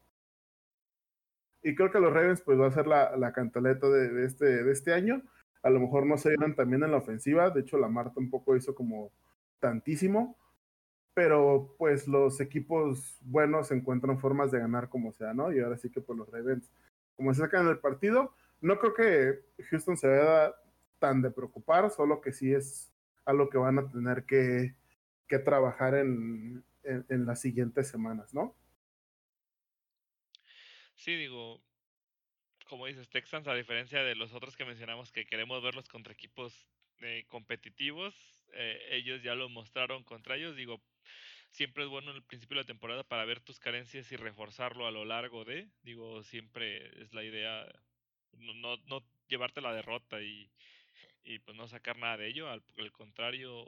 Y 1.63 1.75
creo 1.75 1.91
que 1.91 1.99
los 1.99 2.13
Ravens, 2.13 2.41
pues, 2.41 2.59
va 2.59 2.67
a 2.67 2.71
ser 2.71 2.87
la, 2.87 3.15
la 3.17 3.31
cantaleta 3.31 3.87
de, 3.89 4.09
de, 4.09 4.25
este, 4.25 4.45
de 4.63 4.71
este 4.71 4.93
año 4.93 5.23
a 5.67 5.69
lo 5.69 5.79
mejor 5.79 6.05
no 6.05 6.17
se 6.17 6.29
dieron 6.29 6.55
también 6.55 6.83
en 6.83 6.91
la 6.91 6.97
ofensiva, 6.97 7.49
de 7.49 7.61
hecho 7.61 7.77
la 7.77 7.89
Marta 7.89 8.13
tampoco 8.15 8.55
hizo 8.55 8.73
como 8.73 9.11
tantísimo, 9.59 10.37
pero 11.13 11.75
pues 11.77 12.07
los 12.07 12.39
equipos 12.39 13.17
buenos 13.21 13.71
encuentran 13.71 14.19
formas 14.19 14.51
de 14.51 14.59
ganar 14.59 14.89
como 14.89 15.11
sea, 15.11 15.33
¿no? 15.33 15.51
Y 15.51 15.59
ahora 15.59 15.77
sí 15.77 15.89
que 15.89 16.01
pues 16.01 16.17
los 16.17 16.29
Ravens, 16.29 16.71
como 17.15 17.33
se 17.33 17.41
sacan 17.41 17.67
el 17.67 17.79
partido, 17.79 18.33
no 18.61 18.77
creo 18.79 18.93
que 18.93 19.63
Houston 19.69 19.97
se 19.97 20.07
vea 20.07 20.53
tan 20.99 21.21
de 21.21 21.31
preocupar, 21.31 21.89
solo 21.89 22.21
que 22.21 22.31
sí 22.31 22.53
es 22.53 22.91
algo 23.25 23.49
que 23.49 23.57
van 23.57 23.79
a 23.79 23.89
tener 23.89 24.25
que, 24.25 24.75
que 25.27 25.39
trabajar 25.39 25.95
en, 25.95 26.63
en, 26.83 27.05
en 27.09 27.25
las 27.25 27.41
siguientes 27.41 27.87
semanas, 27.87 28.33
¿no? 28.33 28.55
Sí, 30.95 31.15
digo, 31.15 31.61
como 32.67 32.85
dices, 32.85 33.09
Texans, 33.09 33.47
a 33.47 33.53
diferencia 33.53 34.03
de 34.03 34.15
los 34.15 34.33
otros 34.33 34.55
que 34.55 34.65
mencionamos 34.65 35.11
que 35.11 35.25
queremos 35.25 35.63
verlos 35.63 35.87
contra 35.87 36.13
equipos 36.13 36.67
eh, 37.01 37.25
competitivos, 37.27 38.36
eh, 38.53 38.87
ellos 38.91 39.21
ya 39.23 39.35
lo 39.35 39.49
mostraron 39.49 40.03
contra 40.03 40.35
ellos. 40.37 40.55
Digo, 40.55 40.81
siempre 41.51 41.83
es 41.83 41.89
bueno 41.89 42.11
en 42.11 42.17
el 42.17 42.23
principio 42.23 42.55
de 42.55 42.63
la 42.63 42.67
temporada 42.67 43.03
para 43.03 43.25
ver 43.25 43.41
tus 43.41 43.59
carencias 43.59 44.11
y 44.11 44.17
reforzarlo 44.17 44.87
a 44.87 44.91
lo 44.91 45.05
largo 45.05 45.45
de. 45.45 45.69
Digo, 45.83 46.23
siempre 46.23 47.01
es 47.01 47.13
la 47.13 47.23
idea 47.23 47.67
no, 48.33 48.53
no, 48.53 48.77
no 48.85 49.03
llevarte 49.27 49.61
la 49.61 49.73
derrota 49.73 50.21
y, 50.21 50.49
y 51.23 51.39
pues 51.39 51.57
no 51.57 51.67
sacar 51.67 51.97
nada 51.97 52.17
de 52.17 52.27
ello. 52.27 52.49
Al, 52.49 52.63
contrario, 52.91 53.67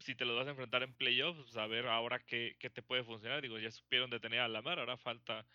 si 0.00 0.14
te 0.14 0.24
lo 0.24 0.36
vas 0.36 0.46
a 0.46 0.50
enfrentar 0.50 0.82
en 0.82 0.94
playoffs, 0.94 1.40
pues 1.42 1.56
a 1.56 1.66
ver 1.66 1.86
ahora 1.86 2.18
qué, 2.20 2.56
qué 2.58 2.70
te 2.70 2.82
puede 2.82 3.04
funcionar. 3.04 3.42
Digo, 3.42 3.58
ya 3.58 3.70
supieron 3.70 4.10
detener 4.10 4.40
a 4.40 4.48
Lamar, 4.48 4.78
ahora 4.78 4.96
falta 4.96 5.46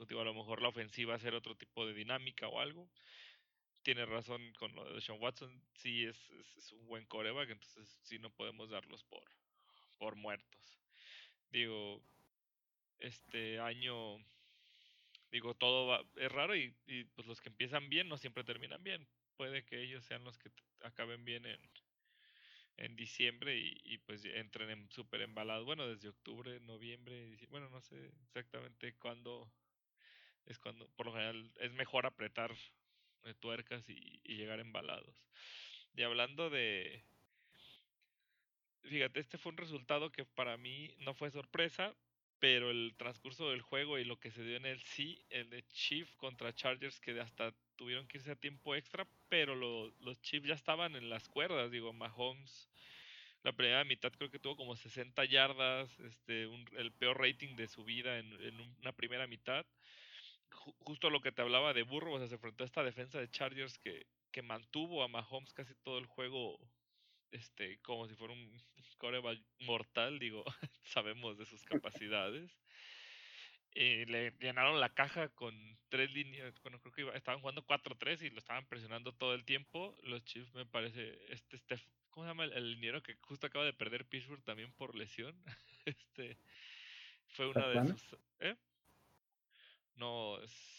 a 0.00 0.24
lo 0.24 0.34
mejor 0.34 0.60
la 0.60 0.68
ofensiva 0.68 1.14
hacer 1.14 1.34
otro 1.34 1.54
tipo 1.56 1.86
de 1.86 1.94
dinámica 1.94 2.48
o 2.48 2.60
algo. 2.60 2.88
Tiene 3.84 4.06
razón 4.06 4.50
con 4.54 4.74
lo 4.74 4.94
de 4.94 5.00
Sean 5.02 5.20
Watson, 5.20 5.62
sí 5.74 6.06
es, 6.06 6.16
es, 6.56 6.72
un 6.72 6.86
buen 6.86 7.04
coreback, 7.04 7.50
entonces 7.50 7.98
sí 8.02 8.18
no 8.18 8.30
podemos 8.30 8.70
darlos 8.70 9.04
por, 9.04 9.22
por 9.98 10.16
muertos. 10.16 10.78
Digo, 11.50 12.02
este 12.98 13.60
año, 13.60 14.16
digo, 15.30 15.52
todo 15.52 15.86
va, 15.86 16.02
es 16.16 16.32
raro 16.32 16.56
y, 16.56 16.74
pues 17.14 17.26
los 17.26 17.42
que 17.42 17.50
empiezan 17.50 17.90
bien 17.90 18.08
no 18.08 18.16
siempre 18.16 18.42
terminan 18.42 18.82
bien. 18.82 19.06
Puede 19.36 19.66
que 19.66 19.82
ellos 19.82 20.02
sean 20.06 20.24
los 20.24 20.38
que 20.38 20.50
acaben 20.80 21.26
bien 21.26 21.44
en, 21.44 21.60
en 22.78 22.96
diciembre 22.96 23.58
y, 23.58 23.82
y 23.84 23.98
pues 23.98 24.24
entren 24.24 24.70
en 24.70 24.90
súper 24.92 25.20
embalados. 25.20 25.66
Bueno, 25.66 25.86
desde 25.86 26.08
octubre, 26.08 26.58
noviembre, 26.60 27.36
bueno, 27.50 27.68
no 27.68 27.82
sé 27.82 28.14
exactamente 28.22 28.94
cuándo 28.94 29.52
es 30.46 30.58
cuando 30.58 30.88
por 30.96 31.06
lo 31.06 31.12
general 31.12 31.52
es 31.60 31.72
mejor 31.72 32.06
apretar 32.06 32.54
tuercas 33.32 33.88
y, 33.88 34.20
llegar 34.24 34.60
embalados. 34.60 35.24
Y 35.96 36.02
hablando 36.02 36.50
de... 36.50 37.02
Fíjate, 38.82 39.20
este 39.20 39.38
fue 39.38 39.52
un 39.52 39.58
resultado 39.58 40.12
que 40.12 40.26
para 40.26 40.58
mí 40.58 40.94
no 40.98 41.14
fue 41.14 41.30
sorpresa, 41.30 41.94
pero 42.38 42.70
el 42.70 42.94
transcurso 42.98 43.50
del 43.50 43.62
juego 43.62 43.98
y 43.98 44.04
lo 44.04 44.20
que 44.20 44.30
se 44.30 44.44
dio 44.44 44.56
en 44.56 44.66
el 44.66 44.82
sí, 44.82 45.24
el 45.30 45.48
de 45.48 45.62
Chief 45.68 46.14
contra 46.16 46.54
Chargers, 46.54 47.00
que 47.00 47.18
hasta 47.18 47.54
tuvieron 47.76 48.06
que 48.06 48.18
irse 48.18 48.32
a 48.32 48.36
tiempo 48.36 48.74
extra, 48.74 49.06
pero 49.30 49.54
lo, 49.54 49.88
los 50.00 50.20
Chiefs 50.20 50.48
ya 50.48 50.54
estaban 50.54 50.96
en 50.96 51.08
las 51.08 51.28
cuerdas, 51.28 51.70
digo, 51.70 51.94
Mahomes. 51.94 52.68
La 53.42 53.52
primera 53.52 53.84
mitad 53.84 54.12
creo 54.12 54.30
que 54.30 54.38
tuvo 54.38 54.56
como 54.56 54.76
60 54.76 55.24
yardas, 55.24 55.98
este, 56.00 56.42
el 56.76 56.92
peor 56.92 57.18
rating 57.18 57.56
de 57.56 57.68
su 57.68 57.84
vida 57.84 58.18
en 58.18 58.60
una 58.80 58.92
primera 58.92 59.26
mitad 59.26 59.64
justo 60.54 61.10
lo 61.10 61.20
que 61.20 61.32
te 61.32 61.42
hablaba 61.42 61.72
de 61.72 61.82
Burro, 61.82 62.14
o 62.14 62.18
sea, 62.18 62.28
se 62.28 62.34
enfrentó 62.34 62.64
a 62.64 62.66
esta 62.66 62.82
defensa 62.82 63.18
de 63.18 63.30
Chargers 63.30 63.78
que, 63.78 64.06
que 64.30 64.42
mantuvo 64.42 65.02
a 65.02 65.08
Mahomes 65.08 65.52
casi 65.52 65.74
todo 65.82 65.98
el 65.98 66.06
juego 66.06 66.58
este, 67.34 67.78
como 67.82 68.06
si 68.08 68.14
fuera 68.14 68.32
un 68.32 68.62
coreback 68.98 69.40
mortal, 69.60 70.18
digo, 70.18 70.44
sabemos 70.84 71.36
de 71.36 71.44
sus 71.44 71.62
capacidades. 71.64 72.56
Eh, 73.76 74.04
le 74.06 74.30
llenaron 74.38 74.78
la 74.78 74.94
caja 74.94 75.28
con 75.30 75.52
tres 75.88 76.10
líneas, 76.12 76.54
bueno, 76.62 76.78
creo 76.80 76.92
que 77.10 77.18
estaban 77.18 77.40
jugando 77.40 77.66
4-3 77.66 78.22
y 78.22 78.30
lo 78.30 78.38
estaban 78.38 78.66
presionando 78.66 79.12
todo 79.12 79.34
el 79.34 79.44
tiempo. 79.44 79.96
Los 80.04 80.24
Chiefs 80.24 80.54
me 80.54 80.64
parece, 80.64 81.18
este, 81.32 81.56
este 81.56 81.80
¿cómo 82.10 82.24
se 82.24 82.30
llama 82.30 82.44
el, 82.44 82.52
el 82.52 83.02
que 83.02 83.16
justo 83.22 83.48
acaba 83.48 83.64
de 83.64 83.72
perder 83.72 84.06
Pittsburgh 84.06 84.44
también 84.44 84.72
por 84.74 84.94
lesión? 84.94 85.36
este, 85.86 86.38
fue 87.26 87.48
una 87.48 87.66
de 87.66 87.88
sus... 87.88 88.16
¿eh? 88.38 88.56
No, 89.96 90.40
es... 90.40 90.74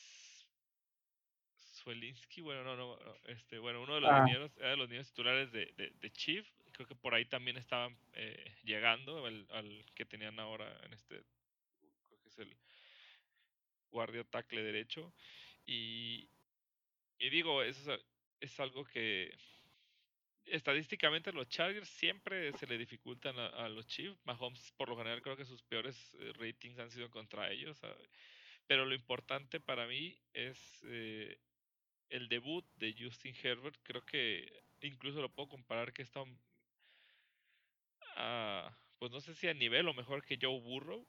Swelinsky, 1.71 2.41
bueno, 2.41 2.63
no, 2.63 2.75
no, 2.75 2.97
este, 3.27 3.59
bueno, 3.59 3.83
uno 3.83 3.95
de 3.95 4.01
los 4.01 4.09
ah. 4.09 4.25
era 4.27 4.69
de 4.69 4.77
los 4.77 4.89
niños 4.89 5.07
titulares 5.09 5.51
de, 5.51 5.67
de, 5.75 6.11
Chief, 6.11 6.47
creo 6.71 6.87
que 6.87 6.95
por 6.95 7.13
ahí 7.13 7.25
también 7.25 7.57
estaban 7.57 7.95
eh, 8.13 8.55
llegando 8.63 9.25
al, 9.25 9.45
al, 9.51 9.85
que 9.93 10.03
tenían 10.05 10.39
ahora 10.39 10.65
en 10.83 10.93
este, 10.93 11.21
creo 12.07 12.19
que 12.23 12.29
es 12.29 12.39
el 12.39 12.57
guardia 13.91 14.23
tackle 14.23 14.63
derecho, 14.63 15.13
y, 15.65 16.27
y 17.19 17.29
digo, 17.29 17.61
eso 17.61 17.93
es, 17.93 18.01
es 18.39 18.59
algo 18.59 18.83
que 18.85 19.31
estadísticamente 20.45 21.31
los 21.31 21.47
Chargers 21.49 21.89
siempre 21.89 22.51
se 22.53 22.67
le 22.67 22.77
dificultan 22.77 23.37
a, 23.37 23.67
los 23.69 23.85
Chiefs. 23.87 24.19
Mahomes, 24.25 24.71
por 24.77 24.89
lo 24.89 24.97
general, 24.97 25.21
creo 25.21 25.35
que 25.35 25.45
sus 25.45 25.61
peores 25.63 26.15
eh, 26.19 26.33
ratings 26.37 26.79
han 26.79 26.91
sido 26.91 27.09
contra 27.09 27.51
ellos. 27.51 27.79
Pero 28.67 28.85
lo 28.85 28.95
importante 28.95 29.59
para 29.59 29.87
mí 29.87 30.17
es 30.33 30.59
eh, 30.87 31.37
el 32.09 32.27
debut 32.29 32.65
de 32.75 32.95
Justin 32.97 33.35
Herbert. 33.41 33.77
Creo 33.83 34.03
que 34.05 34.51
incluso 34.81 35.21
lo 35.21 35.29
puedo 35.29 35.49
comparar 35.49 35.93
que 35.93 36.01
está, 36.01 36.23
pues 38.97 39.11
no 39.11 39.21
sé 39.21 39.35
si 39.35 39.47
a 39.47 39.53
nivel 39.53 39.87
o 39.87 39.93
mejor 39.93 40.23
que 40.23 40.39
Joe 40.41 40.59
Burrow. 40.59 41.05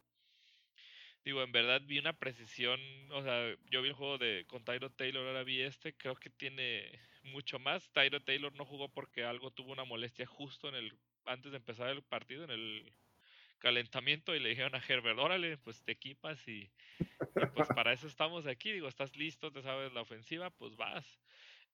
Digo, 1.24 1.42
en 1.42 1.50
verdad 1.50 1.82
vi 1.84 1.98
una 1.98 2.12
precisión, 2.12 2.80
o 3.10 3.22
sea, 3.22 3.56
yo 3.70 3.82
vi 3.82 3.88
el 3.88 3.94
juego 3.94 4.16
de 4.16 4.44
con 4.46 4.64
Tyro 4.64 4.90
Taylor, 4.90 5.26
ahora 5.26 5.42
vi 5.42 5.60
este, 5.60 5.92
creo 5.92 6.14
que 6.14 6.30
tiene 6.30 7.00
mucho 7.24 7.58
más. 7.58 7.90
Tyro 7.92 8.22
Taylor 8.22 8.54
no 8.54 8.64
jugó 8.64 8.88
porque 8.88 9.24
algo 9.24 9.50
tuvo 9.50 9.72
una 9.72 9.84
molestia 9.84 10.26
justo 10.26 10.68
en 10.68 10.76
el 10.76 10.92
antes 11.24 11.50
de 11.50 11.58
empezar 11.58 11.88
el 11.88 12.02
partido, 12.02 12.44
en 12.44 12.50
el 12.50 12.92
calentamiento, 13.58 14.36
y 14.36 14.38
le 14.38 14.50
dijeron 14.50 14.76
a 14.76 14.82
Herbert, 14.86 15.18
órale, 15.18 15.58
pues 15.58 15.82
te 15.82 15.92
equipas 15.92 16.46
y, 16.46 16.70
pues 17.54 17.68
para 17.68 17.92
eso 17.92 18.06
estamos 18.06 18.46
aquí. 18.46 18.72
Digo, 18.72 18.88
estás 18.88 19.16
listo, 19.16 19.52
te 19.52 19.62
sabes 19.62 19.92
la 19.92 20.02
ofensiva, 20.02 20.50
pues 20.50 20.76
vas. 20.76 21.04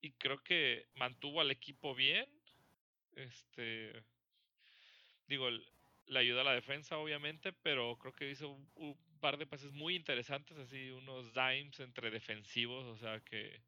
Y 0.01 0.13
creo 0.13 0.43
que 0.43 0.87
mantuvo 0.95 1.41
al 1.41 1.51
equipo 1.51 1.95
bien. 1.95 2.27
Este. 3.15 4.03
Digo, 5.27 5.49
le 6.07 6.19
ayuda 6.19 6.43
a 6.43 6.45
la 6.45 6.55
defensa, 6.55 6.99
obviamente, 6.99 7.53
pero 7.53 7.97
creo 7.99 8.13
que 8.13 8.31
hizo 8.31 8.51
un, 8.75 8.99
par 9.21 9.39
de 9.39 9.47
pases 9.47 9.73
muy 9.73 9.95
interesantes, 9.95 10.59
así 10.59 10.91
unos 10.91 11.33
dimes 11.33 11.79
entre 11.79 12.11
defensivos, 12.11 12.85
o 12.87 12.97
sea 12.97 13.21
que, 13.21 13.63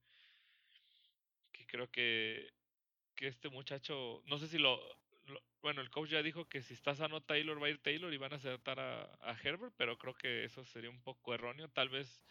que 1.52 1.64
creo 1.66 1.88
que, 1.90 2.52
que 3.14 3.28
este 3.28 3.48
muchacho, 3.50 4.20
no 4.26 4.38
sé 4.38 4.48
si 4.48 4.58
lo, 4.58 4.80
bueno, 5.62 5.80
el 5.80 5.90
coach 5.90 6.10
ya 6.10 6.22
dijo 6.22 6.46
que 6.46 6.62
si 6.62 6.74
está 6.74 6.94
sano 6.94 7.22
Taylor 7.22 7.62
va 7.62 7.68
a 7.68 7.70
ir 7.70 7.78
Taylor 7.78 8.12
y 8.12 8.18
van 8.18 8.32
a 8.32 8.36
acertar 8.36 8.78
a, 8.80 9.36
Herbert, 9.42 9.74
pero 9.76 9.98
creo 9.98 10.14
que 10.14 10.44
eso 10.44 10.64
sería 10.64 10.90
un 10.90 11.00
poco 11.02 11.34
erróneo, 11.34 11.68
tal 11.68 11.88
vez 11.88 12.22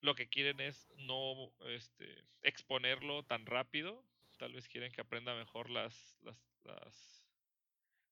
lo 0.00 0.14
que 0.14 0.28
quieren 0.28 0.60
es 0.60 0.90
no 0.96 1.52
este, 1.66 2.24
exponerlo 2.42 3.24
tan 3.24 3.46
rápido, 3.46 4.04
tal 4.38 4.52
vez 4.52 4.68
quieren 4.68 4.92
que 4.92 5.00
aprenda 5.00 5.34
mejor 5.34 5.68
las, 5.68 6.16
las, 6.22 6.38
las 6.64 7.26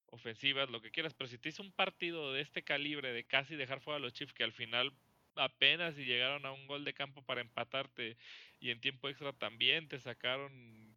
ofensivas, 0.07 0.71
lo 0.71 0.81
que 0.81 0.91
quieras, 0.91 1.15
pero 1.15 1.29
si 1.29 1.39
te 1.39 1.51
hizo 1.51 1.63
un 1.63 1.73
partido 1.73 2.33
de 2.33 2.41
este 2.41 2.63
calibre, 2.63 3.13
de 3.13 3.25
casi 3.25 3.57
dejar 3.57 3.81
fuera 3.81 3.97
a 3.97 4.01
los 4.01 4.13
Chiefs, 4.13 4.35
que 4.35 4.45
al 4.45 4.53
final 4.53 4.93
apenas 5.39 5.95
si 5.95 6.05
llegaron 6.05 6.45
a 6.47 6.53
un 6.53 6.67
gol 6.67 6.85
de 6.85 6.95
campo 6.95 7.23
para 7.23 7.41
empatarte 7.41 8.17
y 8.61 8.71
en 8.71 8.81
tiempo 8.81 9.09
extra 9.09 9.33
también 9.33 9.89
te 9.89 10.01
sacaron, 10.01 10.88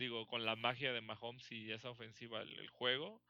digo, 0.00 0.26
con 0.26 0.44
la 0.44 0.56
magia 0.56 0.92
de 0.92 1.02
Mahomes 1.02 1.52
y 1.52 1.70
esa 1.70 1.90
ofensiva 1.90 2.40
el, 2.40 2.68
juego, 2.70 3.20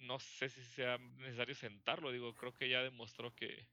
no 0.00 0.18
sé 0.18 0.48
si 0.48 0.62
sea 0.62 0.98
necesario 0.98 1.54
sentarlo, 1.54 2.10
digo, 2.10 2.34
creo 2.34 2.52
que 2.52 2.68
ya 2.68 2.82
demostró 2.82 3.34
que, 3.34 3.68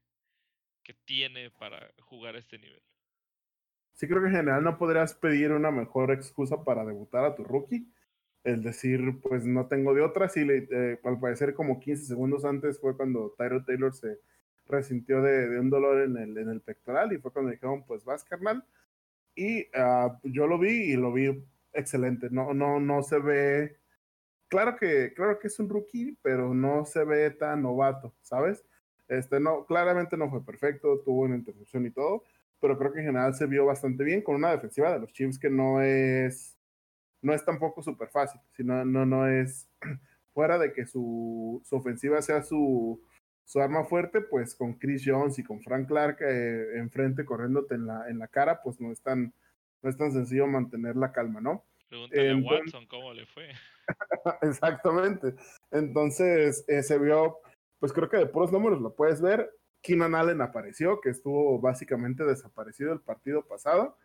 que 0.84 0.94
tiene 0.94 1.50
para 1.50 1.92
jugar 1.98 2.36
a 2.36 2.38
este 2.38 2.58
nivel. 2.58 2.82
Sí, 3.94 4.06
creo 4.06 4.20
que 4.20 4.28
en 4.28 4.36
general 4.36 4.62
no 4.62 4.78
podrías 4.78 5.14
pedir 5.14 5.50
una 5.50 5.70
mejor 5.70 6.12
excusa 6.12 6.62
para 6.64 6.84
debutar 6.84 7.24
a 7.24 7.34
tu 7.34 7.42
rookie 7.42 7.90
el 8.44 8.62
decir, 8.62 9.00
pues 9.20 9.44
no 9.44 9.66
tengo 9.66 9.92
de 9.92 10.02
otra. 10.02 10.28
Sí, 10.28 10.46
eh, 10.48 11.00
al 11.02 11.18
parecer 11.18 11.54
como 11.54 11.80
15 11.80 12.04
segundos 12.04 12.44
antes 12.44 12.78
fue 12.78 12.96
cuando 12.96 13.34
Tyro 13.36 13.64
Taylor 13.64 13.92
se 13.92 14.20
resintió 14.66 15.20
de, 15.22 15.58
un 15.58 15.70
dolor 15.70 16.02
en 16.02 16.16
el, 16.16 16.38
en 16.38 16.50
el 16.50 16.60
pectoral 16.60 17.12
y 17.12 17.18
fue 17.18 17.32
cuando 17.32 17.50
dijeron, 17.50 17.84
pues 17.84 18.04
vas, 18.04 18.22
carnal. 18.22 18.64
Y 19.34 19.66
ah, 19.74 20.20
yo 20.22 20.46
lo 20.46 20.58
vi 20.58 20.92
y 20.92 20.96
lo 20.96 21.12
vi 21.12 21.42
excelente. 21.76 22.28
No, 22.30 22.54
no, 22.54 22.80
no 22.80 23.02
se 23.02 23.18
ve. 23.18 23.76
Claro 24.48 24.76
que, 24.76 25.12
claro 25.14 25.38
que 25.38 25.48
es 25.48 25.58
un 25.58 25.68
rookie, 25.68 26.18
pero 26.22 26.54
no 26.54 26.84
se 26.84 27.04
ve 27.04 27.30
tan 27.30 27.62
novato, 27.62 28.14
¿sabes? 28.22 28.64
Este 29.08 29.40
no, 29.40 29.64
claramente 29.66 30.16
no 30.16 30.30
fue 30.30 30.44
perfecto, 30.44 31.00
tuvo 31.04 31.22
una 31.22 31.36
interrupción 31.36 31.86
y 31.86 31.90
todo, 31.90 32.24
pero 32.60 32.78
creo 32.78 32.92
que 32.92 33.00
en 33.00 33.06
general 33.06 33.34
se 33.34 33.46
vio 33.46 33.66
bastante 33.66 34.04
bien 34.04 34.22
con 34.22 34.36
una 34.36 34.50
defensiva 34.50 34.92
de 34.92 35.00
los 35.00 35.12
Chiefs 35.12 35.38
que 35.38 35.50
no 35.50 35.80
es 35.80 36.56
no 37.22 37.34
es 37.34 37.44
tampoco 37.44 37.82
súper 37.82 38.08
fácil, 38.08 38.40
sino 38.56 38.84
no, 38.84 39.04
no 39.04 39.26
es 39.28 39.68
fuera 40.32 40.58
de 40.58 40.72
que 40.72 40.86
su, 40.86 41.60
su 41.64 41.76
ofensiva 41.76 42.22
sea 42.22 42.42
su, 42.42 43.02
su, 43.44 43.60
arma 43.60 43.84
fuerte, 43.84 44.20
pues 44.20 44.54
con 44.54 44.74
Chris 44.74 45.02
Jones 45.04 45.38
y 45.38 45.42
con 45.44 45.60
Frank 45.60 45.88
Clark 45.88 46.18
eh, 46.20 46.78
enfrente 46.78 47.24
corriéndote 47.24 47.74
en 47.74 47.86
la, 47.86 48.08
en 48.08 48.18
la 48.18 48.28
cara, 48.28 48.62
pues 48.62 48.80
no 48.80 48.92
es 48.92 49.00
tan, 49.00 49.32
no 49.86 49.90
es 49.90 49.96
tan 49.96 50.10
sencillo 50.10 50.48
mantener 50.48 50.96
la 50.96 51.12
calma, 51.12 51.40
¿no? 51.40 51.64
Pregúntale 51.88 52.32
a 52.32 52.36
Watson 52.38 52.86
cómo 52.88 53.14
le 53.14 53.24
fue. 53.24 53.50
Exactamente. 54.42 55.36
Entonces 55.70 56.64
eh, 56.66 56.82
se 56.82 56.98
vio, 56.98 57.38
pues 57.78 57.92
creo 57.92 58.08
que 58.08 58.16
de 58.16 58.26
puros 58.26 58.50
números 58.50 58.80
lo 58.80 58.96
puedes 58.96 59.22
ver. 59.22 59.48
Keenan 59.82 60.16
Allen 60.16 60.40
apareció, 60.40 61.00
que 61.00 61.10
estuvo 61.10 61.60
básicamente 61.60 62.24
desaparecido 62.24 62.92
el 62.92 63.00
partido 63.00 63.46
pasado. 63.46 63.96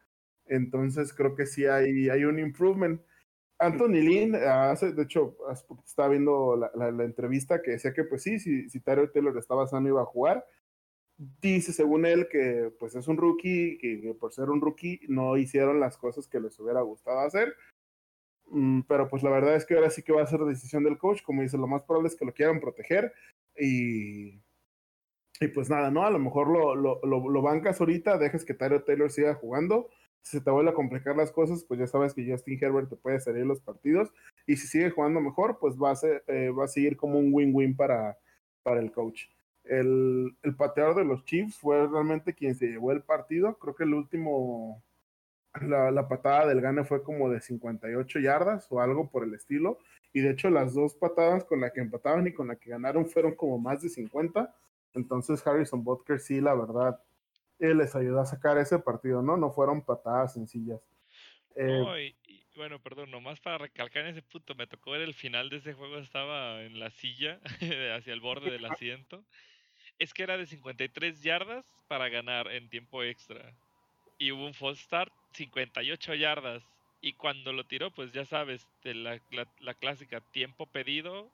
Entonces 0.45 1.15
creo 1.15 1.33
que 1.33 1.47
sí 1.47 1.65
hay, 1.65 2.07
hay 2.11 2.25
un 2.25 2.37
improvement. 2.37 3.01
Anthony 3.57 4.03
Lynn, 4.03 4.35
hace, 4.35 4.91
de 4.91 5.01
hecho, 5.01 5.35
estaba 5.83 6.09
viendo 6.09 6.55
la, 6.75 6.89
entrevista 7.03 7.63
que 7.63 7.71
decía 7.71 7.91
que 7.91 8.03
pues 8.03 8.21
sí, 8.21 8.37
si, 8.37 8.69
si 8.69 8.79
Taylor 8.81 9.35
estaba 9.35 9.65
sano 9.65 9.87
iba 9.87 10.03
a 10.03 10.05
jugar. 10.05 10.45
Dice, 11.39 11.71
según 11.71 12.05
él, 12.07 12.27
que 12.29 12.73
pues 12.79 12.95
es 12.95 13.07
un 13.07 13.17
rookie, 13.17 13.77
que, 13.77 14.15
por 14.19 14.33
ser 14.33 14.49
un 14.49 14.59
rookie 14.59 15.01
no 15.07 15.37
hicieron 15.37 15.79
las 15.79 15.95
cosas 15.95 16.27
que 16.27 16.39
les 16.39 16.59
hubiera 16.59 16.81
gustado 16.81 17.19
hacer. 17.19 17.55
Mm, 18.47 18.81
pero 18.87 19.07
pues 19.07 19.21
la 19.21 19.29
verdad 19.29 19.55
es 19.55 19.65
que 19.65 19.75
ahora 19.75 19.91
sí 19.91 20.01
que 20.01 20.13
va 20.13 20.23
a 20.23 20.27
ser 20.27 20.39
decisión 20.41 20.83
del 20.83 20.97
coach. 20.97 21.21
Como 21.21 21.43
dice, 21.43 21.57
lo 21.57 21.67
más 21.67 21.83
probable 21.83 22.09
es 22.09 22.15
que 22.15 22.25
lo 22.25 22.33
quieran 22.33 22.59
proteger. 22.59 23.13
Y, 23.55 24.41
y 25.39 25.47
pues 25.53 25.69
nada, 25.69 25.91
¿no? 25.91 26.05
A 26.05 26.09
lo 26.09 26.17
mejor 26.17 26.47
lo, 26.47 26.75
lo, 26.75 26.99
lo, 27.03 27.41
bancas 27.43 27.79
ahorita, 27.79 28.17
dejas 28.17 28.43
que 28.43 28.55
Tyro 28.55 28.83
Taylor 28.83 29.11
siga 29.11 29.35
jugando 29.35 29.89
si 30.23 30.37
se 30.37 30.43
te 30.43 30.51
vuelve 30.51 30.71
a 30.71 30.75
complicar 30.75 31.15
las 31.15 31.31
cosas, 31.31 31.63
pues 31.63 31.79
ya 31.79 31.87
sabes 31.87 32.13
que 32.13 32.29
Justin 32.29 32.59
Herbert 32.61 32.89
te 32.89 32.95
puede 32.95 33.19
salir 33.19 33.45
los 33.45 33.59
partidos. 33.59 34.11
Y 34.45 34.55
si 34.57 34.67
sigue 34.67 34.91
jugando 34.91 35.19
mejor, 35.19 35.57
pues 35.59 35.75
va 35.77 35.91
a, 35.91 35.95
ser, 35.95 36.23
eh, 36.27 36.49
va 36.49 36.65
a 36.65 36.67
seguir 36.67 36.95
como 36.95 37.17
un 37.19 37.33
win-win 37.33 37.75
para, 37.75 38.17
para 38.63 38.79
el 38.79 38.91
coach. 38.91 39.23
El, 39.63 40.35
el, 40.41 40.55
pateador 40.55 40.95
de 40.95 41.05
los 41.05 41.23
Chiefs 41.23 41.57
fue 41.57 41.87
realmente 41.87 42.33
quien 42.33 42.55
se 42.55 42.67
llevó 42.67 42.91
el 42.91 43.03
partido. 43.03 43.57
Creo 43.59 43.75
que 43.75 43.83
el 43.83 43.93
último, 43.93 44.83
la, 45.61 45.91
la, 45.91 46.07
patada 46.07 46.47
del 46.47 46.61
gane 46.61 46.83
fue 46.83 47.03
como 47.03 47.29
de 47.29 47.39
58 47.39 48.19
yardas 48.19 48.67
o 48.71 48.81
algo 48.81 49.09
por 49.09 49.23
el 49.23 49.33
estilo. 49.33 49.77
Y 50.13 50.21
de 50.21 50.31
hecho 50.31 50.49
las 50.49 50.73
dos 50.73 50.95
patadas 50.95 51.45
con 51.45 51.61
la 51.61 51.71
que 51.71 51.79
empataban 51.79 52.27
y 52.27 52.33
con 52.33 52.47
la 52.47 52.55
que 52.55 52.71
ganaron 52.71 53.07
fueron 53.07 53.35
como 53.35 53.57
más 53.59 53.81
de 53.81 53.89
50. 53.89 54.53
Entonces 54.93 55.45
Harrison 55.45 55.83
Butker 55.83 56.19
sí, 56.19 56.41
la 56.41 56.53
verdad, 56.53 56.99
les 57.59 57.95
ayudó 57.95 58.21
a 58.21 58.25
sacar 58.25 58.57
ese 58.57 58.79
partido, 58.79 59.21
¿no? 59.21 59.37
No 59.37 59.51
fueron 59.51 59.83
patadas 59.83 60.33
sencillas. 60.33 60.81
Eh, 61.55 62.13
bueno, 62.55 62.81
perdón, 62.81 63.11
nomás 63.11 63.39
para 63.39 63.57
recalcar 63.57 64.03
en 64.03 64.11
ese 64.11 64.21
punto, 64.21 64.55
me 64.55 64.67
tocó 64.67 64.91
ver 64.91 65.01
el 65.01 65.13
final 65.13 65.49
de 65.49 65.57
ese 65.57 65.73
juego, 65.73 65.97
estaba 65.97 66.63
en 66.63 66.79
la 66.79 66.89
silla, 66.89 67.39
hacia 67.95 68.13
el 68.13 68.19
borde 68.19 68.51
del 68.51 68.65
asiento. 68.65 69.23
Es 70.01 70.15
que 70.15 70.23
era 70.23 70.35
de 70.35 70.47
53 70.47 71.21
yardas 71.21 71.63
para 71.87 72.09
ganar 72.09 72.51
en 72.51 72.67
tiempo 72.69 73.03
extra. 73.03 73.53
Y 74.17 74.31
hubo 74.31 74.47
un 74.47 74.55
false 74.55 74.81
start, 74.81 75.13
58 75.33 76.15
yardas. 76.15 76.63
Y 77.01 77.13
cuando 77.13 77.53
lo 77.53 77.65
tiró, 77.65 77.91
pues 77.91 78.11
ya 78.11 78.25
sabes, 78.25 78.67
de 78.83 78.95
la, 78.95 79.21
la, 79.59 79.73
clásica 79.75 80.19
tiempo 80.19 80.65
pedido 80.65 81.31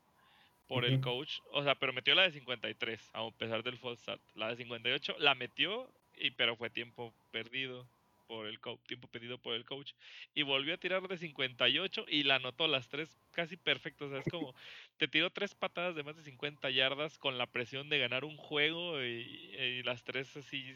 por 0.67 0.83
el 0.83 0.99
coach. 0.99 1.39
O 1.53 1.63
sea, 1.63 1.75
pero 1.75 1.93
metió 1.93 2.13
la 2.13 2.23
de 2.23 2.31
53, 2.31 3.11
a 3.13 3.31
pesar 3.31 3.63
del 3.63 3.77
false 3.77 4.01
start. 4.01 4.21
La 4.35 4.49
de 4.49 4.57
58 4.57 5.15
la 5.19 5.33
metió 5.33 5.89
y, 6.17 6.31
pero 6.31 6.57
fue 6.57 6.69
tiempo 6.69 7.13
perdido 7.31 7.87
por 8.27 8.47
el 8.47 8.59
tiempo 8.85 9.07
pedido 9.07 9.37
por 9.37 9.55
el 9.55 9.65
coach 9.65 9.93
y 10.35 10.43
volvió 10.43 10.73
a 10.73 10.77
tirar 10.77 11.07
de 11.07 11.17
58 11.17 12.05
y 12.09 12.23
la 12.23 12.35
anotó 12.35 12.67
las 12.67 12.89
tres 12.89 13.17
casi 13.31 13.57
perfectas, 13.57 14.07
o 14.07 14.11
sea, 14.11 14.19
es 14.19 14.25
como 14.29 14.53
te 14.97 15.07
tiró 15.07 15.29
tres 15.31 15.55
patadas 15.55 15.95
de 15.95 16.03
más 16.03 16.15
de 16.15 16.23
50 16.23 16.69
yardas 16.69 17.17
con 17.17 17.37
la 17.37 17.47
presión 17.47 17.89
de 17.89 17.99
ganar 17.99 18.25
un 18.25 18.37
juego 18.37 19.01
y, 19.01 19.55
y 19.57 19.83
las 19.83 20.03
tres 20.03 20.35
así 20.37 20.75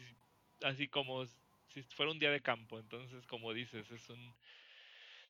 así 0.62 0.88
como 0.88 1.24
si 1.68 1.82
fuera 1.94 2.12
un 2.12 2.18
día 2.18 2.30
de 2.30 2.40
campo, 2.40 2.78
entonces 2.78 3.26
como 3.26 3.52
dices, 3.52 3.90
es 3.90 4.08
un 4.08 4.34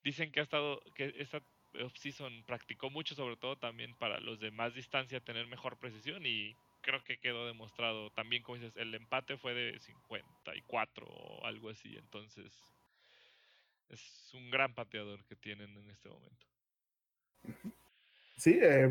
dicen 0.04 0.32
que 0.32 0.40
ha 0.40 0.42
estado 0.42 0.82
que 0.94 1.14
esta 1.18 1.42
offseason 1.80 2.44
practicó 2.44 2.90
mucho, 2.90 3.14
sobre 3.14 3.36
todo 3.36 3.56
también 3.56 3.94
para 3.94 4.20
los 4.20 4.40
de 4.40 4.50
más 4.50 4.74
distancia 4.74 5.20
tener 5.20 5.46
mejor 5.46 5.78
precisión 5.78 6.26
y 6.26 6.54
creo 6.82 7.02
que 7.04 7.18
quedó 7.18 7.46
demostrado. 7.46 8.10
También, 8.10 8.42
como 8.42 8.58
dices, 8.58 8.76
el 8.76 8.94
empate 8.94 9.38
fue 9.38 9.54
de 9.54 9.78
54 9.78 11.06
o 11.06 11.46
algo 11.46 11.70
así, 11.70 11.96
entonces 11.96 12.52
es 13.88 14.30
un 14.34 14.50
gran 14.50 14.74
pateador 14.74 15.24
que 15.24 15.36
tienen 15.36 15.76
en 15.76 15.90
este 15.90 16.08
momento. 16.08 16.46
Sí, 18.36 18.58
eh, 18.60 18.88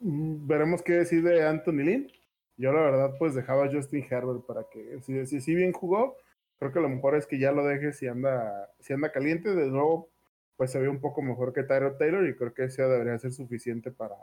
mm, 0.00 0.46
veremos 0.46 0.82
qué 0.82 0.94
decide 0.94 1.46
Anthony 1.46 1.84
Lynn. 1.84 2.12
Yo 2.56 2.72
la 2.72 2.82
verdad 2.82 3.14
pues 3.18 3.34
dejaba 3.34 3.64
a 3.64 3.72
Justin 3.72 4.06
Herbert 4.08 4.46
para 4.46 4.68
que 4.70 5.00
si, 5.02 5.26
si, 5.26 5.40
si 5.40 5.54
bien 5.54 5.72
jugó, 5.72 6.16
creo 6.58 6.72
que 6.72 6.80
lo 6.80 6.88
mejor 6.88 7.16
es 7.16 7.26
que 7.26 7.38
ya 7.38 7.50
lo 7.50 7.64
dejes 7.64 7.98
si 7.98 8.06
anda, 8.06 8.70
si 8.80 8.92
anda 8.92 9.10
caliente. 9.10 9.54
De 9.54 9.66
nuevo, 9.66 10.08
pues 10.56 10.70
se 10.70 10.78
ve 10.78 10.88
un 10.88 11.00
poco 11.00 11.20
mejor 11.20 11.52
que 11.52 11.64
Tyro 11.64 11.96
Taylor 11.96 12.26
y 12.28 12.36
creo 12.36 12.54
que 12.54 12.64
eso 12.64 12.88
debería 12.88 13.18
ser 13.18 13.32
suficiente 13.32 13.90
para, 13.90 14.14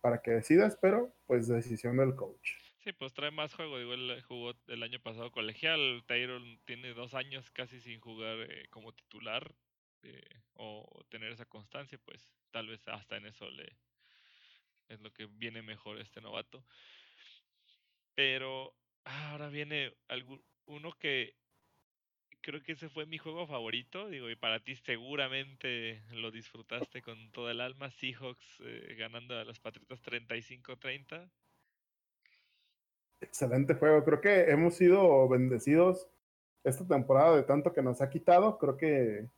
para 0.00 0.20
que 0.22 0.32
decidas, 0.32 0.78
pero 0.80 1.14
pues 1.26 1.48
decisión 1.48 1.96
del 1.96 2.14
coach. 2.14 2.50
Sí, 2.78 2.92
pues 2.92 3.12
trae 3.12 3.30
más 3.30 3.54
juego. 3.54 3.78
Digo, 3.78 3.94
él 3.94 4.22
jugó 4.26 4.54
el 4.68 4.82
año 4.82 5.00
pasado 5.00 5.30
colegial. 5.30 6.04
Taylor 6.06 6.40
tiene 6.64 6.94
dos 6.94 7.14
años 7.14 7.50
casi 7.50 7.80
sin 7.80 8.00
jugar 8.00 8.38
eh, 8.48 8.66
como 8.70 8.92
titular 8.92 9.54
eh, 10.02 10.40
o 10.54 11.04
tener 11.08 11.32
esa 11.32 11.44
constancia, 11.44 11.98
pues 12.04 12.30
tal 12.50 12.68
vez 12.68 12.86
hasta 12.88 13.16
en 13.16 13.26
eso 13.26 13.50
le 13.50 13.76
es 14.88 15.00
lo 15.00 15.12
que 15.12 15.26
viene 15.26 15.60
mejor 15.62 16.00
este 16.00 16.20
novato. 16.20 16.64
Pero 18.14 18.74
ahora 19.04 19.48
viene 19.48 19.94
algún, 20.08 20.42
uno 20.66 20.92
que 20.98 21.36
creo 22.40 22.62
que 22.62 22.72
ese 22.72 22.88
fue 22.88 23.06
mi 23.06 23.18
juego 23.18 23.46
favorito. 23.46 24.08
Digo, 24.08 24.30
y 24.30 24.36
para 24.36 24.60
ti 24.60 24.74
seguramente 24.76 26.02
lo 26.12 26.30
disfrutaste 26.30 27.02
con 27.02 27.30
todo 27.32 27.50
el 27.50 27.60
alma. 27.60 27.90
Seahawks 27.90 28.60
eh, 28.60 28.96
ganando 28.98 29.38
a 29.38 29.44
los 29.44 29.60
Patriotas 29.60 30.02
35-30. 30.02 31.30
Excelente 33.20 33.74
juego. 33.74 34.04
Creo 34.04 34.20
que 34.20 34.50
hemos 34.50 34.74
sido 34.74 35.28
bendecidos 35.28 36.08
esta 36.64 36.86
temporada 36.86 37.36
de 37.36 37.42
tanto 37.42 37.72
que 37.72 37.82
nos 37.82 38.00
ha 38.00 38.10
quitado. 38.10 38.58
Creo 38.58 38.76
que 38.76 39.28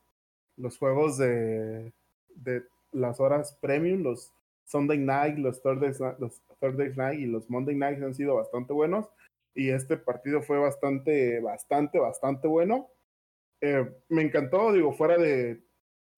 los 0.56 0.76
juegos 0.76 1.16
de, 1.16 1.92
de 2.34 2.64
las 2.92 3.20
horas 3.20 3.56
premium, 3.60 4.02
los 4.02 4.32
Sunday 4.64 4.98
night, 4.98 5.38
los 5.38 5.62
Thursday, 5.62 5.92
los 6.18 6.40
Thursday 6.60 6.92
night 6.94 7.20
y 7.20 7.26
los 7.26 7.48
Monday 7.48 7.74
night 7.74 8.02
han 8.02 8.14
sido 8.14 8.36
bastante 8.36 8.72
buenos 8.72 9.08
y 9.54 9.70
este 9.70 9.96
partido 9.96 10.42
fue 10.42 10.58
bastante, 10.58 11.40
bastante, 11.40 11.98
bastante 11.98 12.48
bueno. 12.48 12.90
Eh, 13.60 13.88
me 14.08 14.22
encantó, 14.22 14.72
digo, 14.72 14.92
fuera 14.92 15.18
de, 15.18 15.62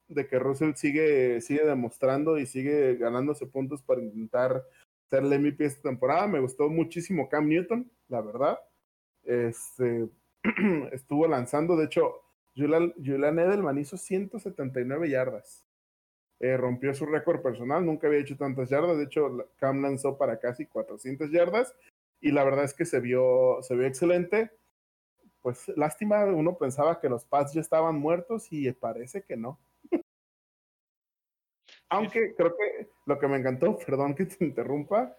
de, 0.08 0.26
que 0.28 0.38
Russell 0.38 0.74
sigue, 0.74 1.40
sigue 1.40 1.64
demostrando 1.64 2.38
y 2.38 2.46
sigue 2.46 2.96
ganándose 2.96 3.46
puntos 3.46 3.82
para 3.82 4.02
intentar 4.02 4.64
ser 5.10 5.24
el 5.24 5.38
MVP 5.40 5.64
esta 5.64 5.88
temporada. 5.88 6.26
Me 6.26 6.40
gustó 6.40 6.68
muchísimo 6.68 7.28
Cam 7.28 7.48
Newton, 7.48 7.90
la 8.08 8.20
verdad. 8.20 8.58
Este, 9.24 10.08
estuvo 10.92 11.26
lanzando, 11.26 11.76
de 11.76 11.86
hecho, 11.86 12.22
Julian, 12.54 12.92
Julian 12.96 13.38
Edelman 13.38 13.78
hizo 13.78 13.96
179 13.96 15.08
yardas. 15.08 15.64
Eh, 16.38 16.56
rompió 16.56 16.92
su 16.92 17.06
récord 17.06 17.40
personal, 17.40 17.86
nunca 17.86 18.08
había 18.08 18.18
hecho 18.18 18.36
tantas 18.36 18.68
yardas, 18.68 18.98
de 18.98 19.04
hecho 19.04 19.48
Cam 19.58 19.80
lanzó 19.80 20.18
para 20.18 20.40
casi 20.40 20.66
400 20.66 21.30
yardas 21.30 21.72
y 22.22 22.30
la 22.30 22.44
verdad 22.44 22.64
es 22.64 22.72
que 22.72 22.86
se 22.86 23.00
vio, 23.00 23.58
se 23.62 23.74
vio 23.74 23.86
excelente. 23.86 24.52
Pues 25.42 25.66
lástima, 25.76 26.24
uno 26.24 26.56
pensaba 26.56 27.00
que 27.00 27.08
los 27.08 27.24
Pats 27.24 27.52
ya 27.52 27.60
estaban 27.60 27.96
muertos 27.98 28.46
y 28.52 28.70
parece 28.72 29.24
que 29.24 29.36
no. 29.36 29.58
Aunque 31.88 32.34
creo 32.36 32.56
que 32.56 32.88
lo 33.06 33.18
que 33.18 33.26
me 33.26 33.38
encantó, 33.38 33.76
perdón 33.86 34.14
que 34.14 34.26
te 34.26 34.44
interrumpa, 34.44 35.16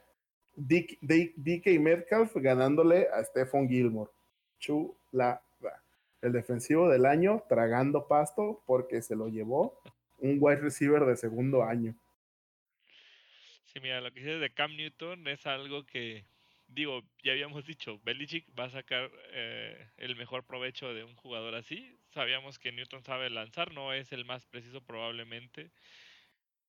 DK 0.56 1.80
Metcalf 1.80 2.36
ganándole 2.36 3.10
a 3.14 3.24
Stephon 3.24 3.68
Gilmore. 3.68 4.12
Chula. 4.60 5.44
El 6.22 6.32
defensivo 6.32 6.88
del 6.88 7.06
año 7.06 7.44
tragando 7.50 8.08
pasto 8.08 8.64
porque 8.66 9.02
se 9.02 9.14
lo 9.14 9.28
llevó 9.28 9.78
un 10.20 10.38
wide 10.40 10.62
receiver 10.62 11.04
de 11.04 11.18
segundo 11.18 11.64
año. 11.64 11.94
Sí, 13.66 13.82
mira, 13.82 14.00
lo 14.00 14.10
que 14.14 14.22
dices 14.22 14.40
de 14.40 14.54
Cam 14.54 14.78
Newton 14.78 15.28
es 15.28 15.46
algo 15.46 15.86
que 15.86 16.24
digo, 16.74 17.04
ya 17.24 17.32
habíamos 17.32 17.66
dicho, 17.66 18.00
Belichick 18.04 18.48
va 18.58 18.66
a 18.66 18.70
sacar 18.70 19.12
eh, 19.32 19.92
el 19.98 20.16
mejor 20.16 20.46
provecho 20.46 20.94
de 20.94 21.04
un 21.04 21.16
jugador 21.16 21.56
así. 21.56 21.98
Sabíamos 22.10 22.60
que 22.60 22.72
Newton 22.72 23.04
sabe 23.04 23.30
lanzar, 23.30 23.74
no 23.74 23.94
es 23.94 24.12
el 24.12 24.26
más 24.26 24.46
preciso 24.46 24.82
probablemente, 24.82 25.72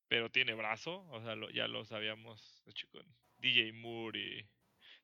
pero 0.09 0.31
tiene 0.31 0.55
brazo, 0.55 1.07
o 1.11 1.23
sea, 1.23 1.37
ya 1.53 1.69
lo 1.69 1.85
sabíamos, 1.85 2.63
hecho, 2.67 2.87
con 2.91 3.05
DJ 3.39 3.73
Moore 3.73 4.21
y 4.21 4.49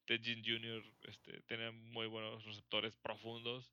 Ted 0.05 0.21
Jr. 0.45 0.83
Este, 1.03 1.41
tenían 1.43 1.77
muy 1.93 2.07
buenos 2.07 2.45
receptores 2.45 2.97
profundos. 2.97 3.73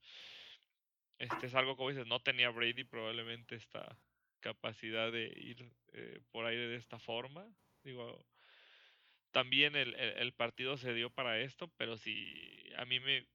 Este 1.19 1.47
es 1.47 1.55
algo, 1.55 1.75
como 1.75 1.89
dices, 1.89 2.07
no 2.07 2.19
tenía 2.21 2.49
Brady 2.49 2.83
probablemente 2.83 3.55
esta 3.55 3.97
capacidad 4.39 5.11
de 5.11 5.25
ir 5.35 5.71
eh, 5.93 6.19
por 6.31 6.45
aire 6.45 6.67
de 6.67 6.77
esta 6.77 6.99
forma. 6.99 7.45
Digo, 7.83 8.23
también 9.38 9.76
el, 9.76 9.93
el, 9.93 10.34
partido 10.34 10.77
se 10.77 10.95
dio 10.95 11.11
para 11.11 11.39
esto, 11.39 11.72
pero 11.77 11.95
sí, 11.95 12.73
a 12.76 12.85
mí 12.85 12.99
me, 12.99 13.27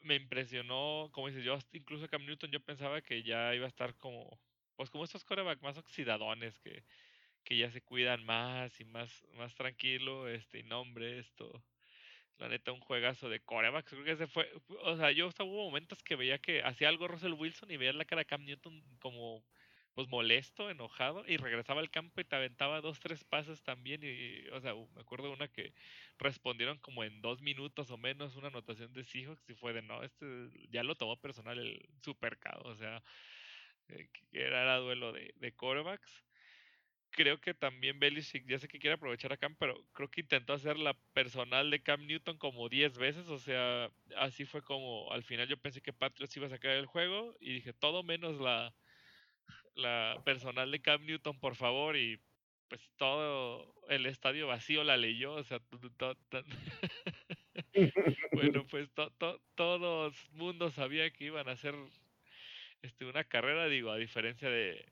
me 0.00 0.14
impresionó, 0.16 1.08
como 1.10 1.28
dices, 1.28 1.42
yo 1.42 1.58
incluso 1.72 2.06
Cam 2.06 2.26
Newton 2.26 2.50
yo 2.50 2.60
pensaba 2.60 3.00
que 3.00 3.22
ya 3.22 3.54
iba 3.54 3.64
a 3.64 3.70
estar 3.70 3.96
como, 3.96 4.38
pues 4.76 4.90
como 4.90 5.04
estos 5.04 5.24
corebacks 5.24 5.62
más 5.62 5.78
oxidadones 5.78 6.58
que, 6.58 6.84
que 7.44 7.56
ya 7.56 7.70
se 7.70 7.80
cuidan 7.80 8.26
más 8.26 8.78
y 8.78 8.84
más, 8.84 9.26
más 9.38 9.54
tranquilo, 9.54 10.28
este, 10.28 10.58
y 10.58 10.64
nombre, 10.64 11.18
esto, 11.18 11.64
la 12.36 12.50
neta, 12.50 12.72
un 12.72 12.80
juegazo 12.80 13.30
de 13.30 13.40
corebacks, 13.40 13.88
creo 13.88 14.04
que 14.04 14.12
ese 14.12 14.26
fue, 14.26 14.52
o 14.82 14.98
sea, 14.98 15.12
yo 15.12 15.28
hasta 15.28 15.44
hubo 15.44 15.64
momentos 15.64 16.02
que 16.02 16.16
veía 16.16 16.36
que 16.36 16.62
hacía 16.62 16.90
algo 16.90 17.08
Russell 17.08 17.32
Wilson 17.32 17.70
y 17.70 17.78
veía 17.78 17.94
la 17.94 18.04
cara 18.04 18.20
de 18.20 18.26
Cam 18.26 18.44
Newton 18.44 18.84
como 19.00 19.42
pues 19.98 20.08
molesto, 20.10 20.70
enojado, 20.70 21.24
y 21.26 21.38
regresaba 21.38 21.80
al 21.80 21.90
campo 21.90 22.20
y 22.20 22.24
te 22.24 22.36
aventaba 22.36 22.80
dos, 22.80 23.00
tres 23.00 23.24
pases 23.24 23.64
también. 23.64 24.00
Y, 24.04 24.48
o 24.50 24.60
sea, 24.60 24.72
me 24.72 25.00
acuerdo 25.00 25.32
una 25.32 25.48
que 25.48 25.72
respondieron 26.18 26.78
como 26.78 27.02
en 27.02 27.20
dos 27.20 27.40
minutos 27.42 27.90
o 27.90 27.96
menos 27.98 28.36
una 28.36 28.46
anotación 28.46 28.92
de 28.92 29.02
Seahawks 29.02 29.50
y 29.50 29.54
fue 29.54 29.72
de 29.72 29.82
no, 29.82 30.04
este 30.04 30.50
ya 30.70 30.84
lo 30.84 30.94
tomó 30.94 31.16
personal 31.16 31.58
el 31.58 31.84
supercado, 32.00 32.62
o 32.66 32.76
sea, 32.76 33.02
eh, 33.88 34.08
era, 34.30 34.62
era, 34.62 34.76
duelo 34.76 35.10
de, 35.10 35.34
de. 35.34 35.52
Creo 37.10 37.40
que 37.40 37.52
también 37.54 37.98
Belichick, 37.98 38.46
ya 38.46 38.60
sé 38.60 38.68
que 38.68 38.78
quiere 38.78 38.94
aprovechar 38.94 39.32
a 39.32 39.36
Cam, 39.36 39.56
pero 39.56 39.84
creo 39.94 40.08
que 40.08 40.20
intentó 40.20 40.52
hacer 40.52 40.78
la 40.78 40.94
personal 41.12 41.72
de 41.72 41.82
Cam 41.82 42.06
Newton 42.06 42.38
como 42.38 42.68
10 42.68 42.98
veces, 42.98 43.26
o 43.28 43.38
sea, 43.38 43.90
así 44.16 44.44
fue 44.44 44.62
como 44.62 45.10
al 45.10 45.24
final 45.24 45.48
yo 45.48 45.56
pensé 45.56 45.80
que 45.80 45.92
Patriots 45.92 46.36
iba 46.36 46.46
a 46.46 46.50
sacar 46.50 46.70
el 46.76 46.86
juego 46.86 47.36
y 47.40 47.54
dije 47.54 47.72
todo 47.72 48.04
menos 48.04 48.40
la, 48.40 48.72
la 49.78 50.20
personal 50.24 50.70
de 50.70 50.80
Cam 50.80 51.04
Newton, 51.06 51.38
por 51.38 51.54
favor, 51.54 51.96
y 51.96 52.18
pues 52.68 52.90
todo 52.96 53.74
el 53.88 54.06
estadio 54.06 54.46
vacío 54.46 54.84
la 54.84 54.96
leyó, 54.96 55.34
o 55.34 55.44
sea, 55.44 55.60
bueno, 58.32 58.66
pues 58.70 58.90
todo 59.54 60.06
el 60.06 60.12
mundo 60.32 60.70
sabía 60.70 61.10
que 61.10 61.24
iban 61.24 61.48
a 61.48 61.52
hacer 61.52 61.74
este, 62.82 63.06
una 63.06 63.24
carrera, 63.24 63.68
digo, 63.68 63.90
a 63.90 63.96
diferencia 63.96 64.50
de, 64.50 64.84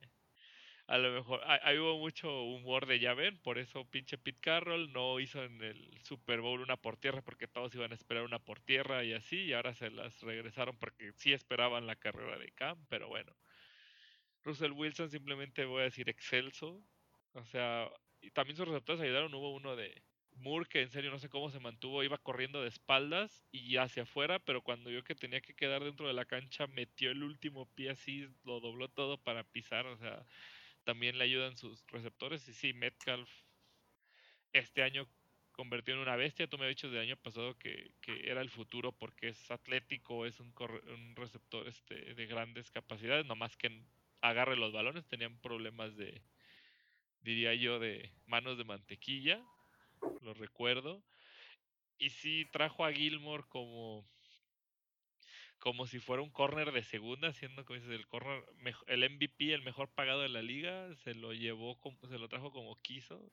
a 0.86 0.98
lo 0.98 1.12
mejor, 1.12 1.40
ahí 1.44 1.78
hubo 1.78 1.98
mucho 1.98 2.44
humor 2.44 2.86
de 2.86 3.00
ya 3.00 3.12
ven, 3.12 3.36
por 3.38 3.58
eso 3.58 3.84
pinche 3.90 4.18
Pete 4.18 4.40
Carroll 4.40 4.92
no 4.92 5.18
hizo 5.18 5.42
en 5.42 5.60
el 5.62 5.98
Super 6.04 6.40
Bowl 6.40 6.60
una 6.60 6.76
por 6.76 6.96
tierra 6.96 7.22
porque 7.22 7.48
todos 7.48 7.74
iban 7.74 7.90
a 7.90 7.96
esperar 7.96 8.22
una 8.22 8.38
por 8.38 8.60
tierra 8.60 9.04
y 9.04 9.12
así, 9.12 9.46
y 9.46 9.52
ahora 9.52 9.74
se 9.74 9.90
las 9.90 10.22
regresaron 10.22 10.78
porque 10.78 11.12
sí 11.12 11.32
esperaban 11.32 11.86
la 11.86 11.96
carrera 11.96 12.38
de 12.38 12.52
Cam, 12.52 12.86
pero 12.88 13.08
bueno. 13.08 13.32
Russell 14.46 14.70
Wilson 14.72 15.10
simplemente 15.10 15.64
voy 15.64 15.80
a 15.80 15.84
decir 15.86 16.08
excelso. 16.08 16.80
O 17.32 17.44
sea, 17.44 17.90
y 18.20 18.30
también 18.30 18.56
sus 18.56 18.68
receptores 18.68 19.02
ayudaron. 19.02 19.34
Hubo 19.34 19.52
uno 19.52 19.74
de 19.74 20.02
Moore 20.36 20.68
que 20.68 20.82
en 20.82 20.90
serio 20.90 21.10
no 21.10 21.18
sé 21.18 21.28
cómo 21.28 21.50
se 21.50 21.58
mantuvo, 21.58 22.04
iba 22.04 22.16
corriendo 22.18 22.62
de 22.62 22.68
espaldas 22.68 23.44
y 23.50 23.76
hacia 23.76 24.04
afuera, 24.04 24.38
pero 24.38 24.62
cuando 24.62 24.90
vio 24.90 25.02
que 25.02 25.14
tenía 25.16 25.40
que 25.40 25.54
quedar 25.54 25.82
dentro 25.82 26.06
de 26.06 26.12
la 26.12 26.26
cancha, 26.26 26.68
metió 26.68 27.10
el 27.10 27.24
último 27.24 27.66
pie 27.74 27.90
así, 27.90 28.28
lo 28.44 28.60
dobló 28.60 28.88
todo 28.88 29.18
para 29.18 29.42
pisar. 29.42 29.84
O 29.86 29.96
sea, 29.96 30.24
también 30.84 31.18
le 31.18 31.24
ayudan 31.24 31.56
sus 31.56 31.84
receptores. 31.88 32.46
Y 32.48 32.52
sí, 32.52 32.72
Metcalf 32.72 33.28
este 34.52 34.84
año 34.84 35.08
convirtió 35.50 35.94
en 35.94 36.00
una 36.00 36.14
bestia. 36.14 36.46
Tú 36.46 36.56
me 36.56 36.66
has 36.66 36.70
dicho 36.70 36.88
del 36.88 37.02
año 37.02 37.16
pasado 37.16 37.58
que, 37.58 37.90
que, 38.00 38.30
era 38.30 38.42
el 38.42 38.50
futuro 38.50 38.92
porque 38.92 39.28
es 39.28 39.50
atlético, 39.50 40.24
es 40.24 40.38
un, 40.38 40.54
un 40.94 41.16
receptor 41.16 41.66
este, 41.66 42.14
de 42.14 42.26
grandes 42.26 42.70
capacidades, 42.70 43.26
nomás 43.26 43.56
que 43.56 43.82
agarre 44.28 44.56
los 44.56 44.72
balones. 44.72 45.06
Tenían 45.06 45.38
problemas 45.40 45.96
de, 45.96 46.22
diría 47.20 47.54
yo, 47.54 47.78
de 47.78 48.12
manos 48.26 48.58
de 48.58 48.64
mantequilla, 48.64 49.42
lo 50.22 50.34
recuerdo. 50.34 51.02
Y 51.98 52.10
sí 52.10 52.46
trajo 52.52 52.84
a 52.84 52.92
Gilmore 52.92 53.44
como 53.48 54.06
como 55.58 55.86
si 55.86 55.98
fuera 55.98 56.22
un 56.22 56.30
corner 56.30 56.70
de 56.70 56.84
segunda, 56.84 57.32
siendo 57.32 57.64
como 57.64 57.80
dices, 57.80 57.92
el 57.92 58.06
corner, 58.06 58.44
el 58.86 59.10
MVP, 59.10 59.52
el 59.52 59.62
mejor 59.62 59.88
pagado 59.88 60.20
de 60.20 60.28
la 60.28 60.42
liga, 60.42 60.94
se 60.96 61.14
lo 61.14 61.32
llevó, 61.32 61.76
se 62.08 62.18
lo 62.18 62.28
trajo 62.28 62.52
como 62.52 62.80
quiso. 62.82 63.32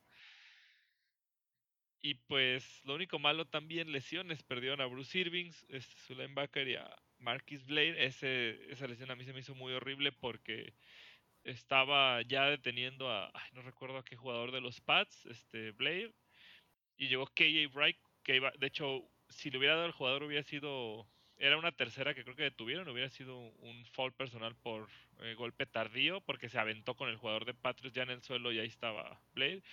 Y 2.02 2.16
pues 2.16 2.84
lo 2.86 2.96
único 2.96 3.20
malo 3.20 3.46
también, 3.46 3.92
lesiones, 3.92 4.44
perdieron 4.44 4.82
a 4.82 4.88
Bruce 4.88 5.18
Irvings, 5.18 5.66
este, 5.70 5.96
su 6.02 6.16
linebacker 6.16 6.68
y 6.68 6.76
a 6.76 6.94
Marquis 7.24 7.66
Blade. 7.66 8.06
Ese, 8.06 8.72
esa 8.72 8.88
lesión 8.88 9.12
a 9.12 9.16
mí 9.16 9.26
se 9.26 9.34
me 9.34 9.40
hizo 9.40 9.56
muy 9.56 9.74
horrible 9.74 10.12
porque 10.12 10.74
estaba 11.44 12.22
ya 12.22 12.46
deteniendo 12.46 13.12
a, 13.12 13.32
no 13.54 13.62
recuerdo 13.64 13.98
a 13.98 14.06
qué 14.06 14.16
jugador 14.16 14.52
de 14.52 14.62
los 14.62 14.80
Pats, 14.82 15.26
este 15.26 15.72
Blade, 15.72 16.14
y 16.98 17.08
llegó 17.08 17.26
KJ 17.28 17.68
Wright, 17.74 17.98
que 18.24 18.38
iba, 18.38 18.52
de 18.58 18.68
hecho, 18.68 19.04
si 19.30 19.50
le 19.52 19.58
hubiera 19.58 19.76
dado 19.76 19.88
el 19.88 19.94
jugador 19.94 20.24
hubiera 20.24 20.44
sido 20.44 21.08
era 21.38 21.58
una 21.58 21.72
tercera 21.72 22.14
que 22.14 22.24
creo 22.24 22.36
que 22.36 22.44
detuvieron, 22.44 22.88
hubiera 22.88 23.10
sido 23.10 23.38
un 23.38 23.86
foul 23.88 24.14
personal 24.14 24.56
por 24.56 24.88
eh, 25.20 25.34
golpe 25.34 25.66
tardío, 25.66 26.22
porque 26.22 26.50
se 26.50 26.60
aventó 26.60 26.96
con 26.96 27.10
el 27.10 27.18
jugador 27.18 27.46
de 27.46 27.54
Patriots 27.54 27.96
ya 27.96 28.04
en 28.04 28.12
el 28.12 28.22
suelo 28.22 28.52
y 28.52 28.60
ahí 28.60 28.68
estaba 28.68 29.20
Blade. 29.34 29.64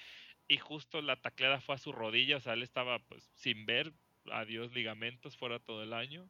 Y 0.48 0.56
justo 0.56 1.00
la 1.00 1.16
tacleada 1.16 1.60
fue 1.60 1.76
a 1.76 1.78
su 1.78 1.92
rodilla, 1.92 2.38
o 2.38 2.40
sea, 2.40 2.54
él 2.54 2.62
estaba 2.62 2.98
pues 2.98 3.22
sin 3.34 3.66
ver, 3.66 3.92
adiós 4.32 4.72
ligamentos, 4.72 5.36
fuera 5.36 5.60
todo 5.60 5.82
el 5.82 5.92
año. 5.92 6.28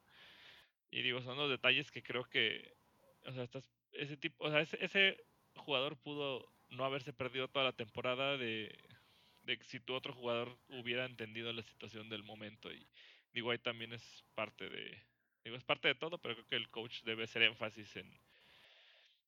Y 0.91 1.01
digo, 1.01 1.21
son 1.21 1.37
los 1.37 1.49
detalles 1.49 1.89
que 1.89 2.03
creo 2.03 2.25
que, 2.25 2.75
o 3.25 3.31
sea, 3.31 3.47
ese 3.93 4.17
tipo, 4.17 4.45
o 4.45 4.51
sea, 4.51 4.61
ese, 4.61 5.17
jugador 5.55 5.97
pudo 5.97 6.51
no 6.69 6.85
haberse 6.85 7.11
perdido 7.11 7.47
toda 7.47 7.65
la 7.65 7.73
temporada 7.73 8.37
de, 8.37 8.77
de 9.43 9.57
si 9.63 9.79
tu 9.79 9.93
otro 9.93 10.13
jugador 10.13 10.57
hubiera 10.69 11.05
entendido 11.05 11.51
la 11.51 11.63
situación 11.63 12.09
del 12.09 12.23
momento. 12.23 12.71
Y 12.71 12.87
digo, 13.33 13.51
ahí 13.51 13.57
también 13.57 13.93
es 13.93 14.23
parte 14.35 14.69
de, 14.69 15.01
Digo, 15.43 15.55
es 15.55 15.63
parte 15.63 15.87
de 15.87 15.95
todo, 15.95 16.19
pero 16.19 16.35
creo 16.35 16.47
que 16.47 16.55
el 16.55 16.69
coach 16.69 17.01
debe 17.03 17.23
hacer 17.23 17.41
énfasis 17.41 17.95
en, 17.95 18.11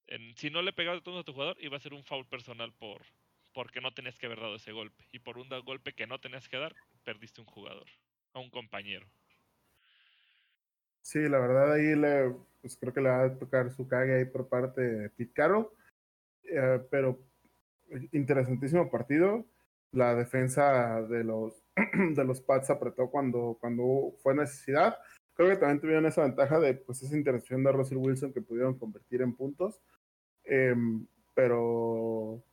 en 0.07 0.35
si 0.37 0.49
no 0.49 0.61
le 0.61 0.73
pegabas 0.73 0.99
de 0.99 1.03
todo 1.03 1.19
a 1.19 1.23
tu 1.23 1.33
jugador, 1.33 1.57
iba 1.59 1.77
a 1.77 1.79
ser 1.79 1.93
un 1.93 2.03
foul 2.03 2.25
personal 2.25 2.71
por 2.73 3.05
porque 3.53 3.81
no 3.81 3.93
tenías 3.93 4.17
que 4.17 4.25
haber 4.25 4.39
dado 4.39 4.55
ese 4.55 4.71
golpe. 4.71 5.07
Y 5.11 5.19
por 5.19 5.37
un 5.37 5.47
golpe 5.63 5.93
que 5.93 6.07
no 6.07 6.19
tenías 6.19 6.49
que 6.49 6.57
dar, 6.57 6.75
perdiste 7.03 7.39
un 7.39 7.45
jugador, 7.45 7.87
a 8.33 8.39
un 8.39 8.49
compañero. 8.49 9.07
Sí, 11.03 11.19
la 11.29 11.37
verdad 11.37 11.73
ahí 11.73 11.95
le, 11.95 12.33
pues 12.61 12.77
creo 12.77 12.93
que 12.93 13.01
le 13.01 13.09
va 13.09 13.23
a 13.25 13.37
tocar 13.37 13.69
su 13.71 13.87
cague 13.87 14.15
ahí 14.15 14.25
por 14.25 14.47
parte 14.47 14.81
de 14.81 15.09
Pete 15.11 15.33
Carroll. 15.33 15.69
Eh, 16.43 16.81
pero 16.89 17.19
interesantísimo 18.11 18.89
partido. 18.89 19.45
La 19.91 20.15
defensa 20.15 21.03
de 21.03 21.23
los 21.23 21.61
de 22.15 22.23
los 22.23 22.41
Pats 22.41 22.69
apretó 22.69 23.11
cuando, 23.11 23.57
cuando 23.61 24.15
fue 24.23 24.33
necesidad 24.33 24.97
creo 25.33 25.49
que 25.49 25.57
también 25.57 25.81
tuvieron 25.81 26.05
esa 26.05 26.23
ventaja 26.23 26.59
de 26.59 26.75
pues 26.75 27.01
esa 27.03 27.17
interacción 27.17 27.63
de 27.63 27.71
Russell 27.71 27.97
Wilson 27.97 28.33
que 28.33 28.41
pudieron 28.41 28.77
convertir 28.77 29.21
en 29.21 29.35
puntos. 29.35 29.81
Em, 30.43 31.05
pero 31.33 32.43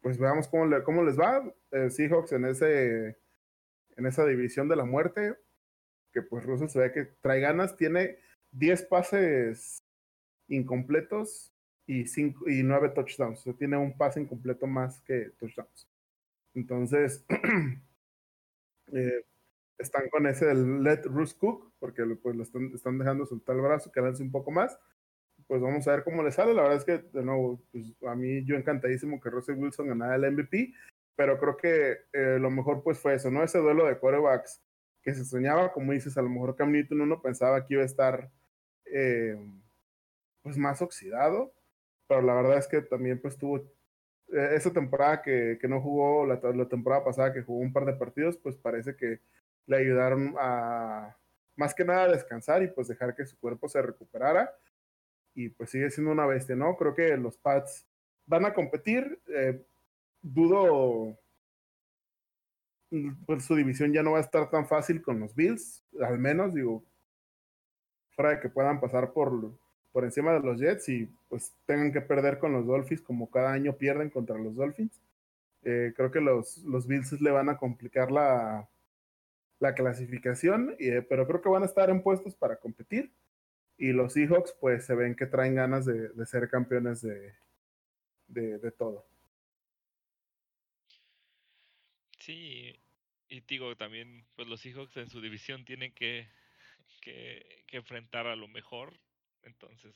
pues 0.00 0.18
veamos 0.18 0.48
cómo, 0.48 0.66
le, 0.66 0.82
cómo 0.82 1.02
les 1.02 1.18
va 1.18 1.42
eh, 1.72 1.90
Seahawks 1.90 2.32
en 2.32 2.44
ese 2.46 3.18
en 3.96 4.06
esa 4.06 4.24
división 4.24 4.68
de 4.68 4.76
la 4.76 4.84
muerte 4.84 5.36
que 6.12 6.22
pues 6.22 6.44
Russell 6.44 6.68
se 6.68 6.78
ve 6.78 6.92
que 6.92 7.04
trae 7.20 7.40
ganas 7.40 7.76
tiene 7.76 8.18
10 8.52 8.82
pases 8.84 9.82
incompletos 10.48 11.52
y, 11.86 12.06
cinco, 12.06 12.48
y 12.48 12.62
9 12.62 12.90
touchdowns 12.90 13.40
o 13.40 13.42
sea, 13.42 13.52
tiene 13.54 13.76
un 13.76 13.96
pase 13.96 14.20
incompleto 14.20 14.66
más 14.66 15.00
que 15.00 15.30
touchdowns 15.38 15.88
entonces 16.54 17.24
eh, 18.92 19.24
están 19.82 20.08
con 20.08 20.26
ese 20.26 20.46
del 20.46 20.82
let 20.82 21.02
Russ 21.04 21.34
cook, 21.34 21.72
porque 21.78 22.04
pues 22.22 22.36
lo 22.36 22.42
están, 22.42 22.72
están 22.74 22.98
dejando 22.98 23.26
soltar 23.26 23.56
el 23.56 23.62
brazo, 23.62 23.92
que 23.92 24.00
lance 24.00 24.22
un 24.22 24.30
poco 24.30 24.50
más. 24.50 24.78
Pues 25.46 25.60
vamos 25.60 25.86
a 25.86 25.92
ver 25.92 26.04
cómo 26.04 26.22
le 26.22 26.30
sale. 26.30 26.54
La 26.54 26.62
verdad 26.62 26.78
es 26.78 26.84
que, 26.84 26.98
de 26.98 27.24
nuevo, 27.24 27.60
pues 27.72 27.92
a 28.06 28.14
mí 28.14 28.44
yo 28.44 28.56
encantadísimo 28.56 29.20
que 29.20 29.30
Russell 29.30 29.58
Wilson 29.58 29.88
ganara 29.88 30.16
el 30.16 30.32
MVP, 30.32 30.72
pero 31.16 31.38
creo 31.38 31.56
que 31.56 31.98
eh, 32.12 32.38
lo 32.40 32.50
mejor 32.50 32.82
pues 32.82 32.98
fue 32.98 33.14
eso, 33.14 33.30
¿no? 33.30 33.42
Ese 33.42 33.58
duelo 33.58 33.86
de 33.86 33.98
quarterbacks 33.98 34.62
que 35.02 35.14
se 35.14 35.24
soñaba, 35.24 35.72
como 35.72 35.92
dices, 35.92 36.16
a 36.16 36.22
lo 36.22 36.28
mejor 36.28 36.56
Cam 36.56 36.72
Newton 36.72 37.00
uno 37.00 37.20
pensaba 37.20 37.66
que 37.66 37.74
iba 37.74 37.82
a 37.82 37.86
estar 37.86 38.30
eh, 38.86 39.36
pues 40.42 40.56
más 40.56 40.82
oxidado, 40.82 41.52
pero 42.06 42.22
la 42.22 42.34
verdad 42.34 42.58
es 42.58 42.68
que 42.68 42.82
también 42.82 43.20
pues 43.20 43.36
tuvo 43.36 43.58
eh, 43.58 44.54
esa 44.54 44.72
temporada 44.72 45.22
que, 45.22 45.58
que 45.60 45.68
no 45.68 45.80
jugó, 45.80 46.26
la, 46.26 46.40
temporada 46.68 47.04
pasada 47.04 47.32
que 47.32 47.42
jugó 47.42 47.60
un 47.60 47.72
par 47.72 47.84
de 47.84 47.94
partidos, 47.94 48.36
pues 48.36 48.56
parece 48.56 48.96
que 48.96 49.20
le 49.66 49.76
ayudaron 49.76 50.34
a 50.38 51.16
más 51.56 51.74
que 51.74 51.84
nada 51.84 52.04
a 52.04 52.12
descansar 52.12 52.62
y 52.62 52.68
pues 52.68 52.88
dejar 52.88 53.14
que 53.14 53.26
su 53.26 53.38
cuerpo 53.38 53.68
se 53.68 53.82
recuperara. 53.82 54.54
Y 55.34 55.48
pues 55.50 55.70
sigue 55.70 55.90
siendo 55.90 56.12
una 56.12 56.26
bestia, 56.26 56.56
¿no? 56.56 56.76
Creo 56.76 56.94
que 56.94 57.16
los 57.16 57.38
Pats 57.38 57.86
van 58.26 58.44
a 58.44 58.54
competir. 58.54 59.20
Eh, 59.28 59.64
dudo, 60.20 61.16
pues 63.26 63.44
su 63.44 63.54
división 63.54 63.92
ya 63.92 64.02
no 64.02 64.12
va 64.12 64.18
a 64.18 64.22
estar 64.22 64.50
tan 64.50 64.66
fácil 64.66 65.02
con 65.02 65.20
los 65.20 65.34
Bills, 65.34 65.82
al 66.00 66.18
menos, 66.18 66.54
digo, 66.54 66.84
fuera 68.14 68.30
de 68.30 68.40
que 68.40 68.48
puedan 68.48 68.80
pasar 68.80 69.12
por, 69.12 69.52
por 69.92 70.04
encima 70.04 70.32
de 70.32 70.40
los 70.40 70.60
Jets 70.60 70.88
y 70.88 71.08
pues 71.28 71.52
tengan 71.66 71.92
que 71.92 72.00
perder 72.00 72.38
con 72.38 72.52
los 72.52 72.66
Dolphins 72.66 73.02
como 73.02 73.30
cada 73.30 73.52
año 73.52 73.76
pierden 73.76 74.10
contra 74.10 74.38
los 74.38 74.54
Dolphins. 74.54 75.00
Eh, 75.64 75.92
creo 75.96 76.10
que 76.10 76.20
los, 76.20 76.58
los 76.64 76.86
Bills 76.86 77.20
le 77.20 77.30
van 77.30 77.48
a 77.48 77.56
complicar 77.56 78.10
la, 78.10 78.68
la 79.62 79.74
clasificación, 79.74 80.74
eh, 80.80 81.06
pero 81.08 81.26
creo 81.26 81.40
que 81.40 81.48
van 81.48 81.62
a 81.62 81.66
estar 81.66 81.88
en 81.88 82.02
puestos 82.02 82.34
para 82.34 82.56
competir. 82.56 83.12
Y 83.78 83.92
los 83.92 84.12
Seahawks, 84.12 84.54
pues 84.60 84.84
se 84.84 84.94
ven 84.94 85.14
que 85.14 85.26
traen 85.26 85.54
ganas 85.54 85.86
de, 85.86 86.10
ser 86.26 86.48
campeones 86.50 87.00
de, 87.00 87.32
de, 88.28 88.70
todo. 88.72 89.06
Sí, 92.18 92.76
y 93.32 93.40
digo 93.40 93.74
también, 93.76 94.26
pues 94.36 94.46
los 94.46 94.60
Seahawks 94.60 94.94
en 94.98 95.08
su 95.08 95.22
división 95.22 95.64
tienen 95.64 95.90
que, 95.92 96.28
que, 97.00 97.64
enfrentar 97.68 98.26
a 98.26 98.36
lo 98.36 98.46
mejor. 98.46 99.00
Entonces, 99.42 99.94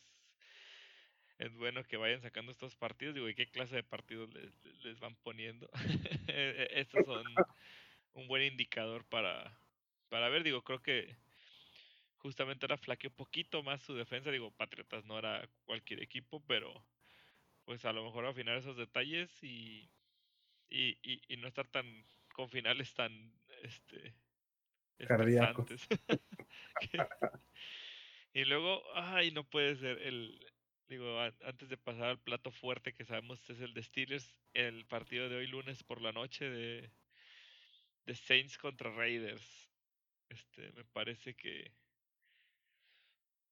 es 1.37 1.55
bueno 1.55 1.85
que 1.85 1.99
vayan 1.99 2.23
sacando 2.23 2.51
estos 2.51 2.77
partidos. 2.77 3.15
Digo, 3.15 3.29
¿y 3.29 3.35
qué 3.35 3.51
clase 3.51 3.77
de 3.77 3.83
partidos 3.83 4.33
les, 4.33 4.65
les 4.83 4.99
van 5.01 5.17
poniendo? 5.17 5.69
E, 6.29 6.69
e, 6.73 6.81
estos 6.81 7.05
son 7.05 7.25
un 8.15 8.27
buen 8.27 8.43
indicador 8.43 9.05
para, 9.05 9.61
para 10.09 10.31
ver. 10.31 10.43
Digo, 10.43 10.63
creo 10.63 10.81
que 10.81 11.15
justamente 12.17 12.65
era 12.65 12.79
flaqueó 12.79 13.11
poquito 13.11 13.63
más 13.63 13.83
su 13.83 13.95
defensa. 13.95 14.31
Digo, 14.31 14.51
Patriotas 14.51 15.05
no 15.05 15.19
era 15.19 15.47
cualquier 15.67 16.03
equipo, 16.03 16.43
pero 16.47 16.83
pues 17.67 17.85
a 17.85 17.93
lo 17.93 18.03
mejor 18.03 18.25
afinar 18.25 18.57
esos 18.57 18.79
detalles 18.79 19.31
y, 19.43 19.91
y, 20.71 20.97
y, 21.03 21.37
no 21.37 21.49
estar 21.49 21.69
tan 21.69 21.87
con 22.37 22.51
finales 22.51 22.93
tan 22.93 23.33
este 23.63 24.15
cardíacos. 25.09 25.89
y 28.35 28.45
luego, 28.45 28.83
ay, 28.95 29.31
no 29.31 29.49
puede 29.49 29.75
ser 29.77 30.03
el 30.03 30.39
digo, 30.87 31.19
antes 31.19 31.71
de 31.71 31.79
pasar 31.79 32.11
al 32.11 32.21
plato 32.21 32.51
fuerte 32.51 32.93
que 32.93 33.07
sabemos 33.07 33.49
es 33.49 33.59
el 33.61 33.73
de 33.73 33.83
Steelers, 33.83 34.37
el 34.53 34.85
partido 34.85 35.31
de 35.31 35.37
hoy 35.37 35.47
lunes 35.47 35.83
por 35.83 36.03
la 36.03 36.13
noche 36.13 36.51
de 36.51 36.93
de 38.05 38.15
Saints 38.15 38.59
contra 38.59 38.91
Raiders. 38.91 39.71
Este, 40.29 40.73
me 40.73 40.85
parece 40.85 41.35
que 41.35 41.73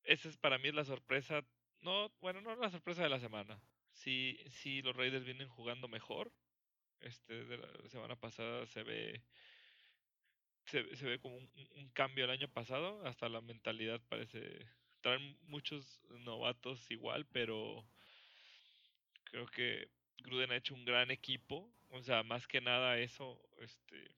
esa 0.02 0.28
es 0.28 0.36
para 0.36 0.59
mí 0.59 0.70
la 0.73 0.85
sorpresa. 0.85 1.43
No, 1.81 2.12
bueno, 2.20 2.43
no 2.43 2.55
la 2.55 2.69
sorpresa 2.69 3.02
de 3.02 3.09
la 3.09 3.19
semana. 3.19 3.59
Sí, 3.93 4.39
sí, 4.51 4.82
los 4.82 4.94
Raiders 4.94 5.24
vienen 5.24 5.48
jugando 5.48 5.89
mejor. 5.89 6.31
Este, 7.01 7.45
de 7.45 7.59
la 7.59 7.69
semana 7.89 8.16
pasada 8.16 8.66
se 8.66 8.83
ve 8.83 9.23
se, 10.66 10.97
se 10.97 11.07
ve 11.07 11.19
como 11.19 11.37
un, 11.37 11.91
cambio 11.93 12.25
el 12.25 12.31
año 12.31 12.49
pasado. 12.49 13.05
Hasta 13.07 13.29
la 13.29 13.41
mentalidad 13.41 14.01
parece. 14.09 14.66
Traen 15.03 15.37
muchos 15.49 16.01
novatos 16.21 16.91
igual, 16.91 17.27
pero 17.27 17.85
creo 19.25 19.47
que 19.47 19.89
Gruden 20.19 20.53
ha 20.53 20.57
hecho 20.57 20.75
un 20.75 20.85
gran 20.85 21.11
equipo. 21.11 21.71
O 21.91 22.03
sea, 22.03 22.23
más 22.23 22.47
que 22.47 22.61
nada 22.61 22.99
eso, 22.99 23.41
este 23.59 24.15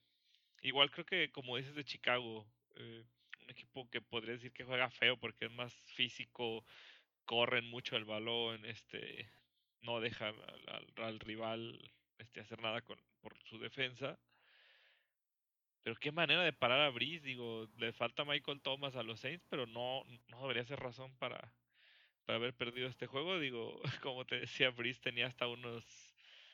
Igual 0.61 0.91
creo 0.91 1.05
que 1.05 1.31
como 1.31 1.57
dices 1.57 1.75
de 1.75 1.85
Chicago, 1.85 2.45
eh, 2.75 3.03
un 3.43 3.49
equipo 3.49 3.89
que 3.89 4.01
podría 4.01 4.33
decir 4.33 4.51
que 4.51 4.63
juega 4.63 4.89
feo 4.89 5.17
porque 5.17 5.45
es 5.45 5.51
más 5.51 5.73
físico, 5.95 6.65
corren 7.25 7.65
mucho 7.69 7.95
el 7.95 8.05
balón, 8.05 8.65
este, 8.65 9.29
no 9.81 9.99
dejan 9.99 10.35
al, 10.97 11.19
rival 11.19 11.79
este, 12.19 12.41
hacer 12.41 12.61
nada 12.61 12.81
con, 12.81 12.97
por 13.21 13.37
su 13.43 13.59
defensa. 13.59 14.19
pero 15.83 15.95
qué 15.95 16.11
manera 16.11 16.43
de 16.43 16.53
parar 16.53 16.81
a 16.81 16.89
Brice, 16.89 17.25
digo, 17.25 17.69
le 17.77 17.93
falta 17.93 18.25
Michael 18.25 18.61
Thomas 18.61 18.95
a 18.95 19.03
los 19.03 19.19
Saints, 19.21 19.45
pero 19.49 19.65
no, 19.67 20.03
no 20.27 20.41
debería 20.41 20.65
ser 20.65 20.79
razón 20.79 21.15
para, 21.17 21.53
para 22.25 22.37
haber 22.37 22.53
perdido 22.53 22.87
este 22.87 23.07
juego. 23.07 23.39
Digo, 23.39 23.81
como 24.03 24.25
te 24.25 24.39
decía, 24.41 24.69
Brice 24.71 25.01
tenía 25.01 25.27
hasta 25.27 25.47
unos 25.47 25.85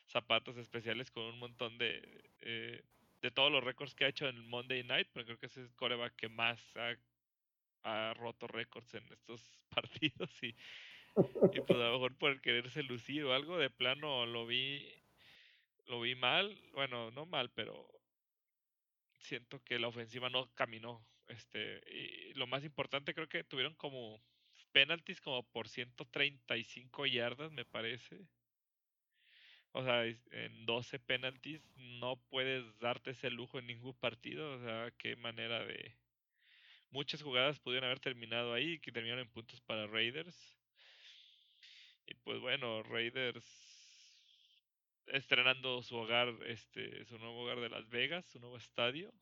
zapatos 0.06 0.56
especiales 0.56 1.10
con 1.10 1.24
un 1.24 1.38
montón 1.38 1.78
de, 1.78 2.30
eh, 2.40 2.82
de 3.22 3.30
todos 3.30 3.50
los 3.50 3.64
récords 3.64 3.94
que 3.94 4.04
ha 4.04 4.08
hecho 4.08 4.28
en 4.28 4.48
Monday 4.48 4.84
Night, 4.84 5.08
pero 5.12 5.24
creo 5.24 5.38
que 5.38 5.46
ese 5.46 5.62
es 5.62 5.70
el 5.70 5.76
coreback 5.76 6.14
que 6.14 6.28
más 6.28 6.60
ha, 6.76 6.94
ha 7.82 8.14
roto 8.14 8.46
récords 8.46 8.94
en 8.94 9.04
estos 9.12 9.40
partidos 9.70 10.30
y, 10.42 10.48
y 10.48 11.60
pues 11.60 11.78
a 11.78 11.84
lo 11.84 11.92
mejor 11.94 12.16
por 12.16 12.40
quererse 12.40 12.82
lucir 12.82 13.24
o 13.24 13.32
algo, 13.32 13.58
de 13.58 13.70
plano 13.70 14.26
lo 14.26 14.46
vi 14.46 14.86
lo 15.86 16.00
vi 16.00 16.14
mal, 16.14 16.58
bueno, 16.72 17.10
no 17.10 17.26
mal, 17.26 17.50
pero 17.50 17.88
siento 19.18 19.62
que 19.64 19.78
la 19.78 19.88
ofensiva 19.88 20.30
no 20.30 20.52
caminó. 20.54 21.06
Este, 21.28 21.80
y 21.90 22.34
lo 22.34 22.46
más 22.46 22.64
importante 22.64 23.14
creo 23.14 23.28
que 23.28 23.44
tuvieron 23.44 23.74
como 23.74 24.20
penalties 24.72 25.20
como 25.20 25.42
por 25.50 25.68
135 25.68 27.06
yardas, 27.06 27.52
me 27.52 27.64
parece. 27.64 28.26
O 29.72 29.82
sea, 29.82 30.04
en 30.04 30.66
12 30.66 31.00
penalties 31.00 31.62
no 31.76 32.16
puedes 32.28 32.78
darte 32.78 33.10
ese 33.10 33.30
lujo 33.30 33.58
en 33.58 33.66
ningún 33.66 33.94
partido. 33.94 34.52
O 34.54 34.60
sea, 34.60 34.90
qué 34.98 35.16
manera 35.16 35.64
de... 35.64 35.96
Muchas 36.90 37.22
jugadas 37.22 37.58
pudieron 37.58 37.86
haber 37.86 37.98
terminado 38.00 38.52
ahí, 38.52 38.78
que 38.78 38.92
terminaron 38.92 39.26
en 39.26 39.32
puntos 39.32 39.60
para 39.62 39.86
Raiders. 39.88 40.56
Y 42.06 42.14
pues 42.14 42.40
bueno, 42.40 42.82
Raiders 42.84 43.63
estrenando 45.06 45.82
su 45.82 45.96
hogar, 45.96 46.28
este, 46.46 47.04
su 47.04 47.18
nuevo 47.18 47.42
hogar 47.42 47.60
de 47.60 47.68
Las 47.68 47.88
Vegas, 47.88 48.24
su 48.26 48.38
nuevo 48.40 48.56
estadio. 48.56 49.12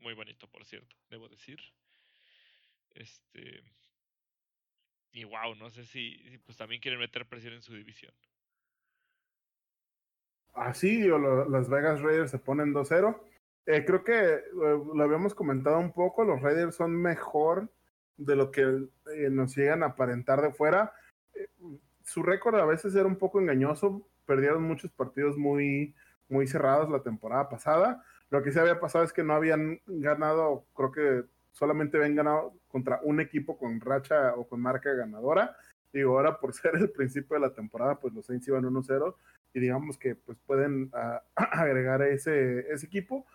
Muy 0.00 0.14
bonito, 0.14 0.48
por 0.48 0.64
cierto, 0.64 0.96
debo 1.10 1.28
decir. 1.28 1.60
Este. 2.90 3.62
Y 5.12 5.24
wow, 5.24 5.54
no 5.56 5.70
sé 5.70 5.84
si, 5.84 6.38
pues 6.44 6.56
también 6.56 6.80
quieren 6.80 7.00
meter 7.00 7.26
presión 7.26 7.54
en 7.54 7.62
su 7.62 7.74
división. 7.74 8.14
Así, 10.54 11.08
o 11.10 11.18
Las 11.48 11.68
Vegas 11.68 12.00
Raiders 12.00 12.30
se 12.30 12.38
ponen 12.38 12.74
2-0. 12.74 13.20
Eh, 13.66 13.84
creo 13.84 14.02
que 14.02 14.12
eh, 14.14 14.42
lo 14.52 15.02
habíamos 15.02 15.34
comentado 15.34 15.78
un 15.78 15.92
poco, 15.92 16.24
los 16.24 16.40
Raiders 16.42 16.74
son 16.74 16.94
mejor 16.94 17.70
de 18.16 18.36
lo 18.36 18.50
que 18.50 18.62
eh, 18.62 19.30
nos 19.30 19.56
llegan 19.56 19.82
a 19.82 19.86
aparentar 19.86 20.42
de 20.42 20.52
fuera. 20.52 20.92
Su 22.04 22.22
récord 22.22 22.56
a 22.56 22.66
veces 22.66 22.94
era 22.94 23.06
un 23.06 23.16
poco 23.16 23.40
engañoso, 23.40 24.06
perdieron 24.26 24.62
muchos 24.62 24.90
partidos 24.92 25.36
muy, 25.36 25.94
muy 26.28 26.46
cerrados 26.46 26.90
la 26.90 27.02
temporada 27.02 27.48
pasada. 27.48 28.04
Lo 28.30 28.42
que 28.42 28.52
sí 28.52 28.58
había 28.58 28.80
pasado 28.80 29.04
es 29.04 29.12
que 29.12 29.22
no 29.22 29.34
habían 29.34 29.80
ganado, 29.86 30.64
creo 30.74 30.92
que 30.92 31.24
solamente 31.52 31.98
habían 31.98 32.16
ganado 32.16 32.54
contra 32.68 33.00
un 33.02 33.20
equipo 33.20 33.58
con 33.58 33.80
racha 33.80 34.34
o 34.34 34.46
con 34.46 34.60
marca 34.60 34.92
ganadora. 34.94 35.56
Digo, 35.92 36.16
ahora 36.16 36.40
por 36.40 36.54
ser 36.54 36.76
el 36.76 36.90
principio 36.90 37.34
de 37.34 37.40
la 37.40 37.54
temporada, 37.54 37.98
pues 37.98 38.14
los 38.14 38.26
Saints 38.26 38.48
iban 38.48 38.64
1-0 38.64 39.14
y 39.54 39.60
digamos 39.60 39.98
que 39.98 40.14
pues 40.14 40.38
pueden 40.46 40.84
uh, 40.94 41.18
agregar 41.34 42.02
ese, 42.02 42.60
ese 42.72 42.86
equipo. 42.86 43.26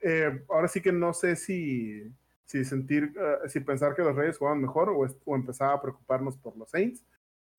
Eh, 0.00 0.44
ahora 0.48 0.68
sí 0.68 0.80
que 0.80 0.92
no 0.92 1.12
sé 1.12 1.36
si, 1.36 2.10
si 2.44 2.64
sentir, 2.64 3.12
uh, 3.18 3.48
si 3.48 3.60
pensar 3.60 3.94
que 3.94 4.02
los 4.02 4.16
Reyes 4.16 4.38
jugaban 4.38 4.62
mejor 4.62 4.90
o, 4.90 5.34
empezar 5.34 5.74
a 5.74 5.82
preocuparnos 5.82 6.36
por 6.36 6.56
los 6.56 6.70
Saints. 6.70 7.04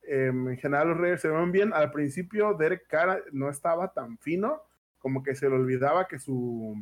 Eh, 0.03 0.27
en 0.27 0.57
general 0.57 0.89
los 0.89 0.97
Raiders 0.97 1.21
se 1.21 1.30
ven 1.30 1.51
bien. 1.51 1.73
Al 1.73 1.91
principio 1.91 2.53
Derek 2.53 2.88
Carr 2.88 3.23
no 3.31 3.49
estaba 3.49 3.93
tan 3.93 4.17
fino, 4.17 4.61
como 4.99 5.23
que 5.23 5.35
se 5.35 5.49
le 5.49 5.55
olvidaba 5.55 6.07
que 6.07 6.19
su, 6.19 6.76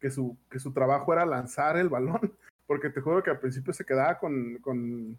que 0.00 0.10
su, 0.10 0.36
que 0.50 0.58
su 0.58 0.72
trabajo 0.72 1.12
era 1.12 1.26
lanzar 1.26 1.76
el 1.76 1.88
balón, 1.88 2.20
porque 2.66 2.90
te 2.90 3.00
juro 3.00 3.22
que 3.22 3.30
al 3.30 3.40
principio 3.40 3.72
se 3.72 3.84
quedaba 3.84 4.18
con, 4.18 4.58
con, 4.58 5.18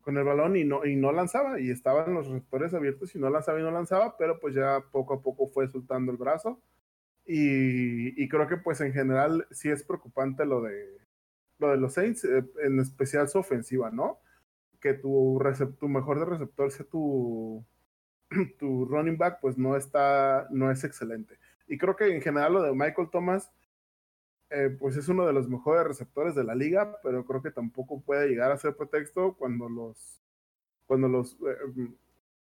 con 0.00 0.16
el 0.16 0.24
balón 0.24 0.56
y 0.56 0.64
no, 0.64 0.84
y 0.84 0.96
no 0.96 1.12
lanzaba, 1.12 1.60
y 1.60 1.70
estaban 1.70 2.14
los 2.14 2.26
receptores 2.28 2.74
abiertos 2.74 3.14
y 3.14 3.18
no 3.18 3.30
lanzaba 3.30 3.60
y 3.60 3.62
no 3.62 3.70
lanzaba, 3.70 4.16
pero 4.16 4.40
pues 4.40 4.54
ya 4.54 4.82
poco 4.90 5.14
a 5.14 5.22
poco 5.22 5.48
fue 5.48 5.68
soltando 5.68 6.12
el 6.12 6.18
brazo. 6.18 6.60
Y, 7.26 8.22
y 8.22 8.28
creo 8.28 8.48
que 8.48 8.56
pues 8.56 8.80
en 8.80 8.94
general 8.94 9.46
sí 9.50 9.68
es 9.68 9.84
preocupante 9.84 10.46
lo 10.46 10.62
de, 10.62 10.98
lo 11.58 11.70
de 11.70 11.76
los 11.76 11.94
Saints, 11.94 12.24
eh, 12.24 12.44
en 12.62 12.80
especial 12.80 13.28
su 13.28 13.38
ofensiva, 13.38 13.90
¿no? 13.90 14.18
Que 14.80 14.94
tu, 14.94 15.40
tu 15.78 15.88
mejor 15.88 16.18
de 16.18 16.24
receptor 16.24 16.70
sea 16.70 16.86
tu, 16.90 17.64
running 18.86 19.16
back, 19.16 19.40
pues 19.40 19.56
no 19.58 19.76
está, 19.76 20.46
no 20.50 20.70
es 20.70 20.84
excelente. 20.84 21.38
Y 21.66 21.78
creo 21.78 21.96
que 21.96 22.14
en 22.14 22.22
general 22.22 22.54
lo 22.54 22.62
de 22.62 22.72
Michael 22.72 23.10
Thomas, 23.10 23.50
eh, 24.50 24.74
pues 24.78 24.96
es 24.96 25.08
uno 25.08 25.26
de 25.26 25.32
los 25.32 25.48
mejores 25.48 25.86
receptores 25.86 26.34
de 26.34 26.44
la 26.44 26.54
liga, 26.54 26.98
pero 27.02 27.24
creo 27.24 27.42
que 27.42 27.50
tampoco 27.50 28.00
puede 28.00 28.28
llegar 28.28 28.50
a 28.50 28.58
ser 28.58 28.76
pretexto 28.76 29.34
cuando 29.34 29.68
los, 29.68 30.22
cuando 30.86 31.08
los, 31.08 31.34
eh, 31.46 31.88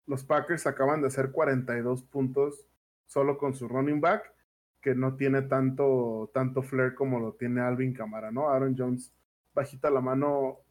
los 0.05 0.23
Packers 0.23 0.67
acaban 0.67 1.01
de 1.01 1.07
hacer 1.07 1.31
42 1.31 2.03
puntos 2.03 2.67
solo 3.05 3.37
con 3.37 3.53
su 3.55 3.67
running 3.67 4.01
back, 4.01 4.33
que 4.81 4.93
no 4.93 5.15
tiene 5.15 5.43
tanto, 5.43 6.29
tanto 6.33 6.61
flair 6.61 6.93
como 6.93 7.19
lo 7.19 7.33
tiene 7.33 7.61
Alvin 7.61 7.93
Camara, 7.93 8.31
¿no? 8.31 8.49
Aaron 8.49 8.75
Jones 8.77 9.11
bajita 9.53 9.89
la 9.89 10.01
mano 10.01 10.64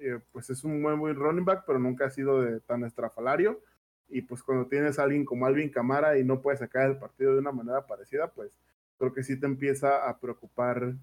eh, 0.00 0.20
pues 0.32 0.50
es 0.50 0.64
un 0.64 0.80
muy 0.80 0.94
buen 0.94 1.14
running 1.14 1.44
back, 1.44 1.64
pero 1.66 1.78
nunca 1.78 2.06
ha 2.06 2.10
sido 2.10 2.42
de 2.42 2.60
tan 2.60 2.84
estrafalario. 2.84 3.62
Y 4.08 4.22
pues 4.22 4.42
cuando 4.42 4.66
tienes 4.66 4.98
a 4.98 5.02
alguien 5.02 5.24
como 5.24 5.46
Alvin 5.46 5.70
Camara 5.70 6.18
y 6.18 6.24
no 6.24 6.40
puedes 6.40 6.60
sacar 6.60 6.90
el 6.90 6.98
partido 6.98 7.34
de 7.34 7.40
una 7.40 7.52
manera 7.52 7.86
parecida, 7.86 8.32
pues 8.32 8.50
creo 8.98 9.12
que 9.12 9.22
sí 9.22 9.38
te 9.38 9.46
empieza 9.46 10.08
a 10.08 10.18
preocupar, 10.18 10.94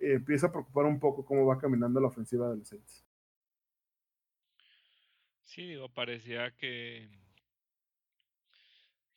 eh, 0.00 0.14
empieza 0.14 0.46
a 0.46 0.52
preocupar 0.52 0.86
un 0.86 0.98
poco 0.98 1.24
cómo 1.24 1.44
va 1.46 1.58
caminando 1.58 2.00
la 2.00 2.08
ofensiva 2.08 2.48
de 2.50 2.56
los 2.56 2.68
Saints. 2.68 3.04
Sí, 5.42 5.68
digo, 5.68 5.88
parecía 5.88 6.50
que 6.52 7.08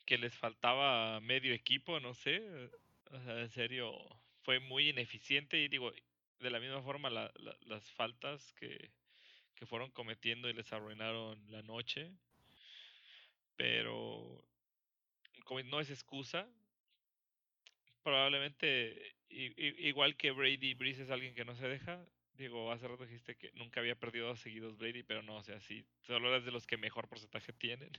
que 0.05 0.17
les 0.17 0.33
faltaba 0.33 1.19
medio 1.19 1.53
equipo, 1.53 1.99
no 1.99 2.13
sé, 2.13 2.41
o 3.11 3.21
sea, 3.21 3.41
en 3.41 3.49
serio, 3.49 3.91
fue 4.41 4.61
muy 4.61 4.89
ineficiente 4.89 5.59
y 5.59 5.67
digo, 5.67 5.91
de 6.39 6.49
la 6.49 6.59
misma 6.59 6.81
forma 6.81 7.09
la, 7.09 7.31
la, 7.35 7.57
las 7.61 7.89
faltas 7.91 8.53
que, 8.53 8.91
que 9.55 9.65
fueron 9.65 9.91
cometiendo 9.91 10.49
y 10.49 10.53
les 10.53 10.71
arruinaron 10.71 11.43
la 11.49 11.61
noche. 11.63 12.11
Pero 13.55 14.43
como 15.43 15.61
no 15.63 15.79
es 15.79 15.89
excusa, 15.89 16.47
probablemente 18.03 19.15
igual 19.29 20.15
que 20.15 20.31
Brady, 20.31 20.73
Breeze 20.75 21.03
es 21.03 21.09
alguien 21.09 21.33
que 21.33 21.45
no 21.45 21.55
se 21.55 21.67
deja. 21.67 22.05
Digo, 22.33 22.71
hace 22.71 22.87
rato 22.87 23.05
dijiste 23.05 23.35
que 23.35 23.51
nunca 23.53 23.79
había 23.79 23.95
perdido 23.95 24.27
dos 24.27 24.39
seguidos 24.39 24.77
Brady, 24.77 25.01
pero 25.01 25.23
no, 25.23 25.37
o 25.37 25.43
sea, 25.43 25.59
sí, 25.59 25.83
solo 26.01 26.35
es 26.35 26.45
de 26.45 26.51
los 26.51 26.67
que 26.67 26.77
mejor 26.77 27.07
porcentaje 27.07 27.51
tienen 27.53 27.91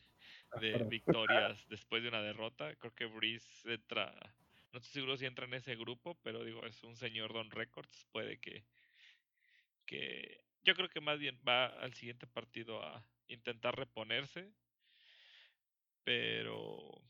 de 0.61 0.85
victorias 0.85 1.67
después 1.69 2.03
de 2.03 2.09
una 2.09 2.23
derrota. 2.23 2.75
Creo 2.77 2.95
que 2.95 3.07
Breeze 3.07 3.73
entra 3.73 4.15
no 4.73 4.79
estoy 4.79 4.93
seguro 4.93 5.17
si 5.17 5.27
entra 5.27 5.47
en 5.47 5.55
ese 5.55 5.77
grupo, 5.77 6.19
pero 6.23 6.45
digo, 6.45 6.65
es 6.67 6.83
un 6.83 6.97
señor 6.97 7.33
Don 7.33 7.51
Records. 7.51 8.07
Puede 8.13 8.39
que, 8.39 8.65
que. 9.87 10.45
Yo 10.63 10.75
creo 10.75 10.89
que 10.89 11.01
más 11.01 11.19
bien 11.19 11.41
va 11.47 11.67
al 11.67 11.95
siguiente 11.95 12.27
partido 12.27 12.83
a 12.83 13.05
intentar 13.29 13.77
reponerse. 13.77 14.53
Pero. 16.05 17.03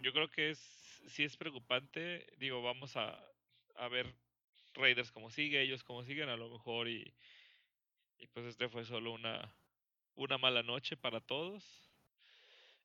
Yo 0.00 0.12
creo 0.12 0.30
que 0.30 0.50
es. 0.50 0.58
Si 1.08 1.24
es 1.24 1.36
preocupante. 1.36 2.26
Digo, 2.36 2.62
vamos 2.62 2.96
a, 2.96 3.18
a 3.76 3.88
ver 3.88 4.14
Raiders 4.74 5.10
como 5.12 5.30
sigue, 5.30 5.62
ellos 5.62 5.82
como 5.82 6.04
siguen, 6.04 6.28
a 6.28 6.36
lo 6.36 6.50
mejor. 6.50 6.88
Y, 6.88 7.14
y 8.18 8.26
pues 8.28 8.44
este 8.46 8.68
fue 8.68 8.84
solo 8.84 9.12
una, 9.12 9.54
una 10.14 10.36
mala 10.36 10.62
noche 10.62 10.96
para 10.96 11.20
todos. 11.20 11.89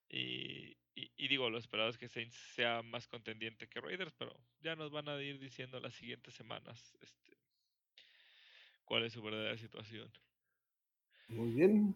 Y, 0.10 0.78
y, 0.96 1.12
y, 1.18 1.28
digo, 1.28 1.50
lo 1.50 1.58
esperado 1.58 1.90
es 1.90 1.98
que 1.98 2.08
Saints 2.08 2.36
sea 2.54 2.82
más 2.82 3.08
contendiente 3.08 3.68
que 3.68 3.82
Raiders, 3.82 4.14
pero 4.18 4.34
ya 4.62 4.76
nos 4.76 4.92
van 4.92 5.10
a 5.10 5.22
ir 5.22 5.40
diciendo 5.40 5.80
las 5.80 5.94
siguientes 5.94 6.34
semanas 6.34 6.96
este, 7.02 7.38
cuál 8.86 9.04
es 9.04 9.14
su 9.14 9.22
verdadera 9.22 9.58
situación. 9.58 10.12
Muy 11.28 11.52
bien. 11.52 11.96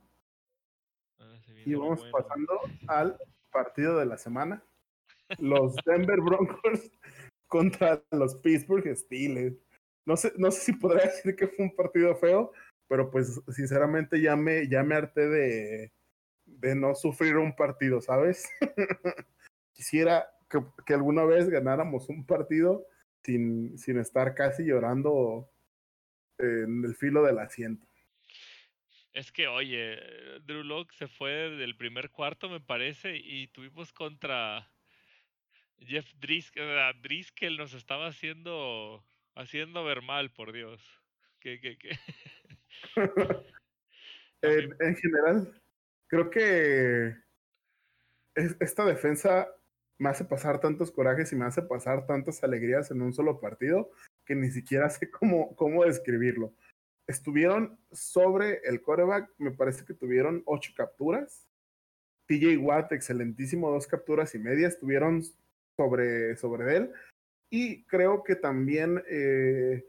Y 1.65 1.76
vamos 1.76 1.99
bueno. 1.99 2.18
pasando 2.18 2.61
al 2.88 3.18
partido 3.52 3.99
de 3.99 4.06
la 4.06 4.18
semana. 4.18 4.64
Los 5.38 5.76
Denver 5.86 6.19
Broncos 6.22 6.91
contra 7.48 8.03
los 8.11 8.36
Pittsburgh 8.36 8.95
Steelers. 8.95 9.56
No 10.06 10.18
sé, 10.18 10.34
no 10.38 10.49
sé 10.49 10.61
si 10.61 10.73
podría 10.73 11.06
decir 11.06 11.36
que 11.36 11.48
fue 11.48 11.65
un 11.65 11.76
partido 11.76 12.15
feo, 12.15 12.52
pero 12.88 13.11
pues 13.11 13.40
sinceramente 13.49 14.19
ya 14.19 14.36
me, 14.36 14.68
ya 14.68 14.81
me 14.84 14.95
harté 14.95 15.27
de, 15.27 15.91
de 16.60 16.76
no 16.76 16.95
sufrir 16.95 17.38
un 17.38 17.56
partido, 17.56 18.02
¿sabes? 18.02 18.49
Quisiera 19.73 20.27
que, 20.49 20.60
que, 20.86 20.94
alguna 20.94 21.23
vez 21.26 21.49
ganáramos 21.49 22.10
un 22.10 22.26
partido 22.26 22.86
sin, 23.23 23.77
sin 23.77 23.99
estar 23.99 24.34
casi 24.36 24.64
llorando 24.64 25.49
en 26.38 26.84
el 26.86 26.95
filo 26.95 27.23
del 27.23 27.40
asiento. 27.40 27.86
Es 29.14 29.31
que, 29.31 29.48
oye, 29.48 29.98
Drew 30.45 30.64
Locke 30.64 30.94
se 30.94 31.07
fue 31.07 31.31
del 31.31 31.76
primer 31.76 32.11
cuarto, 32.11 32.49
me 32.49 32.60
parece, 32.60 33.15
y 33.18 33.48
tuvimos 33.48 33.91
contra 33.91 34.72
Jeff 35.80 36.11
Driscoll, 36.19 37.02
Driscoll 37.02 37.57
nos 37.57 37.73
estaba 37.73 38.07
haciendo 38.07 39.03
haciendo 39.36 39.84
ver 39.84 40.02
mal, 40.02 40.31
por 40.31 40.52
Dios. 40.52 40.81
¿Qué, 41.40 41.60
qué, 41.60 41.77
qué? 41.77 41.98
en, 44.41 44.76
en, 44.80 44.95
general, 44.95 45.61
creo 46.10 46.30
que 46.30 47.15
esta 48.36 48.86
defensa 48.86 49.48
me 49.98 50.10
hace 50.10 50.26
pasar 50.26 50.60
tantos 50.60 50.91
corajes 50.91 51.31
y 51.31 51.36
me 51.36 51.45
hace 51.45 51.61
pasar 51.61 52.06
tantas 52.06 52.44
alegrías 52.44 52.90
en 52.91 53.02
un 53.02 53.14
solo 53.14 53.40
partido 53.40 53.91
que 54.26 54.36
ni 54.36 54.49
siquiera 54.49 54.90
sé 54.90 55.10
cómo, 55.10 55.56
cómo 55.56 55.86
describirlo. 55.86 56.53
Estuvieron 57.07 57.80
sobre 57.91 58.61
el 58.65 58.81
coreback, 58.81 59.31
me 59.38 59.52
parece 59.52 59.86
que 59.86 59.94
tuvieron 59.94 60.44
ocho 60.45 60.73
capturas. 60.76 61.48
TJ 62.27 62.57
Watt, 62.57 62.91
excelentísimo, 62.91 63.72
dos 63.72 63.88
capturas 63.88 64.36
y 64.36 64.40
media, 64.40 64.68
estuvieron 64.68 65.23
sobre, 65.76 66.38
sobre 66.38 66.77
él. 66.77 66.91
Y 67.49 67.84
creo 67.86 68.23
que 68.23 68.36
también 68.36 69.03
eh, 69.10 69.84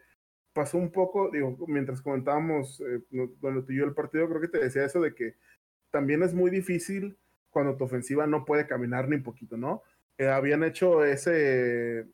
pasó 0.54 0.78
un 0.78 0.90
poco, 0.90 1.30
digo, 1.30 1.58
mientras 1.68 2.00
comentábamos, 2.00 2.80
eh, 2.80 3.02
cuando 3.38 3.64
tú 3.64 3.72
y 3.72 3.76
yo 3.76 3.84
el 3.84 3.92
partido, 3.92 4.26
creo 4.26 4.40
que 4.40 4.48
te 4.48 4.58
decía 4.58 4.86
eso 4.86 5.02
de 5.02 5.14
que 5.14 5.34
también 5.90 6.22
es 6.22 6.34
muy 6.34 6.50
difícil 6.50 7.18
cuando 7.50 7.76
tu 7.76 7.84
ofensiva 7.84 8.26
no 8.26 8.44
puede 8.44 8.66
caminar 8.66 9.08
ni 9.08 9.18
poquito, 9.18 9.56
¿no? 9.56 9.82
Eh, 10.18 10.28
habían 10.28 10.62
hecho 10.64 11.04
ese, 11.04 12.06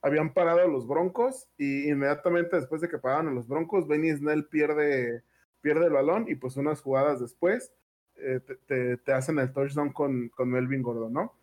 habían 0.00 0.34
parado 0.34 0.60
a 0.60 0.66
los 0.66 0.86
Broncos 0.86 1.48
y 1.56 1.88
inmediatamente 1.88 2.56
después 2.56 2.80
de 2.80 2.88
que 2.88 2.98
pararon 2.98 3.28
a 3.28 3.32
los 3.32 3.46
Broncos, 3.46 3.86
Benny 3.86 4.10
Snell 4.10 4.46
pierde, 4.46 5.22
pierde 5.60 5.86
el 5.86 5.92
balón 5.92 6.26
y 6.28 6.34
pues 6.34 6.56
unas 6.56 6.80
jugadas 6.80 7.20
después 7.20 7.72
eh, 8.16 8.40
te, 9.04 9.12
hacen 9.12 9.38
el 9.38 9.52
touchdown 9.52 9.92
con, 9.92 10.28
con 10.30 10.50
Melvin 10.50 10.82
Gordon, 10.82 11.12
¿no? 11.12 11.38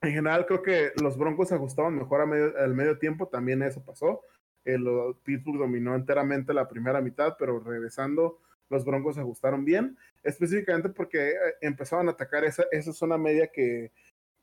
En 0.00 0.12
general 0.12 0.46
creo 0.46 0.62
que 0.62 0.92
los 1.02 1.18
Broncos 1.18 1.52
ajustaban 1.52 1.96
mejor 1.96 2.20
a 2.20 2.26
medio, 2.26 2.56
al 2.56 2.74
medio 2.74 2.98
tiempo, 2.98 3.28
también 3.28 3.62
eso 3.62 3.84
pasó. 3.84 4.22
El, 4.64 4.86
Pittsburgh 5.24 5.58
dominó 5.58 5.94
enteramente 5.94 6.54
la 6.54 6.68
primera 6.68 7.00
mitad, 7.00 7.36
pero 7.38 7.58
regresando 7.60 8.38
los 8.70 8.84
Broncos 8.84 9.18
ajustaron 9.18 9.64
bien, 9.64 9.96
específicamente 10.22 10.88
porque 10.90 11.30
eh, 11.30 11.34
empezaban 11.60 12.08
a 12.08 12.12
atacar 12.12 12.44
esa, 12.44 12.64
esa 12.70 12.92
zona 12.92 13.18
media 13.18 13.48
que, 13.48 13.92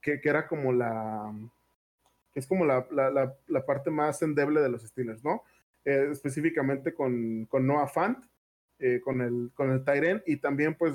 que, 0.01 0.19
era 0.23 0.47
como 0.47 0.71
la, 0.73 1.33
que 2.33 2.39
es 2.39 2.47
como 2.47 2.65
la, 2.65 2.87
la, 2.91 3.65
parte 3.65 3.89
más 3.89 4.21
endeble 4.21 4.61
de 4.61 4.69
los 4.69 4.83
Steelers, 4.83 5.23
¿no? 5.23 5.43
Eh, 5.83 6.09
específicamente 6.11 6.93
con, 6.93 7.45
con 7.45 7.65
Noah 7.67 7.87
Fant, 7.87 8.25
eh, 8.79 8.99
con 9.03 9.21
el, 9.21 9.51
con 9.53 9.71
el 9.71 10.23
y 10.25 10.37
también 10.37 10.75
pues 10.75 10.93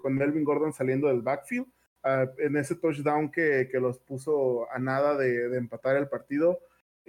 con 0.00 0.14
Melvin 0.14 0.44
Gordon 0.44 0.72
saliendo 0.72 1.08
del 1.08 1.22
backfield. 1.22 1.66
Uh, 2.02 2.26
en 2.38 2.56
ese 2.56 2.76
touchdown 2.76 3.30
que, 3.30 3.68
que, 3.70 3.78
los 3.78 3.98
puso 3.98 4.66
a 4.72 4.78
nada 4.78 5.18
de, 5.18 5.54
empatar 5.54 5.96
el 5.96 6.08
partido, 6.08 6.58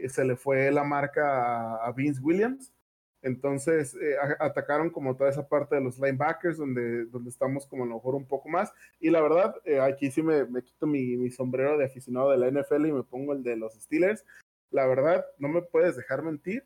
se 0.10 0.26
le 0.26 0.36
fue 0.36 0.70
la 0.70 0.84
marca 0.84 1.76
a 1.78 1.94
Vince 1.94 2.20
Williams 2.20 2.74
entonces 3.22 3.96
eh, 3.96 4.16
atacaron 4.40 4.90
como 4.90 5.16
toda 5.16 5.30
esa 5.30 5.48
parte 5.48 5.76
de 5.76 5.82
los 5.82 6.00
linebackers 6.00 6.58
donde, 6.58 7.06
donde 7.06 7.30
estamos 7.30 7.68
como 7.68 7.84
a 7.84 7.88
lo 7.88 7.96
mejor 7.96 8.16
un 8.16 8.28
poco 8.28 8.50
más. 8.50 8.74
Y 9.00 9.12
la 9.12 9.22
verdad, 9.22 9.56
eh, 9.64 9.80
aquí 9.80 10.10
sí 10.10 10.24
me, 10.24 10.46
me 10.46 10.64
quito 10.64 10.88
mi, 10.88 11.18
mi, 11.18 11.30
sombrero 11.30 11.78
de 11.78 11.86
aficionado 11.86 12.32
de 12.32 12.38
la 12.38 12.50
NFL 12.50 12.88
y 12.88 12.92
me 12.92 13.04
pongo 13.04 13.34
el 13.34 13.44
de 13.44 13.58
los 13.58 13.74
Steelers. 13.74 14.26
La 14.72 14.88
verdad, 14.88 15.26
no 15.38 15.50
me 15.50 15.62
puedes 15.62 15.96
dejar 15.96 16.24
mentir, 16.24 16.66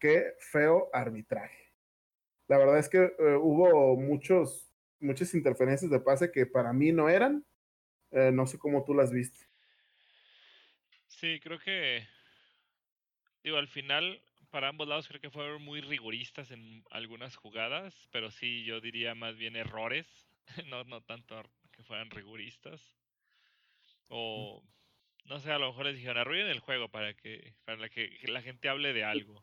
qué 0.00 0.34
feo 0.40 0.90
arbitraje. 0.92 1.70
La 2.48 2.58
verdad 2.58 2.78
es 2.78 2.88
que 2.88 2.98
eh, 2.98 3.36
hubo 3.40 3.96
muchos, 3.96 4.72
muchas 4.98 5.34
interferencias 5.34 5.90
de 5.90 6.00
pase 6.00 6.32
que 6.32 6.46
para 6.46 6.72
mí 6.72 6.92
no 6.92 7.08
eran. 7.08 7.44
no 8.10 8.46
sé 8.46 8.58
cómo 8.58 8.84
tú 8.84 8.92
las 8.92 9.10
viste. 9.10 9.46
Sí, 11.06 11.40
creo 11.40 11.58
que, 11.60 12.06
digo, 13.44 13.56
al 13.56 13.68
final 13.68 14.20
para 14.52 14.68
ambos 14.68 14.86
lados 14.86 15.08
creo 15.08 15.20
que 15.20 15.30
fueron 15.30 15.62
muy 15.62 15.80
rigoristas 15.80 16.50
en 16.50 16.84
algunas 16.90 17.36
jugadas, 17.36 17.94
pero 18.12 18.30
sí 18.30 18.64
yo 18.64 18.82
diría 18.82 19.14
más 19.14 19.36
bien 19.36 19.56
errores, 19.56 20.06
no, 20.68 20.84
no 20.84 21.00
tanto 21.00 21.42
que 21.72 21.82
fueran 21.82 22.10
rigoristas. 22.10 22.94
O 24.08 24.62
no 25.24 25.40
sé, 25.40 25.50
a 25.50 25.58
lo 25.58 25.68
mejor 25.68 25.86
les 25.86 25.96
dijeron 25.96 26.18
arruinen 26.18 26.48
el 26.48 26.60
juego 26.60 26.90
para 26.90 27.14
que 27.14 27.54
para 27.64 27.88
que 27.88 28.18
la 28.24 28.42
gente 28.42 28.68
hable 28.68 28.92
de 28.92 29.04
algo. 29.04 29.42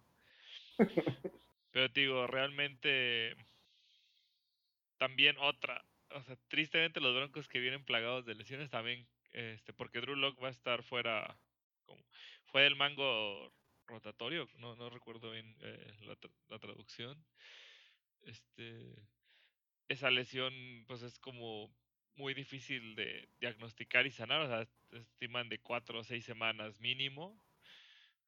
Pero 1.72 1.88
digo, 1.90 2.28
realmente 2.28 3.36
también 4.98 5.38
otra, 5.40 5.84
o 6.12 6.22
sea, 6.22 6.38
tristemente 6.50 7.00
los 7.00 7.16
Broncos 7.16 7.48
que 7.48 7.60
vienen 7.60 7.84
plagados 7.84 8.26
de 8.26 8.36
lesiones 8.36 8.70
también 8.70 9.08
este 9.32 9.74
porque 9.74 10.02
Drew 10.02 10.16
Locke 10.16 10.42
va 10.42 10.50
a 10.50 10.52
estar 10.52 10.84
fuera 10.84 11.36
como 11.86 12.04
fue 12.46 12.68
el 12.68 12.76
mango 12.76 13.52
rotatorio, 13.90 14.48
no, 14.58 14.76
no 14.76 14.90
recuerdo 14.90 15.32
bien 15.32 15.56
eh, 15.62 15.98
la, 16.02 16.18
la, 16.50 16.60
traducción. 16.60 17.22
Este, 18.22 18.96
esa 19.88 20.10
lesión 20.12 20.54
pues 20.88 21.02
es 21.02 21.20
como 21.20 21.70
muy 22.16 22.34
difícil 22.34 22.96
de 22.96 23.28
diagnosticar 23.40 24.06
y 24.06 24.12
sanar, 24.12 24.42
o 24.42 24.48
sea, 24.48 24.68
estiman 24.92 25.50
de 25.50 25.60
cuatro 25.60 26.00
o 26.00 26.04
seis 26.04 26.26
semanas 26.26 26.80
mínimo. 26.80 27.42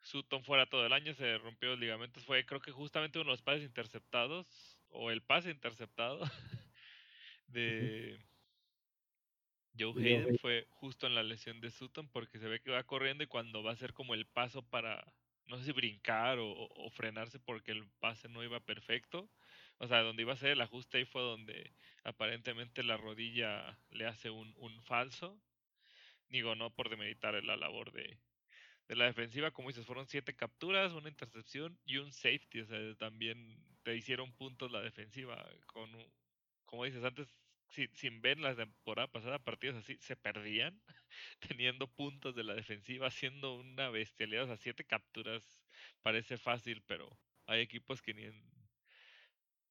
Sutton 0.02 0.44
fuera 0.44 0.66
todo 0.66 0.86
el 0.86 0.94
año, 0.94 1.14
se 1.14 1.38
rompió 1.38 1.70
los 1.70 1.80
ligamentos, 1.80 2.26
fue 2.26 2.46
creo 2.46 2.60
que 2.60 2.72
justamente 2.72 3.20
uno 3.20 3.30
de 3.30 3.34
los 3.34 3.42
pases 3.42 3.64
interceptados, 3.64 4.80
o 4.90 5.12
el 5.12 5.22
pase 5.22 5.52
interceptado 5.52 6.20
de 7.48 8.20
Joe 9.78 9.94
Hayden 9.98 10.38
fue 10.40 10.68
justo 10.70 11.08
en 11.08 11.16
la 11.16 11.24
lesión 11.24 11.62
de 11.62 11.72
Sutton 11.72 12.10
porque 12.10 12.40
se 12.40 12.48
ve 12.48 12.60
que 12.60 12.72
va 12.72 12.84
corriendo 12.84 13.24
y 13.24 13.28
cuando 13.28 13.64
va 13.64 13.72
a 13.72 13.78
ser 13.78 13.94
como 13.94 14.14
el 14.14 14.26
paso 14.26 14.64
para 14.64 15.06
no 15.52 15.58
sé 15.58 15.66
si 15.66 15.72
brincar 15.74 16.38
o, 16.40 16.90
frenarse 16.92 17.38
porque 17.40 17.74
el 17.74 17.86
pase 18.00 18.30
no 18.30 18.44
iba 18.44 18.60
perfecto. 18.62 19.30
O 19.80 19.88
sea, 19.88 20.02
donde 20.02 20.22
iba 20.24 20.34
a 20.34 20.38
ser 20.38 20.52
el 20.52 20.62
ajuste 20.62 21.00
ahí 21.00 21.06
fue 21.06 21.22
donde 21.22 21.74
aparentemente 22.04 22.84
la 22.84 22.98
rodilla 22.98 23.78
le 23.92 24.08
hace 24.08 24.30
un, 24.30 24.54
un 24.58 24.82
falso. 24.84 25.38
Digo, 26.30 26.56
no 26.56 26.74
por 26.74 26.90
demeritar 26.90 27.34
la 27.44 27.58
labor 27.58 27.92
de, 27.92 28.18
de 28.88 28.96
la 28.96 29.06
defensiva, 29.06 29.52
como 29.52 29.68
dices, 29.68 29.86
fueron 29.86 30.08
siete 30.08 30.36
capturas, 30.36 30.94
una 30.94 31.10
intercepción 31.10 31.78
y 31.86 31.98
un 31.98 32.14
safety. 32.14 32.62
O 32.62 32.66
sea, 32.66 32.96
también 32.96 33.58
te 33.84 33.96
hicieron 33.96 34.32
puntos 34.32 34.72
la 34.72 34.82
defensiva. 34.82 35.46
Con, 35.66 35.92
como 36.66 36.86
dices 36.86 37.04
antes, 37.04 37.28
sin 37.72 38.22
ver 38.22 38.40
la 38.40 38.56
temporada 38.56 39.08
pasada 39.08 39.40
partidos 39.40 39.78
así, 39.78 39.98
se 40.00 40.16
perdían 40.16 40.82
teniendo 41.40 41.88
puntos 41.88 42.36
de 42.36 42.44
la 42.44 42.54
defensiva, 42.54 43.08
haciendo 43.08 43.56
una 43.56 43.90
bestialidad. 43.90 44.44
O 44.44 44.48
sea, 44.48 44.58
siete 44.58 44.84
capturas 44.84 45.64
parece 46.02 46.38
fácil, 46.38 46.84
pero 46.86 47.10
hay 47.48 47.62
equipos 47.62 48.02
que 48.02 48.14
ni 48.14 48.24
en 48.24 48.44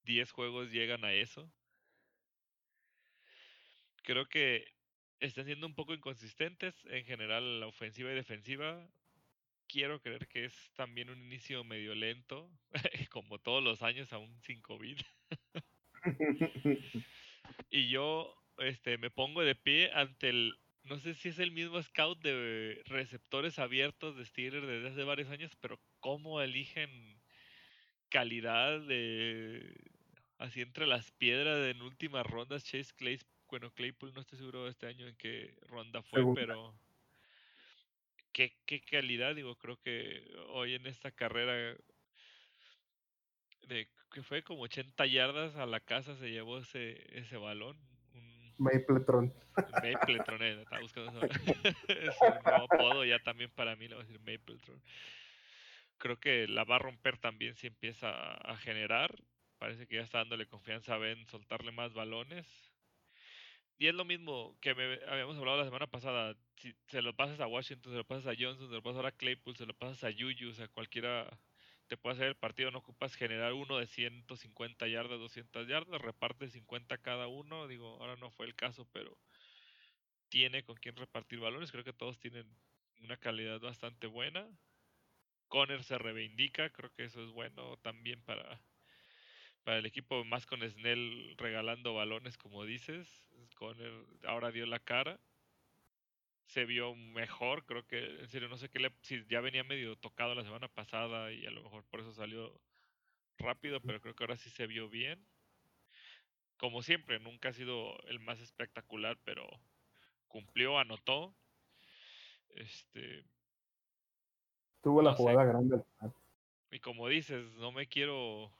10 0.04 0.30
juegos 0.32 0.70
llegan 0.70 1.04
a 1.04 1.12
eso. 1.12 1.52
Creo 4.02 4.26
que 4.28 4.64
están 5.20 5.44
siendo 5.44 5.66
un 5.66 5.74
poco 5.74 5.94
inconsistentes 5.94 6.74
en 6.86 7.04
general 7.04 7.60
la 7.60 7.66
ofensiva 7.66 8.10
y 8.10 8.14
defensiva. 8.14 8.88
Quiero 9.68 10.00
creer 10.00 10.26
que 10.26 10.46
es 10.46 10.72
también 10.74 11.10
un 11.10 11.22
inicio 11.22 11.62
medio 11.64 11.94
lento, 11.94 12.50
como 13.10 13.38
todos 13.38 13.62
los 13.62 13.82
años, 13.82 14.12
aún 14.12 14.40
sin 14.42 14.60
COVID. 14.62 14.98
y 17.70 17.88
yo 17.88 18.34
este, 18.58 18.98
me 18.98 19.10
pongo 19.10 19.42
de 19.42 19.54
pie 19.54 19.90
ante 19.94 20.28
el, 20.28 20.54
no 20.84 20.98
sé 20.98 21.14
si 21.14 21.28
es 21.28 21.38
el 21.38 21.52
mismo 21.52 21.82
scout 21.82 22.20
de 22.20 22.82
receptores 22.86 23.58
abiertos 23.58 24.16
de 24.16 24.26
Steelers 24.26 24.66
desde 24.66 24.88
hace 24.88 25.04
varios 25.04 25.30
años, 25.30 25.56
pero 25.60 25.80
cómo 26.00 26.40
eligen 26.40 27.20
calidad 28.08 28.80
de 28.80 29.74
así 30.38 30.62
entre 30.62 30.86
las 30.86 31.10
piedras 31.12 31.68
en 31.68 31.82
últimas 31.82 32.26
rondas 32.26 32.64
Chase 32.64 32.92
Clay, 32.96 33.20
bueno 33.48 33.70
Claypool 33.72 34.12
no 34.14 34.20
estoy 34.22 34.38
seguro 34.38 34.64
de 34.64 34.70
este 34.70 34.86
año 34.86 35.06
en 35.06 35.16
qué 35.16 35.54
ronda 35.68 36.02
fue, 36.02 36.24
pero 36.34 36.74
qué, 38.32 38.56
qué 38.66 38.80
calidad, 38.80 39.34
digo, 39.34 39.56
creo 39.56 39.76
que 39.80 40.24
hoy 40.48 40.74
en 40.74 40.86
esta 40.86 41.10
carrera 41.10 41.76
de 43.68 43.88
que 44.10 44.22
fue 44.22 44.42
como 44.42 44.62
80 44.62 45.06
yardas 45.06 45.56
a 45.56 45.66
la 45.66 45.80
casa 45.80 46.16
se 46.16 46.30
llevó 46.30 46.58
ese, 46.58 47.18
ese 47.18 47.36
balón. 47.36 47.76
Un... 48.14 48.54
Mapletron. 48.58 49.32
Mapletron, 49.56 50.42
eh, 50.42 50.62
estaba 50.62 50.82
buscando 50.82 51.10
eso. 51.10 51.20
es 51.88 52.16
un 52.20 52.42
nuevo 52.44 52.64
apodo 52.72 53.04
ya 53.04 53.18
también 53.20 53.50
para 53.50 53.76
mí, 53.76 53.88
le 53.88 53.94
voy 53.94 54.04
a 54.04 54.06
decir 54.06 54.20
Mapletron. 54.20 54.82
Creo 55.98 56.18
que 56.18 56.48
la 56.48 56.64
va 56.64 56.76
a 56.76 56.80
romper 56.80 57.18
también 57.18 57.54
si 57.54 57.66
empieza 57.66 58.10
a 58.10 58.56
generar. 58.56 59.14
Parece 59.58 59.86
que 59.86 59.96
ya 59.96 60.02
está 60.02 60.18
dándole 60.18 60.46
confianza 60.46 60.94
a 60.94 60.98
Ben 60.98 61.26
soltarle 61.26 61.72
más 61.72 61.92
balones. 61.92 62.46
Y 63.76 63.86
es 63.86 63.94
lo 63.94 64.04
mismo 64.04 64.56
que 64.60 64.74
me, 64.74 64.98
habíamos 65.08 65.36
hablado 65.38 65.58
la 65.58 65.64
semana 65.64 65.86
pasada. 65.86 66.34
Si 66.56 66.74
se 66.88 67.00
lo 67.02 67.14
pasas 67.14 67.40
a 67.40 67.46
Washington, 67.46 67.92
se 67.92 67.98
lo 67.98 68.04
pasas 68.04 68.26
a 68.26 68.36
Johnson, 68.38 68.68
se 68.68 68.74
lo 68.74 68.82
pasas 68.82 69.04
a 69.04 69.12
Claypool, 69.12 69.56
se 69.56 69.66
lo 69.66 69.74
pasas 69.74 70.04
a 70.04 70.12
Juju, 70.12 70.50
o 70.50 70.52
sea, 70.52 70.68
cualquiera 70.68 71.26
te 71.90 71.96
puede 71.96 72.14
hacer 72.14 72.28
el 72.28 72.36
partido, 72.36 72.70
no 72.70 72.78
ocupas 72.78 73.16
generar 73.16 73.52
uno 73.52 73.76
de 73.76 73.88
150 73.88 74.86
yardas, 74.86 75.18
200 75.18 75.66
yardas, 75.66 76.00
reparte 76.00 76.48
50 76.48 76.98
cada 76.98 77.26
uno, 77.26 77.66
digo, 77.66 78.00
ahora 78.00 78.14
no 78.14 78.30
fue 78.30 78.46
el 78.46 78.54
caso, 78.54 78.88
pero 78.92 79.18
tiene 80.28 80.62
con 80.62 80.76
quién 80.76 80.94
repartir 80.94 81.40
balones, 81.40 81.72
creo 81.72 81.82
que 81.82 81.92
todos 81.92 82.20
tienen 82.20 82.46
una 83.00 83.16
calidad 83.16 83.58
bastante 83.58 84.06
buena. 84.06 84.48
Conner 85.48 85.82
se 85.82 85.98
reivindica, 85.98 86.70
creo 86.70 86.92
que 86.94 87.06
eso 87.06 87.24
es 87.24 87.30
bueno 87.32 87.76
también 87.78 88.22
para, 88.22 88.62
para 89.64 89.78
el 89.78 89.86
equipo, 89.86 90.24
más 90.24 90.46
con 90.46 90.60
Snell 90.60 91.34
regalando 91.38 91.92
balones, 91.94 92.38
como 92.38 92.64
dices. 92.64 93.28
Conner 93.56 93.92
ahora 94.22 94.52
dio 94.52 94.64
la 94.64 94.78
cara. 94.78 95.18
Se 96.50 96.64
vio 96.64 96.96
mejor, 96.96 97.64
creo 97.64 97.86
que, 97.86 98.20
en 98.22 98.28
serio, 98.28 98.48
no 98.48 98.56
sé 98.56 98.68
qué 98.68 98.80
le. 98.80 98.92
Si 99.02 99.24
ya 99.28 99.40
venía 99.40 99.62
medio 99.62 99.96
tocado 99.96 100.34
la 100.34 100.42
semana 100.42 100.66
pasada 100.66 101.30
y 101.30 101.46
a 101.46 101.50
lo 101.52 101.62
mejor 101.62 101.84
por 101.84 102.00
eso 102.00 102.12
salió 102.12 102.60
rápido, 103.38 103.80
pero 103.80 104.00
creo 104.00 104.16
que 104.16 104.24
ahora 104.24 104.36
sí 104.36 104.50
se 104.50 104.66
vio 104.66 104.88
bien. 104.88 105.24
Como 106.56 106.82
siempre, 106.82 107.20
nunca 107.20 107.50
ha 107.50 107.52
sido 107.52 107.96
el 108.08 108.18
más 108.18 108.40
espectacular, 108.40 109.16
pero 109.24 109.48
cumplió, 110.26 110.76
anotó. 110.80 111.32
Este. 112.48 113.24
Tuvo 114.82 115.02
la 115.02 115.14
jugada 115.14 115.44
grande. 115.44 115.84
Y 116.72 116.80
como 116.80 117.06
dices, 117.06 117.52
no 117.54 117.70
me 117.70 117.86
quiero 117.86 118.50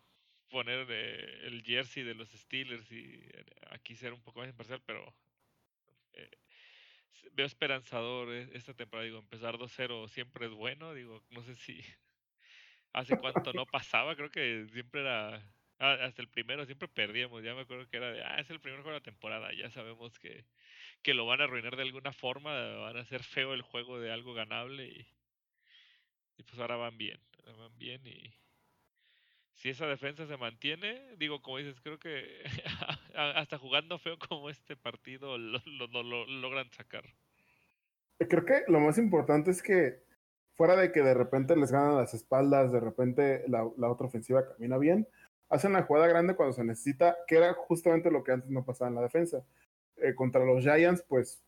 poner 0.49 0.87
eh, 0.91 1.47
el 1.49 1.65
jersey 1.65 2.05
de 2.05 2.15
los 2.15 2.29
Steelers 2.29 2.89
y 2.93 3.21
eh, 3.33 3.45
aquí 3.71 3.97
ser 3.97 4.13
un 4.13 4.21
poco 4.21 4.39
más 4.39 4.49
imparcial, 4.49 4.81
pero 4.87 5.13
eh, 6.13 6.31
veo 7.33 7.47
esperanzador 7.47 8.33
esta 8.33 8.75
temporada. 8.75 9.07
Digo, 9.07 9.19
empezar 9.19 9.59
2-0 9.59 10.09
siempre 10.09 10.47
es 10.47 10.53
bueno. 10.53 10.95
Digo, 10.95 11.25
no 11.31 11.43
sé 11.43 11.55
si 11.57 11.81
hace 12.93 13.17
cuánto 13.19 13.53
no 13.53 13.67
pasaba, 13.67 14.17
creo 14.17 14.31
que 14.31 14.67
siempre 14.73 15.03
era 15.03 15.37
ah, 15.79 15.95
hasta 16.03 16.23
el 16.23 16.29
primero 16.29 16.65
siempre 16.67 16.89
perdíamos, 16.89 17.43
ya 17.43 17.55
me 17.55 17.63
acuerdo 17.63 17.89
que 17.89 17.97
era 17.99 18.13
de, 18.13 18.23
ah, 18.23 18.41
es 18.41 18.51
el 18.51 18.61
primer 18.61 18.81
juego 18.83 18.91
de 18.95 19.01
la 19.01 19.05
temporada, 19.05 19.53
ya 19.53 19.71
sabemos 19.71 20.19
que, 20.19 20.47
que 21.03 21.15
lo 21.15 21.27
van 21.27 21.41
a 21.41 21.45
arruinar 21.45 21.77
de 21.77 21.83
alguna 21.83 22.13
forma, 22.13 22.53
van 22.79 22.97
a 22.97 23.01
hacer 23.01 23.23
feo 23.25 23.55
el 23.55 23.63
juego 23.63 24.01
de 24.01 24.13
algo 24.13 24.35
ganable 24.35 24.87
y, 24.89 25.07
y 26.39 26.43
pues 26.43 26.59
ahora 26.59 26.77
van 26.77 26.99
bien, 26.99 27.21
van 27.45 27.79
bien 27.79 28.07
y 28.07 28.35
si 29.55 29.69
esa 29.69 29.87
defensa 29.87 30.27
se 30.27 30.37
mantiene, 30.39 31.17
digo, 31.17 31.43
como 31.43 31.59
dices, 31.59 31.81
creo 31.83 31.99
que 31.99 32.43
hasta 33.17 33.59
jugando 33.59 33.99
feo 33.99 34.19
como 34.19 34.51
este 34.51 34.77
partido 34.77 35.39
lo, 35.39 35.61
lo, 35.67 36.27
logran 36.27 36.71
sacar. 36.73 37.05
Creo 38.19 38.45
que 38.45 38.65
lo 38.69 38.81
más 38.81 38.99
importante 38.99 39.51
es 39.51 39.63
que 39.63 40.03
fuera 40.55 40.77
de 40.77 40.93
que 40.93 41.03
de 41.03 41.15
repente 41.15 41.57
les 41.57 41.73
ganan 41.73 41.97
las 41.97 42.13
espaldas, 42.13 42.71
de 42.71 42.81
repente 42.81 43.45
la, 43.49 43.65
otra 43.65 44.07
ofensiva 44.07 44.47
camina 44.47 44.77
bien, 44.77 45.09
hacen 45.49 45.73
la 45.73 45.85
jugada 45.85 46.07
grande 46.07 46.37
cuando 46.37 46.53
se 46.53 46.65
necesita, 46.65 47.17
que 47.27 47.37
era 47.37 47.55
justamente 47.55 48.11
lo 48.11 48.23
que 48.23 48.33
antes 48.33 48.51
no 48.51 48.65
pasaba 48.65 48.91
en 48.91 48.97
la 48.97 49.03
defensa. 49.03 49.43
Eh, 49.97 50.15
contra 50.15 50.45
los 50.45 50.63
Giants, 50.63 51.03
pues 51.09 51.43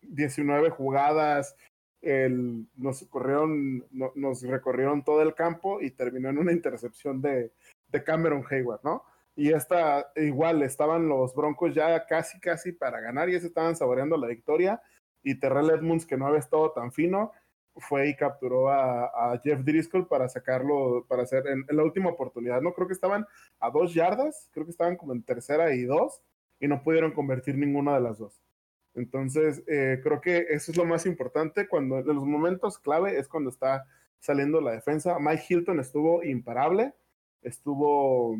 19 0.00 0.70
jugadas, 0.70 1.56
nos, 2.00 3.04
corrieron, 3.06 3.84
nos 3.90 4.42
recorrieron 4.42 5.02
todo 5.04 5.20
el 5.22 5.34
campo 5.34 5.80
y 5.80 5.90
terminó 5.90 6.28
en 6.30 6.38
una 6.38 6.52
intercepción 6.52 7.20
de, 7.20 7.52
de 7.88 8.04
Cameron 8.04 8.44
Hayward, 8.48 8.80
¿no? 8.84 9.04
Y 9.38 9.52
esta, 9.52 10.10
igual, 10.16 10.64
estaban 10.64 11.08
los 11.08 11.32
Broncos 11.32 11.72
ya 11.72 12.04
casi, 12.06 12.40
casi 12.40 12.72
para 12.72 12.98
ganar, 13.00 13.28
y 13.28 13.38
se 13.38 13.46
estaban 13.46 13.76
saboreando 13.76 14.16
la 14.16 14.26
victoria. 14.26 14.82
Y 15.22 15.38
Terrell 15.38 15.70
Edmonds, 15.70 16.04
que 16.04 16.16
no 16.16 16.26
había 16.26 16.40
estado 16.40 16.72
tan 16.72 16.90
fino, 16.90 17.30
fue 17.76 18.08
y 18.08 18.16
capturó 18.16 18.68
a, 18.68 19.40
Jeff 19.44 19.60
Driscoll 19.60 20.08
para 20.08 20.28
sacarlo, 20.28 21.06
para 21.06 21.22
hacer 21.22 21.46
en, 21.46 21.64
la 21.68 21.84
última 21.84 22.10
oportunidad, 22.10 22.60
¿no? 22.60 22.74
Creo 22.74 22.88
que 22.88 22.94
estaban 22.94 23.26
a 23.60 23.70
dos 23.70 23.94
yardas, 23.94 24.48
creo 24.50 24.66
que 24.66 24.72
estaban 24.72 24.96
como 24.96 25.12
en 25.12 25.22
tercera 25.22 25.72
y 25.72 25.84
dos, 25.84 26.20
y 26.58 26.66
no 26.66 26.82
pudieron 26.82 27.12
convertir 27.12 27.56
ninguna 27.56 27.94
de 27.94 28.00
las 28.00 28.18
dos. 28.18 28.42
Entonces, 28.96 29.62
eh, 29.68 30.00
creo 30.02 30.20
que 30.20 30.46
eso 30.50 30.72
es 30.72 30.76
lo 30.76 30.84
más 30.84 31.06
importante. 31.06 31.68
Cuando 31.68 32.00
en 32.00 32.06
los 32.08 32.24
momentos 32.24 32.76
clave 32.76 33.16
es 33.16 33.28
cuando 33.28 33.50
está 33.50 33.86
saliendo 34.18 34.60
la 34.60 34.72
defensa. 34.72 35.16
Mike 35.20 35.44
Hilton 35.48 35.78
estuvo 35.78 36.24
imparable, 36.24 36.92
estuvo 37.42 38.36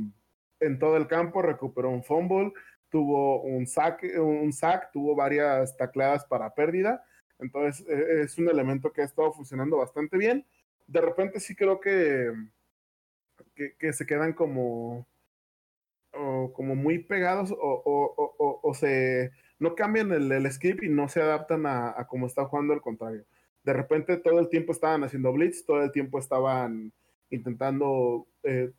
en 0.60 0.78
todo 0.78 0.97
el 0.97 1.06
campo, 1.06 1.43
recuperó 1.43 1.90
un 1.90 2.02
fumble, 2.02 2.52
tuvo 2.89 3.43
un 3.43 3.66
sack, 3.66 4.05
un 4.18 4.52
tuvo 4.93 5.14
varias 5.14 5.76
tacleadas 5.76 6.24
para 6.26 6.55
pérdida. 6.55 7.05
Entonces, 7.39 7.86
e, 7.89 8.22
es 8.22 8.39
un 8.39 8.48
elemento 8.48 8.93
que 8.93 9.02
ha 9.02 9.05
estado 9.05 9.32
funcionando 9.32 9.76
bastante 9.76 10.16
bien. 10.16 10.47
De 10.86 11.01
repente 11.01 11.40
sí 11.40 11.55
creo 11.55 11.80
que, 11.80 12.32
que, 13.78 13.93
se 13.93 14.06
quedan 14.06 14.32
como, 14.32 15.06
como 16.10 16.74
muy 16.74 16.98
pegados 17.01 17.52
o, 17.52 18.60
o 18.62 18.74
se 18.74 19.32
no 19.59 19.74
cambian 19.74 20.12
el, 20.12 20.30
el, 20.30 20.51
script 20.52 20.82
y 20.82 20.89
no 20.89 21.09
se 21.09 21.20
adaptan 21.20 21.66
a, 21.66 21.94
a 21.98 22.06
cómo 22.06 22.26
está 22.26 22.44
jugando 22.44 22.74
el 22.74 22.80
contrario. 22.80 23.24
De 23.64 23.72
repente 23.72 24.16
todo 24.16 24.39
el 24.39 24.48
tiempo 24.48 24.72
estaban 24.72 25.05
haciendo 25.05 25.32
blitz, 25.32 25.64
todo 25.64 25.82
el 25.82 25.93
tiempo 25.93 26.18
estaban 26.18 26.93
intentando 27.30 28.26
eh, 28.43 28.72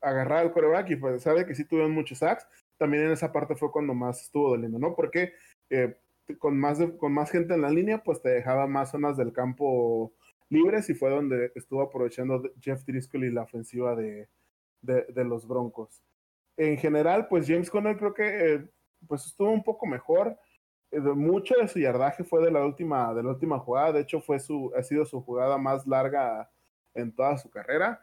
agarrar 0.00 0.38
al 0.38 0.52
coreback 0.52 0.90
y 0.90 0.96
pues 0.96 1.22
sabe 1.22 1.46
que 1.46 1.54
sí 1.54 1.64
tuvieron 1.64 1.92
muchos 1.92 2.18
sacks. 2.18 2.46
También 2.78 3.04
en 3.04 3.12
esa 3.12 3.32
parte 3.32 3.54
fue 3.54 3.70
cuando 3.70 3.94
más 3.94 4.22
estuvo 4.22 4.50
doliendo, 4.50 4.78
¿no? 4.78 4.94
Porque 4.94 5.32
eh, 5.68 5.96
con, 6.38 6.58
más 6.58 6.78
con 6.98 7.12
más 7.12 7.30
gente 7.30 7.54
en 7.54 7.62
la 7.62 7.70
línea, 7.70 8.02
pues 8.02 8.22
te 8.22 8.30
dejaba 8.30 8.66
más 8.66 8.90
zonas 8.90 9.16
del 9.16 9.32
campo 9.32 10.12
libres 10.48 10.90
y 10.90 10.94
fue 10.94 11.10
donde 11.10 11.52
estuvo 11.54 11.82
aprovechando 11.82 12.42
Jeff 12.60 12.84
Driscoll 12.84 13.24
y 13.24 13.30
la 13.30 13.42
ofensiva 13.42 13.94
de, 13.94 14.28
de, 14.82 15.04
de 15.04 15.24
los 15.24 15.46
Broncos. 15.46 16.02
En 16.56 16.76
general, 16.76 17.26
pues 17.28 17.46
James 17.46 17.70
Conner 17.70 17.96
creo 17.96 18.12
que 18.12 18.54
eh, 18.54 18.68
pues 19.06 19.26
estuvo 19.26 19.50
un 19.50 19.62
poco 19.62 19.86
mejor. 19.86 20.36
Eh, 20.90 21.00
mucho 21.00 21.54
de 21.54 21.68
su 21.68 21.78
yardaje 21.78 22.24
fue 22.24 22.42
de 22.44 22.50
la 22.50 22.64
última, 22.64 23.14
de 23.14 23.22
la 23.22 23.30
última 23.30 23.58
jugada. 23.58 23.92
De 23.92 24.00
hecho, 24.00 24.20
fue 24.20 24.38
su, 24.40 24.72
ha 24.76 24.82
sido 24.82 25.04
su 25.04 25.22
jugada 25.22 25.56
más 25.58 25.86
larga 25.86 26.50
en 26.94 27.14
toda 27.14 27.38
su 27.38 27.50
carrera. 27.50 28.00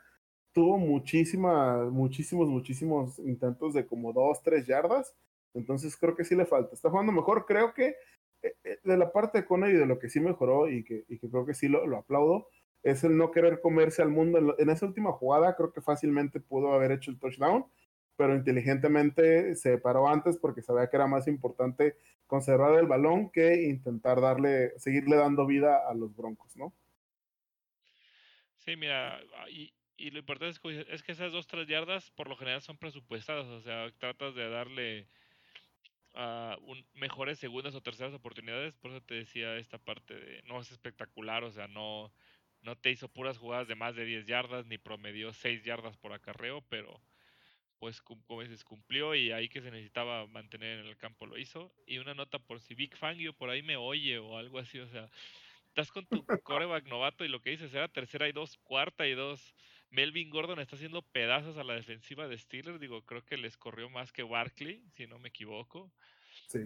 Tuvo 0.57 0.79
muchísimas, 0.79 1.91
muchísimos, 1.91 2.49
muchísimos 2.49 3.19
intentos 3.19 3.75
de 3.75 3.85
como 3.85 4.11
dos, 4.11 4.41
tres 4.41 4.65
yardas. 4.65 5.15
Entonces 5.53 5.95
creo 5.95 6.15
que 6.15 6.23
sí 6.23 6.35
le 6.35 6.47
falta. 6.47 6.73
Está 6.73 6.89
jugando 6.89 7.11
mejor. 7.11 7.45
Creo 7.45 7.75
que 7.75 7.95
eh, 8.41 8.55
eh, 8.63 8.79
de 8.83 8.97
la 8.97 9.11
parte 9.11 9.37
de 9.37 9.45
Conner 9.45 9.69
y 9.69 9.77
de 9.77 9.85
lo 9.85 9.99
que 9.99 10.09
sí 10.09 10.19
mejoró 10.19 10.67
y 10.67 10.83
que, 10.83 11.05
y 11.09 11.19
que 11.19 11.29
creo 11.29 11.45
que 11.45 11.53
sí 11.53 11.67
lo, 11.67 11.85
lo, 11.85 11.97
aplaudo, 11.97 12.47
es 12.81 13.03
el 13.03 13.17
no 13.17 13.29
querer 13.29 13.61
comerse 13.61 14.01
al 14.01 14.09
mundo. 14.09 14.55
En, 14.57 14.69
esa 14.71 14.87
última 14.87 15.11
jugada 15.11 15.55
creo 15.55 15.71
que 15.71 15.81
fácilmente 15.81 16.39
pudo 16.39 16.73
haber 16.73 16.91
hecho 16.91 17.11
el 17.11 17.19
touchdown 17.19 17.67
pero 18.15 18.35
inteligentemente 18.35 19.53
se 19.53 19.77
paró 19.77 20.07
antes 20.07 20.37
porque 20.37 20.63
sabía 20.63 20.89
que 20.89 20.95
era 20.95 21.05
más 21.05 21.27
importante 21.27 21.97
conservar 22.25 22.79
el 22.79 22.87
balón 22.87 23.29
que 23.29 23.65
intentar 23.65 24.19
darle, 24.21 24.71
seguirle 24.79 25.17
dando 25.17 25.45
vida 25.45 25.87
a 25.87 25.93
los 25.93 26.15
Broncos, 26.15 26.57
¿no? 26.57 26.73
Sí, 28.57 28.75
mira, 28.75 29.19
ah, 29.37 29.49
y, 29.51 29.71
y 29.97 30.11
lo 30.11 30.19
importante 30.19 30.59
es 30.89 31.03
que, 31.03 31.11
esas 31.11 31.31
dos, 31.31 31.47
tres 31.47 31.67
yardas 31.67 32.09
por 32.11 32.29
lo 32.29 32.37
general 32.37 32.61
son 32.61 32.77
presupuestadas, 32.77 33.45
o 33.47 33.61
sea, 33.61 33.91
tratas 33.97 34.35
de 34.35 34.49
darle 34.49 35.07
uh, 36.13 36.55
un, 36.61 36.85
mejores 36.93 37.39
segundas 37.39 37.75
o 37.75 37.81
terceras 37.81 38.13
oportunidades, 38.13 38.75
por 38.75 38.91
eso 38.91 39.01
te 39.01 39.15
decía 39.15 39.57
esta 39.57 39.77
parte 39.77 40.13
de 40.13 40.41
no 40.43 40.61
es 40.61 40.71
espectacular, 40.71 41.43
o 41.43 41.51
sea, 41.51 41.67
no, 41.67 42.11
no 42.61 42.75
te 42.75 42.91
hizo 42.91 43.07
puras 43.07 43.37
jugadas 43.37 43.67
de 43.67 43.75
más 43.75 43.95
de 43.95 44.05
10 44.05 44.25
yardas, 44.25 44.65
ni 44.65 44.77
promedió 44.77 45.33
6 45.33 45.63
yardas 45.63 45.97
por 45.97 46.13
acarreo, 46.13 46.61
pero 46.69 47.01
pues 47.79 48.01
como 48.01 48.41
dices, 48.41 48.63
cumplió 48.63 49.15
y 49.15 49.31
ahí 49.31 49.49
que 49.49 49.61
se 49.61 49.71
necesitaba 49.71 50.25
mantener 50.27 50.79
en 50.79 50.87
el 50.87 50.97
campo 50.97 51.25
lo 51.25 51.37
hizo. 51.37 51.71
Y 51.85 51.99
una 51.99 52.13
nota 52.13 52.39
por 52.39 52.59
si 52.59 52.73
Big 52.73 52.95
Fangio 52.95 53.33
por 53.33 53.49
ahí 53.49 53.61
me 53.61 53.77
oye 53.77 54.17
o 54.17 54.37
algo 54.37 54.59
así, 54.59 54.79
o 54.79 54.87
sea, 54.87 55.09
estás 55.67 55.91
con 55.91 56.05
tu 56.07 56.25
coreback 56.43 56.87
novato 56.87 57.23
y 57.23 57.27
lo 57.27 57.41
que 57.41 57.51
dices 57.51 57.73
era 57.73 57.87
tercera 57.87 58.27
y 58.27 58.31
dos, 58.31 58.57
cuarta 58.63 59.07
y 59.07 59.13
dos. 59.13 59.53
Melvin 59.89 60.29
Gordon 60.29 60.59
está 60.59 60.75
haciendo 60.75 61.01
pedazos 61.01 61.57
a 61.57 61.63
la 61.63 61.73
defensiva 61.73 62.27
de 62.27 62.37
Steelers, 62.37 62.79
digo, 62.79 63.03
creo 63.03 63.23
que 63.25 63.37
les 63.37 63.57
corrió 63.57 63.89
más 63.89 64.11
que 64.11 64.23
Barkley, 64.23 64.83
si 64.95 65.07
no 65.07 65.19
me 65.19 65.29
equivoco. 65.29 65.91
Sí. 66.47 66.59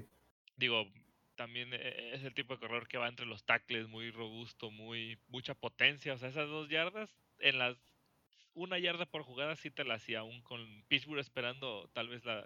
Digo, 0.56 0.92
también 1.36 1.74
e-, 1.74 2.14
es 2.14 2.24
el 2.24 2.34
tipo 2.34 2.54
de 2.54 2.60
corredor 2.60 2.88
que 2.88 2.98
va 2.98 3.08
entre 3.08 3.26
los 3.26 3.44
tackles, 3.44 3.88
muy 3.88 4.12
robusto, 4.12 4.72
muy 4.72 5.20
mucha 5.28 5.54
potencia, 5.54 6.14
o 6.14 6.18
sea, 6.18 6.30
esas 6.30 6.50
dos 6.50 6.70
yardas 6.70 7.10
en 7.40 7.58
las 7.58 7.78
una 8.54 8.78
yarda 8.80 9.06
por 9.06 9.24
jugada 9.24 9.56
sí 9.56 9.72
te 9.72 9.86
la 9.86 9.96
hacía, 9.96 10.20
aún 10.20 10.42
con 10.42 10.84
Pittsburgh 10.88 11.20
esperando 11.20 11.90
tal 11.94 12.10
vez 12.10 12.26
la, 12.26 12.46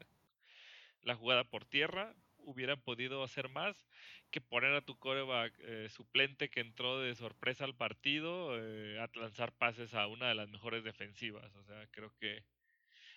la 1.02 1.16
jugada 1.16 1.44
por 1.44 1.66
tierra, 1.66 2.14
hubieran 2.46 2.82
podido 2.82 3.24
hacer 3.24 3.50
más 3.50 3.86
que 4.32 4.42
poner 4.42 4.74
a 4.74 4.82
tu 4.82 4.98
coreback 4.98 5.54
eh, 5.60 5.90
suplente 5.90 6.50
que 6.50 6.62
entró 6.62 7.00
de 7.00 7.16
sorpresa 7.16 7.66
al 7.66 7.76
partido 7.76 8.58
eh, 8.58 9.00
a 9.00 9.10
lanzar 9.20 9.52
pases 9.54 9.94
a 9.94 10.08
una 10.08 10.30
de 10.30 10.36
las 10.36 10.50
mejores 10.50 10.84
defensivas. 10.84 11.54
O 11.56 11.64
sea, 11.64 11.88
creo 11.92 12.14
que 12.20 12.44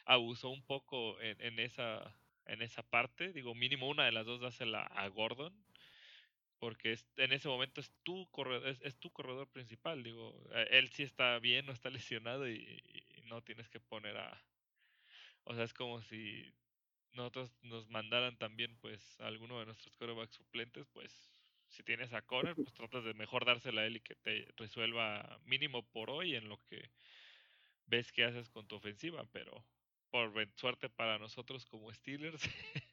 abusó 0.05 0.51
un 0.51 0.65
poco 0.65 1.21
en, 1.21 1.59
esa 1.59 2.15
en 2.47 2.63
esa 2.63 2.83
parte. 2.83 3.33
Digo, 3.33 3.55
mínimo 3.55 3.89
una 3.89 4.05
de 4.05 4.13
las 4.13 4.27
dos 4.27 4.41
dásela 4.41 4.83
a 4.83 5.09
Gordon 5.09 5.55
porque 6.59 6.99
en 7.17 7.33
ese 7.33 7.49
momento 7.49 7.81
es 7.81 7.93
tu 8.03 8.29
corredor, 8.31 8.77
es, 8.83 8.97
tu 8.99 9.11
corredor 9.11 9.49
principal, 9.49 10.03
digo, 10.03 10.35
eh, 10.53 10.67
él 10.73 10.91
sí 10.91 11.05
está 11.05 11.39
bien, 11.39 11.67
no 11.67 11.73
está 11.73 11.91
lesionado 11.91 12.49
y, 12.49 12.83
no 13.25 13.43
tienes 13.43 13.69
que 13.69 13.79
poner 13.79 14.17
a, 14.17 14.43
o 15.45 15.55
sea, 15.55 15.65
es 15.65 15.75
como 15.75 16.01
si 16.01 16.51
nosotros 17.13 17.53
nos 17.63 17.89
mandaran 17.89 18.37
también 18.39 18.77
pues 18.81 19.21
a 19.21 19.27
alguno 19.27 19.59
de 19.61 19.67
nuestros 19.67 19.97
corebacks 19.97 20.35
suplentes, 20.35 20.87
pues 20.89 21.31
si 21.69 21.83
tienes 21.83 22.13
a 22.13 22.23
Conner, 22.23 22.57
pues 22.57 22.73
tratas 22.75 23.05
de 23.05 23.15
mejor 23.15 23.45
dársela 23.45 23.83
a 23.83 23.87
él 23.87 23.97
y 23.97 24.01
que 24.01 24.15
te 24.17 24.49
resuelva 24.57 25.41
mínimo 25.45 25.87
por 25.91 26.11
hoy 26.11 26.35
en 26.35 26.49
lo 26.49 26.63
que 26.65 26.91
ves 27.87 28.13
que 28.13 28.25
haces 28.25 28.51
con 28.51 28.67
tu 28.69 28.77
ofensiva, 28.77 29.25
pero 29.33 29.67
por 30.11 30.33
suerte 30.57 30.89
para 30.89 31.19
nosotros 31.19 31.67
como 31.67 31.93
Steelers, 31.93 32.43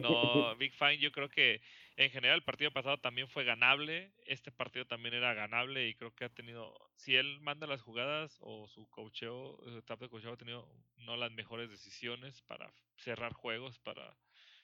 no, 0.00 0.54
Big 0.56 0.72
Fine, 0.74 0.98
yo 0.98 1.10
creo 1.12 1.28
que 1.28 1.60
en 1.96 2.10
general 2.10 2.36
el 2.36 2.44
partido 2.44 2.70
pasado 2.70 2.98
también 2.98 3.28
fue 3.28 3.44
ganable, 3.44 4.12
este 4.26 4.52
partido 4.52 4.84
también 4.86 5.14
era 5.14 5.34
ganable 5.34 5.88
y 5.88 5.94
creo 5.94 6.14
que 6.14 6.24
ha 6.24 6.28
tenido, 6.28 6.74
si 6.96 7.16
él 7.16 7.40
manda 7.40 7.66
las 7.66 7.82
jugadas 7.82 8.38
o 8.40 8.68
su 8.68 8.88
coacheo, 8.88 9.58
su 9.64 9.78
etapa 9.78 10.04
de 10.04 10.10
coacheo 10.10 10.32
ha 10.32 10.36
tenido 10.36 10.68
no 10.96 11.16
las 11.16 11.32
mejores 11.32 11.70
decisiones 11.70 12.42
para 12.42 12.72
cerrar 12.96 13.32
juegos 13.32 13.78
para 13.78 14.16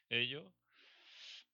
ello. 0.08 0.52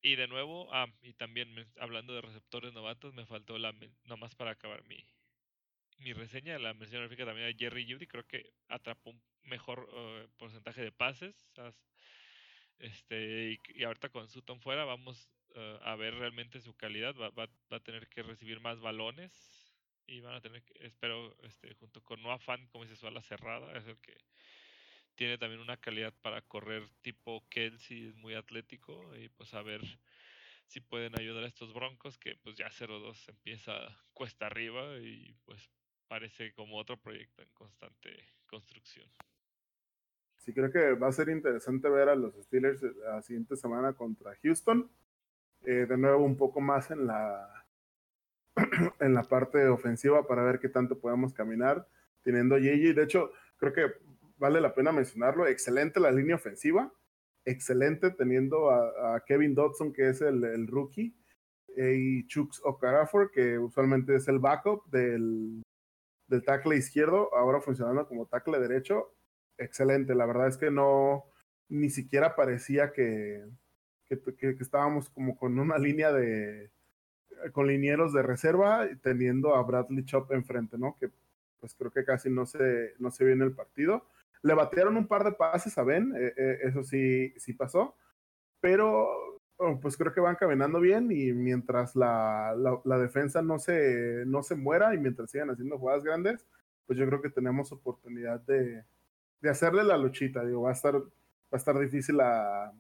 Y 0.03 0.17
de 0.17 0.29
nuevo, 0.29 0.73
ah, 0.73 0.87
y 1.03 1.13
también 1.13 1.55
hablando 1.79 2.15
de 2.15 2.23
receptores 2.23 2.73
novatos, 2.73 3.13
me 3.13 3.27
faltó 3.27 3.59
la 3.59 3.75
nomás 4.05 4.35
para 4.35 4.53
acabar 4.53 4.83
mi, 4.85 5.05
mi 5.99 6.13
reseña, 6.13 6.59
la 6.59 6.75
mención 6.75 7.09
también 7.09 7.49
a 7.49 7.57
Jerry 7.57 7.91
Judy, 7.91 8.07
creo 8.07 8.27
que 8.27 8.51
atrapó 8.69 9.11
un 9.11 9.23
mejor 9.43 9.89
eh, 9.93 10.29
porcentaje 10.39 10.83
de 10.83 10.93
pases. 10.93 11.51
Este, 12.81 13.59
y, 13.75 13.85
ahorita 13.85 14.09
con 14.09 14.29
Sutton 14.29 14.61
fuera 14.61 14.85
vamos 14.85 15.31
eh, 15.55 15.79
a 15.83 15.95
ver 15.97 16.15
realmente 16.15 16.61
su 16.61 16.75
calidad. 16.75 17.15
Va, 17.15 17.31
va, 17.31 17.47
va, 17.73 17.77
a 17.77 17.83
tener 17.85 18.09
que 18.09 18.23
recibir 18.23 18.61
más 18.61 18.81
balones 18.81 19.33
y 20.07 20.21
van 20.21 20.35
a 20.35 20.41
tener 20.41 20.63
que, 20.63 20.87
espero, 20.87 21.37
este, 21.43 21.75
junto 21.75 22.03
con 22.03 22.23
Noah 22.23 22.39
Fan, 22.39 22.67
como 22.69 22.85
dice 22.85 22.97
su 22.97 23.07
ala 23.07 23.23
cerrada, 23.23 23.77
es 23.79 23.87
el 23.87 23.99
que 23.99 24.17
tiene 25.15 25.39
también 25.39 25.61
una 25.61 25.77
calidad 25.77 26.15
para 26.23 26.43
correr 26.43 26.89
tipo 27.03 27.47
Kelsey, 27.51 28.09
es 28.09 28.17
muy 28.17 28.35
atlético 28.35 29.15
y 29.17 29.29
pues 29.29 29.53
a 29.55 29.63
ver 29.63 29.83
si 30.67 30.81
pueden 30.81 31.19
ayudar 31.19 31.45
a 31.45 31.49
estos 31.49 31.75
Broncos 31.75 32.17
que 32.17 32.37
pues 32.37 32.57
ya 32.57 32.71
0-2 32.71 33.29
empieza 33.29 33.73
cuesta 34.15 34.47
arriba 34.47 34.99
y 34.99 35.35
pues 35.45 35.71
parece 36.09 36.53
como 36.53 36.79
otro 36.79 36.97
proyecto 36.97 37.43
en 37.43 37.51
constante 37.51 38.25
construcción. 38.47 39.09
Sí, 40.41 40.55
creo 40.55 40.73
que 40.73 40.95
va 40.95 41.09
a 41.09 41.13
ser 41.13 41.29
interesante 41.29 41.89
ver 41.91 42.09
a 42.09 42.15
los 42.15 42.35
Steelers 42.35 42.83
la 42.83 43.21
siguiente 43.21 43.57
semana 43.57 43.93
contra 43.93 44.35
Houston. 44.43 44.91
Eh, 45.65 45.87
de 45.87 45.99
nuevo, 45.99 46.25
un 46.25 46.37
poco 46.37 46.63
más 46.63 46.91
en 46.91 47.07
la, 47.07 47.67
en 49.01 49.13
la 49.13 49.23
parte 49.23 49.69
ofensiva 49.69 50.27
para 50.27 50.43
ver 50.43 50.59
qué 50.59 50.71
tanto 50.71 50.99
podemos 50.99 51.35
caminar 51.35 51.87
teniendo 52.23 52.57
JJ. 52.57 52.95
De 52.95 53.03
hecho, 53.03 53.33
creo 53.59 53.75
que 53.75 53.83
vale 54.39 54.63
la 54.63 54.75
pena 54.75 54.93
mencionarlo. 54.93 55.47
Excelente 55.47 56.01
la 56.01 56.11
línea 56.11 56.37
ofensiva. 56.37 56.91
Excelente 57.45 58.11
teniendo 58.11 58.71
a, 58.71 59.23
Kevin 59.27 59.55
Dodson, 59.55 59.93
que 59.93 60.09
es 60.09 60.23
el, 60.23 60.67
rookie, 60.69 61.15
eh, 61.77 61.97
y 61.99 62.27
Chucks 62.27 62.63
Okarafor, 62.65 63.31
que 63.31 63.59
usualmente 63.59 64.17
es 64.17 64.29
el 64.29 64.39
backup 64.39 64.87
del, 64.91 65.63
del 66.29 66.45
tackle 66.45 66.77
izquierdo, 66.77 67.35
ahora 67.35 67.61
funcionando 67.61 68.07
como 68.07 68.27
tackle 68.27 68.59
derecho, 68.59 69.15
excelente. 69.61 70.15
La 70.15 70.27
verdad 70.27 70.49
es 70.49 70.57
que 70.57 70.71
no, 70.71 71.25
ni 71.69 71.91
siquiera 71.91 72.35
parecía 72.35 72.93
que, 72.93 73.45
que, 74.09 74.57
estábamos 74.61 75.09
como 75.11 75.37
con 75.37 75.59
una 75.59 75.79
línea 75.79 76.13
de, 76.13 76.71
con 77.53 77.67
linieros 77.67 78.13
de 78.13 78.23
reserva, 78.23 78.89
teniendo 79.03 79.55
a 79.55 79.63
Bradley 79.63 80.05
Chop 80.05 80.33
enfrente, 80.33 80.79
¿no? 80.79 80.97
Que 80.99 81.11
pues 81.61 81.75
creo 81.75 81.91
que 81.91 82.05
casi 82.05 82.31
no 82.31 82.47
se, 82.47 82.95
no 82.99 83.11
se 83.11 83.25
vio 83.25 83.35
en 83.35 83.43
el 83.43 83.53
partido. 83.53 84.07
Le 84.43 84.55
batearon 84.55 84.97
un 84.97 85.07
par 85.07 85.25
de 85.25 85.33
pases 85.33 85.77
a 85.77 85.85
Ben, 85.85 86.15
eh, 86.17 86.33
eh, 86.37 86.59
eso 86.63 86.83
sí, 86.83 87.35
sí 87.37 87.53
pasó, 87.53 87.95
pero 88.61 89.41
Oh, 89.63 89.79
pues 89.79 89.99
creo 89.99 90.15
que 90.15 90.23
van 90.23 90.37
caminando 90.37 90.81
bien 90.81 91.13
y 91.13 91.35
mientras 91.35 91.95
la, 91.95 92.57
la, 92.83 92.99
defensa 92.99 93.43
no 93.43 93.59
se, 93.59 94.25
no 94.25 94.43
se 94.43 94.55
muera 94.55 94.95
y 94.95 94.99
mientras 94.99 95.31
sigan 95.31 95.51
haciendo 95.51 95.79
jugadas 95.79 96.03
grandes, 96.03 96.47
pues 96.87 96.99
yo 96.99 97.07
creo 97.07 97.21
que 97.21 97.29
tenemos 97.29 97.71
oportunidad 97.71 98.41
de, 98.41 98.87
de 99.41 99.51
hacerle 99.51 99.85
la 99.85 99.97
luchita. 99.97 100.45
Digo, 100.45 100.63
va 100.63 100.71
a 100.71 100.75
estar, 100.75 100.95
va 100.97 101.05
a 101.53 101.57
estar 101.57 101.79
difícil 101.79 102.17
la, 102.17 102.73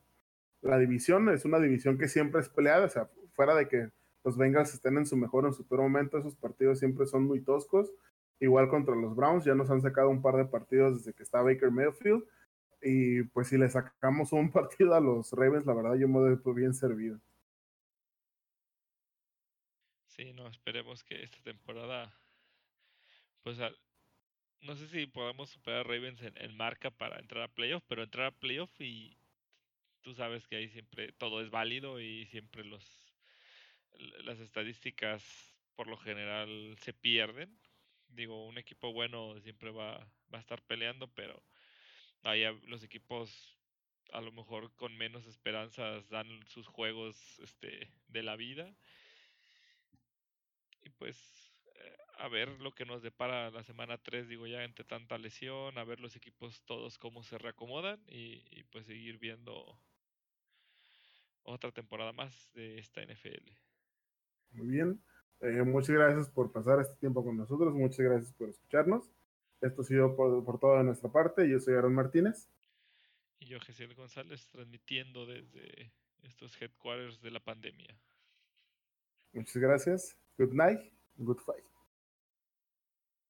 la 0.62 0.78
división. 0.78 1.28
Es 1.28 1.44
una 1.44 1.58
división 1.58 1.98
que 1.98 2.08
siempre 2.08 2.40
es 2.40 2.48
peleada, 2.48 2.86
o 2.86 2.88
sea, 2.88 3.08
fuera 3.32 3.54
de 3.54 3.68
que 3.68 3.90
los 4.24 4.36
Bengals 4.36 4.74
estén 4.74 4.98
en 4.98 5.06
su 5.06 5.16
mejor 5.16 5.44
o 5.44 5.48
en 5.48 5.54
su 5.54 5.66
peor 5.66 5.82
momento, 5.82 6.18
esos 6.18 6.36
partidos 6.36 6.78
siempre 6.78 7.06
son 7.06 7.24
muy 7.24 7.40
toscos. 7.40 7.92
Igual 8.38 8.68
contra 8.68 8.94
los 8.94 9.14
Browns, 9.16 9.44
ya 9.44 9.54
nos 9.54 9.70
han 9.70 9.82
sacado 9.82 10.08
un 10.08 10.22
par 10.22 10.36
de 10.36 10.44
partidos 10.46 10.98
desde 10.98 11.14
que 11.14 11.22
está 11.22 11.42
Baker 11.42 11.70
Mayfield 11.70 12.24
y 12.82 13.22
pues 13.24 13.48
si 13.48 13.58
le 13.58 13.68
sacamos 13.68 14.32
un 14.32 14.50
partido 14.52 14.94
a 14.94 15.00
los 15.00 15.32
Ravens, 15.32 15.66
la 15.66 15.74
verdad 15.74 15.94
yo 15.94 16.08
me 16.08 16.18
doy 16.20 16.54
bien 16.54 16.74
servido. 16.74 17.20
Sí, 20.06 20.32
no, 20.32 20.48
esperemos 20.48 21.04
que 21.04 21.22
esta 21.22 21.40
temporada, 21.42 22.14
pues 23.42 23.58
no 24.62 24.76
sé 24.76 24.88
si 24.88 25.06
podamos 25.06 25.50
superar 25.50 25.80
a 25.80 25.84
Ravens 25.84 26.20
en, 26.22 26.56
marca 26.56 26.90
para 26.90 27.18
entrar 27.18 27.44
a 27.44 27.48
playoff, 27.48 27.82
pero 27.88 28.02
entrar 28.02 28.26
a 28.26 28.30
playoff 28.30 28.70
y 28.80 29.16
tú 30.02 30.14
sabes 30.14 30.46
que 30.46 30.56
ahí 30.56 30.68
siempre 30.68 31.12
todo 31.12 31.40
es 31.40 31.50
válido 31.50 32.00
y 32.00 32.26
siempre 32.26 32.64
los 32.64 32.84
las 34.24 34.38
estadísticas 34.38 35.22
por 35.74 35.86
lo 35.86 35.96
general 35.96 36.76
se 36.80 36.92
pierden. 36.92 37.58
Digo, 38.08 38.46
un 38.46 38.58
equipo 38.58 38.92
bueno 38.92 39.38
siempre 39.40 39.70
va, 39.70 39.98
va 40.32 40.38
a 40.38 40.40
estar 40.40 40.62
peleando, 40.62 41.08
pero 41.08 41.42
ahí 42.22 42.44
los 42.66 42.82
equipos 42.82 43.56
a 44.12 44.20
lo 44.20 44.32
mejor 44.32 44.74
con 44.74 44.96
menos 44.96 45.26
esperanzas 45.26 46.08
dan 46.08 46.26
sus 46.48 46.66
juegos 46.66 47.38
este, 47.40 47.90
de 48.08 48.22
la 48.22 48.36
vida. 48.36 48.74
Y 50.82 50.90
pues 50.90 51.39
a 52.20 52.28
ver 52.28 52.60
lo 52.60 52.72
que 52.72 52.84
nos 52.84 53.02
depara 53.02 53.51
la 53.51 53.62
semana 53.64 53.97
3, 53.97 54.28
digo 54.28 54.47
ya, 54.47 54.62
entre 54.62 54.84
tanta 54.84 55.16
lesión, 55.16 55.78
a 55.78 55.84
ver 55.84 56.01
los 56.01 56.16
equipos 56.16 56.62
todos 56.66 56.98
cómo 56.98 57.22
se 57.22 57.38
reacomodan 57.38 57.98
y, 58.09 58.62
pues 58.64 58.86
seguir 58.86 59.18
viendo 59.18 59.78
otra 61.42 61.72
temporada 61.72 62.12
más 62.12 62.52
de 62.52 62.78
esta 62.78 63.02
NFL. 63.02 63.51
Muy 64.52 64.66
bien, 64.68 65.02
eh, 65.40 65.62
muchas 65.62 65.97
gracias 65.97 66.28
por 66.28 66.52
pasar 66.52 66.80
este 66.80 66.94
tiempo 66.97 67.24
con 67.24 67.38
nosotros, 67.38 67.72
muchas 67.72 68.01
gracias 68.01 68.32
por 68.34 68.51
escucharnos. 68.51 69.10
Esto 69.62 69.82
ha 69.82 69.84
sido 69.84 70.14
por, 70.14 70.44
por 70.44 70.59
toda 70.59 70.82
nuestra 70.82 71.10
parte. 71.10 71.48
Yo 71.48 71.59
soy 71.60 71.74
Aaron 71.74 71.94
Martínez. 71.94 72.48
Y 73.38 73.47
yo, 73.47 73.60
Gesiel 73.60 73.94
González, 73.94 74.47
transmitiendo 74.48 75.26
desde 75.26 75.92
estos 76.22 76.60
headquarters 76.60 77.20
de 77.20 77.30
la 77.30 77.40
pandemia. 77.40 77.94
Muchas 79.32 79.56
gracias. 79.56 80.16
Good 80.38 80.52
night. 80.52 80.80
Good 81.18 81.40
fight. 81.40 81.70